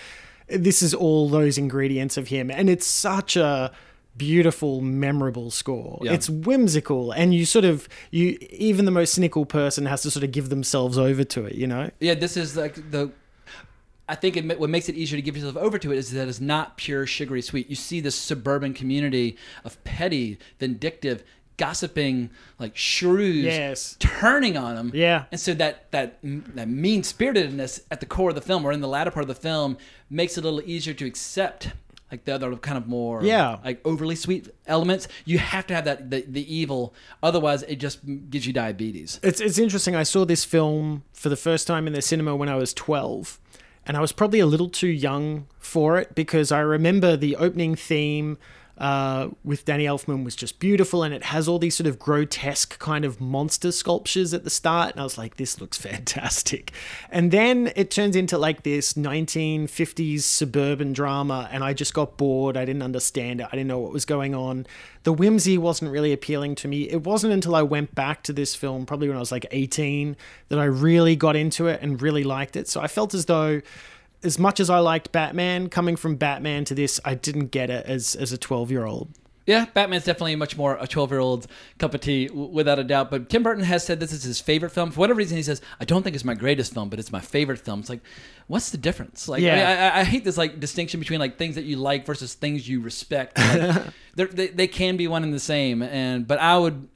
This 0.46 0.82
is 0.82 0.94
all 0.94 1.28
those 1.28 1.56
ingredients 1.58 2.16
of 2.16 2.28
him, 2.28 2.50
and 2.50 2.68
it's 2.68 2.86
such 2.86 3.36
a 3.36 3.72
beautiful, 4.16 4.80
memorable 4.80 5.50
score. 5.50 5.98
Yeah. 6.02 6.12
It's 6.12 6.28
whimsical, 6.28 7.12
and 7.12 7.34
you 7.34 7.44
sort 7.44 7.64
of 7.64 7.88
you 8.10 8.38
even 8.50 8.84
the 8.84 8.90
most 8.90 9.14
cynical 9.14 9.46
person 9.46 9.86
has 9.86 10.02
to 10.02 10.10
sort 10.10 10.24
of 10.24 10.32
give 10.32 10.48
themselves 10.48 10.98
over 10.98 11.24
to 11.24 11.46
it. 11.46 11.54
You 11.54 11.66
know. 11.66 11.90
Yeah, 12.00 12.14
this 12.14 12.36
is 12.36 12.56
like 12.56 12.90
the. 12.90 13.12
I 14.06 14.14
think 14.14 14.36
it, 14.36 14.58
what 14.60 14.68
makes 14.68 14.90
it 14.90 14.96
easier 14.96 15.16
to 15.16 15.22
give 15.22 15.34
yourself 15.34 15.56
over 15.56 15.78
to 15.78 15.90
it 15.90 15.96
is 15.96 16.12
that 16.12 16.28
it's 16.28 16.40
not 16.40 16.76
pure 16.76 17.06
sugary 17.06 17.40
sweet. 17.40 17.70
You 17.70 17.76
see 17.76 18.00
this 18.00 18.14
suburban 18.14 18.74
community 18.74 19.38
of 19.64 19.82
petty, 19.84 20.38
vindictive, 20.58 21.24
gossiping, 21.56 22.30
like 22.58 22.76
shrews, 22.76 23.44
Yes. 23.44 23.96
turning 23.98 24.56
on 24.56 24.76
him. 24.76 24.90
Yeah. 24.94 25.24
and 25.30 25.40
so 25.40 25.54
that 25.54 25.90
that 25.92 26.18
that 26.22 26.68
mean 26.68 27.02
spiritedness 27.02 27.80
at 27.90 28.00
the 28.00 28.06
core 28.06 28.30
of 28.30 28.34
the 28.34 28.40
film, 28.40 28.64
or 28.64 28.72
in 28.72 28.80
the 28.80 28.88
latter 28.88 29.10
part 29.10 29.24
of 29.24 29.28
the 29.28 29.34
film, 29.34 29.76
makes 30.10 30.36
it 30.36 30.44
a 30.44 30.48
little 30.48 30.68
easier 30.68 30.94
to 30.94 31.04
accept. 31.06 31.68
Like 32.12 32.26
the 32.26 32.34
other 32.34 32.54
kind 32.56 32.78
of 32.78 32.86
more 32.86 33.24
Yeah. 33.24 33.58
like 33.64 33.80
overly 33.84 34.14
sweet 34.14 34.48
elements, 34.68 35.08
you 35.24 35.38
have 35.38 35.66
to 35.66 35.74
have 35.74 35.84
that 35.86 36.10
the, 36.10 36.24
the 36.28 36.54
evil. 36.54 36.94
Otherwise, 37.24 37.62
it 37.64 37.76
just 37.76 38.00
gives 38.30 38.46
you 38.46 38.52
diabetes. 38.52 39.18
It's 39.22 39.40
it's 39.40 39.58
interesting. 39.58 39.96
I 39.96 40.04
saw 40.04 40.24
this 40.24 40.44
film 40.44 41.02
for 41.12 41.28
the 41.28 41.36
first 41.36 41.66
time 41.66 41.86
in 41.88 41.92
the 41.92 42.02
cinema 42.02 42.36
when 42.36 42.48
I 42.48 42.54
was 42.54 42.72
12, 42.74 43.40
and 43.86 43.96
I 43.96 44.00
was 44.00 44.12
probably 44.12 44.38
a 44.38 44.46
little 44.46 44.68
too 44.68 44.86
young 44.88 45.46
for 45.58 45.98
it 45.98 46.14
because 46.14 46.52
I 46.52 46.60
remember 46.60 47.16
the 47.16 47.34
opening 47.36 47.74
theme 47.74 48.38
uh, 48.76 49.28
with 49.44 49.64
Danny 49.64 49.84
Elfman 49.84 50.24
was 50.24 50.34
just 50.34 50.58
beautiful, 50.58 51.02
and 51.02 51.14
it 51.14 51.24
has 51.24 51.46
all 51.46 51.58
these 51.58 51.76
sort 51.76 51.86
of 51.86 51.98
grotesque 51.98 52.78
kind 52.78 53.04
of 53.04 53.20
monster 53.20 53.70
sculptures 53.70 54.34
at 54.34 54.44
the 54.44 54.50
start, 54.50 54.92
and 54.92 55.00
I 55.00 55.04
was 55.04 55.16
like, 55.16 55.36
this 55.36 55.60
looks 55.60 55.78
fantastic. 55.84 56.72
And 57.10 57.30
then 57.30 57.72
it 57.76 57.90
turns 57.90 58.16
into 58.16 58.36
like 58.36 58.62
this 58.62 58.94
1950s 58.94 60.22
suburban 60.22 60.92
drama, 60.92 61.48
and 61.52 61.62
I 61.62 61.72
just 61.72 61.94
got 61.94 62.16
bored. 62.16 62.56
I 62.56 62.64
didn't 62.64 62.82
understand 62.82 63.40
it. 63.40 63.46
I 63.46 63.50
didn't 63.50 63.68
know 63.68 63.78
what 63.78 63.92
was 63.92 64.04
going 64.04 64.34
on. 64.34 64.66
The 65.04 65.12
whimsy 65.12 65.58
wasn't 65.58 65.92
really 65.92 66.12
appealing 66.12 66.54
to 66.56 66.68
me. 66.68 66.88
It 66.88 67.04
wasn't 67.04 67.32
until 67.32 67.54
I 67.54 67.62
went 67.62 67.94
back 67.94 68.22
to 68.24 68.32
this 68.32 68.54
film, 68.54 68.86
probably 68.86 69.08
when 69.08 69.16
I 69.16 69.20
was 69.20 69.30
like 69.30 69.46
18, 69.50 70.16
that 70.48 70.58
I 70.58 70.64
really 70.64 71.14
got 71.14 71.36
into 71.36 71.68
it 71.68 71.80
and 71.82 72.00
really 72.00 72.24
liked 72.24 72.56
it. 72.56 72.68
So 72.68 72.80
I 72.80 72.88
felt 72.88 73.14
as 73.14 73.26
though 73.26 73.60
as 74.24 74.38
much 74.38 74.60
as 74.60 74.70
I 74.70 74.78
liked 74.78 75.12
Batman, 75.12 75.68
coming 75.68 75.96
from 75.96 76.16
Batman 76.16 76.64
to 76.66 76.74
this, 76.74 77.00
I 77.04 77.14
didn't 77.14 77.48
get 77.48 77.70
it 77.70 77.86
as 77.86 78.14
as 78.16 78.32
a 78.32 78.38
12 78.38 78.70
year 78.70 78.84
old. 78.84 79.10
Yeah, 79.46 79.66
Batman's 79.74 80.04
definitely 80.04 80.36
much 80.36 80.56
more 80.56 80.78
a 80.80 80.86
12 80.86 81.10
year 81.10 81.20
old's 81.20 81.46
cup 81.78 81.92
of 81.92 82.00
tea, 82.00 82.28
w- 82.28 82.48
without 82.48 82.78
a 82.78 82.84
doubt. 82.84 83.10
But 83.10 83.28
Tim 83.28 83.42
Burton 83.42 83.62
has 83.64 83.84
said 83.84 84.00
this 84.00 84.10
is 84.10 84.22
his 84.22 84.40
favorite 84.40 84.70
film. 84.70 84.90
For 84.90 85.00
whatever 85.00 85.18
reason, 85.18 85.36
he 85.36 85.42
says, 85.42 85.60
I 85.78 85.84
don't 85.84 86.02
think 86.02 86.16
it's 86.16 86.24
my 86.24 86.32
greatest 86.32 86.72
film, 86.72 86.88
but 86.88 86.98
it's 86.98 87.12
my 87.12 87.20
favorite 87.20 87.58
film. 87.60 87.80
It's 87.80 87.90
like, 87.90 88.00
what's 88.46 88.70
the 88.70 88.78
difference? 88.78 89.28
Like, 89.28 89.42
I, 89.42 89.56
mean, 89.56 89.66
I, 89.66 90.00
I- 90.00 90.04
hate 90.04 90.24
this 90.24 90.38
like 90.38 90.60
distinction 90.60 90.98
between 90.98 91.20
like 91.20 91.36
things 91.36 91.56
that 91.56 91.64
you 91.64 91.76
like 91.76 92.06
versus 92.06 92.32
things 92.32 92.66
you 92.66 92.80
respect. 92.80 93.36
Like, 93.36 93.82
they, 94.16 94.46
they 94.48 94.66
can 94.66 94.96
be 94.96 95.08
one 95.08 95.22
and 95.22 95.34
the 95.34 95.38
same. 95.40 95.82
And 95.82 96.26
But 96.26 96.38
I 96.38 96.56
would 96.56 96.88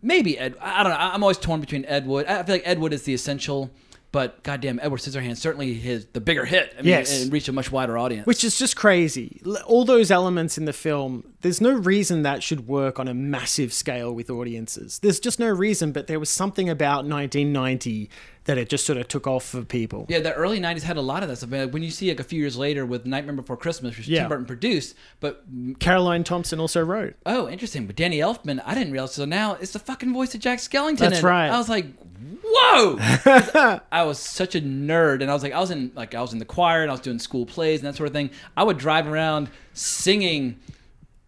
maybe 0.00 0.38
Ed. 0.38 0.54
I 0.62 0.82
don't 0.84 0.92
know. 0.92 0.98
I'm 0.98 1.22
always 1.22 1.36
torn 1.38 1.60
between 1.60 1.84
Ed 1.84 2.06
Wood. 2.06 2.24
I 2.26 2.42
feel 2.44 2.54
like 2.54 2.62
Ed 2.66 2.78
Wood 2.78 2.94
is 2.94 3.02
the 3.02 3.12
essential, 3.12 3.70
but 4.14 4.44
goddamn, 4.44 4.78
Edward 4.80 5.00
Scissorhands 5.00 5.38
certainly 5.38 5.74
his 5.74 6.06
the 6.12 6.20
bigger 6.20 6.44
hit. 6.44 6.72
I 6.78 6.82
mean, 6.82 6.90
Yes. 6.90 7.22
and 7.24 7.32
reached 7.32 7.48
a 7.48 7.52
much 7.52 7.72
wider 7.72 7.98
audience. 7.98 8.26
Which 8.28 8.44
is 8.44 8.56
just 8.56 8.76
crazy. 8.76 9.42
All 9.66 9.84
those 9.84 10.12
elements 10.12 10.56
in 10.56 10.66
the 10.66 10.72
film, 10.72 11.24
there's 11.40 11.60
no 11.60 11.72
reason 11.72 12.22
that 12.22 12.40
should 12.44 12.68
work 12.68 13.00
on 13.00 13.08
a 13.08 13.12
massive 13.14 13.72
scale 13.72 14.12
with 14.14 14.30
audiences. 14.30 15.00
There's 15.00 15.18
just 15.18 15.40
no 15.40 15.48
reason, 15.50 15.90
but 15.90 16.06
there 16.06 16.20
was 16.20 16.30
something 16.30 16.68
about 16.70 17.04
1990 17.04 18.08
that 18.44 18.58
it 18.58 18.68
just 18.68 18.84
sort 18.84 18.98
of 18.98 19.08
took 19.08 19.26
off 19.26 19.42
for 19.44 19.62
people. 19.62 20.04
Yeah, 20.08 20.20
the 20.20 20.32
early 20.34 20.60
'90s 20.60 20.82
had 20.82 20.98
a 20.98 21.00
lot 21.00 21.22
of 21.22 21.30
that 21.30 21.36
stuff. 21.36 21.48
When 21.72 21.82
you 21.82 21.90
see 21.90 22.08
like 22.10 22.20
a 22.20 22.24
few 22.24 22.38
years 22.38 22.56
later 22.58 22.84
with 22.84 23.06
Nightmare 23.06 23.34
Before 23.34 23.56
Christmas, 23.56 23.96
which 23.96 24.06
Yeah. 24.06 24.20
Tim 24.20 24.28
Burton 24.28 24.44
produced, 24.44 24.94
but 25.20 25.44
Caroline 25.80 26.24
Thompson 26.24 26.60
also 26.60 26.82
wrote. 26.84 27.14
oh, 27.26 27.48
interesting. 27.48 27.86
But 27.86 27.96
Danny 27.96 28.18
Elfman, 28.18 28.60
I 28.64 28.74
didn't 28.74 28.92
realize. 28.92 29.12
So 29.14 29.24
now 29.24 29.54
it's 29.60 29.72
the 29.72 29.78
fucking 29.78 30.12
voice 30.12 30.34
of 30.34 30.40
Jack 30.40 30.58
Skellington. 30.58 30.98
That's 30.98 31.22
right. 31.22 31.48
I 31.48 31.56
was 31.58 31.70
like, 31.70 31.86
whoa! 32.44 32.96
I 33.92 34.02
was 34.04 34.18
such 34.18 34.54
a 34.54 34.60
nerd, 34.60 35.20
and 35.22 35.30
I 35.30 35.34
was 35.34 35.42
like, 35.42 35.52
I 35.52 35.60
was 35.60 35.70
in 35.70 35.92
like 35.94 36.14
I 36.14 36.20
was 36.20 36.32
in 36.32 36.38
the 36.38 36.44
choir, 36.44 36.82
and 36.82 36.90
I 36.90 36.94
was 36.94 37.00
doing 37.00 37.18
school 37.18 37.46
plays 37.46 37.80
and 37.80 37.88
that 37.88 37.96
sort 37.96 38.06
of 38.08 38.12
thing. 38.12 38.30
I 38.56 38.64
would 38.64 38.78
drive 38.78 39.06
around 39.06 39.48
singing. 39.72 40.58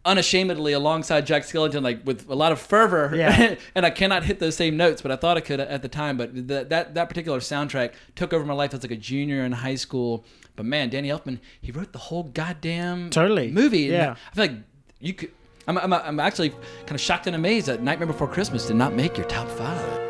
Unashamedly 0.05 0.73
alongside 0.73 1.27
Jack 1.27 1.43
Skellington, 1.43 1.83
like 1.83 2.07
with 2.07 2.31
a 2.31 2.35
lot 2.37 2.53
of 2.53 2.61
fervor, 2.61 3.11
Yeah. 3.13 3.57
and 3.75 3.85
I 3.85 3.91
cannot 3.91 4.23
hit 4.23 4.39
those 4.39 4.55
same 4.55 4.77
notes, 4.77 5.03
but 5.03 5.11
I 5.11 5.17
thought 5.17 5.37
I 5.37 5.41
could 5.41 5.59
at 5.59 5.83
the 5.83 5.89
time. 5.89 6.17
But 6.17 6.47
that 6.47 6.69
that 6.69 6.95
that 6.95 7.09
particular 7.09 7.41
soundtrack 7.41 7.95
took 8.15 8.33
over 8.33 8.45
my 8.45 8.55
life 8.55 8.73
as 8.73 8.85
like 8.85 8.93
a 8.93 8.97
junior 8.97 9.45
in 9.45 9.51
high 9.51 9.75
school. 9.75 10.25
But 10.55 10.65
man, 10.65 10.91
Danny 10.91 11.09
Elfman, 11.09 11.41
he 11.61 11.73
wrote 11.73 11.91
the 11.93 11.99
whole 11.99 12.23
goddamn 12.23 13.11
Totally. 13.11 13.51
movie. 13.51 13.81
Yeah. 13.81 14.15
I 14.31 14.35
feel 14.37 14.45
like 14.45 14.57
you 15.01 15.13
could. 15.15 15.33
I'm, 15.67 15.77
I'm, 15.77 15.93
I'm 15.93 16.21
actually 16.21 16.51
kind 16.51 16.93
of 16.93 17.01
shocked 17.01 17.27
and 17.27 17.35
amazed 17.35 17.67
that 17.67 17.83
Nightmare 17.83 18.07
Before 18.07 18.29
Christmas 18.29 18.65
did 18.69 18.77
not 18.77 18.95
make 18.95 19.17
your 19.19 19.27
top 19.27 19.49
five. 19.49 20.06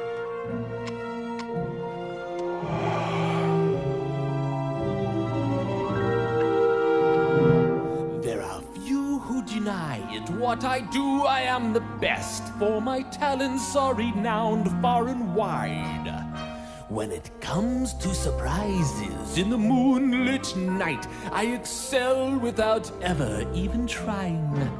It. 10.28 10.34
What 10.36 10.64
I 10.64 10.80
do, 10.80 11.24
I 11.24 11.42
am 11.42 11.72
the 11.72 11.84
best, 12.00 12.42
for 12.58 12.80
my 12.80 13.02
talents 13.02 13.74
are 13.76 13.94
renowned 13.94 14.70
far 14.82 15.08
and 15.08 15.34
wide. 15.34 16.22
When 16.88 17.10
it 17.10 17.30
comes 17.40 17.94
to 17.94 18.14
surprises 18.14 19.38
in 19.38 19.50
the 19.50 19.58
moonlit 19.58 20.56
night, 20.56 21.06
I 21.32 21.46
excel 21.46 22.38
without 22.38 22.90
ever 23.02 23.44
even 23.52 23.86
trying. 23.86 24.70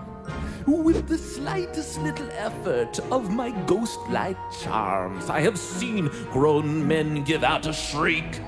With 0.66 1.08
the 1.08 1.18
slightest 1.18 2.00
little 2.00 2.28
effort 2.32 2.98
of 3.12 3.30
my 3.32 3.50
ghost-like 3.66 4.38
charms, 4.62 5.30
I 5.30 5.40
have 5.40 5.58
seen 5.58 6.08
grown 6.32 6.86
men 6.86 7.24
give 7.24 7.44
out 7.44 7.66
a 7.66 7.72
shriek. 7.72 8.40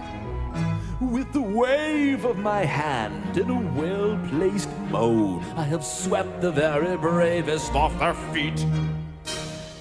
With 1.01 1.33
the 1.33 1.41
wave 1.41 2.25
of 2.25 2.39
my 2.39 2.65
hand 2.65 3.37
in 3.37 3.49
a 3.49 3.61
well 3.79 4.19
placed 4.31 4.69
moan, 4.91 5.45
I 5.57 5.63
have 5.63 5.85
swept 5.85 6.41
the 6.41 6.51
very 6.51 6.97
bravest 6.97 7.73
off 7.73 7.97
their 8.01 8.15
feet. 8.33 8.67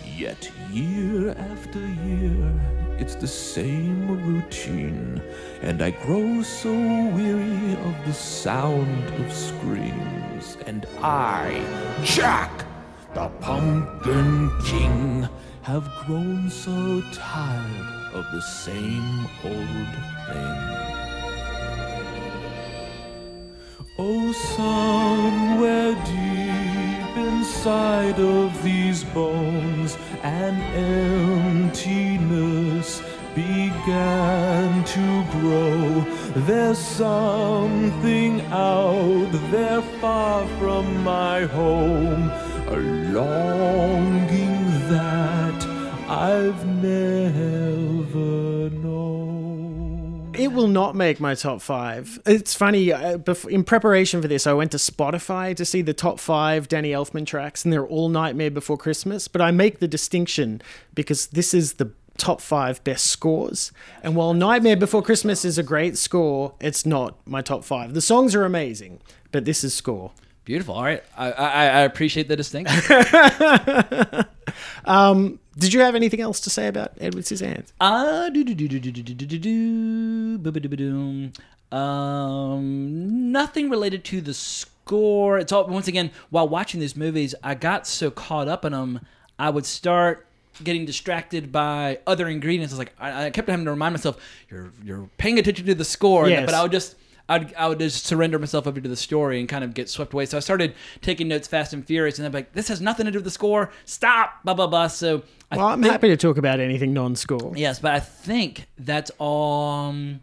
Yet, 0.06 0.52
year 0.72 1.32
after 1.32 1.80
year, 1.80 2.54
it's 3.00 3.16
the 3.16 3.28
same 3.28 4.08
routine, 4.28 5.20
and 5.64 5.82
I 5.82 5.90
grow 5.90 6.44
so 6.44 6.72
weary 6.72 7.74
of 7.74 7.96
the 8.06 8.14
sound 8.14 9.08
of 9.20 9.34
screams. 9.34 10.60
And 10.68 10.86
I, 11.02 11.66
Jack, 12.04 12.64
the 13.16 13.30
Pumpkin 13.42 14.52
King, 14.66 15.28
have 15.64 15.90
grown 16.06 16.52
so 16.52 17.02
tired 17.12 18.14
of 18.14 18.24
the 18.32 18.42
same 18.42 19.28
old 19.44 19.94
thing. 20.32 20.97
Oh, 24.00 24.32
somewhere 24.32 25.96
deep 26.06 27.18
inside 27.18 28.20
of 28.20 28.62
these 28.62 29.04
bones, 29.04 29.98
an 30.22 30.62
emptiness 31.66 33.02
began 33.34 34.84
to 34.84 35.26
grow. 35.32 36.06
There's 36.46 36.78
something 36.78 38.42
out 38.52 39.32
there 39.50 39.82
far 40.00 40.46
from 40.60 41.04
my 41.04 41.46
home, 41.46 42.30
a 42.68 42.78
longing 43.18 44.70
that 44.92 45.66
I've 46.08 46.64
never. 46.68 47.57
It 50.48 50.54
will 50.54 50.70
not 50.70 50.96
make 50.96 51.20
my 51.20 51.36
top 51.36 51.62
five. 51.62 52.22
It's 52.26 52.56
funny. 52.56 52.94
Uh, 52.94 53.18
in 53.50 53.66
preparation 53.66 54.22
for 54.22 54.30
this, 54.30 54.48
I 54.48 54.54
went 54.54 54.72
to 54.72 54.78
Spotify 54.78 55.54
to 55.54 55.66
see 55.66 55.82
the 55.82 55.94
top 55.94 56.22
five 56.22 56.70
Danny 56.70 56.92
Elfman 56.92 57.26
tracks, 57.26 57.66
and 57.66 57.74
they're 57.74 57.86
all 57.86 58.08
Nightmare 58.08 58.50
Before 58.50 58.78
Christmas. 58.78 59.28
But 59.28 59.42
I 59.42 59.52
make 59.52 59.80
the 59.80 59.90
distinction 59.90 60.62
because 60.96 61.28
this 61.28 61.54
is 61.54 61.74
the 61.74 61.92
top 62.16 62.40
five 62.40 62.82
best 62.86 63.08
scores. 63.08 63.74
And 64.02 64.16
while 64.16 64.34
Nightmare 64.34 64.78
Before 64.78 65.02
Christmas 65.02 65.44
is 65.44 65.58
a 65.58 65.64
great 65.64 65.98
score, 65.98 66.54
it's 66.62 66.86
not 66.86 67.18
my 67.28 67.42
top 67.42 67.66
five. 67.66 67.94
The 67.94 68.00
songs 68.00 68.34
are 68.34 68.46
amazing, 68.46 69.02
but 69.34 69.44
this 69.44 69.66
is 69.66 69.74
score. 69.74 70.14
Beautiful. 70.48 70.76
All 70.76 70.84
right, 70.84 71.04
I 71.18 71.32
I, 71.34 71.64
I 71.66 71.80
appreciate 71.82 72.30
the 72.30 72.38
distinction. 72.38 72.80
um, 74.86 75.40
did 75.58 75.74
you 75.74 75.82
have 75.82 75.94
anything 75.94 76.22
else 76.22 76.40
to 76.40 76.50
say 76.50 76.70
about 76.70 76.94
Edward 77.02 77.26
Scissorhands? 77.26 77.74
Do 78.34 78.44
do 78.46 78.56
do 78.56 78.68
do 78.70 78.80
do 78.80 78.92
do 78.92 79.04
do 79.04 79.14
do 79.14 79.26
do 79.26 79.38
do 79.40 80.38
ba 80.38 80.54
ba 80.54 80.62
do 80.62 80.70
ba 80.70 80.78
doom. 80.78 81.34
Um, 81.78 83.30
nothing 83.34 83.70
related 83.70 84.06
to 84.06 84.22
the 84.22 84.34
score. 84.34 85.38
It's 85.38 85.52
all 85.52 85.68
once 85.68 85.90
again 85.90 86.12
while 86.30 86.48
watching 86.48 86.80
these 86.80 86.96
movies, 86.96 87.36
I 87.44 87.54
got 87.54 87.86
so 87.86 88.10
caught 88.10 88.48
up 88.48 88.64
in 88.64 88.72
them, 88.72 89.02
I 89.38 89.50
would 89.50 89.66
start 89.66 90.28
getting 90.64 90.86
distracted 90.86 91.52
by 91.52 92.00
other 92.08 92.30
ingredients. 92.30 92.72
I 92.74 92.76
was 92.76 92.80
like, 92.80 92.94
I, 92.98 93.26
I 93.26 93.30
kept 93.32 93.50
having 93.50 93.66
to 93.66 93.72
remind 93.72 93.96
myself, 93.96 94.18
you're 94.50 94.72
you're 94.82 95.10
paying 95.18 95.40
attention 95.40 95.66
to 95.66 95.76
the 95.76 95.84
score, 95.84 96.30
Yes. 96.30 96.46
but 96.46 96.56
I 96.56 96.64
would 96.64 96.72
just. 96.72 96.96
I'd, 97.30 97.54
I 97.56 97.68
would 97.68 97.80
just 97.80 98.06
surrender 98.06 98.40
myself 98.40 98.68
over 98.68 98.80
to 98.80 98.88
the 98.90 98.96
story 98.96 99.40
and 99.40 99.50
kind 99.50 99.64
of 99.64 99.74
get 99.74 99.90
swept 99.90 100.14
away. 100.14 100.26
So 100.26 100.38
I 100.38 100.40
started 100.40 100.74
taking 101.02 101.28
notes 101.28 101.48
fast 101.48 101.74
and 101.74 101.86
furious, 101.86 102.20
and 102.20 102.26
I'm 102.26 102.32
like, 102.32 102.54
"This 102.54 102.68
has 102.70 102.80
nothing 102.82 103.06
to 103.06 103.12
do 103.12 103.18
with 103.18 103.26
the 103.26 103.32
score. 103.32 103.72
Stop!" 103.86 104.44
Blah 104.44 104.54
blah 104.54 104.68
blah. 104.68 104.88
So 104.88 105.24
I 105.52 105.58
Well, 105.58 105.68
I'm 105.68 105.82
think- 105.82 105.92
happy 105.92 106.08
to 106.10 106.18
talk 106.18 106.38
about 106.38 106.60
anything 106.60 106.94
non-score. 106.94 107.54
Yes, 107.56 107.80
but 107.80 107.94
I 107.94 108.00
think 108.00 108.68
that's 108.78 109.12
all. 109.18 109.88
um, 109.90 110.20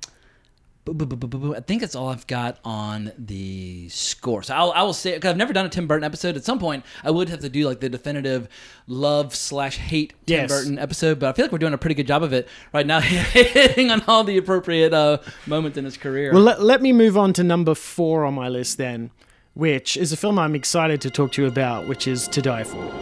I 0.87 1.61
think 1.61 1.81
that's 1.81 1.95
all 1.95 2.09
I've 2.11 2.27
got 2.27 2.59
on 2.63 3.11
the 3.19 3.89
score. 3.89 4.43
So 4.43 4.55
I'll, 4.55 4.71
I 4.73 4.83
will 4.83 4.93
say 4.93 5.15
because 5.15 5.31
I've 5.31 5.37
never 5.39 5.55
done 5.55 5.65
a 5.65 5.71
Tim 5.71 5.87
Burton 5.87 6.05
episode. 6.05 6.37
At 6.37 6.45
some 6.45 6.59
point, 6.59 6.85
I 7.03 7.11
would 7.11 7.31
have 7.31 7.41
to 7.41 7.49
do 7.49 7.67
like 7.67 7.81
the 7.81 7.89
definitive 7.89 8.49
love 8.87 9.35
slash 9.35 9.79
hate 9.79 10.13
Tim 10.27 10.41
Yes. 10.41 10.51
Burton 10.51 10.79
episode. 10.79 11.19
But 11.19 11.31
I 11.31 11.33
feel 11.33 11.47
like 11.47 11.53
we're 11.53 11.59
doing 11.59 11.73
a 11.73 11.79
pretty 11.79 11.95
good 11.95 12.07
job 12.07 12.23
of 12.23 12.35
it 12.35 12.49
right 12.75 12.87
now, 12.87 13.01
hitting 13.01 13.91
on 13.91 14.03
all 14.07 14.25
the 14.25 14.37
appropriate 14.37 14.93
uh, 14.93 15.19
moments 15.47 15.79
in 15.79 15.87
his 15.87 15.97
career. 15.97 16.33
Well, 16.35 16.43
let, 16.43 16.61
let 16.61 16.83
me 16.83 16.93
move 16.93 17.17
on 17.17 17.33
to 17.35 17.43
number 17.43 17.75
four 17.75 18.25
on 18.27 18.35
my 18.35 18.51
list 18.51 18.77
then, 18.77 19.11
which 19.55 19.97
is 19.97 20.13
a 20.13 20.19
film 20.19 20.39
I'm 20.39 20.55
excited 20.55 21.01
to 21.01 21.11
talk 21.11 21.33
to 21.33 21.43
you 21.43 21.49
about, 21.49 21.89
which 21.89 22.07
is 22.07 22.29
To 22.29 22.43
Die 22.43 22.65
For. 22.65 22.93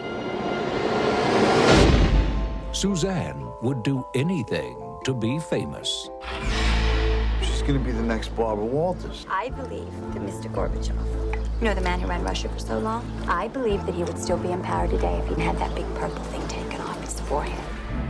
Suzanne 2.73 3.51
would 3.63 3.83
do 3.83 4.05
anything 4.15 5.01
to 5.05 5.13
be 5.15 5.39
famous. 5.51 6.09
She's 7.63 7.69
gonna 7.69 7.85
be 7.85 7.93
the 7.93 8.03
next 8.03 8.35
Barbara 8.35 8.65
Walters. 8.65 9.25
I 9.31 9.51
believe 9.51 9.87
that 10.15 10.21
Mr. 10.21 10.53
Gorbachev, 10.53 10.97
you 11.61 11.65
know, 11.65 11.75
the 11.75 11.81
man 11.81 12.01
who 12.01 12.09
ran 12.09 12.25
Russia 12.25 12.49
for 12.49 12.59
so 12.59 12.77
long, 12.81 13.09
I 13.29 13.47
believe 13.47 13.87
that 13.87 13.95
he 13.95 14.03
would 14.03 14.19
still 14.19 14.37
be 14.37 14.51
in 14.51 14.61
power 14.63 14.89
today 14.89 15.15
if 15.19 15.29
he'd 15.29 15.39
had 15.39 15.57
that 15.59 15.73
big 15.77 15.87
purple 15.95 16.25
thing 16.25 16.45
taken 16.49 16.81
off 16.81 17.01
his 17.05 17.21
forehead. 17.21 17.65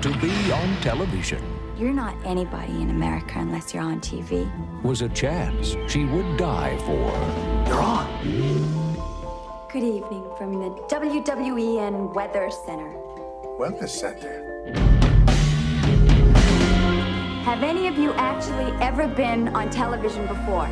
To 0.04 0.08
be 0.20 0.30
on 0.52 0.74
television 0.80 1.44
You're 1.76 1.92
not 1.92 2.16
anybody 2.24 2.80
in 2.80 2.88
America 2.88 3.34
unless 3.36 3.74
you're 3.74 3.82
on 3.82 4.00
TV. 4.00 4.50
was 4.82 5.02
a 5.02 5.08
chance 5.10 5.76
she 5.86 6.06
would 6.06 6.38
die 6.38 6.78
for. 6.78 7.12
You're 7.68 7.82
on. 7.82 8.08
Good 9.70 9.84
evening 9.84 10.30
from 10.38 10.60
the 10.60 10.70
WWEN 10.88 12.14
Weather 12.14 12.50
Center. 12.64 12.90
Weather 13.58 13.86
Center. 13.86 14.51
Have 17.42 17.64
any 17.64 17.88
of 17.88 17.98
you 17.98 18.12
actually 18.12 18.70
ever 18.80 19.08
been 19.08 19.48
on 19.48 19.68
television 19.68 20.28
before? 20.28 20.68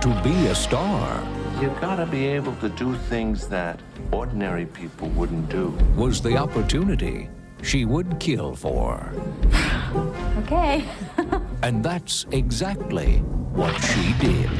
To 0.00 0.20
be 0.24 0.46
a 0.46 0.54
star 0.54 1.22
You 1.60 1.68
gotta 1.78 2.06
be 2.06 2.26
able 2.26 2.56
to 2.56 2.70
do 2.70 2.94
things 3.10 3.46
that 3.48 3.80
ordinary 4.12 4.64
people 4.64 5.08
wouldn't 5.10 5.50
do. 5.50 5.76
was 5.94 6.22
the 6.22 6.38
opportunity 6.38 7.28
she 7.62 7.84
would 7.84 8.18
kill 8.18 8.54
for. 8.54 9.12
Okay. 10.38 10.84
And 11.62 11.84
that's 11.84 12.26
exactly 12.32 13.18
what 13.52 13.74
she 13.80 14.14
did. 14.20 14.50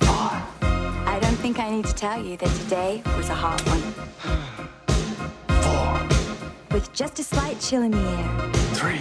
I 0.00 1.18
don't 1.20 1.36
think 1.36 1.58
I 1.58 1.70
need 1.70 1.84
to 1.84 1.94
tell 1.94 2.20
you 2.22 2.38
that 2.38 2.52
today 2.62 3.02
was 3.18 3.28
a 3.28 3.34
hot 3.34 3.60
one. 3.66 3.84
with 6.74 6.92
just 6.92 7.20
a 7.20 7.22
slight 7.22 7.60
chill 7.60 7.82
in 7.82 7.92
the 7.92 7.98
air. 7.98 8.52
Three. 8.74 9.00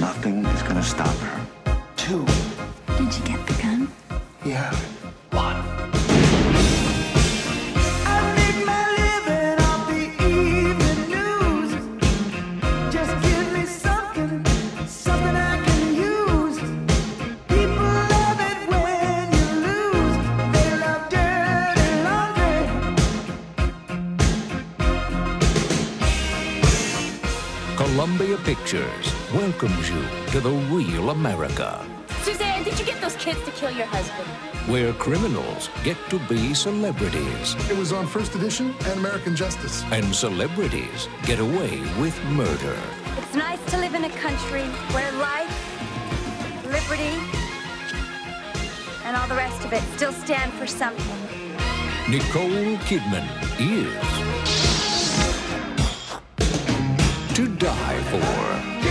Nothing 0.00 0.44
is 0.44 0.62
gonna 0.64 0.82
stop 0.82 1.14
her. 1.18 1.31
Welcomes 29.82 29.90
you 29.90 30.32
to 30.32 30.40
the 30.40 30.50
real 30.74 31.10
America, 31.10 31.84
Suzanne, 32.22 32.62
did 32.62 32.78
you 32.78 32.84
get 32.84 33.00
those 33.00 33.16
kids 33.16 33.42
to 33.44 33.50
kill 33.52 33.70
your 33.70 33.86
husband? 33.86 34.28
where 34.68 34.92
criminals 34.92 35.68
get 35.82 35.96
to 36.08 36.20
be 36.28 36.54
celebrities 36.54 37.56
It 37.68 37.76
was 37.76 37.92
on 37.92 38.06
First 38.06 38.36
Edition 38.36 38.72
and 38.84 38.98
American 39.00 39.34
Justice. 39.34 39.82
and 39.90 40.14
celebrities 40.14 41.08
get 41.24 41.40
away 41.40 41.80
with 42.00 42.16
murder. 42.26 42.76
It's 43.18 43.34
nice 43.34 43.58
to 43.72 43.78
live 43.78 43.94
in 43.94 44.04
a 44.04 44.10
country 44.10 44.62
where 44.94 45.10
life, 45.12 45.52
liberty, 46.64 47.18
and 49.04 49.16
all 49.16 49.26
the 49.26 49.34
rest 49.34 49.64
of 49.64 49.72
it 49.72 49.82
still 49.96 50.12
stand 50.12 50.52
for 50.52 50.66
something. 50.66 51.18
Nicole 52.08 52.76
Kidman 52.86 53.26
is 53.58 54.22
to 57.34 57.48
die 57.56 58.00
for. 58.10 58.81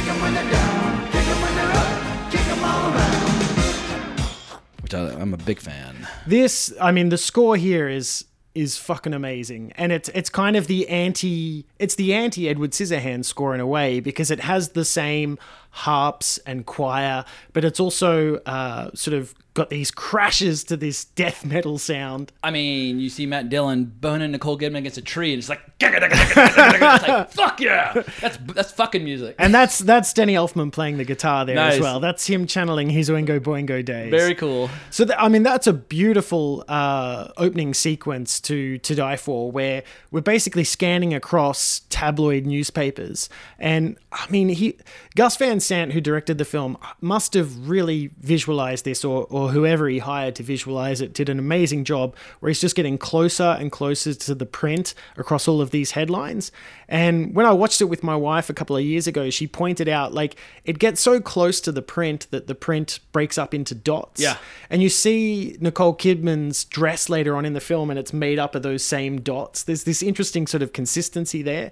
Which 4.92 5.00
I, 5.00 5.20
I'm 5.20 5.34
a 5.34 5.38
big 5.38 5.60
fan. 5.60 6.08
This, 6.28 6.74
I 6.80 6.92
mean, 6.92 7.10
the 7.10 7.18
score 7.18 7.56
here 7.56 7.88
is 7.88 8.26
is 8.54 8.78
fucking 8.78 9.14
amazing, 9.14 9.72
and 9.76 9.94
it's 9.94 10.10
it's 10.10 10.30
kind 10.30 10.58
of 10.58 10.68
the 10.68 10.90
anti 10.90 11.66
it's 11.80 11.96
the 11.96 12.14
anti 12.14 12.50
Edward 12.50 12.72
Scissorhands 12.72 13.26
score 13.26 13.56
in 13.56 13.62
a 13.62 13.68
way 13.68 14.00
because 14.02 14.30
it 14.30 14.42
has 14.42 14.70
the 14.70 14.84
same 14.84 15.38
harps 15.72 16.38
and 16.46 16.66
choir, 16.66 17.26
but 17.54 17.64
it's 17.66 17.80
also 17.80 18.36
uh, 18.46 18.92
sort 18.94 19.16
of 19.16 19.34
got 19.54 19.70
these 19.70 19.92
crashes 19.92 20.64
to 20.64 20.78
this 20.78 21.04
death 21.04 21.44
metal 21.46 21.78
sound. 21.78 22.32
I 22.42 22.52
mean, 22.52 23.02
you 23.02 23.10
see 23.10 23.26
Matt 23.26 23.50
Dillon 23.50 23.84
boning 24.00 24.32
Nicole 24.32 24.58
Kidman 24.58 24.78
against 24.78 24.98
a 24.98 25.02
tree, 25.02 25.34
and 25.34 25.40
it's 25.40 25.50
like, 25.50 25.60
it's 25.82 27.08
like 27.08 27.32
fuck 27.32 27.60
yeah, 27.60 28.02
that's 28.22 28.38
that's 28.54 28.72
fucking 28.72 29.04
music. 29.04 29.36
And 29.40 29.54
that's 29.54 29.80
that's 29.80 30.14
Danny 30.14 30.34
Elfman 30.36 30.72
playing 30.72 30.98
the 30.98 31.04
guitar 31.06 31.46
there 31.46 31.56
Nice. 31.56 31.76
as 31.76 31.80
well. 31.82 32.00
That's 32.00 32.26
him 32.28 32.48
channeling 32.48 32.90
his 32.90 33.10
Oingo 33.10 33.40
Boingo 33.40 33.84
days. 33.84 34.12
Very 34.12 34.36
cool. 34.36 34.70
So 34.90 35.06
th- 35.06 35.18
I 35.20 35.28
mean, 35.28 35.44
that's 35.44 35.68
a 35.68 35.74
beautiful 35.74 36.64
uh, 36.68 37.30
opening 37.38 37.74
sequence 37.74 38.40
to 38.42 38.78
to 38.80 38.96
die 38.96 39.16
for, 39.18 39.52
where 39.52 39.84
we're 40.12 40.22
basically 40.22 40.64
scanning 40.64 41.14
across 41.14 41.82
tabloid 41.90 42.46
newspapers, 42.46 43.30
and 43.60 43.98
I 44.12 44.30
mean, 44.30 44.50
he 44.50 44.78
Gus 45.16 45.36
Van 45.38 45.60
Sant, 45.62 45.94
who 45.94 46.02
directed 46.02 46.38
the 46.38 46.46
film, 46.46 46.78
must 47.00 47.34
have 47.34 47.70
really 47.70 48.12
visualized 48.20 48.86
this, 48.86 49.06
or 49.06 49.26
or 49.30 49.50
whoever 49.50 49.88
he 49.88 50.00
hired 50.00 50.36
to 50.36 50.44
visualize 50.44 51.02
it, 51.02 51.14
did 51.14 51.30
an 51.30 51.40
amazing 51.40 51.84
job, 51.84 52.16
where 52.40 52.50
he's 52.50 52.60
just 52.60 52.76
getting 52.76 52.98
closer 52.98 53.56
and 53.60 53.72
closer 53.72 54.14
to 54.14 54.36
the 54.36 54.46
print 54.46 54.94
across 55.18 55.48
all 55.48 55.62
of 55.62 55.72
these 55.72 55.92
headlines. 55.92 56.52
And 56.88 57.34
when 57.34 57.46
I 57.46 57.54
watched 57.54 57.82
it 57.82 57.86
with 57.86 58.04
my 58.04 58.16
wife 58.16 58.50
a 58.50 58.54
couple 58.54 58.76
of 58.76 58.84
years 58.84 59.08
ago, 59.08 59.30
she 59.30 59.48
pointed 59.48 59.88
out 59.88 60.14
like 60.14 60.36
it 60.66 60.80
gets 60.80 61.02
so 61.02 61.22
close 61.22 61.62
to 61.62 61.72
the 61.72 61.82
print 61.82 62.28
that 62.32 62.48
the 62.48 62.56
print 62.56 63.00
breaks 63.12 63.38
up 63.38 63.54
into 63.54 63.74
dots. 63.74 64.22
Yeah. 64.22 64.38
And 64.70 64.82
you 64.82 64.90
see 64.90 65.58
Nicole 65.62 65.96
Kidman's 65.96 66.66
dress 66.66 67.10
later 67.10 67.36
on 67.36 67.46
in 67.46 67.54
the 67.54 67.62
film, 67.62 67.90
and 67.90 67.98
it's 67.98 68.14
made 68.14 68.40
up 68.40 68.56
of 68.56 68.64
those 68.64 68.84
same 68.84 69.22
dots. 69.22 69.64
There's 69.64 69.84
this 69.84 70.04
interesting 70.04 70.48
sort 70.48 70.64
of 70.64 70.74
consistency 70.74 71.42
there. 71.42 71.72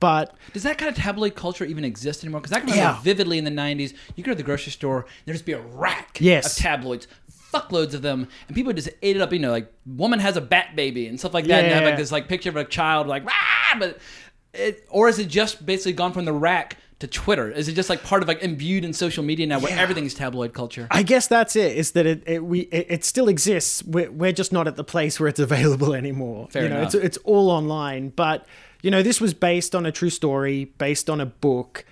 But 0.00 0.34
Does 0.52 0.62
that 0.62 0.78
kind 0.78 0.88
of 0.90 0.96
tabloid 0.96 1.34
culture 1.34 1.64
even 1.64 1.84
exist 1.84 2.22
anymore? 2.22 2.40
Because 2.40 2.52
I 2.52 2.60
can 2.60 2.70
remember 2.70 2.92
Yeah. 2.96 3.02
vividly 3.02 3.38
in 3.38 3.44
the 3.44 3.50
'90s, 3.50 3.94
you 4.16 4.22
go 4.24 4.30
to 4.32 4.36
the 4.36 4.42
grocery 4.42 4.72
store, 4.72 5.06
there'd 5.24 5.34
just 5.34 5.46
be 5.46 5.52
a 5.52 5.60
rack 5.60 6.18
Yes. 6.20 6.56
of 6.56 6.62
tabloids, 6.62 7.08
fuckloads 7.52 7.94
of 7.94 8.02
them, 8.02 8.28
and 8.46 8.54
people 8.54 8.72
just 8.72 8.90
ate 9.02 9.16
it 9.16 9.22
up. 9.22 9.32
You 9.32 9.38
know, 9.40 9.50
like 9.50 9.72
woman 9.86 10.20
has 10.20 10.36
a 10.36 10.40
bat 10.40 10.76
baby 10.76 11.06
and 11.06 11.18
stuff 11.18 11.34
like 11.34 11.46
that, 11.46 11.64
and 11.64 11.72
have 11.72 11.82
Yeah. 11.82 11.88
like 11.88 11.98
this 11.98 12.12
like 12.12 12.28
picture 12.28 12.48
of 12.50 12.56
a 12.56 12.64
child, 12.64 13.06
like 13.06 13.24
ah, 13.28 13.76
but 13.78 13.98
it, 14.54 14.86
or 14.90 15.08
is 15.08 15.18
it 15.18 15.28
just 15.28 15.64
basically 15.66 15.92
gone 15.92 16.12
from 16.12 16.24
the 16.24 16.32
rack 16.32 16.76
to 17.00 17.06
Twitter? 17.06 17.50
Is 17.50 17.68
it 17.68 17.74
just 17.74 17.88
like 17.88 18.02
part 18.02 18.22
of 18.22 18.28
like 18.28 18.42
imbued 18.42 18.84
in 18.84 18.92
social 18.92 19.22
media 19.24 19.46
now, 19.46 19.58
where 19.60 19.72
Yeah. 19.72 19.80
everything's 19.80 20.14
tabloid 20.14 20.52
culture? 20.52 20.88
I 20.90 21.02
guess 21.02 21.26
that's 21.26 21.54
it. 21.56 21.76
Is 21.76 21.92
that 21.92 22.06
it? 22.06 22.22
it 22.26 22.44
we 22.44 22.60
it, 22.60 22.86
it 22.88 23.04
still 23.04 23.28
exists. 23.28 23.82
We're, 23.84 24.10
we're 24.10 24.32
just 24.32 24.52
not 24.52 24.66
at 24.68 24.76
the 24.76 24.84
place 24.84 25.18
where 25.18 25.28
it's 25.28 25.40
available 25.40 25.94
anymore. 26.02 26.48
Fair 26.50 26.64
you 26.64 26.68
know, 26.68 26.76
enough. 26.78 26.94
it's 26.94 27.04
it's 27.04 27.16
all 27.24 27.50
online. 27.50 28.08
But 28.10 28.46
you 28.82 28.90
know, 28.90 29.02
this 29.02 29.20
was 29.20 29.34
based 29.34 29.74
on 29.74 29.86
a 29.86 29.92
true 29.92 30.10
story, 30.10 30.66
based 30.78 31.08
on 31.10 31.20
a 31.20 31.26
book. 31.26 31.84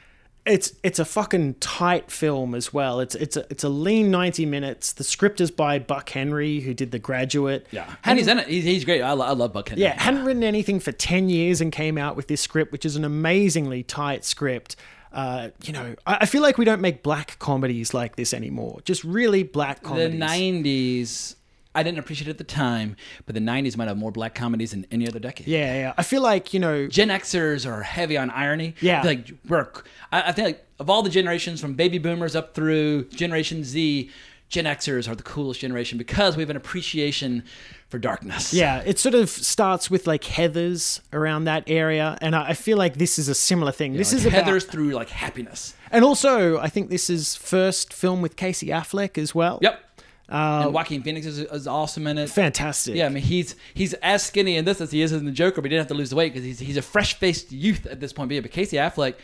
It's 0.44 0.74
it's 0.84 1.00
a 1.00 1.04
fucking 1.04 1.54
tight 1.54 2.08
film 2.08 2.54
as 2.54 2.72
well. 2.72 3.00
It's 3.00 3.16
it's 3.16 3.36
a 3.36 3.44
it's 3.50 3.64
a 3.64 3.68
lean 3.68 4.12
ninety 4.12 4.46
minutes. 4.46 4.92
The 4.92 5.02
script 5.02 5.40
is 5.40 5.50
by 5.50 5.80
Buck 5.80 6.08
Henry, 6.10 6.60
who 6.60 6.72
did 6.72 6.92
The 6.92 7.00
Graduate. 7.00 7.66
Yeah, 7.72 7.92
and 8.04 8.16
he's 8.16 8.28
in 8.28 8.38
it. 8.38 8.46
He's, 8.46 8.62
he's 8.62 8.84
great. 8.84 9.02
I, 9.02 9.10
lo- 9.12 9.26
I 9.26 9.32
love 9.32 9.52
Buck 9.52 9.70
Henry. 9.70 9.82
Yeah, 9.82 10.00
hadn't 10.00 10.24
written 10.24 10.44
anything 10.44 10.78
for 10.78 10.92
10 10.92 11.28
years 11.28 11.60
and 11.60 11.72
came 11.72 11.98
out 11.98 12.14
with 12.14 12.28
this 12.28 12.40
script, 12.40 12.70
which 12.70 12.84
is 12.84 12.94
an 12.94 13.04
amazingly 13.04 13.82
tight 13.82 14.24
script. 14.24 14.76
Uh, 15.12 15.48
you 15.64 15.72
know, 15.72 15.96
I, 16.06 16.18
I 16.20 16.26
feel 16.26 16.42
like 16.42 16.58
we 16.58 16.64
don't 16.64 16.80
make 16.80 17.02
black 17.02 17.40
comedies 17.40 17.92
like 17.92 18.14
this 18.14 18.32
anymore. 18.32 18.80
Just 18.84 19.02
really 19.02 19.42
black 19.42 19.82
comedies. 19.82 20.20
The 20.20 20.24
'90s, 20.24 21.34
I 21.76 21.82
didn't 21.82 21.98
appreciate 21.98 22.26
it 22.28 22.30
at 22.30 22.38
the 22.38 22.44
time, 22.44 22.96
but 23.26 23.34
the 23.34 23.40
'90s 23.40 23.76
might 23.76 23.88
have 23.88 23.96
more 23.96 24.10
black 24.10 24.34
comedies 24.34 24.70
than 24.72 24.86
any 24.90 25.06
other 25.06 25.18
decade. 25.18 25.46
Yeah, 25.46 25.74
yeah. 25.74 25.94
I 25.96 26.02
feel 26.02 26.22
like, 26.22 26.52
you 26.54 26.60
know, 26.60 26.86
Gen 26.88 27.08
Xers 27.08 27.70
are 27.70 27.82
heavy 27.82 28.16
on 28.16 28.30
irony. 28.30 28.74
Yeah. 28.80 29.02
like 29.02 29.30
we're, 29.48 29.68
I, 30.10 30.22
I 30.28 30.32
think 30.32 30.46
like 30.46 30.66
of 30.78 30.90
all 30.90 31.02
the 31.02 31.10
generations 31.10 31.60
from 31.60 31.74
baby 31.74 31.98
boomers 31.98 32.34
up 32.34 32.54
through 32.54 33.04
Generation 33.10 33.62
Z, 33.64 34.10
Gen 34.48 34.64
Xers 34.64 35.08
are 35.10 35.14
the 35.14 35.22
coolest 35.22 35.60
generation 35.60 35.98
because 35.98 36.36
we 36.36 36.42
have 36.42 36.50
an 36.50 36.56
appreciation 36.56 37.42
for 37.88 37.98
darkness. 37.98 38.52
yeah, 38.52 38.82
it 38.84 38.98
sort 38.98 39.14
of 39.14 39.28
starts 39.30 39.90
with 39.90 40.06
like 40.06 40.22
Heathers 40.22 41.00
around 41.12 41.44
that 41.44 41.64
area. 41.68 42.18
And 42.20 42.34
I, 42.34 42.48
I 42.48 42.54
feel 42.54 42.76
like 42.78 42.94
this 42.96 43.18
is 43.18 43.28
a 43.28 43.34
similar 43.34 43.72
thing. 43.72 43.94
this 43.94 44.12
like 44.12 44.18
is 44.20 44.26
about, 44.26 44.44
Heather's 44.44 44.64
through 44.64 44.90
like 44.90 45.08
happiness. 45.08 45.74
and 45.90 46.04
also, 46.04 46.58
I 46.58 46.68
think 46.68 46.90
this 46.90 47.08
is 47.10 47.36
first 47.36 47.92
film 47.92 48.22
with 48.22 48.36
Casey 48.36 48.68
Affleck 48.68 49.18
as 49.18 49.34
well. 49.34 49.58
Yep. 49.62 49.80
Uh, 50.28 50.62
and 50.64 50.74
Joaquin 50.74 51.02
Phoenix 51.02 51.24
is, 51.26 51.38
is 51.38 51.66
awesome 51.68 52.06
in 52.08 52.18
it. 52.18 52.28
Fantastic. 52.28 52.96
Yeah, 52.96 53.06
I 53.06 53.08
mean 53.10 53.22
he's 53.22 53.54
he's 53.74 53.94
as 53.94 54.24
skinny 54.24 54.56
in 54.56 54.64
this 54.64 54.80
as 54.80 54.90
he 54.90 55.02
is 55.02 55.12
in 55.12 55.24
the 55.24 55.30
Joker, 55.30 55.62
but 55.62 55.70
he 55.70 55.76
didn't 55.76 55.82
have 55.82 55.88
to 55.88 55.94
lose 55.94 56.10
the 56.10 56.16
weight 56.16 56.32
because 56.32 56.44
he's 56.44 56.58
he's 56.58 56.76
a 56.76 56.82
fresh 56.82 57.14
faced 57.14 57.52
youth 57.52 57.86
at 57.86 58.00
this 58.00 58.12
point. 58.12 58.28
But 58.28 58.34
yeah, 58.34 58.40
but 58.40 58.50
Casey 58.50 58.76
Affleck. 58.76 59.14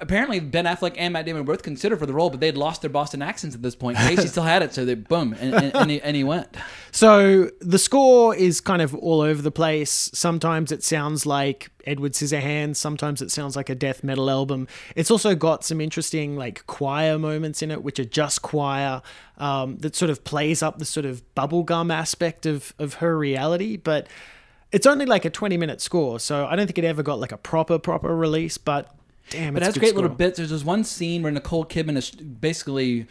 Apparently, 0.00 0.40
Ben 0.40 0.64
Affleck 0.64 0.94
and 0.96 1.12
Matt 1.12 1.26
Damon 1.26 1.44
were 1.44 1.52
both 1.52 1.62
considered 1.62 1.98
for 1.98 2.06
the 2.06 2.14
role, 2.14 2.30
but 2.30 2.40
they'd 2.40 2.56
lost 2.56 2.80
their 2.80 2.88
Boston 2.88 3.20
accents 3.20 3.54
at 3.54 3.60
this 3.60 3.74
point. 3.76 3.98
Casey 3.98 4.28
still 4.28 4.44
had 4.44 4.62
it, 4.62 4.72
so 4.72 4.86
they 4.86 4.94
boom, 4.94 5.34
and, 5.38 5.54
and, 5.54 5.76
and, 5.76 5.90
he, 5.90 6.00
and 6.00 6.16
he 6.16 6.24
went. 6.24 6.56
So 6.92 7.50
the 7.60 7.78
score 7.78 8.34
is 8.34 8.60
kind 8.60 8.82
of 8.82 8.96
all 8.96 9.20
over 9.20 9.40
the 9.40 9.52
place. 9.52 10.10
Sometimes 10.12 10.72
it 10.72 10.82
sounds 10.82 11.24
like 11.24 11.70
Edward 11.86 12.14
Scissorhands. 12.14 12.76
Sometimes 12.76 13.22
it 13.22 13.30
sounds 13.30 13.54
like 13.54 13.70
a 13.70 13.76
death 13.76 14.02
metal 14.02 14.28
album. 14.28 14.66
It's 14.96 15.08
also 15.08 15.36
got 15.36 15.64
some 15.64 15.80
interesting 15.80 16.36
like 16.36 16.66
choir 16.66 17.16
moments 17.16 17.62
in 17.62 17.70
it, 17.70 17.84
which 17.84 18.00
are 18.00 18.04
just 18.04 18.42
choir 18.42 19.02
um, 19.38 19.78
that 19.78 19.94
sort 19.94 20.10
of 20.10 20.24
plays 20.24 20.64
up 20.64 20.80
the 20.80 20.84
sort 20.84 21.06
of 21.06 21.22
bubblegum 21.36 21.92
aspect 21.92 22.44
of 22.44 22.74
of 22.80 22.94
her 22.94 23.16
reality. 23.16 23.76
But 23.76 24.08
it's 24.72 24.86
only 24.86 25.06
like 25.06 25.24
a 25.24 25.30
twenty 25.30 25.56
minute 25.56 25.80
score, 25.80 26.18
so 26.18 26.44
I 26.44 26.56
don't 26.56 26.66
think 26.66 26.78
it 26.78 26.84
ever 26.84 27.04
got 27.04 27.20
like 27.20 27.32
a 27.32 27.38
proper 27.38 27.78
proper 27.78 28.16
release. 28.16 28.58
But 28.58 28.92
damn, 29.30 29.54
But 29.54 29.62
it 29.62 29.66
has 29.66 29.78
great 29.78 29.94
little 29.94 30.10
bits. 30.10 30.36
There's 30.36 30.50
this 30.50 30.64
one 30.64 30.84
scene 30.84 31.22
where 31.22 31.32
Nicole 31.32 31.64
Kidman 31.64 31.96
is 31.96 32.10
basically 32.10 33.06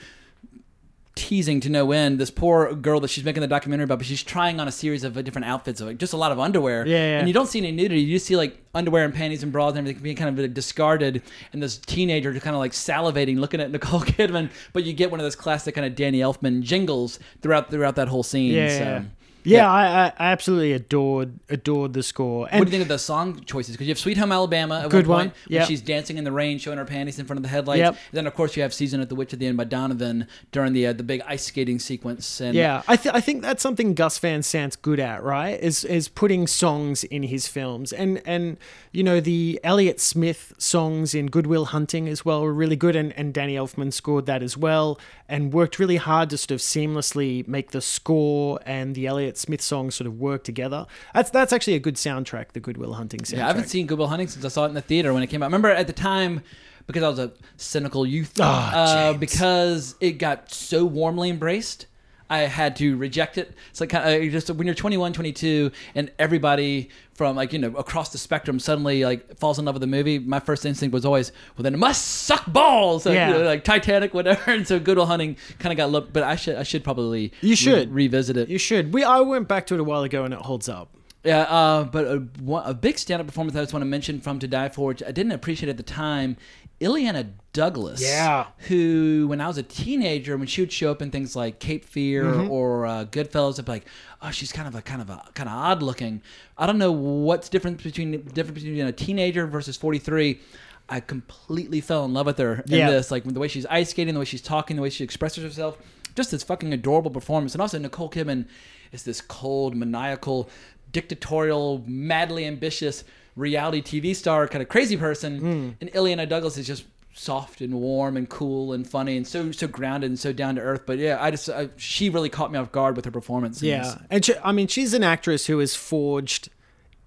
teasing 1.20 1.59
to 1.59 1.70
no 1.70 1.91
end 1.91 2.17
this 2.17 2.32
poor 2.32 2.74
girl 2.74 3.01
that 3.01 3.09
she's 3.09 3.26
making 3.26 3.41
the 3.41 3.47
documentary 3.47 3.84
about, 3.84 3.97
but 3.99 4.07
she's 4.07 4.24
trying 4.24 4.59
on 4.59 4.70
a 4.70 4.72
series 4.72 5.03
of 5.03 5.22
different 5.26 5.45
outfits 5.45 5.82
of 5.82 5.88
like 5.88 5.97
just 5.97 6.13
a 6.13 6.17
lot 6.17 6.32
of 6.32 6.39
underwear. 6.39 6.88
Yeah, 6.88 6.95
yeah. 6.95 7.20
And 7.20 7.28
you 7.28 7.34
don't 7.34 7.47
see 7.47 7.59
any 7.59 7.72
nudity. 7.72 8.01
You 8.01 8.15
just 8.15 8.26
see 8.26 8.38
like 8.38 8.57
underwear 8.74 9.03
and 9.03 9.13
panties 9.13 9.43
and 9.43 9.51
bras 9.51 9.72
and 9.72 9.80
everything 9.80 10.01
being 10.01 10.15
kind 10.15 10.39
of 10.39 10.53
discarded, 10.53 11.22
and 11.51 11.61
this 11.61 11.78
teenager 11.78 12.32
just 12.32 12.43
kind 12.43 12.55
of 12.55 12.59
like 12.59 12.72
salivating, 12.72 13.38
looking 13.38 13.59
at 13.59 13.70
Nicole 13.76 14.01
Kidman. 14.01 14.49
But 14.72 14.86
you 14.86 14.93
get 14.93 15.11
one 15.11 15.20
of 15.20 15.26
those 15.26 15.36
classic 15.36 15.76
kind 15.76 15.86
of 15.86 15.95
Danny 15.95 16.20
Elfman 16.20 16.61
jingles 16.61 17.20
throughout 17.41 17.70
throughout 17.70 17.95
that 17.95 18.07
whole 18.07 18.24
scene. 18.24 18.53
Yeah, 18.53 18.70
so. 18.70 18.84
yeah. 18.84 19.03
Yeah, 19.43 19.71
I, 19.71 19.85
I 19.85 20.13
I 20.17 20.31
absolutely 20.31 20.73
adored 20.73 21.39
adored 21.49 21.93
the 21.93 22.03
score. 22.03 22.47
And 22.49 22.59
what 22.59 22.65
do 22.65 22.71
you 22.71 22.79
think 22.79 22.83
of 22.83 22.87
the 22.87 22.99
song 22.99 23.43
choices? 23.45 23.75
Because 23.75 23.87
you 23.87 23.91
have 23.91 23.99
"Sweet 23.99 24.17
Home 24.17 24.31
Alabama" 24.31 24.81
at 24.83 24.89
Good 24.89 25.07
one 25.07 25.32
yep. 25.47 25.67
she's 25.67 25.82
dancing 25.82 26.17
in 26.17 26.24
the 26.24 26.32
rain, 26.32 26.59
showing 26.59 26.78
her 26.78 26.86
panties 26.86 27.20
in 27.20 27.25
front 27.25 27.37
of 27.37 27.43
the 27.43 27.49
headlights. 27.49 27.79
Yep. 27.79 27.97
Then, 28.11 28.28
of 28.28 28.36
course, 28.36 28.55
you 28.55 28.63
have 28.63 28.74
"Season 28.74 29.01
at 29.01 29.09
the 29.09 29.16
Witch" 29.16 29.33
at 29.33 29.39
the 29.39 29.47
end 29.47 29.57
by 29.57 29.63
Donovan 29.63 30.28
during 30.51 30.74
the 30.74 30.87
uh, 30.87 30.93
the 30.93 31.03
big 31.03 31.21
ice 31.25 31.45
skating 31.45 31.79
sequence. 31.79 32.41
And 32.41 32.55
Yeah, 32.55 32.83
I, 32.87 32.95
th- 32.95 33.13
I 33.13 33.21
think 33.21 33.41
that's 33.41 33.63
something 33.63 33.93
Gus 33.93 34.17
Van 34.20 34.43
Sant's 34.43 34.75
good 34.75 34.99
at, 34.99 35.24
right? 35.24 35.59
Is 35.59 35.83
is 35.83 36.07
putting 36.07 36.47
songs 36.47 37.03
in 37.05 37.24
his 37.24 37.47
films, 37.47 37.93
and 37.93 38.21
and 38.25 38.57
you 38.91 39.03
know 39.03 39.20
the 39.20 39.59
Elliott 39.63 39.99
Smith 39.99 40.53
songs 40.57 41.13
in 41.13 41.28
Good 41.28 41.47
Will 41.47 41.66
Hunting 41.66 42.07
as 42.07 42.25
well 42.25 42.41
were 42.41 42.53
really 42.53 42.75
good, 42.75 42.95
and 42.95 43.13
and 43.13 43.33
Danny 43.33 43.55
Elfman 43.55 43.93
scored 43.93 44.25
that 44.25 44.43
as 44.43 44.57
well, 44.57 44.99
and 45.30 45.54
worked 45.54 45.78
really 45.80 45.97
hard 45.97 46.30
to 46.32 46.38
sort 46.38 46.51
of 46.51 46.60
seamlessly 46.60 47.47
make 47.47 47.72
the 47.72 47.80
score 47.82 48.60
and 48.66 48.96
the 48.96 49.06
Elliott 49.08 49.38
Smith 49.38 49.62
songs 49.62 49.96
sort 49.96 50.08
of 50.08 50.20
work 50.20 50.43
together. 50.43 50.86
That's 51.14 51.30
that's 51.30 51.54
actually 51.54 51.76
a 51.76 51.80
good 51.80 51.96
soundtrack, 51.96 52.54
the 52.54 52.60
Good 52.60 52.78
Will 52.78 52.93
Hunting 52.93 53.22
soundtrack. 53.22 53.38
Yeah, 53.38 53.46
I 53.46 53.47
haven't 53.47 53.68
seen 53.70 53.86
Good 53.86 54.00
Will 54.00 54.08
Hunting 54.08 54.28
since 54.28 54.43
I 54.43 54.50
saw 54.50 54.66
it 54.66 54.70
in 54.70 54.74
the 54.74 54.82
theater 54.82 55.14
when 55.14 55.24
it 55.24 55.28
came 55.28 55.42
out. 55.43 55.46
I 55.46 55.50
Remember 55.50 55.70
at 55.70 55.88
the 55.88 55.93
time, 55.93 56.42
because 56.88 57.04
I 57.04 57.08
was 57.10 57.20
a 57.20 57.32
cynical 57.58 58.06
youth, 58.06 58.34
Ah, 58.42 58.74
uh, 58.74 59.14
because 59.14 59.96
it 60.00 60.14
got 60.14 60.51
so 60.51 60.84
warmly 60.84 61.30
embraced, 61.30 61.86
I 62.30 62.39
had 62.39 62.76
to 62.78 62.96
reject 62.97 63.38
it. 63.38 63.54
It's 63.72 63.80
like 63.82 63.89
kind 63.89 64.24
of 64.24 64.32
just 64.32 64.50
when 64.51 64.68
you're 64.68 64.76
21, 64.76 65.14
22, 65.14 65.72
and 65.96 66.12
everybody 66.20 66.89
from 67.14 67.36
like 67.36 67.51
you 67.51 67.60
know 67.60 67.76
across 67.76 68.12
the 68.12 68.18
spectrum 68.18 68.60
suddenly 68.60 69.04
like 69.04 69.38
falls 69.38 69.58
in 69.60 69.66
love 69.66 69.76
with 69.76 69.82
the 69.82 69.88
movie. 69.88 70.20
My 70.20 70.39
first 70.39 70.66
instinct 70.66 70.93
was 70.93 71.06
always, 71.06 71.32
well, 71.58 71.64
then 71.64 71.74
it 71.74 71.78
must 71.78 72.06
suck 72.06 72.46
balls, 72.47 73.06
like, 73.08 73.16
Yeah. 73.16 73.30
you 73.30 73.34
know, 73.36 73.43
like 73.43 73.64
Titanic, 73.64 74.14
whatever. 74.20 74.51
And 74.51 74.68
so 74.68 74.80
Good 74.80 74.97
Will 74.97 75.06
Hunting 75.08 75.38
kind 75.58 75.74
of 75.74 75.78
got 75.78 75.89
looked, 75.92 76.14
but 76.14 76.24
I 76.24 76.36
should 76.36 76.56
I 76.56 76.64
should 76.64 76.84
probably 76.84 77.34
You 77.42 77.56
should. 77.56 77.89
re- 77.89 78.04
revisit 78.06 78.38
it. 78.38 78.50
You 78.50 78.58
should. 78.58 78.93
We 78.93 79.04
I 79.04 79.20
went 79.22 79.47
back 79.47 79.66
to 79.68 79.74
it 79.74 79.80
a 79.80 79.84
while 79.84 80.04
ago, 80.04 80.24
and 80.24 80.34
it 80.34 80.39
holds 80.42 80.70
up. 80.70 80.89
Yeah, 81.22 81.42
uh, 81.42 81.84
but 81.84 82.06
a, 82.06 82.24
a 82.64 82.74
big 82.74 82.97
stand-up 82.97 83.28
performance 83.28 83.54
I 83.58 83.60
just 83.62 83.74
want 83.74 83.82
to 83.82 83.88
mention 83.88 84.22
from 84.22 84.39
To 84.39 84.47
Die 84.47 84.70
For, 84.70 84.88
which 84.88 85.04
I 85.04 85.12
didn't 85.12 85.34
appreciate 85.34 85.68
at 85.68 85.76
the 85.76 85.84
time, 85.84 86.38
Illeana 86.82 87.32
Douglas. 87.51 88.01
Yeah. 88.01 88.47
Who, 88.70 89.26
when 89.28 89.42
I 89.42 89.47
was 89.47 89.58
a 89.58 89.64
teenager, 89.64 90.38
when 90.38 90.47
she 90.47 90.62
would 90.62 90.72
show 90.72 90.92
up 90.92 91.01
in 91.01 91.12
things 91.12 91.36
like 91.36 91.60
Cape 91.60 91.84
Fear 91.84 92.24
Mhm. 92.26 92.50
or 92.50 92.86
uh, 92.86 93.06
Goodfellas, 93.06 93.60
I'd 93.60 93.66
be 93.66 93.72
like, 93.74 93.86
oh, 94.22 94.32
she's 94.32 94.51
kind 94.51 94.68
of 94.68 94.76
a 94.76 94.82
kind 94.82 95.01
of 95.01 95.10
a 95.10 95.24
kind 95.34 95.50
of 95.50 95.56
odd 95.56 95.84
looking. 95.84 96.22
I 96.58 96.66
don't 96.66 96.78
know 96.78 96.92
what's 96.92 97.50
different 97.50 97.84
between 97.84 98.12
difference 98.34 98.64
between 98.64 98.86
a 98.86 98.92
teenager 98.93 99.46
versus 99.47 99.76
forty 99.78 100.00
three. 100.00 100.39
I 100.88 101.00
completely 101.01 101.82
fell 101.82 102.06
in 102.06 102.14
love 102.14 102.26
with 102.26 102.38
her 102.39 102.64
in 102.68 102.78
Yeah. 102.80 102.89
this, 102.89 103.12
like 103.12 103.24
the 103.24 103.39
way 103.39 103.47
she's 103.47 103.66
ice 103.68 103.89
skating, 103.89 104.14
the 104.16 104.20
way 104.20 104.26
she's 104.26 104.42
talking, 104.42 104.76
the 104.76 104.82
way 104.82 104.89
she 104.89 105.04
expresses 105.04 105.43
herself. 105.43 105.78
Just 106.16 106.32
this 106.32 106.42
fucking 106.43 106.74
adorable 106.74 107.12
performance, 107.12 107.54
and 107.54 107.62
also 107.62 107.78
Nicole 107.78 108.10
Kidman 108.10 108.46
is 108.92 109.04
this 109.04 109.22
cold, 109.22 109.76
maniacal, 109.76 110.50
dictatorial, 110.92 111.84
madly 111.86 112.46
ambitious 112.46 113.04
reality 113.39 113.82
TV 113.82 114.16
star, 114.16 114.47
kind 114.47 114.61
of 114.61 114.70
crazy 114.70 114.97
person, 114.97 115.39
hmm. 115.39 115.70
and 115.82 115.91
Illeana 115.93 116.28
Douglas 116.28 116.57
is 116.57 116.67
just 116.67 116.86
soft 117.13 117.59
and 117.59 117.74
warm 117.74 118.16
and 118.16 118.29
cool 118.29 118.71
and 118.71 118.87
funny 118.87 119.17
and 119.17 119.28
so 119.28 119.51
so 119.51 119.67
grounded 119.67 120.09
and 120.09 120.17
so 120.17 120.32
down 120.32 120.55
to 120.55 120.61
earth. 120.61 120.83
But 120.86 120.99
yeah, 120.99 121.17
I 121.21 121.32
just 121.32 121.49
I, 121.49 121.70
she 121.78 122.09
really 122.09 122.29
caught 122.29 122.51
me 122.51 122.59
off 122.59 122.71
guard 122.71 122.95
with 122.95 123.05
her 123.05 123.11
performance. 123.11 123.61
Yeah, 123.61 123.97
and 124.09 124.24
she, 124.24 124.33
I 124.43 124.51
mean, 124.51 124.67
she's 124.67 124.93
an 124.93 125.03
actress 125.03 125.47
who 125.47 125.59
has 125.59 125.75
forged, 125.75 126.49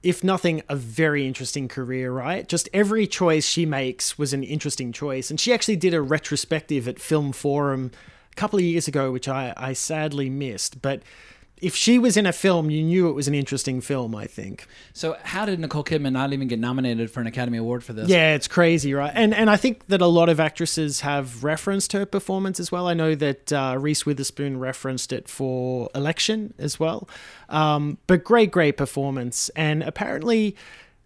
if 0.03 0.23
nothing, 0.23 0.63
a 0.69 0.77
very 0.77 1.27
interesting 1.27 1.69
career. 1.69 2.13
Right, 2.13 2.49
just 2.49 2.69
every 2.73 3.07
choice 3.07 3.47
she 3.47 3.67
makes 3.67 4.19
was 4.19 4.33
an 4.33 4.43
interesting 4.43 4.93
choice, 4.93 5.31
and 5.31 5.39
she 5.39 5.53
actually 5.53 5.77
did 5.77 5.95
a 5.95 6.03
retrospective 6.03 6.89
at 6.89 6.99
Film 6.99 7.33
Forum 7.33 7.91
a 8.31 8.35
couple 8.35 8.59
of 8.59 8.65
years 8.65 8.89
ago, 8.89 9.13
which 9.13 9.29
I, 9.29 9.55
I 9.57 9.73
sadly 9.73 10.29
missed. 10.31 10.83
But 10.83 11.03
if 11.63 11.75
she 11.75 11.99
was 11.99 12.17
in 12.17 12.27
a 12.27 12.33
film, 12.33 12.69
you 12.69 12.83
knew 12.83 13.09
it 13.09 13.13
was 13.13 13.29
an 13.29 13.35
interesting 13.35 13.81
film. 13.81 14.15
I 14.15 14.27
think. 14.27 14.67
So 14.93 15.17
how 15.23 15.47
did 15.47 15.61
Nicole 15.61 15.85
Kidman 15.85 16.13
not 16.13 16.33
even 16.33 16.49
get 16.49 16.59
nominated 16.59 17.11
for 17.11 17.21
an 17.21 17.27
Academy 17.27 17.59
Award 17.59 17.85
for 17.85 17.93
this? 17.93 18.09
Yeah, 18.09 18.35
it's 18.35 18.49
crazy, 18.49 18.93
right? 18.93 19.13
And 19.15 19.33
and 19.33 19.49
I 19.49 19.57
think 19.57 19.87
that 19.87 20.03
a 20.03 20.07
lot 20.07 20.29
of 20.29 20.41
actresses 20.41 21.01
have 21.01 21.43
referenced 21.43 21.93
her 21.93 22.05
performance 22.05 22.61
as 22.61 22.71
well. 22.71 22.89
I 22.89 22.95
know 22.95 23.15
that 23.15 23.53
uh, 23.53 23.77
Reese 23.79 24.05
Witherspoon 24.05 24.59
referenced 24.59 25.13
it 25.13 25.29
for 25.29 25.89
Election 25.95 26.53
as 26.59 26.79
well. 26.79 27.09
Um, 27.49 27.99
but 28.07 28.25
great, 28.25 28.51
great 28.51 28.77
performance, 28.77 29.49
and 29.51 29.83
apparently, 29.83 30.57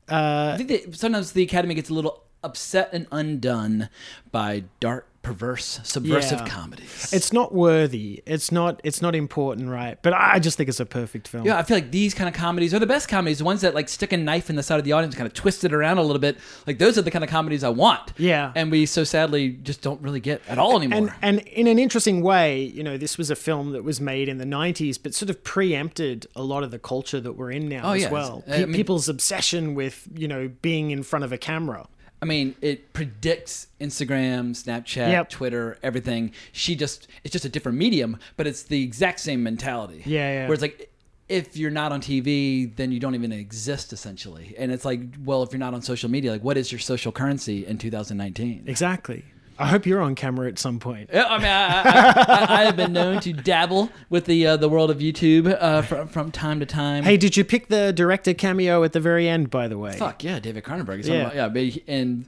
uh, 0.09 0.53
I 0.55 0.57
think 0.57 0.69
that 0.69 0.97
sometimes 0.97 1.33
the 1.33 1.43
Academy 1.43 1.75
gets 1.75 1.91
a 1.91 1.95
little 1.95 2.25
upset 2.43 2.91
and 2.93 3.07
undone 3.11 3.89
by 4.31 4.65
dark, 4.81 5.09
perverse, 5.27 5.81
subversive 5.83 6.39
yeah. 6.41 6.47
comedies. 6.49 7.13
It's 7.13 7.33
not 7.33 7.53
worthy. 7.53 8.23
It's 8.27 8.53
not. 8.53 8.81
It's 8.85 9.03
not 9.03 9.17
important, 9.17 9.69
right? 9.69 9.99
But 10.01 10.15
I 10.15 10.39
just 10.39 10.57
think 10.57 10.69
it's 10.69 10.79
a 10.79 10.87
perfect 10.87 11.27
film. 11.27 11.45
Yeah, 11.45 11.59
I 11.59 11.65
feel 11.65 11.77
like 11.77 11.91
these 11.91 12.15
kind 12.15 12.29
of 12.29 12.35
comedies 12.35 12.73
are 12.73 12.79
the 12.79 12.87
best 12.87 13.09
comedies. 13.09 13.39
The 13.39 13.45
ones 13.45 13.61
that 13.63 13.75
like 13.75 13.89
stick 13.89 14.13
a 14.13 14.17
knife 14.17 14.49
in 14.51 14.55
the 14.55 14.63
side 14.63 14.79
of 14.79 14.85
the 14.85 14.93
audience, 14.93 15.17
kind 15.17 15.27
of 15.27 15.35
twist 15.35 15.65
it 15.65 15.73
around 15.75 15.99
a 15.99 16.03
little 16.03 16.21
bit. 16.21 16.39
Like 16.65 16.79
those 16.79 16.97
are 16.97 17.03
the 17.03 17.11
kind 17.11 17.25
of 17.25 17.31
comedies 17.31 17.65
I 17.65 17.71
want. 17.71 18.13
Yeah. 18.19 18.53
and 18.55 18.71
we 18.71 18.87
so 18.87 19.03
sadly 19.03 19.51
just 19.51 19.83
don't 19.83 20.01
really 20.01 20.21
get 20.21 20.43
at 20.49 20.59
all 20.59 20.77
anymore. 20.77 20.99
And, 21.23 21.39
and 21.39 21.49
in 21.49 21.67
an 21.67 21.79
interesting 21.81 22.23
way, 22.23 22.63
you 22.63 22.85
know, 22.85 22.97
this 22.97 23.19
was 23.19 23.29
a 23.29 23.37
film 23.37 23.73
that 23.73 23.83
was 23.83 24.01
made 24.01 24.29
in 24.29 24.39
the 24.39 24.45
90s, 24.45 24.97
but 25.03 25.13
sort 25.13 25.31
of 25.31 25.43
preempted 25.43 26.27
a 26.37 26.43
lot 26.43 26.63
of 26.63 26.71
the 26.71 26.79
culture 26.79 27.21
that 27.21 27.33
we're 27.33 27.51
in 27.51 27.69
now 27.69 27.83
Oh, 27.91 27.93
as 27.95 28.03
yes. 28.03 28.13
well. 28.13 28.45
I 28.49 28.65
mean- 28.65 28.75
people's 28.75 29.09
obsession 29.09 29.75
with, 29.75 30.09
you 30.15 30.29
know, 30.29 30.49
being 30.63 30.93
in 30.93 31.03
front 31.03 31.25
of 31.25 31.33
a 31.33 31.39
camera. 31.39 31.89
I 32.27 32.29
mean, 32.29 32.57
it 32.61 32.93
predicts 32.93 33.69
Instagram, 33.81 34.51
Snapchat, 34.51 35.13
Yep. 35.13 35.31
Twitter, 35.31 35.79
everything. 35.81 36.33
She 36.51 36.75
just 36.75 37.07
it's 37.23 37.33
just 37.33 37.45
a 37.45 37.49
different 37.49 37.79
medium, 37.79 38.19
but 38.37 38.49
it's 38.49 38.65
the 38.65 38.83
exact 38.83 39.21
same 39.21 39.45
mentality. 39.45 40.03
Yeah, 40.05 40.33
yeah. 40.33 40.47
Where 40.49 40.55
it's 40.55 40.61
like 40.63 40.91
if 41.29 41.57
you're 41.57 41.71
not 41.71 41.93
on 41.93 42.01
TV, 42.01 42.75
then 42.75 42.91
you 42.91 42.99
don't 42.99 43.15
even 43.15 43.31
exist 43.31 43.93
essentially. 43.93 44.57
And 44.59 44.73
it's 44.73 44.85
like, 44.85 45.01
well, 45.25 45.45
if 45.45 45.53
you're 45.53 45.61
not 45.61 45.73
on 45.73 45.83
social 45.83 46.11
media, 46.11 46.33
like 46.33 46.43
what 46.43 46.57
is 46.57 46.73
your 46.73 46.81
social 46.81 47.13
currency 47.13 47.65
in 47.65 47.79
2019? 47.79 48.65
Exactly. 48.67 49.25
I 49.59 49.67
hope 49.67 49.87
you're 49.87 50.01
on 50.01 50.15
camera 50.15 50.49
at 50.49 50.59
some 50.59 50.79
point. 50.79 51.11
Yeah, 51.13 51.25
I 51.27 51.39
mean, 51.39 51.47
I, 51.47 51.67
I, 51.67 52.25
I, 52.29 52.61
I 52.63 52.65
have 52.65 52.77
been 52.77 52.93
known 52.93 53.21
to 53.21 53.33
dabble 53.33 53.91
with 54.11 54.27
the 54.27 54.47
uh, 54.47 54.57
the 54.57 54.69
world 54.69 54.91
of 54.91 54.99
YouTube 54.99 55.57
uh, 55.61 55.83
from 55.83 56.09
from 56.09 56.31
time 56.31 56.61
to 56.61 56.67
time. 56.67 57.05
Hey, 57.05 57.17
did 57.17 57.37
you 57.37 57.45
pick 57.45 57.69
the 57.69 57.93
director 57.93 58.35
cameo 58.35 58.85
at 58.85 58.93
the 58.93 59.01
very 59.01 59.29
end, 59.29 59.51
by 59.51 59.69
the 59.69 59.79
way? 59.79 59.93
Fuck 59.97 60.25
yeah, 60.25 60.39
David 60.39 60.65
Cronenberg. 60.65 61.01
Is 61.01 61.09
Yeah. 61.09 61.33
yeah, 61.35 61.49
yeah, 61.55 61.81
and 61.89 62.27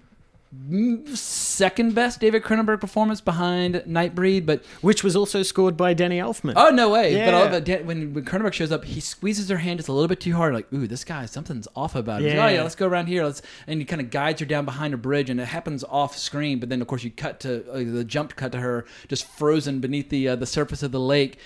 second 1.14 1.94
best 1.94 2.20
David 2.20 2.42
Cronenberg 2.42 2.80
performance 2.80 3.20
behind 3.20 3.76
Nightbreed, 3.86 4.46
but 4.46 4.64
Which 4.80 5.04
was 5.04 5.14
also 5.14 5.42
scored 5.42 5.76
by 5.76 5.94
Danny 5.94 6.18
Elfman. 6.18 6.54
oh 6.56 6.70
no 6.70 6.88
way! 6.90 7.14
But 7.14 7.22
I 7.34 7.38
Yeah. 7.38 7.38
love 7.38 7.52
it. 7.52 7.64
Dan- 7.64 7.86
when 7.86 8.14
when 8.14 8.24
Cronenberg 8.24 8.52
shows 8.54 8.72
up, 8.72 8.84
he 8.84 9.00
squeezes 9.00 9.48
her 9.50 9.58
hand 9.58 9.78
just 9.78 9.88
a 9.88 9.92
little 9.92 10.08
bit 10.08 10.20
too 10.20 10.34
hard. 10.34 10.54
Like, 10.54 10.72
ooh, 10.72 10.86
this 10.86 11.04
guy, 11.04 11.26
something's 11.26 11.68
off 11.76 11.94
about 11.94 12.20
him. 12.22 12.28
He's 12.28 12.34
like, 12.34 12.42
oh 12.44 12.48
Yeah. 12.48 12.54
yeah, 12.56 12.62
let's 12.62 12.74
go 12.74 12.86
around 12.86 13.06
here. 13.08 13.24
Let's 13.24 13.42
and 13.66 13.78
he 13.80 13.84
kind 13.84 14.00
of 14.00 14.10
guides 14.10 14.40
her 14.40 14.46
down 14.46 14.64
behind 14.64 14.94
a 14.94 14.96
bridge, 14.96 15.28
and 15.30 15.40
it 15.40 15.46
happens 15.48 15.84
off 15.84 16.16
screen. 16.16 16.58
But 16.60 16.68
then 16.70 16.80
of 16.80 16.86
course 16.88 17.04
you 17.04 17.10
cut 17.10 17.40
to 17.40 17.70
uh, 17.70 17.78
the 17.84 18.04
jump 18.04 18.34
cut 18.36 18.52
to 18.52 18.58
her 18.60 18.84
just 19.08 19.26
frozen 19.26 19.80
beneath 19.80 20.08
the 20.08 20.28
uh, 20.28 20.36
the 20.36 20.46
surface 20.46 20.82
of 20.82 20.92
the 20.92 21.00
lake. 21.00 21.38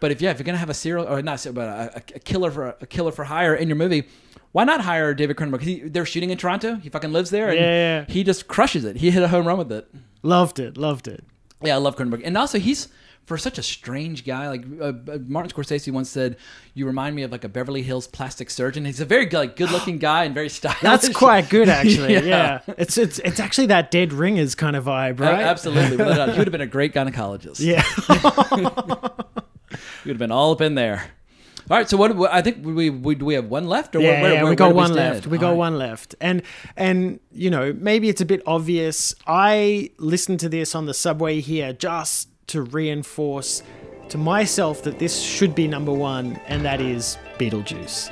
But 0.00 0.10
if 0.10 0.20
yeah, 0.20 0.30
if 0.30 0.38
you're 0.38 0.44
gonna 0.44 0.58
have 0.58 0.70
a 0.70 0.74
serial 0.74 1.06
or 1.06 1.20
not, 1.22 1.46
but 1.54 1.66
a, 1.68 1.96
a 2.14 2.18
killer 2.20 2.50
for 2.50 2.76
a 2.80 2.86
killer 2.86 3.12
for 3.12 3.24
hire 3.24 3.54
in 3.54 3.68
your 3.68 3.76
movie. 3.76 4.04
Why 4.52 4.64
not 4.64 4.80
hire 4.80 5.14
David 5.14 5.36
Cronenberg? 5.36 5.58
'Cause 5.58 5.66
he, 5.66 5.80
they're 5.80 6.04
shooting 6.06 6.30
in 6.30 6.38
Toronto. 6.38 6.76
He 6.76 6.88
fucking 6.88 7.12
lives 7.12 7.30
there, 7.30 7.48
and 7.50 7.58
Yeah. 7.58 8.04
he 8.08 8.24
just 8.24 8.48
crushes 8.48 8.84
it. 8.84 8.96
He 8.96 9.10
hit 9.10 9.22
a 9.22 9.28
home 9.28 9.46
run 9.46 9.58
with 9.58 9.70
it. 9.70 9.86
Loved 10.22 10.58
it. 10.58 10.76
Loved 10.76 11.06
it. 11.08 11.24
Yeah, 11.62 11.74
I 11.74 11.78
love 11.78 11.94
Cronenberg, 11.96 12.22
and 12.24 12.36
also 12.36 12.58
he's 12.58 12.88
for 13.26 13.36
such 13.38 13.58
a 13.58 13.62
strange 13.62 14.24
guy. 14.24 14.48
Like 14.48 14.64
uh, 14.80 14.84
uh, 14.86 15.18
Martin 15.28 15.52
Scorsese 15.52 15.92
once 15.92 16.08
said, 16.08 16.36
"You 16.74 16.84
remind 16.86 17.14
me 17.14 17.22
of 17.22 17.30
like 17.30 17.44
a 17.44 17.48
Beverly 17.48 17.82
Hills 17.82 18.06
plastic 18.08 18.50
surgeon." 18.50 18.86
He's 18.86 18.98
a 19.00 19.04
very 19.04 19.28
like 19.30 19.54
good-looking 19.56 19.98
guy 20.10 20.24
and 20.24 20.34
very 20.34 20.48
stylish. 20.48 20.80
That's 20.80 21.08
quite 21.10 21.48
good, 21.50 21.68
actually. 21.68 22.14
yeah. 22.26 22.60
It's, 22.78 22.96
it's 22.98 23.18
it's 23.20 23.38
actually 23.38 23.66
that 23.68 23.90
dead 23.90 24.12
ringers 24.12 24.54
kind 24.56 24.74
of 24.74 24.86
vibe, 24.86 25.20
Uh, 25.20 25.24
right? 25.24 25.44
absolutely. 25.44 25.96
Without. 25.98 26.30
He 26.32 26.38
would 26.38 26.46
have 26.48 26.52
been 26.52 26.60
a 26.62 26.66
great 26.66 26.92
gynecologist. 26.94 27.60
Yeah. 27.60 27.82
he 30.02 30.08
would 30.08 30.14
have 30.14 30.18
been 30.18 30.32
all 30.32 30.52
up 30.52 30.60
in 30.60 30.74
there. 30.74 31.04
All 31.70 31.76
right, 31.76 31.88
so 31.88 31.96
what? 31.96 32.32
I 32.32 32.42
think 32.42 32.66
we, 32.66 32.90
we 32.90 33.14
do 33.14 33.24
we 33.24 33.34
have 33.34 33.46
one 33.46 33.68
left, 33.68 33.94
or 33.94 34.00
yeah, 34.00 34.20
where, 34.20 34.32
yeah, 34.34 34.42
where, 34.42 34.50
we 34.50 34.56
got 34.56 34.66
where 34.66 34.72
do 34.72 34.76
one 34.76 34.92
stand? 34.92 35.14
left. 35.14 35.26
We 35.28 35.36
All 35.36 35.40
got 35.40 35.50
right. 35.50 35.56
one 35.56 35.78
left, 35.78 36.16
and 36.20 36.42
and 36.76 37.20
you 37.30 37.48
know 37.48 37.72
maybe 37.78 38.08
it's 38.08 38.20
a 38.20 38.24
bit 38.24 38.42
obvious. 38.44 39.14
I 39.24 39.92
listened 39.98 40.40
to 40.40 40.48
this 40.48 40.74
on 40.74 40.86
the 40.86 40.94
subway 40.94 41.38
here 41.40 41.72
just 41.72 42.28
to 42.48 42.62
reinforce 42.62 43.62
to 44.08 44.18
myself 44.18 44.82
that 44.82 44.98
this 44.98 45.22
should 45.22 45.54
be 45.54 45.68
number 45.68 45.92
one, 45.92 46.40
and 46.48 46.64
that 46.64 46.80
is 46.80 47.16
Beetlejuice. 47.38 48.10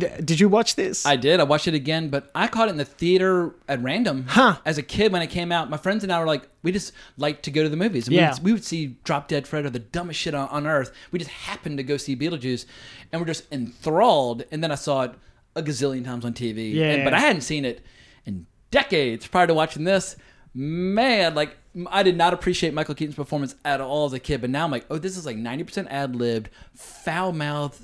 Did 0.00 0.40
you 0.40 0.48
watch 0.48 0.74
this? 0.76 1.04
I 1.06 1.16
did. 1.16 1.40
I 1.40 1.44
watched 1.44 1.68
it 1.68 1.74
again, 1.74 2.08
but 2.08 2.30
I 2.34 2.46
caught 2.48 2.68
it 2.68 2.72
in 2.72 2.76
the 2.76 2.84
theater 2.84 3.54
at 3.68 3.82
random. 3.82 4.26
Huh. 4.28 4.58
As 4.64 4.78
a 4.78 4.82
kid 4.82 5.12
when 5.12 5.22
it 5.22 5.28
came 5.28 5.52
out, 5.52 5.70
my 5.70 5.76
friends 5.76 6.02
and 6.02 6.12
I 6.12 6.18
were 6.20 6.26
like, 6.26 6.48
we 6.62 6.72
just 6.72 6.92
like 7.16 7.42
to 7.42 7.50
go 7.50 7.62
to 7.62 7.68
the 7.68 7.76
movies. 7.76 8.06
And 8.06 8.14
Yeah. 8.16 8.30
We 8.30 8.34
would, 8.34 8.44
we 8.44 8.52
would 8.54 8.64
see 8.64 8.96
Drop 9.04 9.28
Dead 9.28 9.46
Fred 9.46 9.64
or 9.64 9.70
the 9.70 9.78
dumbest 9.78 10.18
shit 10.20 10.34
on, 10.34 10.48
on 10.48 10.66
earth. 10.66 10.92
We 11.12 11.18
just 11.18 11.30
happened 11.30 11.76
to 11.78 11.82
go 11.82 11.96
see 11.96 12.16
Beetlejuice, 12.16 12.66
and 13.12 13.20
we're 13.20 13.26
just 13.26 13.50
enthralled. 13.52 14.44
And 14.50 14.62
then 14.62 14.70
I 14.72 14.76
saw 14.76 15.02
it 15.02 15.12
a 15.56 15.62
gazillion 15.62 16.04
times 16.04 16.24
on 16.24 16.32
TV. 16.34 16.74
Yeah. 16.74 16.92
And- 16.92 17.04
but 17.04 17.14
I 17.14 17.18
hadn't 17.20 17.42
seen 17.42 17.64
it 17.64 17.84
in 18.26 18.46
decades 18.70 19.26
prior 19.26 19.46
to 19.46 19.54
watching 19.54 19.84
this. 19.84 20.16
Man, 20.52 21.34
like 21.36 21.56
I 21.92 22.02
did 22.02 22.16
not 22.16 22.34
appreciate 22.34 22.74
Michael 22.74 22.96
Keaton's 22.96 23.14
performance 23.14 23.54
at 23.64 23.80
all 23.80 24.06
as 24.06 24.12
a 24.12 24.18
kid, 24.18 24.40
but 24.40 24.50
now 24.50 24.64
I'm 24.64 24.70
like, 24.72 24.84
oh, 24.90 24.98
this 24.98 25.16
is 25.16 25.24
like 25.24 25.36
90% 25.36 25.86
ad 25.88 26.16
libbed, 26.16 26.50
foul 26.74 27.32
mouthed, 27.32 27.76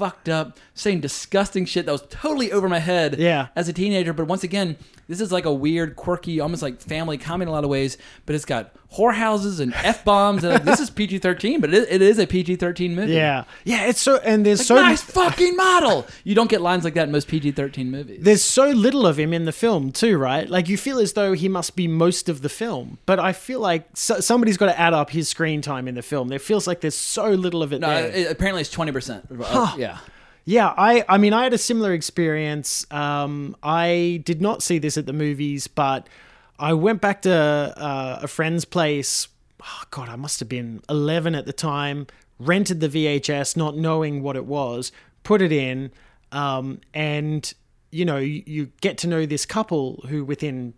fucked 0.00 0.30
up, 0.30 0.58
saying 0.72 1.00
disgusting 1.00 1.66
shit 1.66 1.84
that 1.84 1.92
was 1.92 2.06
totally 2.08 2.50
over 2.50 2.68
my 2.70 2.78
head 2.78 3.16
Yeah. 3.18 3.48
as 3.54 3.68
a 3.68 3.72
teenager. 3.74 4.14
But 4.14 4.26
once 4.28 4.42
again, 4.42 4.76
this 5.10 5.20
is 5.20 5.30
like 5.32 5.44
a 5.44 5.52
weird, 5.52 5.96
quirky, 5.96 6.40
almost 6.40 6.62
like 6.62 6.80
family 6.80 7.18
comedy 7.18 7.42
in 7.42 7.48
a 7.48 7.52
lot 7.52 7.64
of 7.64 7.70
ways, 7.70 7.98
but 8.26 8.34
it's 8.34 8.44
got 8.46 8.72
whorehouses 8.96 9.60
and 9.60 9.72
F 9.74 10.04
bombs. 10.04 10.42
and 10.44 10.64
this 10.66 10.80
is 10.80 10.90
PG 10.90 11.18
13, 11.18 11.60
but 11.60 11.72
it, 11.72 11.86
it 11.90 12.02
is 12.02 12.18
a 12.18 12.26
PG 12.26 12.56
13 12.56 12.94
movie. 12.94 13.12
Yeah, 13.12 13.44
yeah. 13.64 13.86
It's 13.86 14.00
so 14.00 14.16
and 14.18 14.44
there's 14.46 14.60
Like, 14.60 14.66
so 14.66 14.74
nice 14.76 15.02
fucking 15.02 15.56
model. 15.56 16.06
You 16.24 16.34
don't 16.34 16.50
get 16.50 16.60
lines 16.60 16.84
like 16.84 16.94
that 16.94 17.04
in 17.04 17.12
most 17.12 17.28
PG 17.28 17.52
13 17.52 17.90
movies. 17.90 18.20
There's 18.22 18.42
so 18.42 18.70
little 18.70 19.06
of 19.06 19.18
him 19.18 19.32
in 19.32 19.44
the 19.44 19.52
film 19.52 19.92
too, 19.92 20.16
right? 20.18 20.48
Like 20.48 20.68
you 20.68 20.76
feel 20.76 20.98
as 20.98 21.12
though 21.12 21.32
he 21.34 21.48
must 21.48 21.76
be 21.76 21.86
most 21.88 22.28
of 22.28 22.42
the 22.42 22.48
film, 22.48 22.98
but 23.06 23.18
I 23.20 23.32
feel 23.32 23.60
like 23.60 23.86
so, 23.94 24.20
somebody's 24.20 24.56
got 24.56 24.66
to 24.66 24.78
add 24.80 24.92
up 24.94 25.10
his 25.10 25.28
screen 25.28 25.60
time 25.62 25.86
in 25.88 25.94
the 25.96 26.02
film. 26.02 26.28
There 26.28 26.38
feels 26.38 26.66
like 26.66 26.80
there's 26.80 26.94
so 26.96 27.30
little 27.30 27.62
of 27.62 27.72
it 27.72 27.80
No, 27.80 27.88
there. 27.88 28.06
it- 28.10 28.30
apparently 28.30 28.60
it's 28.62 28.74
20%. 28.74 29.40
Uh, 29.40 29.44
Huh. 29.44 29.76
Yeah. 29.78 29.98
Yeah, 30.44 30.74
I 30.76 31.04
I 31.08 31.18
mean 31.18 31.32
I 31.32 31.44
had 31.44 31.52
a 31.52 31.58
similar 31.58 31.92
experience. 31.92 32.86
Um, 32.90 33.56
I 33.62 34.22
did 34.24 34.40
not 34.40 34.62
see 34.62 34.78
this 34.78 34.96
at 34.96 35.06
the 35.06 35.12
movies, 35.12 35.66
but 35.66 36.08
I 36.58 36.74
went 36.74 37.00
back 37.00 37.22
to 37.22 37.32
uh, 37.32 38.20
a 38.22 38.28
friend's 38.28 38.64
place. 38.64 39.28
Oh, 39.62 39.82
God, 39.90 40.08
I 40.08 40.16
must 40.16 40.40
have 40.40 40.48
been 40.48 40.82
11 40.88 41.34
at 41.34 41.46
the 41.46 41.52
time. 41.52 42.06
Rented 42.38 42.80
the 42.80 42.88
VHS, 42.88 43.56
not 43.56 43.76
knowing 43.76 44.22
what 44.22 44.36
it 44.36 44.46
was. 44.46 44.92
Put 45.22 45.42
it 45.42 45.52
in, 45.52 45.90
um, 46.32 46.80
and 46.94 47.52
you 47.90 48.04
know 48.04 48.16
you, 48.16 48.42
you 48.46 48.72
get 48.80 48.96
to 48.98 49.06
know 49.06 49.26
this 49.26 49.44
couple 49.44 50.04
who 50.08 50.24
within 50.24 50.74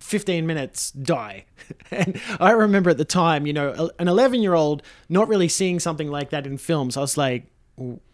15 0.00 0.46
minutes 0.46 0.90
die. 0.90 1.44
and 1.90 2.20
I 2.40 2.52
remember 2.52 2.90
at 2.90 2.98
the 2.98 3.04
time, 3.04 3.46
you 3.46 3.52
know, 3.52 3.90
an 3.98 4.08
11 4.08 4.40
year 4.40 4.54
old 4.54 4.82
not 5.08 5.28
really 5.28 5.48
seeing 5.48 5.78
something 5.78 6.10
like 6.10 6.30
that 6.30 6.46
in 6.46 6.58
films. 6.58 6.96
I 6.96 7.00
was 7.00 7.16
like, 7.16 7.46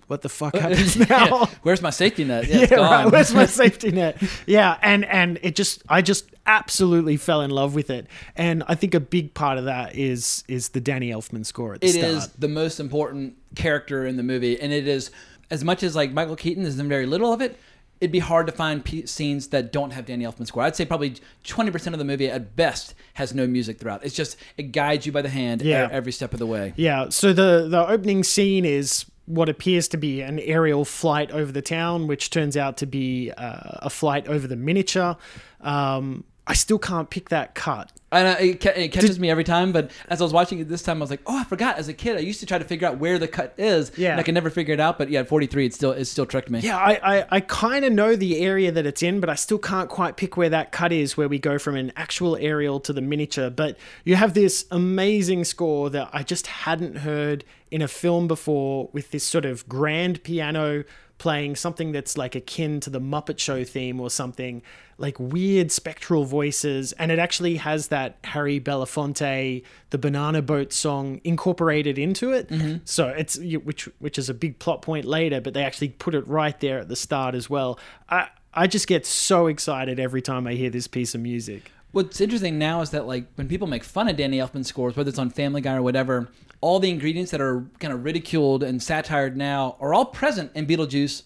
what 0.08 0.22
the 0.22 0.28
fuck 0.28 0.54
uh, 0.54 0.60
happens 0.60 0.96
now? 1.08 1.26
Yeah. 1.26 1.46
Where's 1.62 1.80
my 1.80 1.90
safety 1.90 2.24
net? 2.24 2.46
Yeah, 2.48 2.66
Yeah, 2.70 2.76
right. 2.78 3.12
Where's 3.12 3.32
my 3.32 3.46
safety 3.62 3.90
net? 3.92 4.20
Yeah, 4.46 4.76
and 4.82 5.04
and 5.04 5.38
it 5.42 5.54
just 5.54 5.82
I 5.88 6.02
just 6.02 6.28
absolutely 6.46 7.16
fell 7.16 7.42
in 7.42 7.50
love 7.50 7.74
with 7.74 7.90
it, 7.90 8.06
and 8.34 8.64
I 8.66 8.74
think 8.74 8.94
a 8.94 9.00
big 9.00 9.34
part 9.34 9.58
of 9.58 9.64
that 9.66 9.94
is 9.94 10.42
is 10.48 10.70
the 10.70 10.80
Danny 10.80 11.10
Elfman 11.10 11.46
score 11.46 11.74
at 11.74 11.80
the 11.82 11.86
It 11.86 11.92
start. 11.92 12.04
is 12.12 12.26
the 12.38 12.48
most 12.48 12.80
important 12.80 13.36
character 13.54 14.04
in 14.06 14.16
the 14.16 14.22
movie, 14.22 14.60
and 14.60 14.72
it 14.72 14.88
is 14.88 15.10
as 15.50 15.62
much 15.64 15.82
as 15.82 15.94
like 15.94 16.12
Michael 16.12 16.36
Keaton 16.36 16.64
is 16.64 16.78
in 16.78 16.88
very 16.88 17.06
little 17.06 17.32
of 17.32 17.40
it. 17.40 17.58
It'd 18.00 18.12
be 18.12 18.20
hard 18.20 18.46
to 18.46 18.52
find 18.52 18.84
p- 18.84 19.06
scenes 19.06 19.48
that 19.48 19.72
don't 19.72 19.90
have 19.90 20.06
Danny 20.06 20.24
Elfman 20.24 20.46
score. 20.46 20.62
I'd 20.62 20.76
say 20.76 20.84
probably 20.84 21.16
twenty 21.42 21.72
percent 21.72 21.94
of 21.94 21.98
the 21.98 22.04
movie 22.04 22.30
at 22.30 22.54
best 22.54 22.94
has 23.14 23.34
no 23.34 23.44
music 23.46 23.78
throughout. 23.80 24.04
It's 24.04 24.14
just 24.14 24.36
it 24.56 24.70
guides 24.70 25.04
you 25.04 25.10
by 25.10 25.20
the 25.22 25.28
hand 25.28 25.62
Yeah. 25.62 25.88
every 25.90 26.12
step 26.12 26.32
of 26.32 26.38
the 26.38 26.46
way. 26.46 26.74
Yeah. 26.76 27.08
So 27.08 27.32
the 27.32 27.66
the 27.68 27.84
opening 27.88 28.22
scene 28.22 28.64
is 28.64 29.04
what 29.28 29.48
appears 29.48 29.88
to 29.88 29.96
be 29.96 30.22
an 30.22 30.38
aerial 30.40 30.84
flight 30.84 31.30
over 31.30 31.52
the 31.52 31.62
town, 31.62 32.06
which 32.06 32.30
turns 32.30 32.56
out 32.56 32.78
to 32.78 32.86
be 32.86 33.30
uh, 33.36 33.78
a 33.82 33.90
flight 33.90 34.26
over 34.26 34.46
the 34.46 34.56
miniature. 34.56 35.16
Um, 35.60 36.24
I 36.46 36.54
still 36.54 36.78
can't 36.78 37.10
pick 37.10 37.28
that 37.28 37.54
cut. 37.54 37.92
And 38.10 38.40
it, 38.40 38.60
ca- 38.62 38.72
it 38.74 38.88
catches 38.88 39.20
me 39.20 39.28
every 39.30 39.44
time. 39.44 39.70
But 39.70 39.90
as 40.08 40.22
I 40.22 40.24
was 40.24 40.32
watching 40.32 40.60
it 40.60 40.68
this 40.68 40.82
time, 40.82 40.96
I 40.96 41.00
was 41.00 41.10
like, 41.10 41.20
"Oh, 41.26 41.36
I 41.38 41.44
forgot." 41.44 41.76
As 41.76 41.88
a 41.88 41.92
kid, 41.94 42.16
I 42.16 42.20
used 42.20 42.40
to 42.40 42.46
try 42.46 42.56
to 42.56 42.64
figure 42.64 42.88
out 42.88 42.96
where 42.98 43.18
the 43.18 43.28
cut 43.28 43.52
is. 43.58 43.92
Yeah. 43.98 44.12
and 44.12 44.20
I 44.20 44.22
can 44.22 44.34
never 44.34 44.48
figure 44.48 44.72
it 44.72 44.80
out. 44.80 44.96
But 44.96 45.10
yeah, 45.10 45.20
at 45.20 45.28
forty 45.28 45.46
three, 45.46 45.66
it 45.66 45.74
still 45.74 45.92
it 45.92 46.06
still 46.06 46.24
tricked 46.24 46.48
me. 46.48 46.60
Yeah, 46.60 46.78
I, 46.78 47.18
I, 47.18 47.26
I 47.30 47.40
kind 47.40 47.84
of 47.84 47.92
know 47.92 48.16
the 48.16 48.40
area 48.40 48.72
that 48.72 48.86
it's 48.86 49.02
in, 49.02 49.20
but 49.20 49.28
I 49.28 49.34
still 49.34 49.58
can't 49.58 49.90
quite 49.90 50.16
pick 50.16 50.38
where 50.38 50.48
that 50.48 50.72
cut 50.72 50.90
is, 50.90 51.18
where 51.18 51.28
we 51.28 51.38
go 51.38 51.58
from 51.58 51.76
an 51.76 51.92
actual 51.96 52.36
aerial 52.36 52.80
to 52.80 52.94
the 52.94 53.02
miniature. 53.02 53.50
But 53.50 53.76
you 54.04 54.16
have 54.16 54.32
this 54.32 54.64
amazing 54.70 55.44
score 55.44 55.90
that 55.90 56.08
I 56.12 56.22
just 56.22 56.46
hadn't 56.46 56.98
heard 56.98 57.44
in 57.70 57.82
a 57.82 57.88
film 57.88 58.26
before 58.26 58.88
with 58.94 59.10
this 59.10 59.24
sort 59.24 59.44
of 59.44 59.68
grand 59.68 60.22
piano 60.22 60.84
playing 61.18 61.56
something 61.56 61.92
that's 61.92 62.16
like 62.16 62.34
akin 62.34 62.80
to 62.80 62.88
the 62.90 63.00
Muppet 63.00 63.38
Show 63.38 63.64
theme 63.64 64.00
or 64.00 64.08
something, 64.08 64.62
like 64.98 65.18
weird 65.18 65.70
spectral 65.72 66.24
voices. 66.24 66.92
And 66.92 67.10
it 67.10 67.18
actually 67.18 67.56
has 67.56 67.88
that 67.88 68.18
Harry 68.24 68.60
Belafonte, 68.60 69.62
the 69.90 69.98
Banana 69.98 70.42
Boat 70.42 70.72
song 70.72 71.20
incorporated 71.24 71.98
into 71.98 72.32
it. 72.32 72.48
Mm-hmm. 72.48 72.78
So 72.84 73.08
it's 73.08 73.38
which 73.38 73.88
which 74.00 74.18
is 74.18 74.28
a 74.28 74.34
big 74.34 74.58
plot 74.58 74.82
point 74.82 75.04
later, 75.04 75.40
but 75.40 75.54
they 75.54 75.64
actually 75.64 75.90
put 75.90 76.14
it 76.14 76.26
right 76.26 76.58
there 76.60 76.80
at 76.80 76.88
the 76.88 76.96
start 76.96 77.34
as 77.34 77.48
well. 77.48 77.78
I 78.10 78.28
I 78.52 78.66
just 78.66 78.86
get 78.86 79.06
so 79.06 79.46
excited 79.46 80.00
every 80.00 80.20
time 80.20 80.46
I 80.46 80.54
hear 80.54 80.70
this 80.70 80.88
piece 80.88 81.14
of 81.14 81.20
music. 81.20 81.70
What's 81.92 82.20
interesting 82.20 82.58
now 82.58 82.80
is 82.82 82.90
that 82.90 83.06
like 83.06 83.26
when 83.36 83.48
people 83.48 83.66
make 83.66 83.84
fun 83.84 84.08
of 84.08 84.16
Danny 84.16 84.38
Elfman 84.38 84.66
scores, 84.66 84.96
whether 84.96 85.08
it's 85.08 85.18
on 85.18 85.30
Family 85.30 85.60
Guy 85.60 85.74
or 85.74 85.82
whatever, 85.82 86.28
all 86.60 86.80
the 86.80 86.90
ingredients 86.90 87.30
that 87.30 87.40
are 87.40 87.64
kind 87.78 87.94
of 87.94 88.04
ridiculed 88.04 88.62
and 88.62 88.82
satired 88.82 89.36
now 89.36 89.76
are 89.80 89.94
all 89.94 90.04
present 90.04 90.50
in 90.54 90.66
Beetlejuice, 90.66 91.22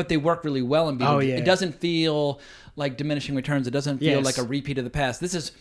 but 0.00 0.08
they 0.08 0.16
work 0.16 0.44
really 0.44 0.62
well 0.62 0.88
in 0.88 0.96
Beetlejuice. 0.98 1.08
Oh, 1.08 1.18
yeah. 1.20 1.36
It 1.36 1.44
doesn't 1.44 1.74
feel 1.78 2.40
like 2.74 2.96
diminishing 2.96 3.34
returns. 3.34 3.66
It 3.66 3.72
doesn't 3.72 3.98
feel 3.98 4.16
Yes. 4.16 4.24
like 4.24 4.38
a 4.38 4.42
repeat 4.42 4.78
of 4.78 4.84
the 4.84 4.90
past. 4.90 5.20
This 5.20 5.34
is 5.34 5.52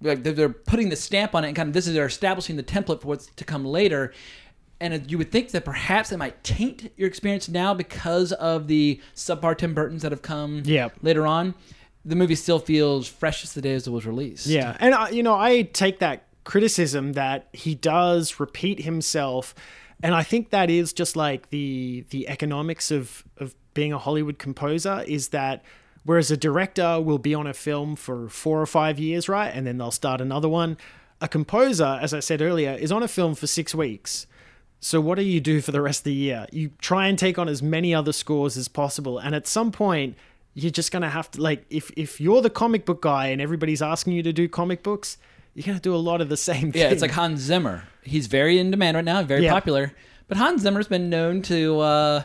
like 0.00 0.22
they're, 0.22 0.48
putting 0.48 0.88
the 0.88 0.96
stamp 0.96 1.34
on 1.34 1.44
it 1.44 1.48
and 1.48 1.56
kind 1.56 1.68
of 1.68 1.74
this 1.74 1.86
is 1.86 1.92
they're 1.94 2.06
establishing 2.06 2.56
the 2.56 2.62
template 2.62 3.02
for 3.02 3.08
what's 3.08 3.26
to 3.36 3.44
come 3.44 3.64
later. 3.64 4.12
And 4.80 5.10
you 5.10 5.18
would 5.18 5.30
think 5.30 5.50
that 5.50 5.64
perhaps 5.66 6.12
it 6.12 6.16
might 6.16 6.42
taint 6.42 6.90
your 6.96 7.08
experience 7.08 7.48
now 7.48 7.74
because 7.74 8.32
of 8.32 8.66
the 8.68 9.00
subpar 9.14 9.56
Tim 9.58 9.74
Burtons 9.74 10.00
that 10.02 10.12
have 10.12 10.22
come 10.22 10.62
Yeah. 10.64 10.88
later 11.02 11.26
on. 11.26 11.54
The 12.06 12.16
movie 12.16 12.34
still 12.34 12.58
feels 12.58 13.06
fresh 13.06 13.44
as 13.44 13.52
the 13.52 13.62
day 13.62 13.74
as 13.74 13.86
it 13.86 13.90
was 13.90 14.04
released. 14.06 14.46
Yeah, 14.46 14.76
and 14.80 14.94
I, 14.94 15.08
you 15.10 15.22
know, 15.22 15.34
I 15.34 15.62
take 15.62 16.00
that 16.00 16.24
criticism 16.44 17.12
that 17.14 17.48
he 17.54 17.74
does 17.74 18.38
repeat 18.38 18.80
himself, 18.80 19.54
and 20.02 20.14
I 20.14 20.22
think 20.22 20.50
that 20.50 20.68
is 20.68 20.92
just 20.92 21.16
like 21.16 21.48
the 21.48 22.04
the 22.10 22.28
economics 22.28 22.90
of 22.90 23.24
of 23.38 23.54
being 23.74 23.92
a 23.92 23.98
Hollywood 23.98 24.38
composer 24.38 25.04
is 25.06 25.28
that 25.28 25.62
whereas 26.04 26.30
a 26.30 26.36
director 26.36 27.00
will 27.00 27.18
be 27.18 27.34
on 27.34 27.46
a 27.46 27.54
film 27.54 27.96
for 27.96 28.28
four 28.28 28.60
or 28.60 28.66
five 28.66 28.98
years, 28.98 29.28
right, 29.28 29.48
and 29.54 29.66
then 29.66 29.78
they'll 29.78 29.90
start 29.90 30.20
another 30.20 30.48
one, 30.48 30.76
a 31.20 31.28
composer, 31.28 31.98
as 32.00 32.12
I 32.14 32.20
said 32.20 32.40
earlier, 32.42 32.72
is 32.72 32.92
on 32.92 33.02
a 33.02 33.08
film 33.08 33.34
for 33.34 33.46
six 33.46 33.74
weeks. 33.74 34.26
So 34.80 35.00
what 35.00 35.16
do 35.16 35.22
you 35.24 35.40
do 35.40 35.60
for 35.62 35.72
the 35.72 35.80
rest 35.80 36.00
of 36.00 36.04
the 36.04 36.12
year? 36.14 36.46
You 36.52 36.70
try 36.78 37.06
and 37.08 37.18
take 37.18 37.38
on 37.38 37.48
as 37.48 37.62
many 37.62 37.94
other 37.94 38.12
scores 38.12 38.56
as 38.58 38.68
possible, 38.68 39.18
and 39.18 39.34
at 39.34 39.46
some 39.46 39.72
point, 39.72 40.16
you're 40.52 40.70
just 40.70 40.92
gonna 40.92 41.08
have 41.10 41.30
to 41.32 41.40
like 41.42 41.64
if 41.70 41.90
if 41.96 42.20
you're 42.20 42.40
the 42.42 42.50
comic 42.50 42.84
book 42.84 43.00
guy 43.02 43.28
and 43.28 43.40
everybody's 43.40 43.80
asking 43.82 44.12
you 44.12 44.22
to 44.22 44.32
do 44.32 44.46
comic 44.48 44.82
books, 44.82 45.16
you're 45.54 45.64
gonna 45.66 45.80
do 45.80 45.94
a 45.94 45.96
lot 45.96 46.20
of 46.20 46.28
the 46.28 46.36
same 46.50 46.70
thing. 46.70 46.82
Yeah, 46.82 46.90
it's 46.90 47.02
like 47.02 47.10
Hans 47.12 47.40
Zimmer. 47.40 47.84
He's 48.02 48.26
very 48.26 48.58
in 48.58 48.70
demand 48.70 48.94
right 48.96 49.04
now, 49.04 49.22
very 49.22 49.44
Yeah. 49.44 49.52
popular. 49.52 49.92
But 50.28 50.36
Hans 50.36 50.60
Zimmer's 50.62 50.86
been 50.88 51.08
known 51.10 51.40
to 51.42 51.80
uh, 51.80 52.22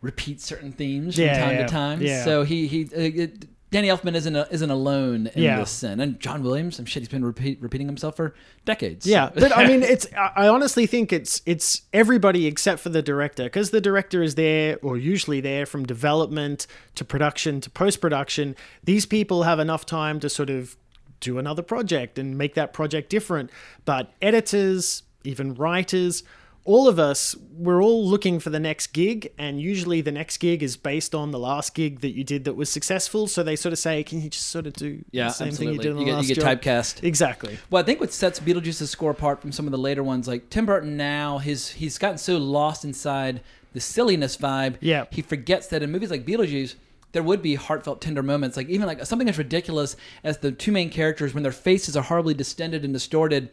repeat 0.00 0.40
certain 0.40 0.72
themes 0.72 1.16
from 1.16 1.24
Yeah, 1.24 1.38
time 1.44 1.54
yeah, 1.56 1.66
to 1.66 1.72
time. 1.72 2.02
yeah. 2.02 2.24
So 2.24 2.42
he 2.44 2.66
he 2.66 2.84
uh, 2.84 3.22
it, 3.24 3.44
Danny 3.70 3.88
Elfman 3.88 4.14
isn't 4.14 4.34
a, 4.34 4.48
isn't 4.50 4.70
alone 4.70 5.26
in 5.34 5.42
Yeah. 5.42 5.58
this 5.58 5.70
sin. 5.70 6.00
And 6.00 6.18
John 6.18 6.42
Williams, 6.42 6.78
I'm 6.78 6.86
shit, 6.86 7.02
he's 7.02 7.08
been 7.10 7.22
repeat, 7.22 7.60
repeating 7.60 7.86
himself 7.86 8.16
for 8.16 8.32
decades. 8.64 9.06
Yeah, 9.06 9.28
but 9.34 9.54
I 9.54 9.66
mean, 9.66 9.82
it's. 9.82 10.06
I 10.16 10.48
honestly 10.48 10.86
think 10.86 11.12
it's 11.12 11.42
it's 11.44 11.82
everybody 11.92 12.46
except 12.46 12.80
for 12.80 12.88
the 12.88 13.02
director, 13.02 13.44
because 13.44 13.70
the 13.70 13.80
director 13.82 14.22
is 14.22 14.36
there, 14.36 14.78
or 14.82 14.96
usually 14.96 15.42
there, 15.42 15.66
from 15.66 15.84
development 15.84 16.66
to 16.94 17.04
production 17.04 17.60
to 17.60 17.68
post 17.68 18.00
production. 18.00 18.56
These 18.84 19.04
people 19.04 19.42
have 19.42 19.58
enough 19.58 19.84
time 19.84 20.18
to 20.20 20.30
sort 20.30 20.48
of 20.48 20.76
do 21.20 21.36
another 21.38 21.62
project 21.62 22.18
and 22.18 22.38
make 22.38 22.54
that 22.54 22.72
project 22.72 23.10
different. 23.10 23.50
But 23.84 24.12
editors, 24.22 25.02
even 25.24 25.52
writers, 25.54 26.22
all 26.68 26.86
of 26.86 26.98
us, 26.98 27.34
we're 27.50 27.82
all 27.82 28.06
looking 28.06 28.38
for 28.38 28.50
the 28.50 28.60
next 28.60 28.88
gig, 28.88 29.32
and 29.38 29.58
usually 29.58 30.02
the 30.02 30.12
next 30.12 30.36
gig 30.36 30.62
is 30.62 30.76
based 30.76 31.14
on 31.14 31.30
the 31.30 31.38
last 31.38 31.74
gig 31.74 32.00
that 32.00 32.10
you 32.10 32.22
did 32.22 32.44
that 32.44 32.52
was 32.54 32.68
successful. 32.68 33.26
So 33.26 33.42
they 33.42 33.56
sort 33.56 33.72
of 33.72 33.78
say, 33.78 34.04
"Can 34.04 34.20
you 34.20 34.28
just 34.28 34.48
sort 34.48 34.66
of 34.66 34.74
do 34.74 35.02
Yeah, 35.10 35.28
the 35.28 35.30
same 35.30 35.48
absolutely. 35.48 35.66
thing 35.66 35.74
you 35.74 35.82
did 35.82 35.90
in 35.92 35.96
the 35.96 36.00
you 36.00 36.06
get, 36.06 36.14
last 36.16 36.28
you 36.28 36.34
get 36.34 36.44
job?" 36.44 36.60
typecast. 36.60 37.02
Exactly. 37.02 37.58
Well, 37.70 37.82
I 37.82 37.86
think 37.86 38.00
what 38.00 38.12
sets 38.12 38.38
Beetlejuice's 38.38 38.90
score 38.90 39.10
apart 39.10 39.40
from 39.40 39.50
some 39.50 39.66
of 39.66 39.72
the 39.72 39.78
later 39.78 40.04
ones, 40.04 40.28
like 40.28 40.50
Tim 40.50 40.66
Burton 40.66 40.96
now, 40.98 41.38
his 41.38 41.70
he's 41.70 41.96
gotten 41.96 42.18
so 42.18 42.36
lost 42.36 42.84
inside 42.84 43.40
the 43.72 43.80
silliness 43.80 44.36
vibe. 44.36 44.76
Yeah. 44.80 45.06
He 45.10 45.22
forgets 45.22 45.68
that 45.68 45.82
in 45.82 45.90
movies 45.90 46.10
like 46.10 46.26
Beetlejuice, 46.26 46.74
there 47.12 47.22
would 47.22 47.40
be 47.40 47.54
heartfelt, 47.54 48.02
tender 48.02 48.22
moments. 48.22 48.58
Like 48.58 48.68
even 48.68 48.86
like 48.86 49.04
something 49.06 49.28
as 49.28 49.38
ridiculous 49.38 49.96
as 50.22 50.38
the 50.38 50.52
two 50.52 50.72
main 50.72 50.90
characters, 50.90 51.32
when 51.32 51.42
their 51.42 51.52
faces 51.52 51.96
are 51.96 52.02
horribly 52.02 52.34
distended 52.34 52.84
and 52.84 52.92
distorted, 52.92 53.48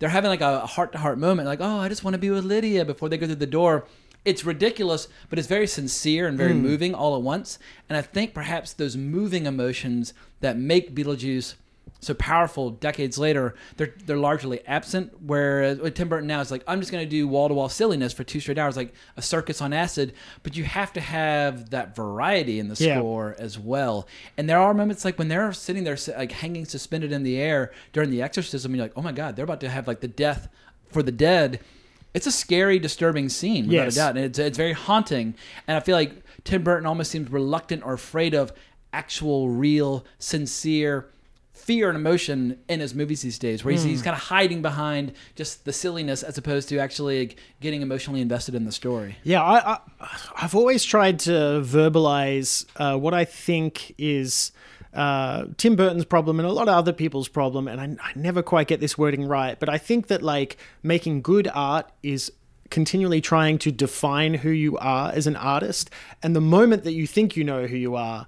they're 0.00 0.08
having 0.08 0.28
like 0.30 0.40
a 0.40 0.66
heart 0.66 0.90
to 0.92 0.98
heart 0.98 1.18
moment, 1.18 1.46
like, 1.46 1.60
oh, 1.60 1.78
I 1.78 1.88
just 1.88 2.02
want 2.02 2.14
to 2.14 2.18
be 2.18 2.30
with 2.30 2.44
Lydia 2.44 2.84
before 2.84 3.08
they 3.08 3.16
go 3.16 3.26
through 3.26 3.36
the 3.36 3.46
door. 3.46 3.86
it's 4.22 4.44
ridiculous, 4.44 5.08
but 5.30 5.38
it's 5.38 5.48
very 5.48 5.66
sincere 5.66 6.28
and 6.28 6.36
very 6.36 6.52
Mm. 6.52 6.60
moving 6.60 6.94
all 6.94 7.16
at 7.16 7.22
once. 7.22 7.58
And 7.88 7.96
I 7.96 8.02
think 8.02 8.34
perhaps 8.34 8.74
those 8.74 8.94
moving 8.94 9.46
emotions 9.46 10.12
that 10.40 10.58
make 10.58 10.94
Beetlejuice 10.94 11.54
so 11.98 12.14
powerful 12.14 12.70
decades 12.70 13.18
later, 13.18 13.54
they're 13.76 13.92
they're 14.06 14.16
largely 14.16 14.64
absent. 14.66 15.12
Whereas 15.20 15.78
with 15.78 15.94
Tim 15.94 16.08
Burton 16.08 16.26
now 16.28 16.40
is 16.40 16.50
like, 16.50 16.62
I'm 16.66 16.80
just 16.80 16.90
gonna 16.92 17.04
do 17.04 17.26
wall 17.28 17.48
to 17.48 17.54
wall 17.54 17.68
silliness 17.68 18.12
for 18.12 18.24
two 18.24 18.40
straight 18.40 18.58
hours, 18.58 18.76
like 18.76 18.94
a 19.16 19.22
circus 19.22 19.60
on 19.60 19.72
acid. 19.72 20.14
But 20.42 20.56
you 20.56 20.64
have 20.64 20.92
to 20.94 21.00
have 21.00 21.70
that 21.70 21.94
variety 21.96 22.58
in 22.58 22.68
the 22.68 22.76
Yeah. 22.82 22.98
score 22.98 23.36
as 23.38 23.58
well. 23.58 24.06
And 24.38 24.48
there 24.48 24.58
are 24.58 24.72
moments 24.72 25.04
like 25.04 25.18
when 25.18 25.28
they're 25.28 25.52
sitting 25.52 25.84
there 25.84 25.98
like 26.16 26.32
hanging 26.32 26.64
suspended 26.64 27.12
in 27.12 27.22
the 27.22 27.36
air 27.38 27.70
during 27.92 28.10
the 28.10 28.22
exorcism, 28.22 28.74
you're 28.74 28.84
like, 28.84 28.92
oh 28.96 29.02
my 29.02 29.12
god, 29.12 29.36
they're 29.36 29.44
about 29.44 29.60
to 29.60 29.68
have 29.68 29.86
like 29.86 30.00
the 30.00 30.08
death 30.08 30.48
for 30.88 31.02
the 31.02 31.12
dead. 31.12 31.60
It's 32.14 32.26
a 32.26 32.32
scary, 32.32 32.78
disturbing 32.78 33.28
scene 33.28 33.68
without 33.68 33.84
Yes. 33.84 33.94
a 33.94 33.98
doubt, 34.00 34.16
and 34.16 34.24
it's 34.24 34.38
it's 34.38 34.56
very 34.56 34.72
haunting. 34.72 35.34
And 35.68 35.76
I 35.76 35.80
feel 35.80 35.96
like 35.96 36.14
Tim 36.44 36.62
Burton 36.64 36.86
almost 36.86 37.10
seems 37.10 37.30
reluctant 37.30 37.84
or 37.84 37.92
afraid 37.92 38.34
of 38.34 38.52
actual, 38.92 39.48
real, 39.50 40.04
sincere 40.18 41.06
fear 41.60 41.88
and 41.88 41.96
emotion 41.96 42.58
in 42.68 42.80
his 42.80 42.94
movies 42.94 43.22
these 43.22 43.38
days, 43.38 43.64
where 43.64 43.72
he's, 43.72 43.82
Hmm. 43.82 43.88
he's 43.90 44.02
kind 44.02 44.16
of 44.16 44.22
hiding 44.22 44.62
behind 44.62 45.12
just 45.36 45.64
the 45.64 45.72
silliness 45.72 46.22
as 46.22 46.36
opposed 46.38 46.68
to 46.70 46.78
actually 46.78 47.20
like, 47.20 47.36
getting 47.60 47.82
emotionally 47.82 48.20
invested 48.20 48.54
in 48.54 48.64
the 48.64 48.72
story. 48.72 49.16
Yeah, 49.22 49.42
I, 49.42 49.72
I 49.74 49.78
I've 50.42 50.54
always 50.54 50.84
tried 50.84 51.18
to 51.20 51.62
verbalize 51.64 52.64
uh, 52.76 52.96
what 52.98 53.14
I 53.14 53.24
think 53.24 53.94
is 53.98 54.52
uh, 54.94 55.44
Tim 55.56 55.76
Burton's 55.76 56.04
problem 56.04 56.40
and 56.40 56.48
a 56.48 56.52
lot 56.52 56.68
of 56.68 56.74
other 56.74 56.92
people's 56.92 57.28
problem, 57.28 57.68
and 57.68 57.80
I, 57.80 58.08
I 58.08 58.12
never 58.16 58.42
quite 58.42 58.66
get 58.66 58.80
this 58.80 58.98
wording 58.98 59.24
right. 59.24 59.58
But 59.58 59.68
I 59.68 59.78
think 59.78 60.08
that 60.08 60.22
like 60.22 60.56
making 60.82 61.22
good 61.22 61.48
art 61.54 61.90
is 62.02 62.32
continually 62.70 63.20
trying 63.20 63.58
to 63.58 63.70
define 63.72 64.34
who 64.34 64.50
you 64.50 64.76
are 64.78 65.10
as 65.12 65.26
an 65.26 65.36
artist, 65.36 65.90
and 66.22 66.34
the 66.34 66.40
moment 66.40 66.84
that 66.84 66.92
you 66.92 67.06
think 67.06 67.36
you 67.36 67.44
know 67.44 67.66
who 67.66 67.76
you 67.76 67.94
are, 67.94 68.26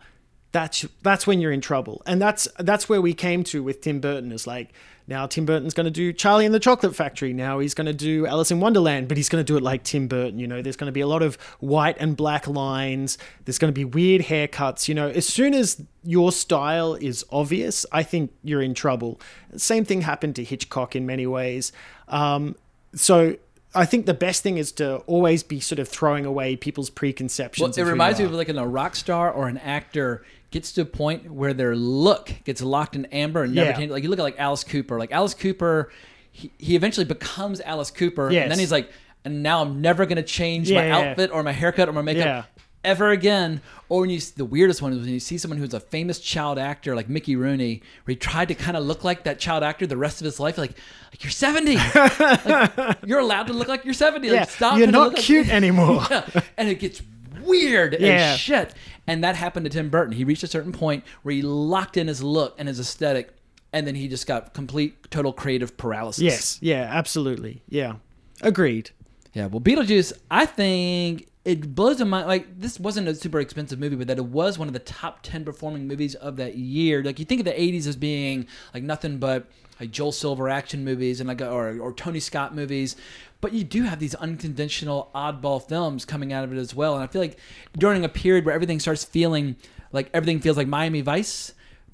that's 0.53 0.87
that's 1.03 1.27
when 1.27 1.41
you're 1.41 1.53
in 1.53 1.61
trouble. 1.61 2.03
And 2.07 2.21
that's 2.21 2.47
that's 2.59 2.89
where 2.89 3.01
we 3.01 3.15
came 3.15 3.43
to 3.45 3.63
with 3.63 3.81
tim 3.81 4.01
burton 4.01 4.31
is 4.31 4.47
like 4.47 4.73
now 5.09 5.27
tim 5.27 5.47
burton's 5.47 5.75
going 5.75 5.85
to 5.85 5.91
do 5.91 6.13
charlie 6.13 6.45
and 6.45 6.55
the 6.55 6.61
chocolate 6.61 6.95
factory. 6.95 7.33
Now 7.33 7.59
he's 7.59 7.75
going 7.75 7.87
to 7.87 7.95
do 7.95 8.27
alice 8.27 8.51
in 8.51 8.61
wonderland 8.61 9.09
but 9.09 9.17
he's 9.17 9.29
going 9.29 9.45
to 9.45 9.51
do 9.51 9.57
it 9.57 9.63
like 9.63 9.83
tim 9.83 10.09
burton 10.09 10.39
you 10.39 10.47
know? 10.47 10.61
There's 10.63 10.77
going 10.77 10.89
to 10.89 10.93
be 10.93 11.01
a 11.01 11.07
lot 11.07 11.23
of 11.23 11.37
white 11.61 11.97
and 11.99 12.17
black 12.17 12.47
lines. 12.47 13.17
There's 13.45 13.59
going 13.59 13.73
to 13.73 13.79
be 13.79 13.85
weird 13.85 14.23
haircuts 14.23 14.89
you 14.89 14.95
know? 14.95 15.09
As 15.09 15.27
soon 15.27 15.55
as 15.55 15.83
your 16.05 16.33
style 16.33 16.95
is 16.95 17.25
obvious 17.31 17.87
i 17.91 18.03
think 18.03 18.33
you're 18.43 18.63
in 18.63 18.75
trouble. 18.75 19.21
Same 19.57 19.85
thing 19.85 20.03
happened 20.03 20.37
to 20.37 20.45
hitchcock 20.45 20.95
in 20.95 21.07
many 21.07 21.27
ways. 21.27 21.73
Um, 22.09 22.57
so 22.95 23.37
I 23.75 23.87
think 23.87 24.05
the 24.07 24.15
best 24.15 24.43
thing 24.43 24.59
is 24.59 24.71
to 24.73 24.97
always 25.07 25.43
be 25.43 25.61
sort 25.61 25.79
of 25.79 25.89
throwing 25.89 26.27
away 26.27 26.57
people's 26.57 26.91
preconceptions. 26.91 27.77
Well, 27.77 27.87
it 27.87 27.91
reminds 27.91 28.19
me 28.19 28.27
of 28.27 28.33
like 28.33 28.49
in 28.49 28.59
a 28.59 28.67
rock 28.67 28.95
star 28.97 29.33
or 29.33 29.49
an 29.49 29.59
actor 29.59 30.25
gets 30.53 30.71
to 30.73 30.83
a 30.83 30.85
point 30.85 31.31
where 31.33 31.53
their 31.53 31.75
look 31.75 32.33
gets 32.45 32.63
locked 32.63 32.95
in 32.95 33.07
amber 33.07 33.43
and 33.43 33.55
never 33.55 33.71
Yeah. 33.71 33.77
changes. 33.77 33.93
Like 33.93 34.03
you 34.05 34.09
look 34.11 34.19
at 34.21 34.23
like 34.23 34.39
Alice 34.39 34.63
Cooper. 34.65 34.99
Like 34.99 35.11
Alice 35.13 35.35
Cooper, 35.35 35.91
he, 36.31 36.53
he 36.59 36.77
eventually 36.77 37.05
becomes 37.07 37.61
Alice 37.63 37.91
Cooper, 37.91 38.31
Yes. 38.31 38.43
and 38.45 38.53
then 38.53 38.59
he's 38.61 38.71
like, 38.73 38.91
and 39.25 39.43
now 39.43 39.63
I'm 39.63 39.81
never 39.81 40.07
gonna 40.07 40.23
change 40.23 40.71
Yeah, 40.71 40.81
my 40.81 40.87
yeah, 40.87 41.11
outfit 41.11 41.31
or 41.33 41.43
my 41.43 41.53
haircut 41.53 41.89
or 41.89 41.93
my 41.93 42.03
makeup. 42.03 42.47
Ever 42.85 43.11
again, 43.11 43.61
or 43.89 44.01
when 44.01 44.11
you 44.11 44.19
the 44.19 44.45
weirdest 44.45 44.83
one 44.83 44.93
is 44.93 44.99
when 44.99 45.09
you 45.09 45.21
see 45.21 45.39
someone 45.39 45.57
who's 45.57 45.73
a 45.73 45.79
famous 45.79 46.19
child 46.19 46.59
actor 46.59 46.97
like 46.97 47.09
Mickey 47.09 47.37
Rooney, 47.37 47.81
where 48.05 48.13
he 48.13 48.17
tried 48.17 48.49
to 48.49 48.57
kind 48.57 48.77
of 48.77 48.83
look 48.85 49.05
like 49.05 49.23
that 49.23 49.39
child 49.39 49.63
actor 49.63 49.87
the 49.87 49.97
rest 49.97 50.21
of 50.21 50.25
his 50.25 50.41
life, 50.41 50.59
like 50.59 50.73
like 51.13 51.23
you're 51.23 51.31
70, 51.31 51.77
Like, 52.17 52.99
you're 53.07 53.21
allowed 53.21 53.47
to 53.47 53.53
look 53.53 53.69
like 53.69 53.85
you're 53.85 53.95
70. 53.95 54.27
Yeah, 54.27 54.33
like, 54.41 54.51
stop 54.51 54.79
you're 54.79 54.89
not 54.89 55.05
look 55.05 55.13
like- 55.15 55.23
cute 55.23 55.49
anymore. 55.61 56.05
Yeah. 56.11 56.25
and 56.57 56.69
it 56.69 56.81
gets 56.81 57.03
weird 57.45 57.97
Yeah. 58.01 58.33
as 58.33 58.41
shit. 58.41 58.75
And 59.07 59.25
that 59.25 59.35
happened 59.37 59.65
to 59.65 59.71
Tim 59.71 59.91
Burton. 59.91 60.15
He 60.15 60.25
reached 60.25 60.43
a 60.43 60.47
certain 60.47 60.73
point 60.73 61.05
where 61.23 61.35
he 61.35 61.43
locked 61.43 61.97
in 61.97 62.07
his 62.07 62.23
look 62.23 62.55
and 62.59 62.69
his 62.69 62.79
aesthetic, 62.79 63.35
and 63.73 63.87
then 63.87 63.95
he 63.95 64.07
just 64.09 64.27
got 64.27 64.55
complete, 64.55 65.11
total 65.11 65.33
creative 65.33 65.77
paralysis. 65.77 66.23
Yes, 66.23 66.59
yeah, 66.61 66.89
absolutely. 66.91 67.63
Yeah. 67.69 67.95
Agreed. 68.43 68.91
Yeah, 69.35 69.47
well, 69.47 69.61
Beetlejuice, 69.61 70.13
I 70.31 70.47
think 70.47 71.29
it 71.45 71.75
blows 71.75 71.99
my 71.99 72.05
mind. 72.05 72.29
Like, 72.29 72.61
this 72.61 72.79
wasn't 72.79 73.09
a 73.09 73.15
super 73.15 73.41
expensive 73.41 73.79
movie, 73.79 73.97
but 73.97 74.07
that 74.07 74.19
it 74.19 74.25
was 74.25 74.59
one 74.59 74.69
of 74.69 74.75
the 74.75 74.81
top 74.81 75.21
10 75.23 75.45
performing 75.45 75.89
movies 75.89 76.15
of 76.15 76.37
that 76.37 76.57
year. 76.57 77.03
Like, 77.03 77.19
you 77.19 77.25
think 77.25 77.41
of 77.41 77.45
the 77.45 77.53
80s 77.53 77.87
as 77.87 77.97
being 77.97 78.47
like 78.73 78.83
nothing 78.83 79.19
but 79.19 79.47
like 79.81 79.91
Joel 79.91 80.13
Silver 80.13 80.49
action 80.49 80.85
movies 80.85 81.21
and 81.21 81.29
like, 81.29 81.41
or, 81.41 81.79
or 81.81 81.93
Tony 81.93 82.21
Scott 82.21 82.55
movies. 82.55 82.95
But 83.41 83.53
you 83.53 83.65
do 83.65 83.83
have 83.83 83.99
these 83.99 84.15
unconventional, 84.15 85.11
oddball 85.15 85.67
films 85.67 86.05
coming 86.05 86.33
out 86.33 86.45
of 86.45 86.53
it 86.53 86.59
as 86.59 86.75
well. 86.75 86.95
And 86.95 87.03
I 87.03 87.09
feel 87.09 87.21
like 87.21 87.39
during 87.77 88.05
a 88.05 88.09
period 88.09 88.45
where 88.45 88.55
everything 88.55 88.79
starts 88.79 89.03
feeling 89.03 89.57
like 89.91 90.11
everything 90.15 90.41
feels 90.41 90.57
like 90.57 90.69
Miami 90.69 91.01
Vice, 91.01 91.53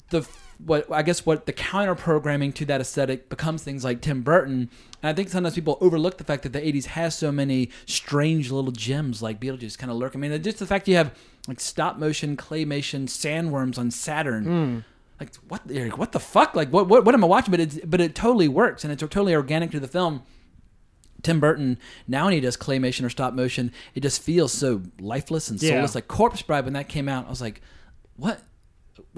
the 0.09 0.27
what 0.65 0.91
I 0.91 1.01
guess 1.03 1.25
what 1.25 1.45
the 1.45 1.53
counter 1.53 1.95
programming 1.95 2.51
to 2.53 2.65
that 2.65 2.81
aesthetic 2.81 3.29
becomes 3.29 3.63
things 3.63 3.83
like 3.83 4.01
Tim 4.01 4.21
Burton. 4.21 4.69
And 5.01 5.09
I 5.09 5.13
think 5.13 5.29
sometimes 5.29 5.55
people 5.55 5.77
overlook 5.79 6.17
the 6.17 6.23
fact 6.25 6.43
that 6.43 6.51
the 6.53 6.59
80s 6.59 6.85
has 6.85 7.15
so 7.17 7.31
many 7.31 7.69
strange 7.85 8.51
little 8.51 8.71
gems 8.71 9.21
like 9.21 9.39
Beetlejuice 9.39 9.77
kind 9.77 9.89
of 9.89 9.97
lurk. 9.97 10.15
I 10.15 10.19
mean, 10.19 10.43
just 10.43 10.59
the 10.59 10.67
fact 10.67 10.87
you 10.89 10.95
have 10.97 11.13
like 11.47 11.59
stop 11.61 11.97
motion, 11.97 12.35
claymation, 12.35 13.05
sandworms 13.05 13.77
on 13.77 13.89
Saturn. 13.89 14.45
Mm. 14.45 14.83
Like 15.19 15.33
what? 15.47 15.61
Eric, 15.71 15.97
What 15.97 16.11
the 16.11 16.19
fuck? 16.19 16.55
Like 16.55 16.69
what? 16.71 16.87
What, 16.87 17.05
what 17.05 17.15
am 17.15 17.23
I 17.23 17.27
watching? 17.27 17.51
But 17.51 17.59
it 17.61 17.89
but 17.89 18.01
it 18.01 18.13
totally 18.15 18.47
works 18.49 18.83
and 18.83 18.91
it's 18.91 19.01
totally 19.01 19.33
organic 19.35 19.71
to 19.71 19.79
the 19.79 19.87
film. 19.87 20.23
Tim 21.21 21.39
Burton 21.41 21.77
now 22.07 22.25
when 22.25 22.33
he 22.33 22.39
does 22.39 22.55
claymation 22.55 23.05
or 23.05 23.09
stop 23.09 23.33
motion, 23.33 23.71
it 23.95 24.01
just 24.01 24.21
feels 24.21 24.51
so 24.53 24.81
lifeless 24.99 25.49
and 25.49 25.61
Yeah. 25.61 25.71
soulless. 25.71 25.95
Like 25.95 26.07
Corpse 26.07 26.41
Bride 26.41 26.63
when 26.65 26.73
that 26.73 26.87
came 26.89 27.09
out, 27.09 27.27
I 27.27 27.29
was 27.29 27.41
like, 27.41 27.61
what? 28.15 28.41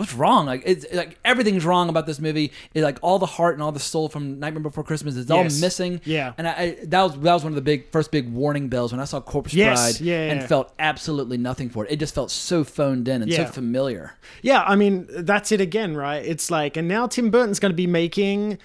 What's 0.01 0.13
wrong? 0.15 0.45
Like 0.47 0.63
it's 0.65 0.85
like 0.93 1.19
everything's 1.23 1.63
wrong 1.63 1.87
about 1.89 2.05
this 2.07 2.19
movie. 2.19 2.51
It, 2.73 2.81
like 2.81 2.97
all 3.01 3.19
the 3.19 3.25
heart 3.27 3.53
and 3.53 3.61
all 3.63 3.71
the 3.71 3.79
soul 3.79 4.09
from 4.09 4.39
Nightmare 4.39 4.63
Before 4.63 4.83
Christmas 4.83 5.15
is 5.15 5.29
all 5.29 5.43
Yes. 5.43 5.61
missing. 5.61 6.01
Yeah. 6.05 6.33
and 6.37 6.47
I, 6.47 6.51
I 6.53 6.77
that 6.85 7.01
was 7.03 7.13
that 7.19 7.33
was 7.33 7.43
one 7.43 7.51
of 7.51 7.55
the 7.55 7.61
big 7.61 7.91
first 7.91 8.09
big 8.11 8.27
warning 8.33 8.67
bells 8.67 8.91
when 8.91 8.99
I 8.99 9.05
saw 9.05 9.21
Corpse 9.21 9.53
Yes. 9.53 9.97
Bride 9.99 10.05
Yeah, 10.05 10.15
yeah, 10.25 10.31
and 10.31 10.41
yeah. 10.41 10.47
felt 10.47 10.73
absolutely 10.79 11.37
nothing 11.37 11.69
for 11.69 11.85
it. 11.85 11.91
It 11.91 11.99
just 11.99 12.15
felt 12.15 12.31
so 12.31 12.63
phoned 12.63 13.07
in 13.07 13.21
and 13.21 13.31
Yeah. 13.31 13.45
so 13.45 13.51
familiar. 13.51 14.13
Yeah, 14.41 14.63
I 14.63 14.75
mean, 14.75 15.07
that's 15.09 15.51
it 15.51 15.61
again, 15.61 15.95
right? 15.95 16.25
It's 16.25 16.49
like, 16.49 16.75
and 16.77 16.87
now 16.87 17.05
Tim 17.07 17.29
Burton's 17.29 17.59
going 17.59 17.71
to 17.71 17.75
be 17.75 17.87
making 17.87 18.57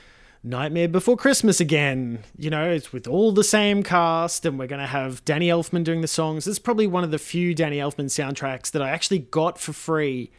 Nightmare 0.43 0.89
Before 0.89 1.17
Christmas 1.17 1.61
again. 1.61 2.21
You 2.39 2.51
know, 2.51 2.71
it's 2.71 2.93
with 2.93 3.07
all 3.09 3.33
the 3.33 3.43
same 3.45 3.83
cast, 3.83 4.47
and 4.47 4.59
we're 4.59 4.69
going 4.69 4.81
to 4.81 4.87
have 4.87 5.25
Danny 5.25 5.49
Elfman 5.49 5.83
doing 5.85 6.01
the 6.03 6.09
songs. 6.09 6.45
This 6.45 6.53
is 6.53 6.59
probably 6.61 6.87
one 6.87 7.03
of 7.05 7.11
the 7.11 7.19
few 7.19 7.55
Danny 7.55 7.79
Elfman 7.79 8.07
soundtracks 8.07 8.71
that 8.71 8.81
I 8.81 8.91
actually 8.91 9.19
got 9.19 9.59
for 9.59 9.73
free. 9.73 10.31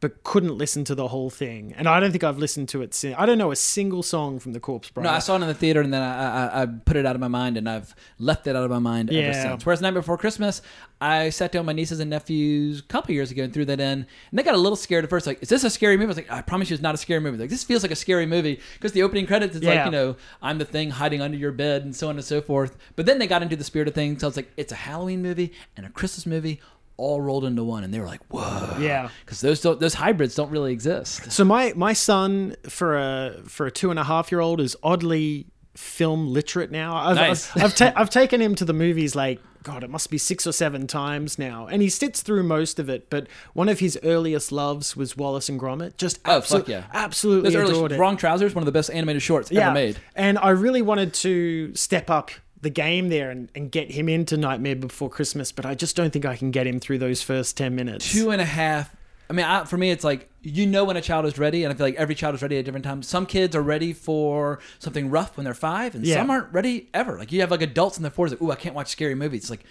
But 0.00 0.24
couldn't 0.24 0.56
listen 0.56 0.84
to 0.84 0.94
the 0.94 1.08
whole 1.08 1.28
thing, 1.28 1.74
and 1.76 1.86
I 1.86 2.00
don't 2.00 2.10
think 2.10 2.24
I've 2.24 2.38
listened 2.38 2.70
to 2.70 2.80
it 2.80 2.94
since. 2.94 3.14
I 3.18 3.26
don't 3.26 3.36
know 3.36 3.50
a 3.50 3.56
single 3.56 4.02
song 4.02 4.38
from 4.38 4.54
the 4.54 4.60
Corpse 4.60 4.88
Bride. 4.88 5.04
No, 5.04 5.10
I 5.10 5.18
saw 5.18 5.34
it 5.36 5.42
in 5.42 5.46
the 5.48 5.52
theater 5.52 5.82
and 5.82 5.92
then 5.92 6.00
I, 6.00 6.46
I, 6.46 6.62
I 6.62 6.66
put 6.66 6.96
it 6.96 7.04
out 7.04 7.14
of 7.14 7.20
my 7.20 7.28
mind 7.28 7.58
and 7.58 7.68
I've 7.68 7.94
left 8.18 8.46
it 8.46 8.56
out 8.56 8.64
of 8.64 8.70
my 8.70 8.78
mind 8.78 9.12
ever 9.12 9.34
since. 9.34 9.66
Whereas 9.66 9.82
Night 9.82 9.90
Before 9.92 10.16
Christmas, 10.16 10.62
I 11.02 11.28
sat 11.28 11.52
down 11.52 11.60
with 11.60 11.66
my 11.66 11.72
nieces 11.74 12.00
and 12.00 12.08
nephews 12.08 12.80
a 12.80 12.82
couple 12.84 13.12
years 13.14 13.30
ago 13.30 13.42
and 13.44 13.52
threw 13.52 13.66
that 13.66 13.78
in, 13.78 14.06
and 14.30 14.38
they 14.38 14.42
got 14.42 14.54
a 14.54 14.58
little 14.58 14.76
scared 14.76 15.04
at 15.04 15.10
first. 15.10 15.26
Like, 15.26 15.42
is 15.42 15.50
this 15.50 15.64
a 15.64 15.70
scary 15.70 15.96
movie? 15.98 16.06
I 16.06 16.08
was 16.08 16.16
like, 16.16 16.30
I 16.32 16.40
promise 16.40 16.70
you, 16.70 16.74
it's 16.74 16.82
not 16.82 16.94
a 16.94 16.98
scary 16.98 17.20
movie. 17.20 17.36
Like, 17.36 17.50
this 17.50 17.64
feels 17.64 17.82
like 17.82 17.92
a 17.92 17.96
scary 17.96 18.24
movie 18.24 18.58
because 18.74 18.92
the 18.92 19.02
opening 19.02 19.26
credits 19.26 19.54
it's 19.56 19.64
Yeah. 19.64 19.74
like, 19.74 19.84
you 19.84 19.90
know, 19.90 20.16
I'm 20.40 20.56
the 20.56 20.64
thing 20.64 20.90
hiding 20.92 21.20
under 21.20 21.36
your 21.36 21.52
bed 21.52 21.84
and 21.84 21.94
so 21.94 22.08
on 22.08 22.16
and 22.16 22.24
so 22.24 22.40
forth. 22.40 22.78
But 22.96 23.04
then 23.04 23.18
they 23.18 23.26
got 23.26 23.42
into 23.42 23.56
the 23.56 23.64
spirit 23.64 23.86
of 23.86 23.94
things. 23.94 24.20
So 24.22 24.26
I 24.26 24.28
was 24.28 24.36
like, 24.36 24.50
it's 24.56 24.72
a 24.72 24.76
Halloween 24.76 25.20
movie 25.20 25.52
and 25.76 25.84
a 25.84 25.90
Christmas 25.90 26.24
movie 26.24 26.60
all 27.00 27.20
rolled 27.20 27.44
into 27.44 27.64
one, 27.64 27.82
and 27.84 27.92
they 27.92 27.98
were 28.00 28.06
like, 28.06 28.20
whoa, 28.28 28.76
Yeah. 28.78 29.08
because 29.24 29.40
those 29.40 29.60
don't, 29.60 29.80
those 29.80 29.94
hybrids 29.94 30.34
don't 30.34 30.50
really 30.50 30.72
exist. 30.72 31.32
So 31.32 31.44
my 31.44 31.72
my 31.74 31.92
son 31.94 32.56
for 32.68 32.96
a 32.98 33.36
for 33.46 33.66
a 33.66 33.70
two 33.70 33.90
and 33.90 33.98
a 33.98 34.04
half 34.04 34.30
year 34.30 34.40
old 34.40 34.60
is 34.60 34.76
oddly 34.82 35.46
film 35.76 36.32
literate 36.32 36.70
now. 36.70 36.94
I've 36.96 37.16
Nice. 37.16 37.56
I've, 37.56 37.64
I've, 37.64 37.74
ta- 37.74 37.92
I've 37.96 38.10
taken 38.10 38.40
him 38.42 38.54
to 38.56 38.64
the 38.64 38.72
movies 38.74 39.14
like 39.16 39.40
God, 39.62 39.84
it 39.84 39.90
must 39.90 40.10
be 40.10 40.16
six 40.16 40.46
or 40.46 40.52
seven 40.52 40.86
times 40.86 41.38
now, 41.38 41.66
and 41.66 41.82
he 41.82 41.90
sits 41.90 42.22
through 42.22 42.44
most 42.44 42.78
of 42.78 42.88
it. 42.88 43.10
But 43.10 43.26
one 43.52 43.68
of 43.68 43.78
his 43.78 43.98
earliest 44.02 44.50
loves 44.52 44.96
was 44.96 45.18
Wallace 45.18 45.50
and 45.50 45.60
Gromit. 45.60 45.98
Just 45.98 46.18
Oh 46.24 46.40
absolu- 46.40 46.48
fuck 46.60 46.68
yeah! 46.68 46.84
absolutely 46.94 47.50
Those 47.54 47.70
early 47.70 47.94
it. 47.94 47.98
Wrong 47.98 48.16
Trousers, 48.16 48.54
one 48.54 48.62
of 48.62 48.66
the 48.66 48.72
best 48.72 48.90
animated 48.90 49.20
shorts 49.22 49.52
ever 49.52 49.72
made. 49.74 49.98
And 50.16 50.38
I 50.38 50.50
really 50.50 50.80
wanted 50.82 51.12
to 51.14 51.74
step 51.74 52.08
up 52.08 52.30
the 52.62 52.70
game 52.70 53.08
there 53.08 53.30
and, 53.30 53.48
and 53.54 53.70
get 53.70 53.90
him 53.92 54.08
into 54.08 54.36
Nightmare 54.36 54.76
Before 54.76 55.08
Christmas, 55.08 55.50
but 55.52 55.64
I 55.64 55.74
just 55.74 55.96
don't 55.96 56.12
think 56.12 56.24
I 56.26 56.36
can 56.36 56.50
get 56.50 56.66
him 56.66 56.78
through 56.80 56.98
those 56.98 57.22
first 57.22 57.56
10 57.56 57.74
minutes. 57.74 58.12
two 58.12 58.30
and 58.30 58.40
a 58.40 58.44
half. 58.44 58.94
I 59.28 59.32
mean, 59.32 59.46
I, 59.46 59.64
for 59.64 59.76
me, 59.78 59.90
it's 59.92 60.02
like 60.04 60.28
you 60.42 60.66
know 60.66 60.84
when 60.84 60.96
a 60.96 61.00
child 61.00 61.24
is 61.24 61.38
ready, 61.38 61.62
and 61.64 61.72
I 61.72 61.76
feel 61.76 61.86
like 61.86 61.94
every 61.94 62.16
child 62.16 62.34
is 62.34 62.42
ready 62.42 62.58
at 62.58 62.64
different 62.64 62.84
times. 62.84 63.06
Some 63.06 63.26
kids 63.26 63.54
are 63.54 63.62
ready 63.62 63.92
for 63.92 64.58
something 64.80 65.08
rough 65.08 65.36
when 65.36 65.44
they're 65.44 65.54
five, 65.54 65.94
and 65.94 66.04
Yeah. 66.04 66.16
some 66.16 66.30
aren't 66.30 66.52
ready 66.52 66.88
ever. 66.92 67.16
Like 67.16 67.30
you 67.30 67.40
have 67.40 67.50
like 67.52 67.62
adults 67.62 67.96
in 67.96 68.02
their 68.02 68.10
forties, 68.10 68.32
like, 68.32 68.42
"Ooh, 68.42 68.50
I 68.50 68.56
can't 68.56 68.74
watch 68.74 68.88
scary 68.88 69.14
movies." 69.14 69.42
It's 69.42 69.50
like, 69.50 69.64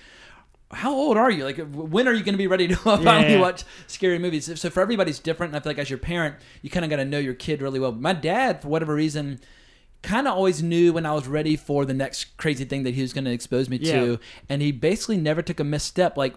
how 0.72 0.94
old 0.94 1.18
are 1.18 1.30
you? 1.30 1.44
Like, 1.44 1.57
when 1.57 2.07
are 2.07 2.14
you 2.14 2.24
going 2.24 2.36
to 2.36 2.38
be 2.38 2.48
ready 2.48 2.68
to 2.70 2.76
finally 2.78 3.34
Yeah. 3.34 3.41
watch 3.41 3.64
scary 3.88 4.18
movies? 4.18 4.49
So 4.61 4.70
for 4.70 4.80
everybody's 4.82 5.20
different, 5.20 5.49
and 5.52 5.57
I 5.57 5.64
feel 5.64 5.72
like 5.72 5.80
as 5.80 5.90
your 5.90 5.99
parent, 5.99 6.36
you 6.61 6.70
kind 6.70 6.86
of 6.86 6.90
got 6.90 6.98
to 6.98 7.06
know 7.06 7.20
your 7.20 7.34
kid 7.34 7.61
really 7.61 7.80
well. 7.82 7.91
My 7.91 8.14
dad, 8.14 8.61
for 8.61 8.70
whatever 8.70 8.94
reason, 8.95 9.41
kind 10.01 10.27
of 10.27 10.34
always 10.35 10.63
knew 10.63 10.93
when 10.93 11.05
I 11.05 11.13
was 11.13 11.27
ready 11.27 11.55
for 11.55 11.85
the 11.85 11.93
next 11.93 12.38
crazy 12.38 12.63
thing 12.65 12.84
that 12.84 12.93
he 12.93 13.01
was 13.01 13.13
going 13.13 13.26
to 13.26 13.31
expose 13.31 13.69
me 13.69 13.77
Yeah. 13.81 13.99
to, 13.99 14.19
and 14.47 14.61
he 14.61 14.71
basically 14.71 15.17
never 15.17 15.41
took 15.41 15.59
a 15.59 15.63
misstep. 15.63 16.15
Like 16.17 16.35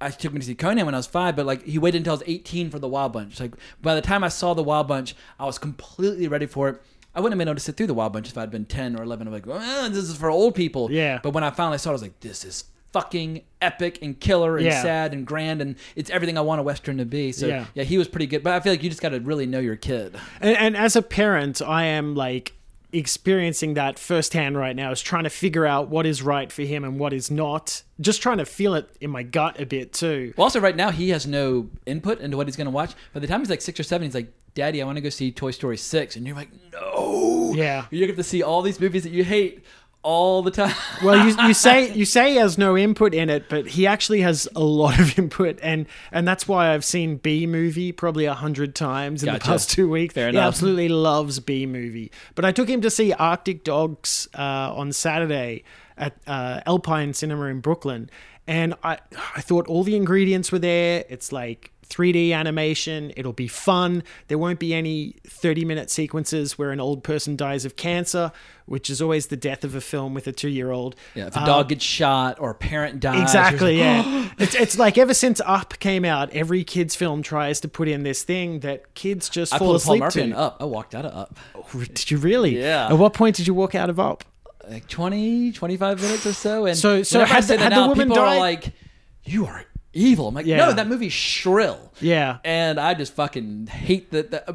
I 0.00 0.10
took 0.10 0.32
me 0.32 0.40
to 0.40 0.46
see 0.46 0.54
Conan 0.54 0.86
when 0.86 0.94
I 0.94 0.98
was 0.98 1.06
five, 1.06 1.36
but 1.36 1.44
like 1.46 1.64
he 1.64 1.78
waited 1.78 1.98
until 1.98 2.12
I 2.12 2.16
was 2.16 2.22
18 2.26 2.70
for 2.70 2.78
the 2.78 2.88
Wild 2.88 3.12
Bunch. 3.12 3.40
Like 3.40 3.54
by 3.82 3.94
the 3.94 4.00
time 4.00 4.22
I 4.24 4.28
saw 4.28 4.54
the 4.54 4.62
Wild 4.62 4.86
Bunch, 4.88 5.14
I 5.38 5.44
was 5.46 5.58
completely 5.58 6.28
ready 6.28 6.46
for 6.46 6.68
it. 6.68 6.82
I 7.14 7.20
wouldn't 7.20 7.32
have 7.34 7.38
been 7.38 7.48
able 7.48 7.56
to 7.56 7.60
sit 7.60 7.76
through 7.76 7.88
the 7.88 7.94
Wild 7.94 8.12
Bunch 8.12 8.28
if 8.28 8.38
I'd 8.38 8.50
been 8.52 8.64
10 8.66 8.94
or 8.98 9.02
11. 9.02 9.26
I'm 9.26 9.32
like, 9.32 9.44
oh, 9.48 9.88
this 9.88 10.04
is 10.04 10.16
for 10.16 10.30
old 10.30 10.54
people. 10.54 10.92
Yeah. 10.92 11.18
But 11.22 11.30
when 11.32 11.42
I 11.42 11.50
finally 11.50 11.78
saw 11.78 11.90
it, 11.90 11.92
I 11.92 11.94
was 11.94 12.02
like, 12.02 12.20
this 12.20 12.44
is 12.44 12.64
fucking 12.92 13.42
epic 13.60 13.98
and 14.02 14.18
killer 14.18 14.56
and 14.56 14.66
Yeah. 14.66 14.82
sad 14.82 15.12
and 15.12 15.26
grand 15.26 15.60
and 15.62 15.76
it's 15.96 16.10
everything 16.10 16.36
I 16.38 16.40
want 16.40 16.60
a 16.60 16.62
western 16.62 16.98
to 16.98 17.04
be. 17.04 17.32
So 17.32 17.46
Yeah. 17.46 17.66
yeah, 17.74 17.84
he 17.84 17.98
was 17.98 18.08
pretty 18.08 18.26
good. 18.26 18.42
But 18.42 18.52
I 18.54 18.60
feel 18.60 18.72
like 18.72 18.82
you 18.82 18.88
just 18.90 19.02
got 19.02 19.10
to 19.10 19.20
really 19.20 19.46
know 19.46 19.60
your 19.60 19.76
kid. 19.76 20.16
And, 20.40 20.56
and 20.56 20.76
as 20.76 20.96
a 20.96 21.02
parent, 21.02 21.60
I 21.62 21.84
am 21.84 22.14
like 22.14 22.52
experiencing 22.92 23.74
that 23.74 23.98
firsthand 23.98 24.56
right 24.56 24.74
now 24.76 24.90
is 24.90 25.00
trying 25.00 25.24
to 25.24 25.30
figure 25.30 25.66
out 25.66 25.88
what 25.88 26.06
is 26.06 26.22
right 26.22 26.50
for 26.50 26.62
him 26.62 26.84
and 26.84 26.98
what 26.98 27.12
is 27.12 27.30
not 27.30 27.82
just 28.00 28.22
trying 28.22 28.38
to 28.38 28.44
feel 28.44 28.74
it 28.74 28.88
in 29.00 29.10
my 29.10 29.22
gut 29.22 29.60
a 29.60 29.66
bit 29.66 29.92
too 29.92 30.32
Well, 30.36 30.44
also 30.44 30.60
right 30.60 30.76
now 30.76 30.90
he 30.90 31.10
has 31.10 31.26
no 31.26 31.68
input 31.86 32.20
into 32.20 32.36
what 32.36 32.46
he's 32.46 32.56
going 32.56 32.66
to 32.66 32.70
watch. 32.70 32.94
By 33.12 33.20
the 33.20 33.26
time 33.26 33.40
he's 33.40 33.50
like 33.50 33.60
six 33.60 33.78
or 33.78 33.82
seven, 33.82 34.06
he's 34.06 34.14
like, 34.14 34.32
"Daddy, 34.54 34.80
I 34.82 34.84
want 34.86 34.96
to 34.96 35.02
go 35.02 35.08
see 35.10 35.30
Toy 35.30 35.50
Story 35.50 35.76
6. 35.76 36.16
and 36.16 36.26
you're 36.26 36.36
like, 36.36 36.50
"No." 36.72 37.52
Yeah. 37.54 37.86
you're 37.90 38.06
get 38.06 38.16
to 38.16 38.22
see 38.22 38.42
all 38.42 38.62
these 38.62 38.80
movies 38.80 39.02
that 39.02 39.10
you 39.12 39.24
hate 39.24 39.64
all 40.02 40.42
the 40.42 40.50
time. 40.50 40.74
well 41.02 41.26
you, 41.28 41.36
you 41.46 41.54
say 41.54 41.92
you 41.94 42.04
say 42.04 42.30
he 42.30 42.36
has 42.36 42.56
no 42.56 42.76
input 42.76 43.12
in 43.12 43.28
it 43.28 43.48
but 43.50 43.66
he 43.66 43.86
actually 43.86 44.22
has 44.22 44.48
a 44.56 44.60
lot 44.60 44.98
of 44.98 45.18
input. 45.18 45.58
And 45.62 45.86
and 46.10 46.26
that's 46.26 46.48
why 46.48 46.72
i've 46.72 46.84
seen 46.84 47.16
Bee 47.16 47.46
Movie 47.46 47.92
probably 47.92 48.24
a 48.24 48.34
hundred 48.34 48.74
times 48.74 49.22
in 49.22 49.32
the 49.32 49.38
past 49.40 49.70
two 49.70 49.88
weeks. 49.90 50.14
Fair 50.14 50.28
he 50.28 50.36
enough. 50.36 50.48
absolutely 50.48 50.88
loves 50.88 51.38
Bee 51.40 51.66
Movie. 51.66 52.10
But 52.34 52.44
i 52.44 52.52
took 52.52 52.68
him 52.68 52.80
to 52.80 52.90
see 52.90 53.12
arctic 53.12 53.64
dogs 53.64 54.28
uh, 54.38 54.72
on 54.74 54.92
saturday 54.92 55.64
at 55.98 56.16
uh, 56.26 56.60
alpine 56.66 57.12
cinema 57.12 57.44
in 57.46 57.60
brooklyn. 57.60 58.08
And 58.46 58.74
i 58.82 58.98
i 59.36 59.40
thought 59.42 59.66
all 59.68 59.84
the 59.84 59.96
ingredients 59.96 60.50
were 60.50 60.58
there. 60.58 61.04
It's 61.08 61.30
like 61.30 61.72
3D 61.90 62.32
animation. 62.32 63.12
It'll 63.16 63.32
be 63.32 63.48
fun. 63.48 64.02
There 64.28 64.38
won't 64.38 64.58
be 64.58 64.72
any 64.74 65.16
30 65.26 65.64
minute 65.64 65.90
sequences 65.90 66.56
where 66.56 66.70
an 66.70 66.80
old 66.80 67.04
person 67.04 67.36
dies 67.36 67.64
of 67.64 67.76
cancer, 67.76 68.32
which 68.66 68.88
is 68.88 69.02
always 69.02 69.26
the 69.26 69.36
death 69.36 69.64
of 69.64 69.74
a 69.74 69.80
film 69.80 70.14
with 70.14 70.26
a 70.26 70.32
two 70.32 70.48
year 70.48 70.70
old. 70.70 70.94
Yeah, 71.14 71.26
if 71.26 71.36
a 71.36 71.44
dog 71.44 71.68
gets 71.68 71.84
shot 71.84 72.38
or 72.40 72.50
a 72.50 72.54
parent 72.54 73.00
dies. 73.00 73.20
Exactly, 73.22 73.78
like, 73.80 74.06
yeah. 74.06 74.28
it's, 74.38 74.54
it's 74.54 74.78
like 74.78 74.96
ever 74.96 75.12
since 75.14 75.40
Up 75.44 75.78
came 75.80 76.04
out, 76.04 76.30
every 76.30 76.64
kids' 76.64 76.94
film 76.94 77.22
tries 77.22 77.60
to 77.60 77.68
put 77.68 77.88
in 77.88 78.04
this 78.04 78.22
thing 78.22 78.60
that 78.60 78.94
kids 78.94 79.28
just 79.28 79.52
I 79.52 79.58
fall 79.58 79.68
pulled 79.72 79.82
a 79.82 79.84
Paul 79.84 80.06
asleep 80.06 80.30
to. 80.30 80.38
Up. 80.38 80.56
I 80.60 80.64
walked 80.64 80.94
out 80.94 81.04
of 81.04 81.14
Up. 81.14 81.38
Oh, 81.56 81.84
did 81.84 82.10
you 82.10 82.18
really? 82.18 82.58
Yeah. 82.60 82.86
At 82.88 82.98
what 82.98 83.12
point 83.12 83.36
did 83.36 83.46
you 83.46 83.54
walk 83.54 83.74
out 83.74 83.90
of 83.90 83.98
Up? 83.98 84.24
Like 84.68 84.86
20, 84.86 85.50
25 85.52 86.00
minutes 86.00 86.26
or 86.26 86.32
so. 86.32 86.66
And 86.66 86.78
So- 86.78 87.02
so 87.02 87.18
whenever 87.18 87.32
I 87.32 87.34
had 87.34 87.44
say 87.44 87.56
the- 87.56 87.62
that 87.64 87.72
had 87.72 87.82
the 87.82 87.86
now, 87.88 87.94
people 87.94 88.14
died? 88.14 88.36
are 88.36 88.38
like, 88.38 88.72
you 89.24 89.46
are 89.46 89.64
evil. 89.92 90.28
I'm 90.28 90.34
like, 90.34 90.46
Yeah. 90.46 90.58
no, 90.58 90.72
that 90.72 90.88
movie's 90.88 91.12
shrill. 91.12 91.92
Yeah. 92.00 92.38
And 92.44 92.78
I 92.78 92.94
just 92.94 93.14
fucking 93.14 93.66
hate 93.66 94.10
that. 94.12 94.30
that 94.30 94.48
uh, 94.48 94.52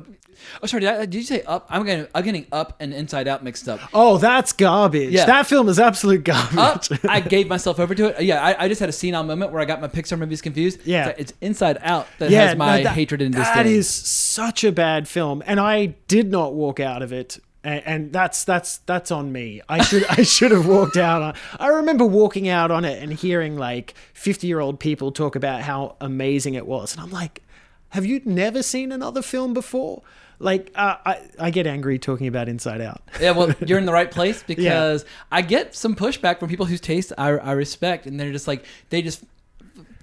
oh, 0.63 0.65
sorry, 0.67 0.81
did, 0.81 0.89
I, 0.89 0.99
did 1.05 1.15
you 1.15 1.23
say 1.23 1.41
Up? 1.43 1.67
I'm 1.69 1.85
getting, 1.85 2.07
I'm 2.15 2.23
getting 2.23 2.45
Up 2.51 2.75
and 2.79 2.93
Inside 2.93 3.27
Out 3.27 3.43
mixed 3.43 3.67
up. 3.67 3.79
Oh, 3.93 4.17
that's 4.17 4.53
garbage. 4.53 5.11
Yeah. 5.11 5.25
That 5.25 5.47
film 5.47 5.67
is 5.67 5.79
absolute 5.79 6.23
garbage. 6.23 6.57
Up, 6.57 6.83
I 7.09 7.19
gave 7.21 7.47
myself 7.47 7.79
over 7.79 7.93
to 7.95 8.07
it. 8.07 8.23
Yeah, 8.23 8.41
I, 8.43 8.65
I 8.65 8.67
just 8.67 8.79
had 8.79 8.89
a 8.89 8.93
senile 8.93 9.23
moment 9.23 9.51
where 9.51 9.61
I 9.61 9.65
got 9.65 9.81
my 9.81 9.87
Pixar 9.87 10.17
movies 10.17 10.41
confused. 10.41 10.79
Yeah. 10.85 11.09
It's, 11.09 11.31
it's 11.31 11.33
Inside 11.41 11.79
Out 11.81 12.07
that 12.19 12.29
yeah, 12.31 12.47
has 12.47 12.57
my 12.57 12.77
no, 12.77 12.83
that- 12.83 12.93
hatred 12.93 13.21
and 13.21 13.33
disdain. 13.33 13.55
That 13.55 13.65
is 13.65 13.89
such 13.89 14.63
a 14.63 14.71
bad 14.71 15.07
film, 15.07 15.43
and 15.45 15.59
I 15.59 15.87
did 16.07 16.31
not 16.31 16.53
walk 16.53 16.79
out 16.79 17.01
of 17.01 17.11
it. 17.11 17.39
And, 17.65 17.83
and 17.85 18.13
that's 18.13 18.43
that's 18.43 18.77
that's 18.79 19.09
on 19.09 19.31
me. 19.31 19.59
I 19.67 19.83
should 19.83 20.05
I 20.05 20.21
should 20.21 20.51
have 20.51 20.67
walked 20.67 20.97
out. 20.97 21.21
On, 21.21 21.33
I 21.59 21.69
remember 21.69 22.05
walking 22.05 22.47
out 22.47 22.69
on 22.69 22.85
it 22.85 23.01
and 23.01 23.11
hearing 23.11 23.57
like 23.57 23.95
fifty 24.13 24.45
year 24.45 24.59
old 24.59 24.79
people 24.79 25.11
talk 25.11 25.35
about 25.35 25.61
how 25.61 25.95
amazing 25.99 26.53
it 26.53 26.67
was, 26.67 26.93
and 26.93 27.01
I'm 27.01 27.09
like, 27.09 27.41
have 27.89 28.05
you 28.05 28.21
never 28.23 28.61
seen 28.61 28.91
another 28.91 29.23
film 29.23 29.55
before? 29.55 30.03
Like 30.37 30.71
uh, 30.75 30.97
I 31.05 31.21
I 31.39 31.49
get 31.49 31.65
angry 31.65 31.97
talking 31.97 32.27
about 32.27 32.47
Inside 32.47 32.81
Out. 32.81 33.01
yeah, 33.19 33.31
well, 33.31 33.51
you're 33.65 33.79
in 33.79 33.85
the 33.85 33.93
right 33.93 34.11
place 34.11 34.43
because 34.47 35.03
I 35.31 35.41
get 35.41 35.75
some 35.75 35.95
pushback 35.95 36.39
from 36.39 36.49
people 36.49 36.67
whose 36.67 36.81
taste 36.81 37.13
I, 37.17 37.29
I 37.29 37.53
respect, 37.53 38.05
and 38.05 38.19
they're 38.19 38.31
just 38.31 38.47
like 38.47 38.63
they 38.89 39.01
just 39.01 39.23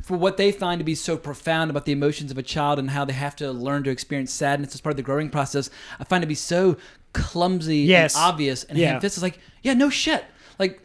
for 0.02 0.16
what 0.16 0.36
they 0.36 0.50
find 0.50 0.80
to 0.80 0.84
be 0.84 0.96
so 0.96 1.16
profound 1.16 1.70
about 1.70 1.84
the 1.84 1.92
emotions 1.92 2.32
of 2.32 2.38
a 2.38 2.42
child 2.42 2.78
and 2.78 2.90
how 2.90 3.04
they 3.04 3.12
have 3.12 3.36
to 3.36 3.52
learn 3.52 3.84
to 3.84 3.90
experience 3.90 4.32
sadness 4.32 4.74
as 4.74 4.80
part 4.80 4.92
of 4.92 4.96
the 4.96 5.02
growing 5.02 5.30
process. 5.30 5.70
I 6.00 6.04
find 6.04 6.22
it 6.22 6.26
to 6.26 6.28
be 6.28 6.34
so 6.34 6.76
clumsy 7.12 7.78
Yes. 7.78 8.14
and 8.14 8.24
obvious, 8.24 8.64
and 8.64 8.78
Yeah. 8.78 8.98
Fist 9.00 9.16
is 9.16 9.22
like, 9.22 9.38
yeah, 9.62 9.74
no 9.74 9.90
shit, 9.90 10.24
like. 10.58 10.82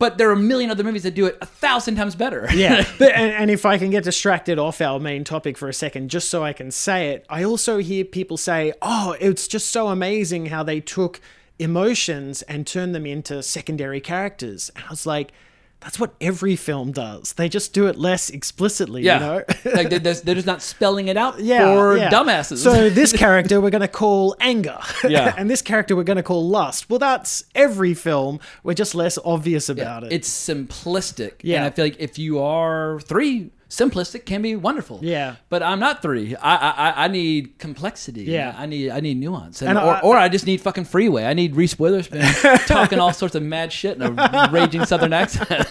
But 0.00 0.16
there 0.16 0.28
are 0.28 0.32
a 0.34 0.36
million 0.36 0.70
other 0.70 0.84
movies 0.84 1.02
that 1.02 1.16
do 1.16 1.26
it 1.26 1.36
a 1.40 1.46
thousand 1.46 1.96
times 1.96 2.14
better. 2.14 2.46
yeah 2.54 2.84
but, 3.00 3.10
and, 3.16 3.32
and 3.32 3.50
if 3.50 3.66
i 3.66 3.76
can 3.78 3.90
get 3.90 4.04
distracted 4.04 4.56
off 4.56 4.80
our 4.80 5.00
main 5.00 5.24
topic 5.24 5.58
for 5.58 5.68
a 5.68 5.74
second 5.74 6.08
just 6.08 6.28
so 6.28 6.44
i 6.44 6.52
can 6.52 6.70
say 6.70 7.08
it 7.08 7.26
i 7.28 7.42
also 7.42 7.78
hear 7.78 8.04
people 8.04 8.36
say 8.36 8.72
oh 8.80 9.16
it's 9.18 9.48
just 9.48 9.70
so 9.70 9.88
amazing 9.88 10.46
how 10.46 10.62
they 10.62 10.78
took 10.78 11.20
emotions 11.58 12.42
and 12.42 12.64
turned 12.64 12.94
them 12.94 13.04
into 13.06 13.42
secondary 13.42 14.00
characters 14.00 14.70
and 14.76 14.84
i 14.84 14.88
was 14.90 15.04
like 15.04 15.32
that's 15.80 15.98
what 16.00 16.14
every 16.20 16.56
film 16.56 16.92
does 16.92 17.32
they 17.34 17.48
just 17.48 17.72
do 17.72 17.86
it 17.86 17.96
less 17.96 18.30
explicitly 18.30 19.02
yeah. 19.02 19.14
you 19.14 19.20
know 19.20 19.44
like 19.74 19.90
they're, 19.90 19.98
they're 19.98 20.14
they're 20.14 20.34
just 20.34 20.46
not 20.46 20.62
spelling 20.62 21.08
it 21.08 21.16
out 21.16 21.38
yeah, 21.40 21.74
for 21.74 21.96
yeah. 21.96 22.10
dumbasses. 22.10 22.58
So 22.58 22.90
this 22.90 23.12
character 23.12 23.60
we're 23.60 23.70
going 23.70 23.80
to 23.82 23.88
call 23.88 24.36
anger, 24.40 24.78
Yeah. 25.04 25.34
and 25.36 25.50
this 25.50 25.62
character 25.62 25.96
we're 25.96 26.04
going 26.04 26.16
to 26.16 26.22
call 26.22 26.46
lust. 26.48 26.90
Well, 26.90 26.98
that's 26.98 27.44
every 27.54 27.94
film. 27.94 28.40
We're 28.62 28.74
just 28.74 28.94
less 28.94 29.18
obvious 29.24 29.68
about 29.68 30.04
it. 30.04 30.12
It's 30.12 30.28
simplistic. 30.28 31.34
Yeah. 31.42 31.58
And 31.58 31.64
I 31.66 31.70
feel 31.70 31.84
like 31.84 31.96
if 31.98 32.18
you 32.18 32.40
are 32.40 33.00
three, 33.00 33.50
simplistic 33.68 34.24
can 34.24 34.40
be 34.42 34.56
wonderful. 34.56 34.98
Yeah. 35.02 35.36
But 35.48 35.62
I'm 35.62 35.78
not 35.78 36.00
three. 36.02 36.34
I 36.36 36.56
I, 36.56 37.04
I 37.04 37.08
need 37.08 37.58
complexity. 37.58 38.22
Yeah. 38.22 38.54
I 38.56 38.66
need 38.66 38.90
I 38.90 39.00
need 39.00 39.18
nuance. 39.18 39.60
And, 39.62 39.70
And 39.70 39.78
or, 39.78 39.94
I- 39.96 40.00
or 40.00 40.16
I 40.16 40.28
just 40.28 40.46
need 40.46 40.60
fucking 40.60 40.84
freeway. 40.86 41.24
I 41.24 41.34
need 41.34 41.54
Reese 41.56 41.78
Witherspoon 41.78 42.22
talking 42.66 42.98
all 42.98 43.12
sorts 43.12 43.34
of 43.34 43.42
mad 43.42 43.72
shit 43.72 43.96
in 44.00 44.02
a 44.18 44.48
raging 44.52 44.84
southern 44.86 45.12
accent. 45.12 45.66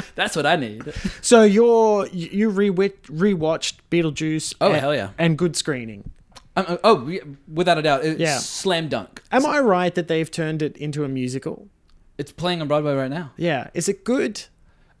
That's 0.14 0.36
what 0.36 0.46
I 0.46 0.56
need. 0.56 0.92
So 1.22 1.42
you're 1.42 2.06
you 2.08 2.50
re 2.50 2.70
rewatched 2.70 3.74
Beetlejuice. 3.90 4.54
Oh, 4.60 4.68
and, 4.72 4.76
hell 4.80 4.94
yeah. 4.94 5.10
and 5.18 5.36
good 5.36 5.56
screening. 5.56 6.10
Um, 6.56 6.78
oh, 6.84 7.12
without 7.52 7.78
a 7.78 7.82
doubt. 7.82 8.04
It's 8.04 8.20
Yeah. 8.20 8.38
slam 8.38 8.88
dunk. 8.88 9.22
Am 9.32 9.46
I 9.46 9.58
right 9.60 9.94
that 9.94 10.08
they've 10.08 10.30
turned 10.30 10.62
it 10.62 10.76
into 10.76 11.04
a 11.04 11.08
musical? 11.08 11.68
It's 12.18 12.32
playing 12.32 12.60
on 12.60 12.68
Broadway 12.68 12.94
right 12.94 13.10
now. 13.10 13.32
Yeah. 13.36 13.70
Is 13.72 13.88
it 13.88 14.04
good? 14.04 14.42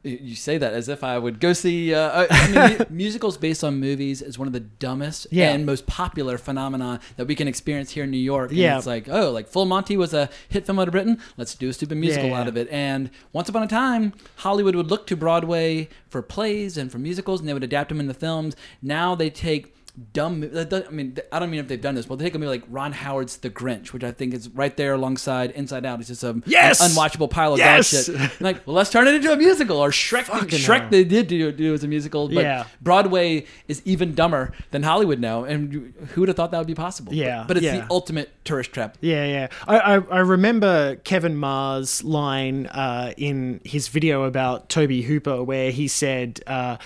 You- 0.02 0.34
say 0.34 0.56
that 0.56 0.72
as 0.72 0.88
if 0.88 1.04
I 1.04 1.18
would 1.18 1.40
go 1.40 1.52
see. 1.52 1.92
Uh, 1.94 2.26
I 2.30 2.68
mean, 2.78 2.86
musicals 2.90 3.36
based 3.36 3.62
on 3.62 3.78
movies 3.78 4.22
is 4.22 4.38
one 4.38 4.46
of 4.48 4.54
the 4.54 4.60
dumbest 4.60 5.26
Yeah. 5.30 5.52
and 5.52 5.66
most 5.66 5.86
popular 5.86 6.38
phenomena 6.38 7.00
that 7.16 7.26
we 7.26 7.34
can 7.34 7.46
experience 7.46 7.90
here 7.90 8.04
in 8.04 8.10
New 8.10 8.16
York. 8.16 8.50
And 8.50 8.58
Yeah. 8.58 8.78
it's 8.78 8.86
like, 8.86 9.08
oh, 9.10 9.30
like 9.30 9.46
Full 9.48 9.66
Monty 9.66 9.96
was 9.98 10.14
a 10.14 10.30
hit 10.48 10.64
film 10.64 10.78
out 10.78 10.88
of 10.88 10.92
Britain. 10.92 11.18
Let's 11.36 11.54
do 11.54 11.68
a 11.68 11.72
stupid 11.74 11.98
musical 11.98 12.30
Yeah. 12.30 12.40
out 12.40 12.48
of 12.48 12.56
it. 12.56 12.68
And 12.70 13.10
once 13.34 13.48
upon 13.50 13.62
a 13.62 13.66
time, 13.66 14.14
Hollywood 14.36 14.74
would 14.74 14.90
look 14.90 15.06
to 15.08 15.16
Broadway 15.16 15.88
for 16.08 16.22
plays 16.22 16.78
and 16.78 16.90
for 16.90 16.98
musicals, 16.98 17.40
and 17.40 17.48
they 17.48 17.52
would 17.52 17.62
adapt 17.64 17.90
them 17.90 18.00
into 18.00 18.14
films. 18.14 18.56
Now 18.80 19.14
they 19.14 19.28
take 19.30 19.79
dumb. 20.12 20.42
I 20.54 20.90
mean, 20.90 21.16
I 21.32 21.38
don't 21.38 21.50
mean 21.50 21.60
if 21.60 21.68
they've 21.68 21.80
done 21.80 21.94
this, 21.94 22.06
but 22.06 22.18
they 22.18 22.24
take 22.24 22.34
a 22.34 22.38
movie 22.38 22.50
like 22.50 22.64
Ron 22.68 22.92
Howard's 22.92 23.36
The 23.38 23.50
Grinch, 23.50 23.92
which 23.92 24.04
I 24.04 24.12
think 24.12 24.34
is 24.34 24.48
right 24.50 24.76
there 24.76 24.94
alongside 24.94 25.50
Inside 25.52 25.84
Out. 25.86 26.00
It's 26.00 26.08
just 26.08 26.24
a 26.24 26.42
Yes! 26.46 26.80
an 26.80 26.90
unwatchable 26.90 27.30
pile 27.30 27.52
of 27.52 27.58
Yes! 27.58 28.06
dog 28.06 28.16
shit. 28.18 28.40
Like, 28.40 28.66
well, 28.66 28.76
let's 28.76 28.90
turn 28.90 29.06
it 29.08 29.14
into 29.14 29.32
a 29.32 29.36
musical. 29.36 29.76
Or 29.78 29.90
Shrek. 29.90 30.24
Fucking 30.24 30.48
Shrek 30.48 30.80
hell. 30.80 30.90
they 30.90 31.04
did 31.04 31.26
do, 31.28 31.52
do 31.52 31.74
as 31.74 31.84
a 31.84 31.88
musical, 31.88 32.28
but 32.28 32.42
Yeah. 32.44 32.64
Broadway 32.80 33.44
is 33.68 33.82
even 33.84 34.14
dumber 34.14 34.52
than 34.70 34.82
Hollywood 34.82 35.20
now. 35.20 35.44
And 35.44 35.92
who 36.12 36.22
would 36.22 36.28
have 36.28 36.36
thought 36.36 36.50
that 36.50 36.58
would 36.58 36.66
be 36.66 36.74
possible? 36.74 37.12
Yeah, 37.14 37.38
but, 37.40 37.48
but 37.48 37.56
it's 37.58 37.66
yeah. 37.66 37.80
the 37.80 37.86
ultimate 37.90 38.30
tourist 38.44 38.72
trap. 38.72 38.96
Yeah, 39.00 39.24
yeah. 39.26 39.48
I, 39.68 39.78
I, 39.78 39.94
I 39.94 40.18
remember 40.20 40.96
Kevin 40.96 41.36
Ma's 41.36 42.02
line 42.04 42.66
uh, 42.66 43.12
in 43.16 43.60
his 43.64 43.88
video 43.88 44.24
about 44.24 44.68
Tobe 44.68 44.90
Hooper, 44.90 45.42
where 45.42 45.70
he 45.70 45.88
said, 45.88 46.40
uh, 46.46 46.76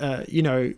uh, 0.00 0.24
you 0.28 0.42
know, 0.42 0.72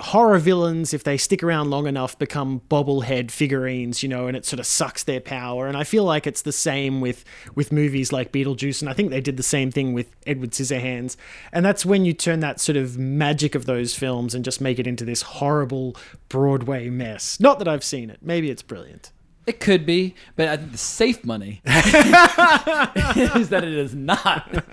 horror 0.00 0.38
villains, 0.38 0.94
if 0.94 1.04
they 1.04 1.16
stick 1.16 1.42
around 1.42 1.70
long 1.70 1.86
enough, 1.86 2.18
become 2.18 2.62
bobblehead 2.70 3.30
figurines, 3.30 4.02
you 4.02 4.08
know, 4.08 4.26
and 4.26 4.36
it 4.36 4.44
sort 4.44 4.60
of 4.60 4.66
sucks 4.66 5.02
their 5.02 5.20
power. 5.20 5.66
And 5.66 5.76
I 5.76 5.84
feel 5.84 6.04
like 6.04 6.26
it's 6.26 6.42
the 6.42 6.52
same 6.52 7.00
with 7.00 7.24
with 7.54 7.72
movies 7.72 8.12
like 8.12 8.32
Beetlejuice, 8.32 8.80
and 8.80 8.88
I 8.88 8.92
think 8.92 9.10
they 9.10 9.20
did 9.20 9.36
the 9.36 9.42
same 9.42 9.70
thing 9.70 9.92
with 9.92 10.14
Edward 10.26 10.50
Scissorhands. 10.52 11.16
And 11.52 11.64
that's 11.64 11.84
when 11.84 12.04
you 12.04 12.12
turn 12.12 12.40
that 12.40 12.60
sort 12.60 12.76
of 12.76 12.98
magic 12.98 13.54
of 13.54 13.66
those 13.66 13.94
films 13.94 14.34
and 14.34 14.44
just 14.44 14.60
make 14.60 14.78
it 14.78 14.86
into 14.86 15.04
this 15.04 15.22
horrible 15.22 15.96
Broadway 16.28 16.88
mess. 16.90 17.40
Not 17.40 17.58
that 17.58 17.68
I've 17.68 17.84
seen 17.84 18.10
it. 18.10 18.18
Maybe 18.22 18.50
it's 18.50 18.62
brilliant. 18.62 19.12
It 19.48 19.60
could 19.60 19.86
be, 19.86 20.14
but 20.36 20.48
I 20.48 20.58
think 20.58 20.72
the 20.72 20.78
safe 20.78 21.24
money 21.24 21.62
is 21.64 23.48
that 23.48 23.64
it 23.64 23.72
is 23.72 23.94
not. 23.94 24.64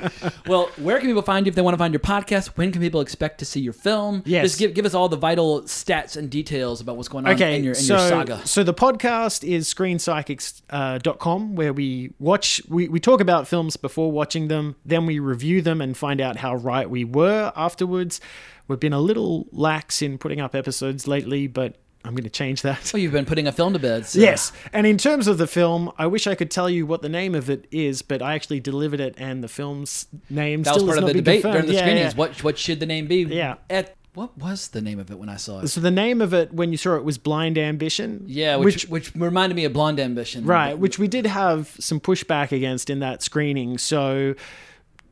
Well, 0.48 0.70
where 0.76 1.00
can 1.00 1.08
people 1.08 1.22
find 1.22 1.46
you 1.46 1.50
if 1.50 1.56
they 1.56 1.62
want 1.62 1.76
to 1.76 1.78
find 1.78 1.94
your 1.94 2.02
podcast? 2.02 2.48
When 2.58 2.74
can 2.74 2.82
people 2.82 3.00
expect 3.00 3.40
to 3.40 3.46
see 3.46 3.62
your 3.62 3.72
film? 3.72 4.22
Yes. 4.26 4.44
Just 4.44 4.60
give, 4.60 4.74
give 4.74 4.86
us 4.86 4.94
all 4.94 5.08
the 5.08 5.16
vital 5.16 5.62
stats 5.62 6.18
and 6.18 6.30
details 6.30 6.82
about 6.82 6.98
what's 6.98 7.08
going 7.08 7.26
on 7.26 7.32
Okay, 7.36 7.56
in, 7.56 7.64
your, 7.64 7.74
in 7.74 7.80
so, 7.80 7.96
your 7.96 8.10
saga. 8.10 8.46
so 8.46 8.64
the 8.64 8.74
podcast 8.74 9.48
is 9.48 9.74
screenpsychics.com 9.74 10.66
uh, 10.70 10.98
dot 10.98 11.20
com, 11.20 11.56
where 11.56 11.72
we 11.72 12.12
watch, 12.20 12.62
we, 12.68 12.90
we 12.90 13.00
talk 13.00 13.22
about 13.22 13.48
films 13.48 13.78
before 13.78 14.12
watching 14.12 14.50
them, 14.50 14.76
then 14.84 15.06
we 15.06 15.20
review 15.20 15.62
them 15.62 15.80
and 15.80 15.96
find 15.96 16.20
out 16.20 16.36
how 16.36 16.54
right 16.54 16.90
we 16.90 17.06
were 17.06 17.54
afterwards. 17.56 18.20
We've 18.68 18.80
been 18.80 18.94
a 18.94 19.00
little 19.00 19.48
lax 19.52 20.02
in 20.02 20.18
putting 20.18 20.42
up 20.42 20.54
episodes 20.54 21.08
lately, 21.08 21.48
but 21.48 21.78
I'm 22.06 22.12
going 22.14 22.24
to 22.24 22.30
change 22.30 22.62
that. 22.62 22.92
Oh, 22.94 22.98
you've 22.98 23.12
been 23.12 23.26
putting 23.26 23.48
a 23.48 23.52
film 23.52 23.74
to 23.74 23.80
bed. 23.80 24.06
So. 24.06 24.20
Yes. 24.20 24.52
And 24.72 24.86
in 24.86 24.98
terms 24.98 25.28
of 25.28 25.38
the 25.38 25.48
film, 25.48 25.92
I 25.98 26.06
wish 26.08 26.28
I 26.28 26.36
could 26.36 26.52
tell 26.52 26.70
you 26.70 26.86
what 26.86 27.02
the 27.02 27.10
name 27.10 27.34
of 27.36 27.50
it 27.50 27.66
is, 27.72 28.02
but 28.02 28.22
I 28.22 28.36
actually 28.36 28.60
delivered 28.60 29.00
it 29.00 29.16
and 29.18 29.44
the 29.44 29.48
film's 29.48 30.08
name 30.30 30.64
That 30.64 30.76
was 30.76 30.84
part 30.84 30.98
of 31.00 31.06
the 31.08 31.14
debate 31.14 31.42
confirmed. 31.42 31.66
during 31.66 31.68
the 31.68 31.74
Yeah, 31.74 31.80
screenings. 31.82 32.14
yeah. 32.14 32.18
What 32.18 32.44
what 32.44 32.58
should 32.60 32.80
the 32.80 32.86
name 32.86 33.08
be? 33.08 33.24
Yeah. 33.24 33.56
At 33.70 33.96
what 34.14 34.38
was 34.38 34.70
the 34.70 34.82
name 34.82 35.00
of 35.00 35.12
it 35.12 35.20
when 35.20 35.28
I 35.28 35.36
saw 35.36 35.60
it? 35.60 35.68
So 35.68 35.82
the 35.82 35.92
name 35.92 36.22
of 36.22 36.34
it 36.34 36.54
when 36.54 36.72
you 36.72 36.78
saw 36.78 36.96
it 36.96 37.04
was 37.04 37.18
Blind 37.18 37.58
Ambition. 37.58 38.24
Yeah, 38.28 38.56
which, 38.56 38.88
which 38.88 39.14
reminded 39.16 39.56
me 39.56 39.66
of 39.66 39.74
Blonde 39.74 40.00
Ambition. 40.00 40.46
Right, 40.46 40.78
which 40.78 40.98
we 40.98 41.10
did 41.10 41.26
have 41.26 41.76
some 41.80 42.00
pushback 42.00 42.54
against 42.54 42.90
in 42.90 43.00
that 43.00 43.22
screening. 43.24 43.78
So 43.78 44.36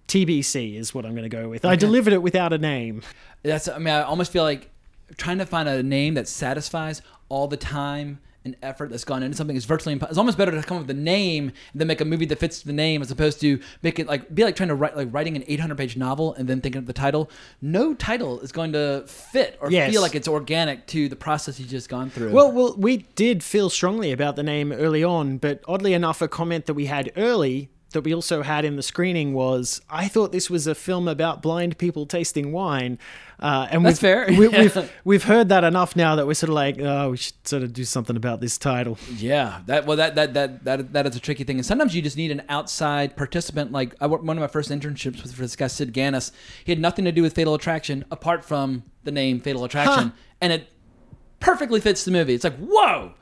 TBC 0.08 0.76
is 0.78 0.94
what 0.94 1.06
I'm 1.06 1.12
going 1.12 1.30
to 1.30 1.36
go 1.36 1.50
with. 1.50 1.66
I 1.66 1.76
delivered 1.76 2.14
it 2.14 2.22
without 2.22 2.54
a 2.54 2.58
name. 2.58 3.02
That's. 3.42 3.68
I 3.68 3.78
mean, 3.78 3.94
I 3.94 4.04
almost 4.04 4.32
feel 4.32 4.44
like 4.44 4.70
trying 5.18 5.38
to 5.40 5.46
find 5.46 5.68
a 5.70 5.82
name 5.84 6.14
that 6.16 6.28
satisfies 6.28 7.02
all 7.30 7.48
the 7.48 7.58
time 7.58 8.20
and 8.46 8.58
effort 8.62 8.90
that's 8.90 9.06
gone 9.06 9.24
into 9.24 9.38
something 9.38 9.56
is 9.56 9.64
virtually 9.64 9.94
impossible. 9.94 10.12
It's 10.12 10.18
almost 10.18 10.38
better 10.38 10.52
to 10.52 10.62
come 10.64 10.76
up 10.76 10.84
with 10.88 10.90
a 10.90 11.00
name 11.00 11.48
and 11.72 11.80
then 11.80 11.88
make 11.88 12.02
a 12.02 12.06
movie 12.06 12.26
that 12.26 12.40
fits 12.40 12.62
the 12.62 12.74
name 12.74 13.02
as 13.02 13.10
opposed 13.10 13.40
to 13.40 13.58
make 13.84 14.00
it 14.00 14.06
like 14.08 14.36
be 14.36 14.44
like 14.44 14.58
trying 14.58 14.68
to 14.68 14.76
write 14.76 14.98
like 14.98 15.08
writing 15.14 15.38
an 15.38 15.46
800 15.48 15.78
page 15.78 15.96
novel 15.96 16.34
and 16.34 16.50
then 16.50 16.60
thinking 16.60 16.80
of 16.80 16.86
the 16.86 16.92
title. 16.92 17.30
No 17.62 17.94
title 17.94 18.42
is 18.42 18.52
going 18.52 18.74
to 18.74 19.06
fit 19.08 19.58
or 19.62 19.72
Yes. 19.72 19.92
feel 19.94 20.02
like 20.02 20.14
it's 20.14 20.28
organic 20.28 20.86
to 20.88 21.08
the 21.08 21.16
process 21.16 21.58
you 21.58 21.66
just 21.66 21.88
gone 21.88 22.10
through. 22.10 22.32
Well, 22.34 22.52
well, 22.52 22.76
we 22.78 22.98
did 23.16 23.44
feel 23.46 23.70
strongly 23.70 24.12
about 24.12 24.36
the 24.36 24.44
name 24.44 24.74
early 24.74 25.06
on, 25.06 25.38
but 25.38 25.64
oddly 25.66 25.94
enough, 25.94 26.22
a 26.22 26.28
comment 26.28 26.66
that 26.66 26.74
we 26.74 26.88
had 26.88 27.14
early 27.16 27.70
that 27.94 28.02
we 28.02 28.14
also 28.14 28.42
had 28.42 28.66
in 28.66 28.76
the 28.76 28.84
screening 28.84 29.34
was, 29.34 29.82
"I 29.90 30.08
thought 30.08 30.32
this 30.32 30.50
was 30.50 30.68
a 30.68 30.76
film 30.76 31.08
about 31.08 31.42
blind 31.42 31.78
people 31.78 32.06
tasting 32.06 32.52
wine," 32.52 33.00
uh, 33.40 33.68
and 33.72 33.86
That's 33.86 33.96
we've, 33.96 34.00
fair. 34.00 34.26
We, 34.28 34.48
we've 34.48 34.92
we've 35.04 35.24
heard 35.24 35.50
that 35.50 35.64
enough 35.64 35.96
now 35.96 36.16
that 36.16 36.28
we're 36.28 36.34
sort 36.34 36.50
of 36.50 36.56
like, 36.56 36.80
"Oh, 36.80 37.12
we 37.12 37.18
should 37.18 37.48
sort 37.48 37.64
of 37.64 37.74
do 37.74 37.84
something 37.84 38.16
about 38.16 38.42
this 38.42 38.58
title." 38.58 38.98
Yeah, 39.18 39.62
that 39.66 39.86
well, 39.86 39.98
that 39.98 40.16
that 40.16 40.34
that 40.34 40.64
that 40.64 40.94
that 40.94 41.08
is 41.08 41.16
a 41.16 41.20
tricky 41.20 41.44
thing, 41.44 41.58
and 41.58 41.66
sometimes 41.66 41.96
you 41.96 42.02
just 42.02 42.18
need 42.18 42.32
an 42.32 42.44
outside 42.50 43.16
participant. 43.16 43.72
Like 43.72 43.96
I 44.02 44.08
one 44.08 44.38
of 44.38 44.42
my 44.42 44.48
first 44.48 44.70
internships 44.70 45.24
was 45.24 45.34
for 45.34 45.42
this 45.42 45.56
guy 45.56 45.68
Sid 45.68 45.94
Ganis. 45.94 46.32
He 46.64 46.72
had 46.72 46.80
nothing 46.80 47.06
to 47.06 47.12
do 47.12 47.22
with 47.22 47.34
Fatal 47.34 47.54
Attraction 47.54 48.06
apart 48.12 48.44
from 48.46 48.84
the 49.04 49.12
name 49.12 49.40
Fatal 49.40 49.64
Attraction, 49.64 50.14
and 50.42 50.54
it 50.54 50.68
perfectly 51.40 51.80
fits 51.80 52.06
the 52.06 52.12
movie. 52.12 52.34
It's 52.34 52.44
like 52.44 52.58
whoa. 52.58 53.14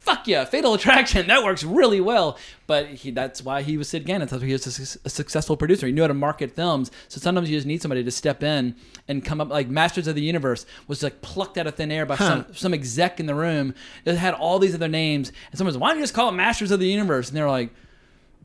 Fuck 0.00 0.26
yeah, 0.26 0.44
Fatal 0.46 0.72
Attraction. 0.74 1.26
That 1.26 1.44
works 1.44 1.62
really 1.62 2.00
well. 2.00 2.38
But 2.66 2.86
he, 2.88 3.10
that's 3.10 3.42
why 3.42 3.60
he 3.62 3.76
was 3.76 3.88
Sid 3.88 4.06
Ganis. 4.06 4.30
That's 4.30 4.40
why 4.42 4.46
he 4.46 4.52
was 4.54 4.66
a, 4.66 4.70
su- 4.72 4.98
a 5.04 5.10
successful 5.10 5.56
producer. 5.56 5.86
He 5.86 5.92
knew 5.92 6.00
how 6.02 6.08
to 6.08 6.14
market 6.14 6.52
films. 6.52 6.90
So 7.08 7.20
sometimes 7.20 7.50
you 7.50 7.56
just 7.58 7.66
need 7.66 7.82
somebody 7.82 8.02
to 8.04 8.10
step 8.10 8.42
in 8.42 8.74
and 9.08 9.22
come 9.24 9.40
up. 9.42 9.50
Like 9.50 9.68
Masters 9.68 10.06
of 10.06 10.14
the 10.14 10.22
Universe 10.22 10.64
was 10.88 11.02
like 11.02 11.20
plucked 11.20 11.58
out 11.58 11.66
of 11.66 11.74
thin 11.74 11.92
air 11.92 12.06
by 12.06 12.16
Huh. 12.16 12.44
some 12.44 12.54
some 12.54 12.74
exec 12.74 13.20
in 13.20 13.26
the 13.26 13.34
room 13.34 13.74
that 14.04 14.16
had 14.16 14.32
all 14.34 14.58
these 14.58 14.74
other 14.74 14.88
names. 14.88 15.32
And 15.50 15.58
someone 15.58 15.74
was, 15.74 15.78
why 15.78 15.88
don't 15.90 15.98
you 15.98 16.02
just 16.04 16.14
call 16.14 16.30
it 16.30 16.32
Masters 16.32 16.70
of 16.70 16.80
the 16.80 16.88
Universe? 16.88 17.28
And 17.28 17.36
they're 17.36 17.50
like, 17.50 17.70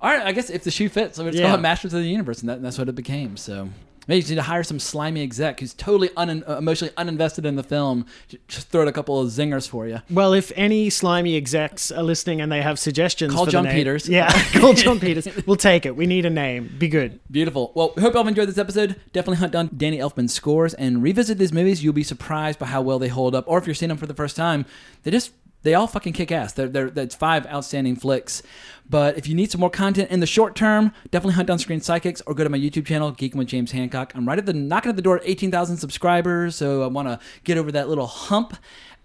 all 0.02 0.11
right, 0.11 0.26
I 0.27 0.34
guess 0.34 0.49
if 0.49 0.65
the 0.65 0.72
shoe 0.72 0.90
fits, 0.90 1.18
let's 1.18 1.38
Yeah. 1.38 1.45
call 1.48 1.56
it 1.56 1.61
Masters 1.61 1.94
of 1.94 2.02
the 2.02 2.10
Universe. 2.10 2.41
And, 2.41 2.49
that, 2.49 2.57
and 2.57 2.65
that's 2.65 2.77
what 2.77 2.90
it 2.90 2.95
became. 2.95 3.38
So 3.38 3.69
maybe 4.07 4.23
you 4.23 4.30
need 4.30 4.36
to 4.36 4.41
hire 4.44 4.64
some 4.64 4.80
slimy 4.80 5.22
exec 5.23 5.60
who's 5.60 5.73
totally 5.73 6.10
un, 6.18 6.44
emotionally 6.48 6.94
uninvested 6.95 7.45
in 7.45 7.56
the 7.56 7.64
film. 7.64 8.06
Just 8.48 8.69
throw 8.69 8.84
out 8.84 8.88
a 8.88 8.91
couple 8.91 9.19
of 9.19 9.30
zingers 9.30 9.68
for 9.68 9.88
you. 9.88 10.02
Well, 10.10 10.34
if 10.34 10.52
any 10.56 10.90
slimy 10.90 11.36
execs 11.36 11.91
are 11.91 12.03
listening 12.03 12.41
and 12.41 12.52
they 12.52 12.61
have 12.61 12.80
suggestions, 12.80 13.34
Call 13.34 13.45
Jon 13.45 13.65
Peters. 13.65 14.07
Yeah, 14.07 14.32
call 14.60 14.73
Jon 14.73 14.99
Peters. 15.02 15.27
We'll 15.45 15.56
take 15.56 15.86
it. 15.86 15.95
We 15.95 16.06
need 16.06 16.26
a 16.26 16.30
name. 16.30 16.76
Be 16.77 16.88
good. 16.88 17.19
Beautiful. 17.30 17.72
Well, 17.76 17.94
we 17.95 18.02
hope 18.02 18.14
y'all 18.14 18.27
enjoyed 18.27 18.49
this 18.49 18.57
episode. 18.57 18.99
Definitely 19.14 19.38
hunt 19.38 19.53
down 19.53 19.69
Danny 19.76 19.98
Elfman's 19.98 20.34
scores 20.34 20.73
and 20.73 21.02
revisit 21.02 21.38
these 21.38 21.53
movies. 21.53 21.84
You'll 21.84 21.94
be 21.94 22.03
surprised 22.03 22.60
by 22.60 22.68
how 22.68 22.82
well 22.82 22.99
they 22.99 23.07
hold 23.07 23.36
up. 23.36 23.45
Or 23.48 23.57
if 23.57 23.65
you're 23.65 23.73
seeing 23.76 23.90
them 23.90 23.98
for 23.98 24.07
the 24.07 24.14
first 24.14 24.36
time, 24.36 24.65
they 25.03 25.11
just 25.11 25.32
they 25.66 25.74
all 25.74 25.88
fucking 25.88 26.14
kick 26.14 26.32
ass. 26.32 26.54
They're, 26.54 26.70
they're, 26.70 26.90
that's 26.92 27.16
five 27.16 27.48
outstanding 27.48 27.96
flicks. 27.96 28.44
But 28.88 29.18
if 29.18 29.28
you 29.28 29.34
need 29.34 29.50
some 29.52 29.60
more 29.60 29.72
content 29.72 30.12
in 30.12 30.20
the 30.20 30.28
short 30.28 30.56
term, 30.56 30.94
definitely 31.10 31.34
hunt 31.34 31.48
down 31.48 31.58
Screen 31.58 31.82
Psychics 31.82 32.22
or 32.28 32.36
go 32.36 32.44
to 32.44 32.52
my 32.52 32.58
YouTube 32.58 32.86
channel, 32.86 33.12
Geeking 33.12 33.36
with 33.36 33.48
James 33.48 33.72
Hancock. 33.72 34.14
I'm 34.14 34.28
right 34.28 34.38
at 34.38 34.46
the 34.46 34.54
knocking 34.54 34.92
at 34.92 34.96
the 34.96 35.02
door 35.02 35.18
at 35.18 35.24
18,000 35.26 35.78
subscribers, 35.78 36.56
so 36.56 36.84
I 36.84 36.88
want 36.88 37.08
to 37.08 37.20
get 37.44 37.58
over 37.58 37.72
that 37.72 37.90
little 37.90 38.06
hump. 38.06 38.58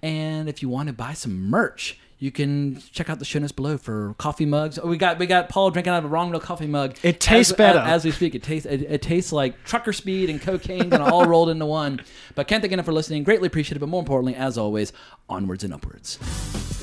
And 0.03 0.51
if 0.51 0.61
you 0.61 0.69
want 0.69 0.89
to 0.89 0.93
buy 0.93 1.15
some 1.15 1.49
merch, 1.49 1.99
you 2.21 2.31
can 2.31 2.81
check 2.93 3.09
out 3.09 3.19
the 3.19 3.25
show 3.25 3.39
notes 3.39 3.51
below 3.51 3.79
for 3.79 4.15
coffee 4.19 4.45
mugs. 4.45 4.79
Oh, 4.79 4.87
we 4.87 4.99
got 4.99 5.19
we 5.19 5.27
got 5.27 5.49
Paul 5.49 5.71
drinking 5.71 5.95
out 5.95 6.01
of 6.01 6.05
a 6.05 6.09
Wrong 6.09 6.31
Reel 6.31 6.39
coffee 6.39 6.67
mug. 6.67 6.95
It 7.03 7.19
tastes 7.19 7.51
as, 7.51 7.57
better. 7.57 7.79
as, 7.79 8.05
we 8.05 8.11
speak. 8.11 8.35
It 8.35 8.43
tastes 8.43 8.67
it, 8.67 8.83
it 8.83 9.01
tastes 9.01 9.33
like 9.33 9.65
trucker 9.65 9.95
speed 9.95 10.29
and 10.29 10.41
cocaine 10.41 10.91
kind 10.91 11.03
of 11.03 11.13
all 11.13 11.25
rolled 11.25 11.49
into 11.49 11.67
one. 11.67 12.01
But 12.37 12.47
can't 12.47 12.63
thank 12.63 12.73
enough 12.73 12.87
for 12.87 12.93
listening. 12.93 13.25
Greatly 13.25 13.49
appreciate 13.49 13.77
it. 13.77 13.81
But 13.81 13.89
more 13.89 14.01
importantly, 14.01 14.37
as 14.37 14.57
always, 14.57 14.93
onwards 15.29 15.65
and 15.65 15.75
upwards. 15.75 16.19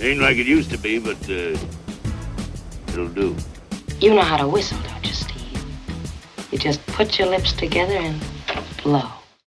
Ain't 0.02 0.20
like 0.20 0.38
it 0.38 0.46
used 0.46 0.70
to 0.72 0.78
be, 0.78 1.00
but 1.00 1.18
uh, 1.30 1.58
it'll 2.90 3.08
do. 3.08 3.36
You 4.00 4.14
know 4.14 4.22
how 4.22 4.38
to 4.38 4.48
whistle, 4.48 4.78
don't 4.84 5.06
you, 5.06 5.14
Steve? 5.14 5.66
You 6.52 6.58
just 6.58 6.86
put 6.88 7.18
your 7.18 7.30
lips 7.30 7.54
together 7.54 7.94
and 7.96 8.22
blow. 8.84 9.10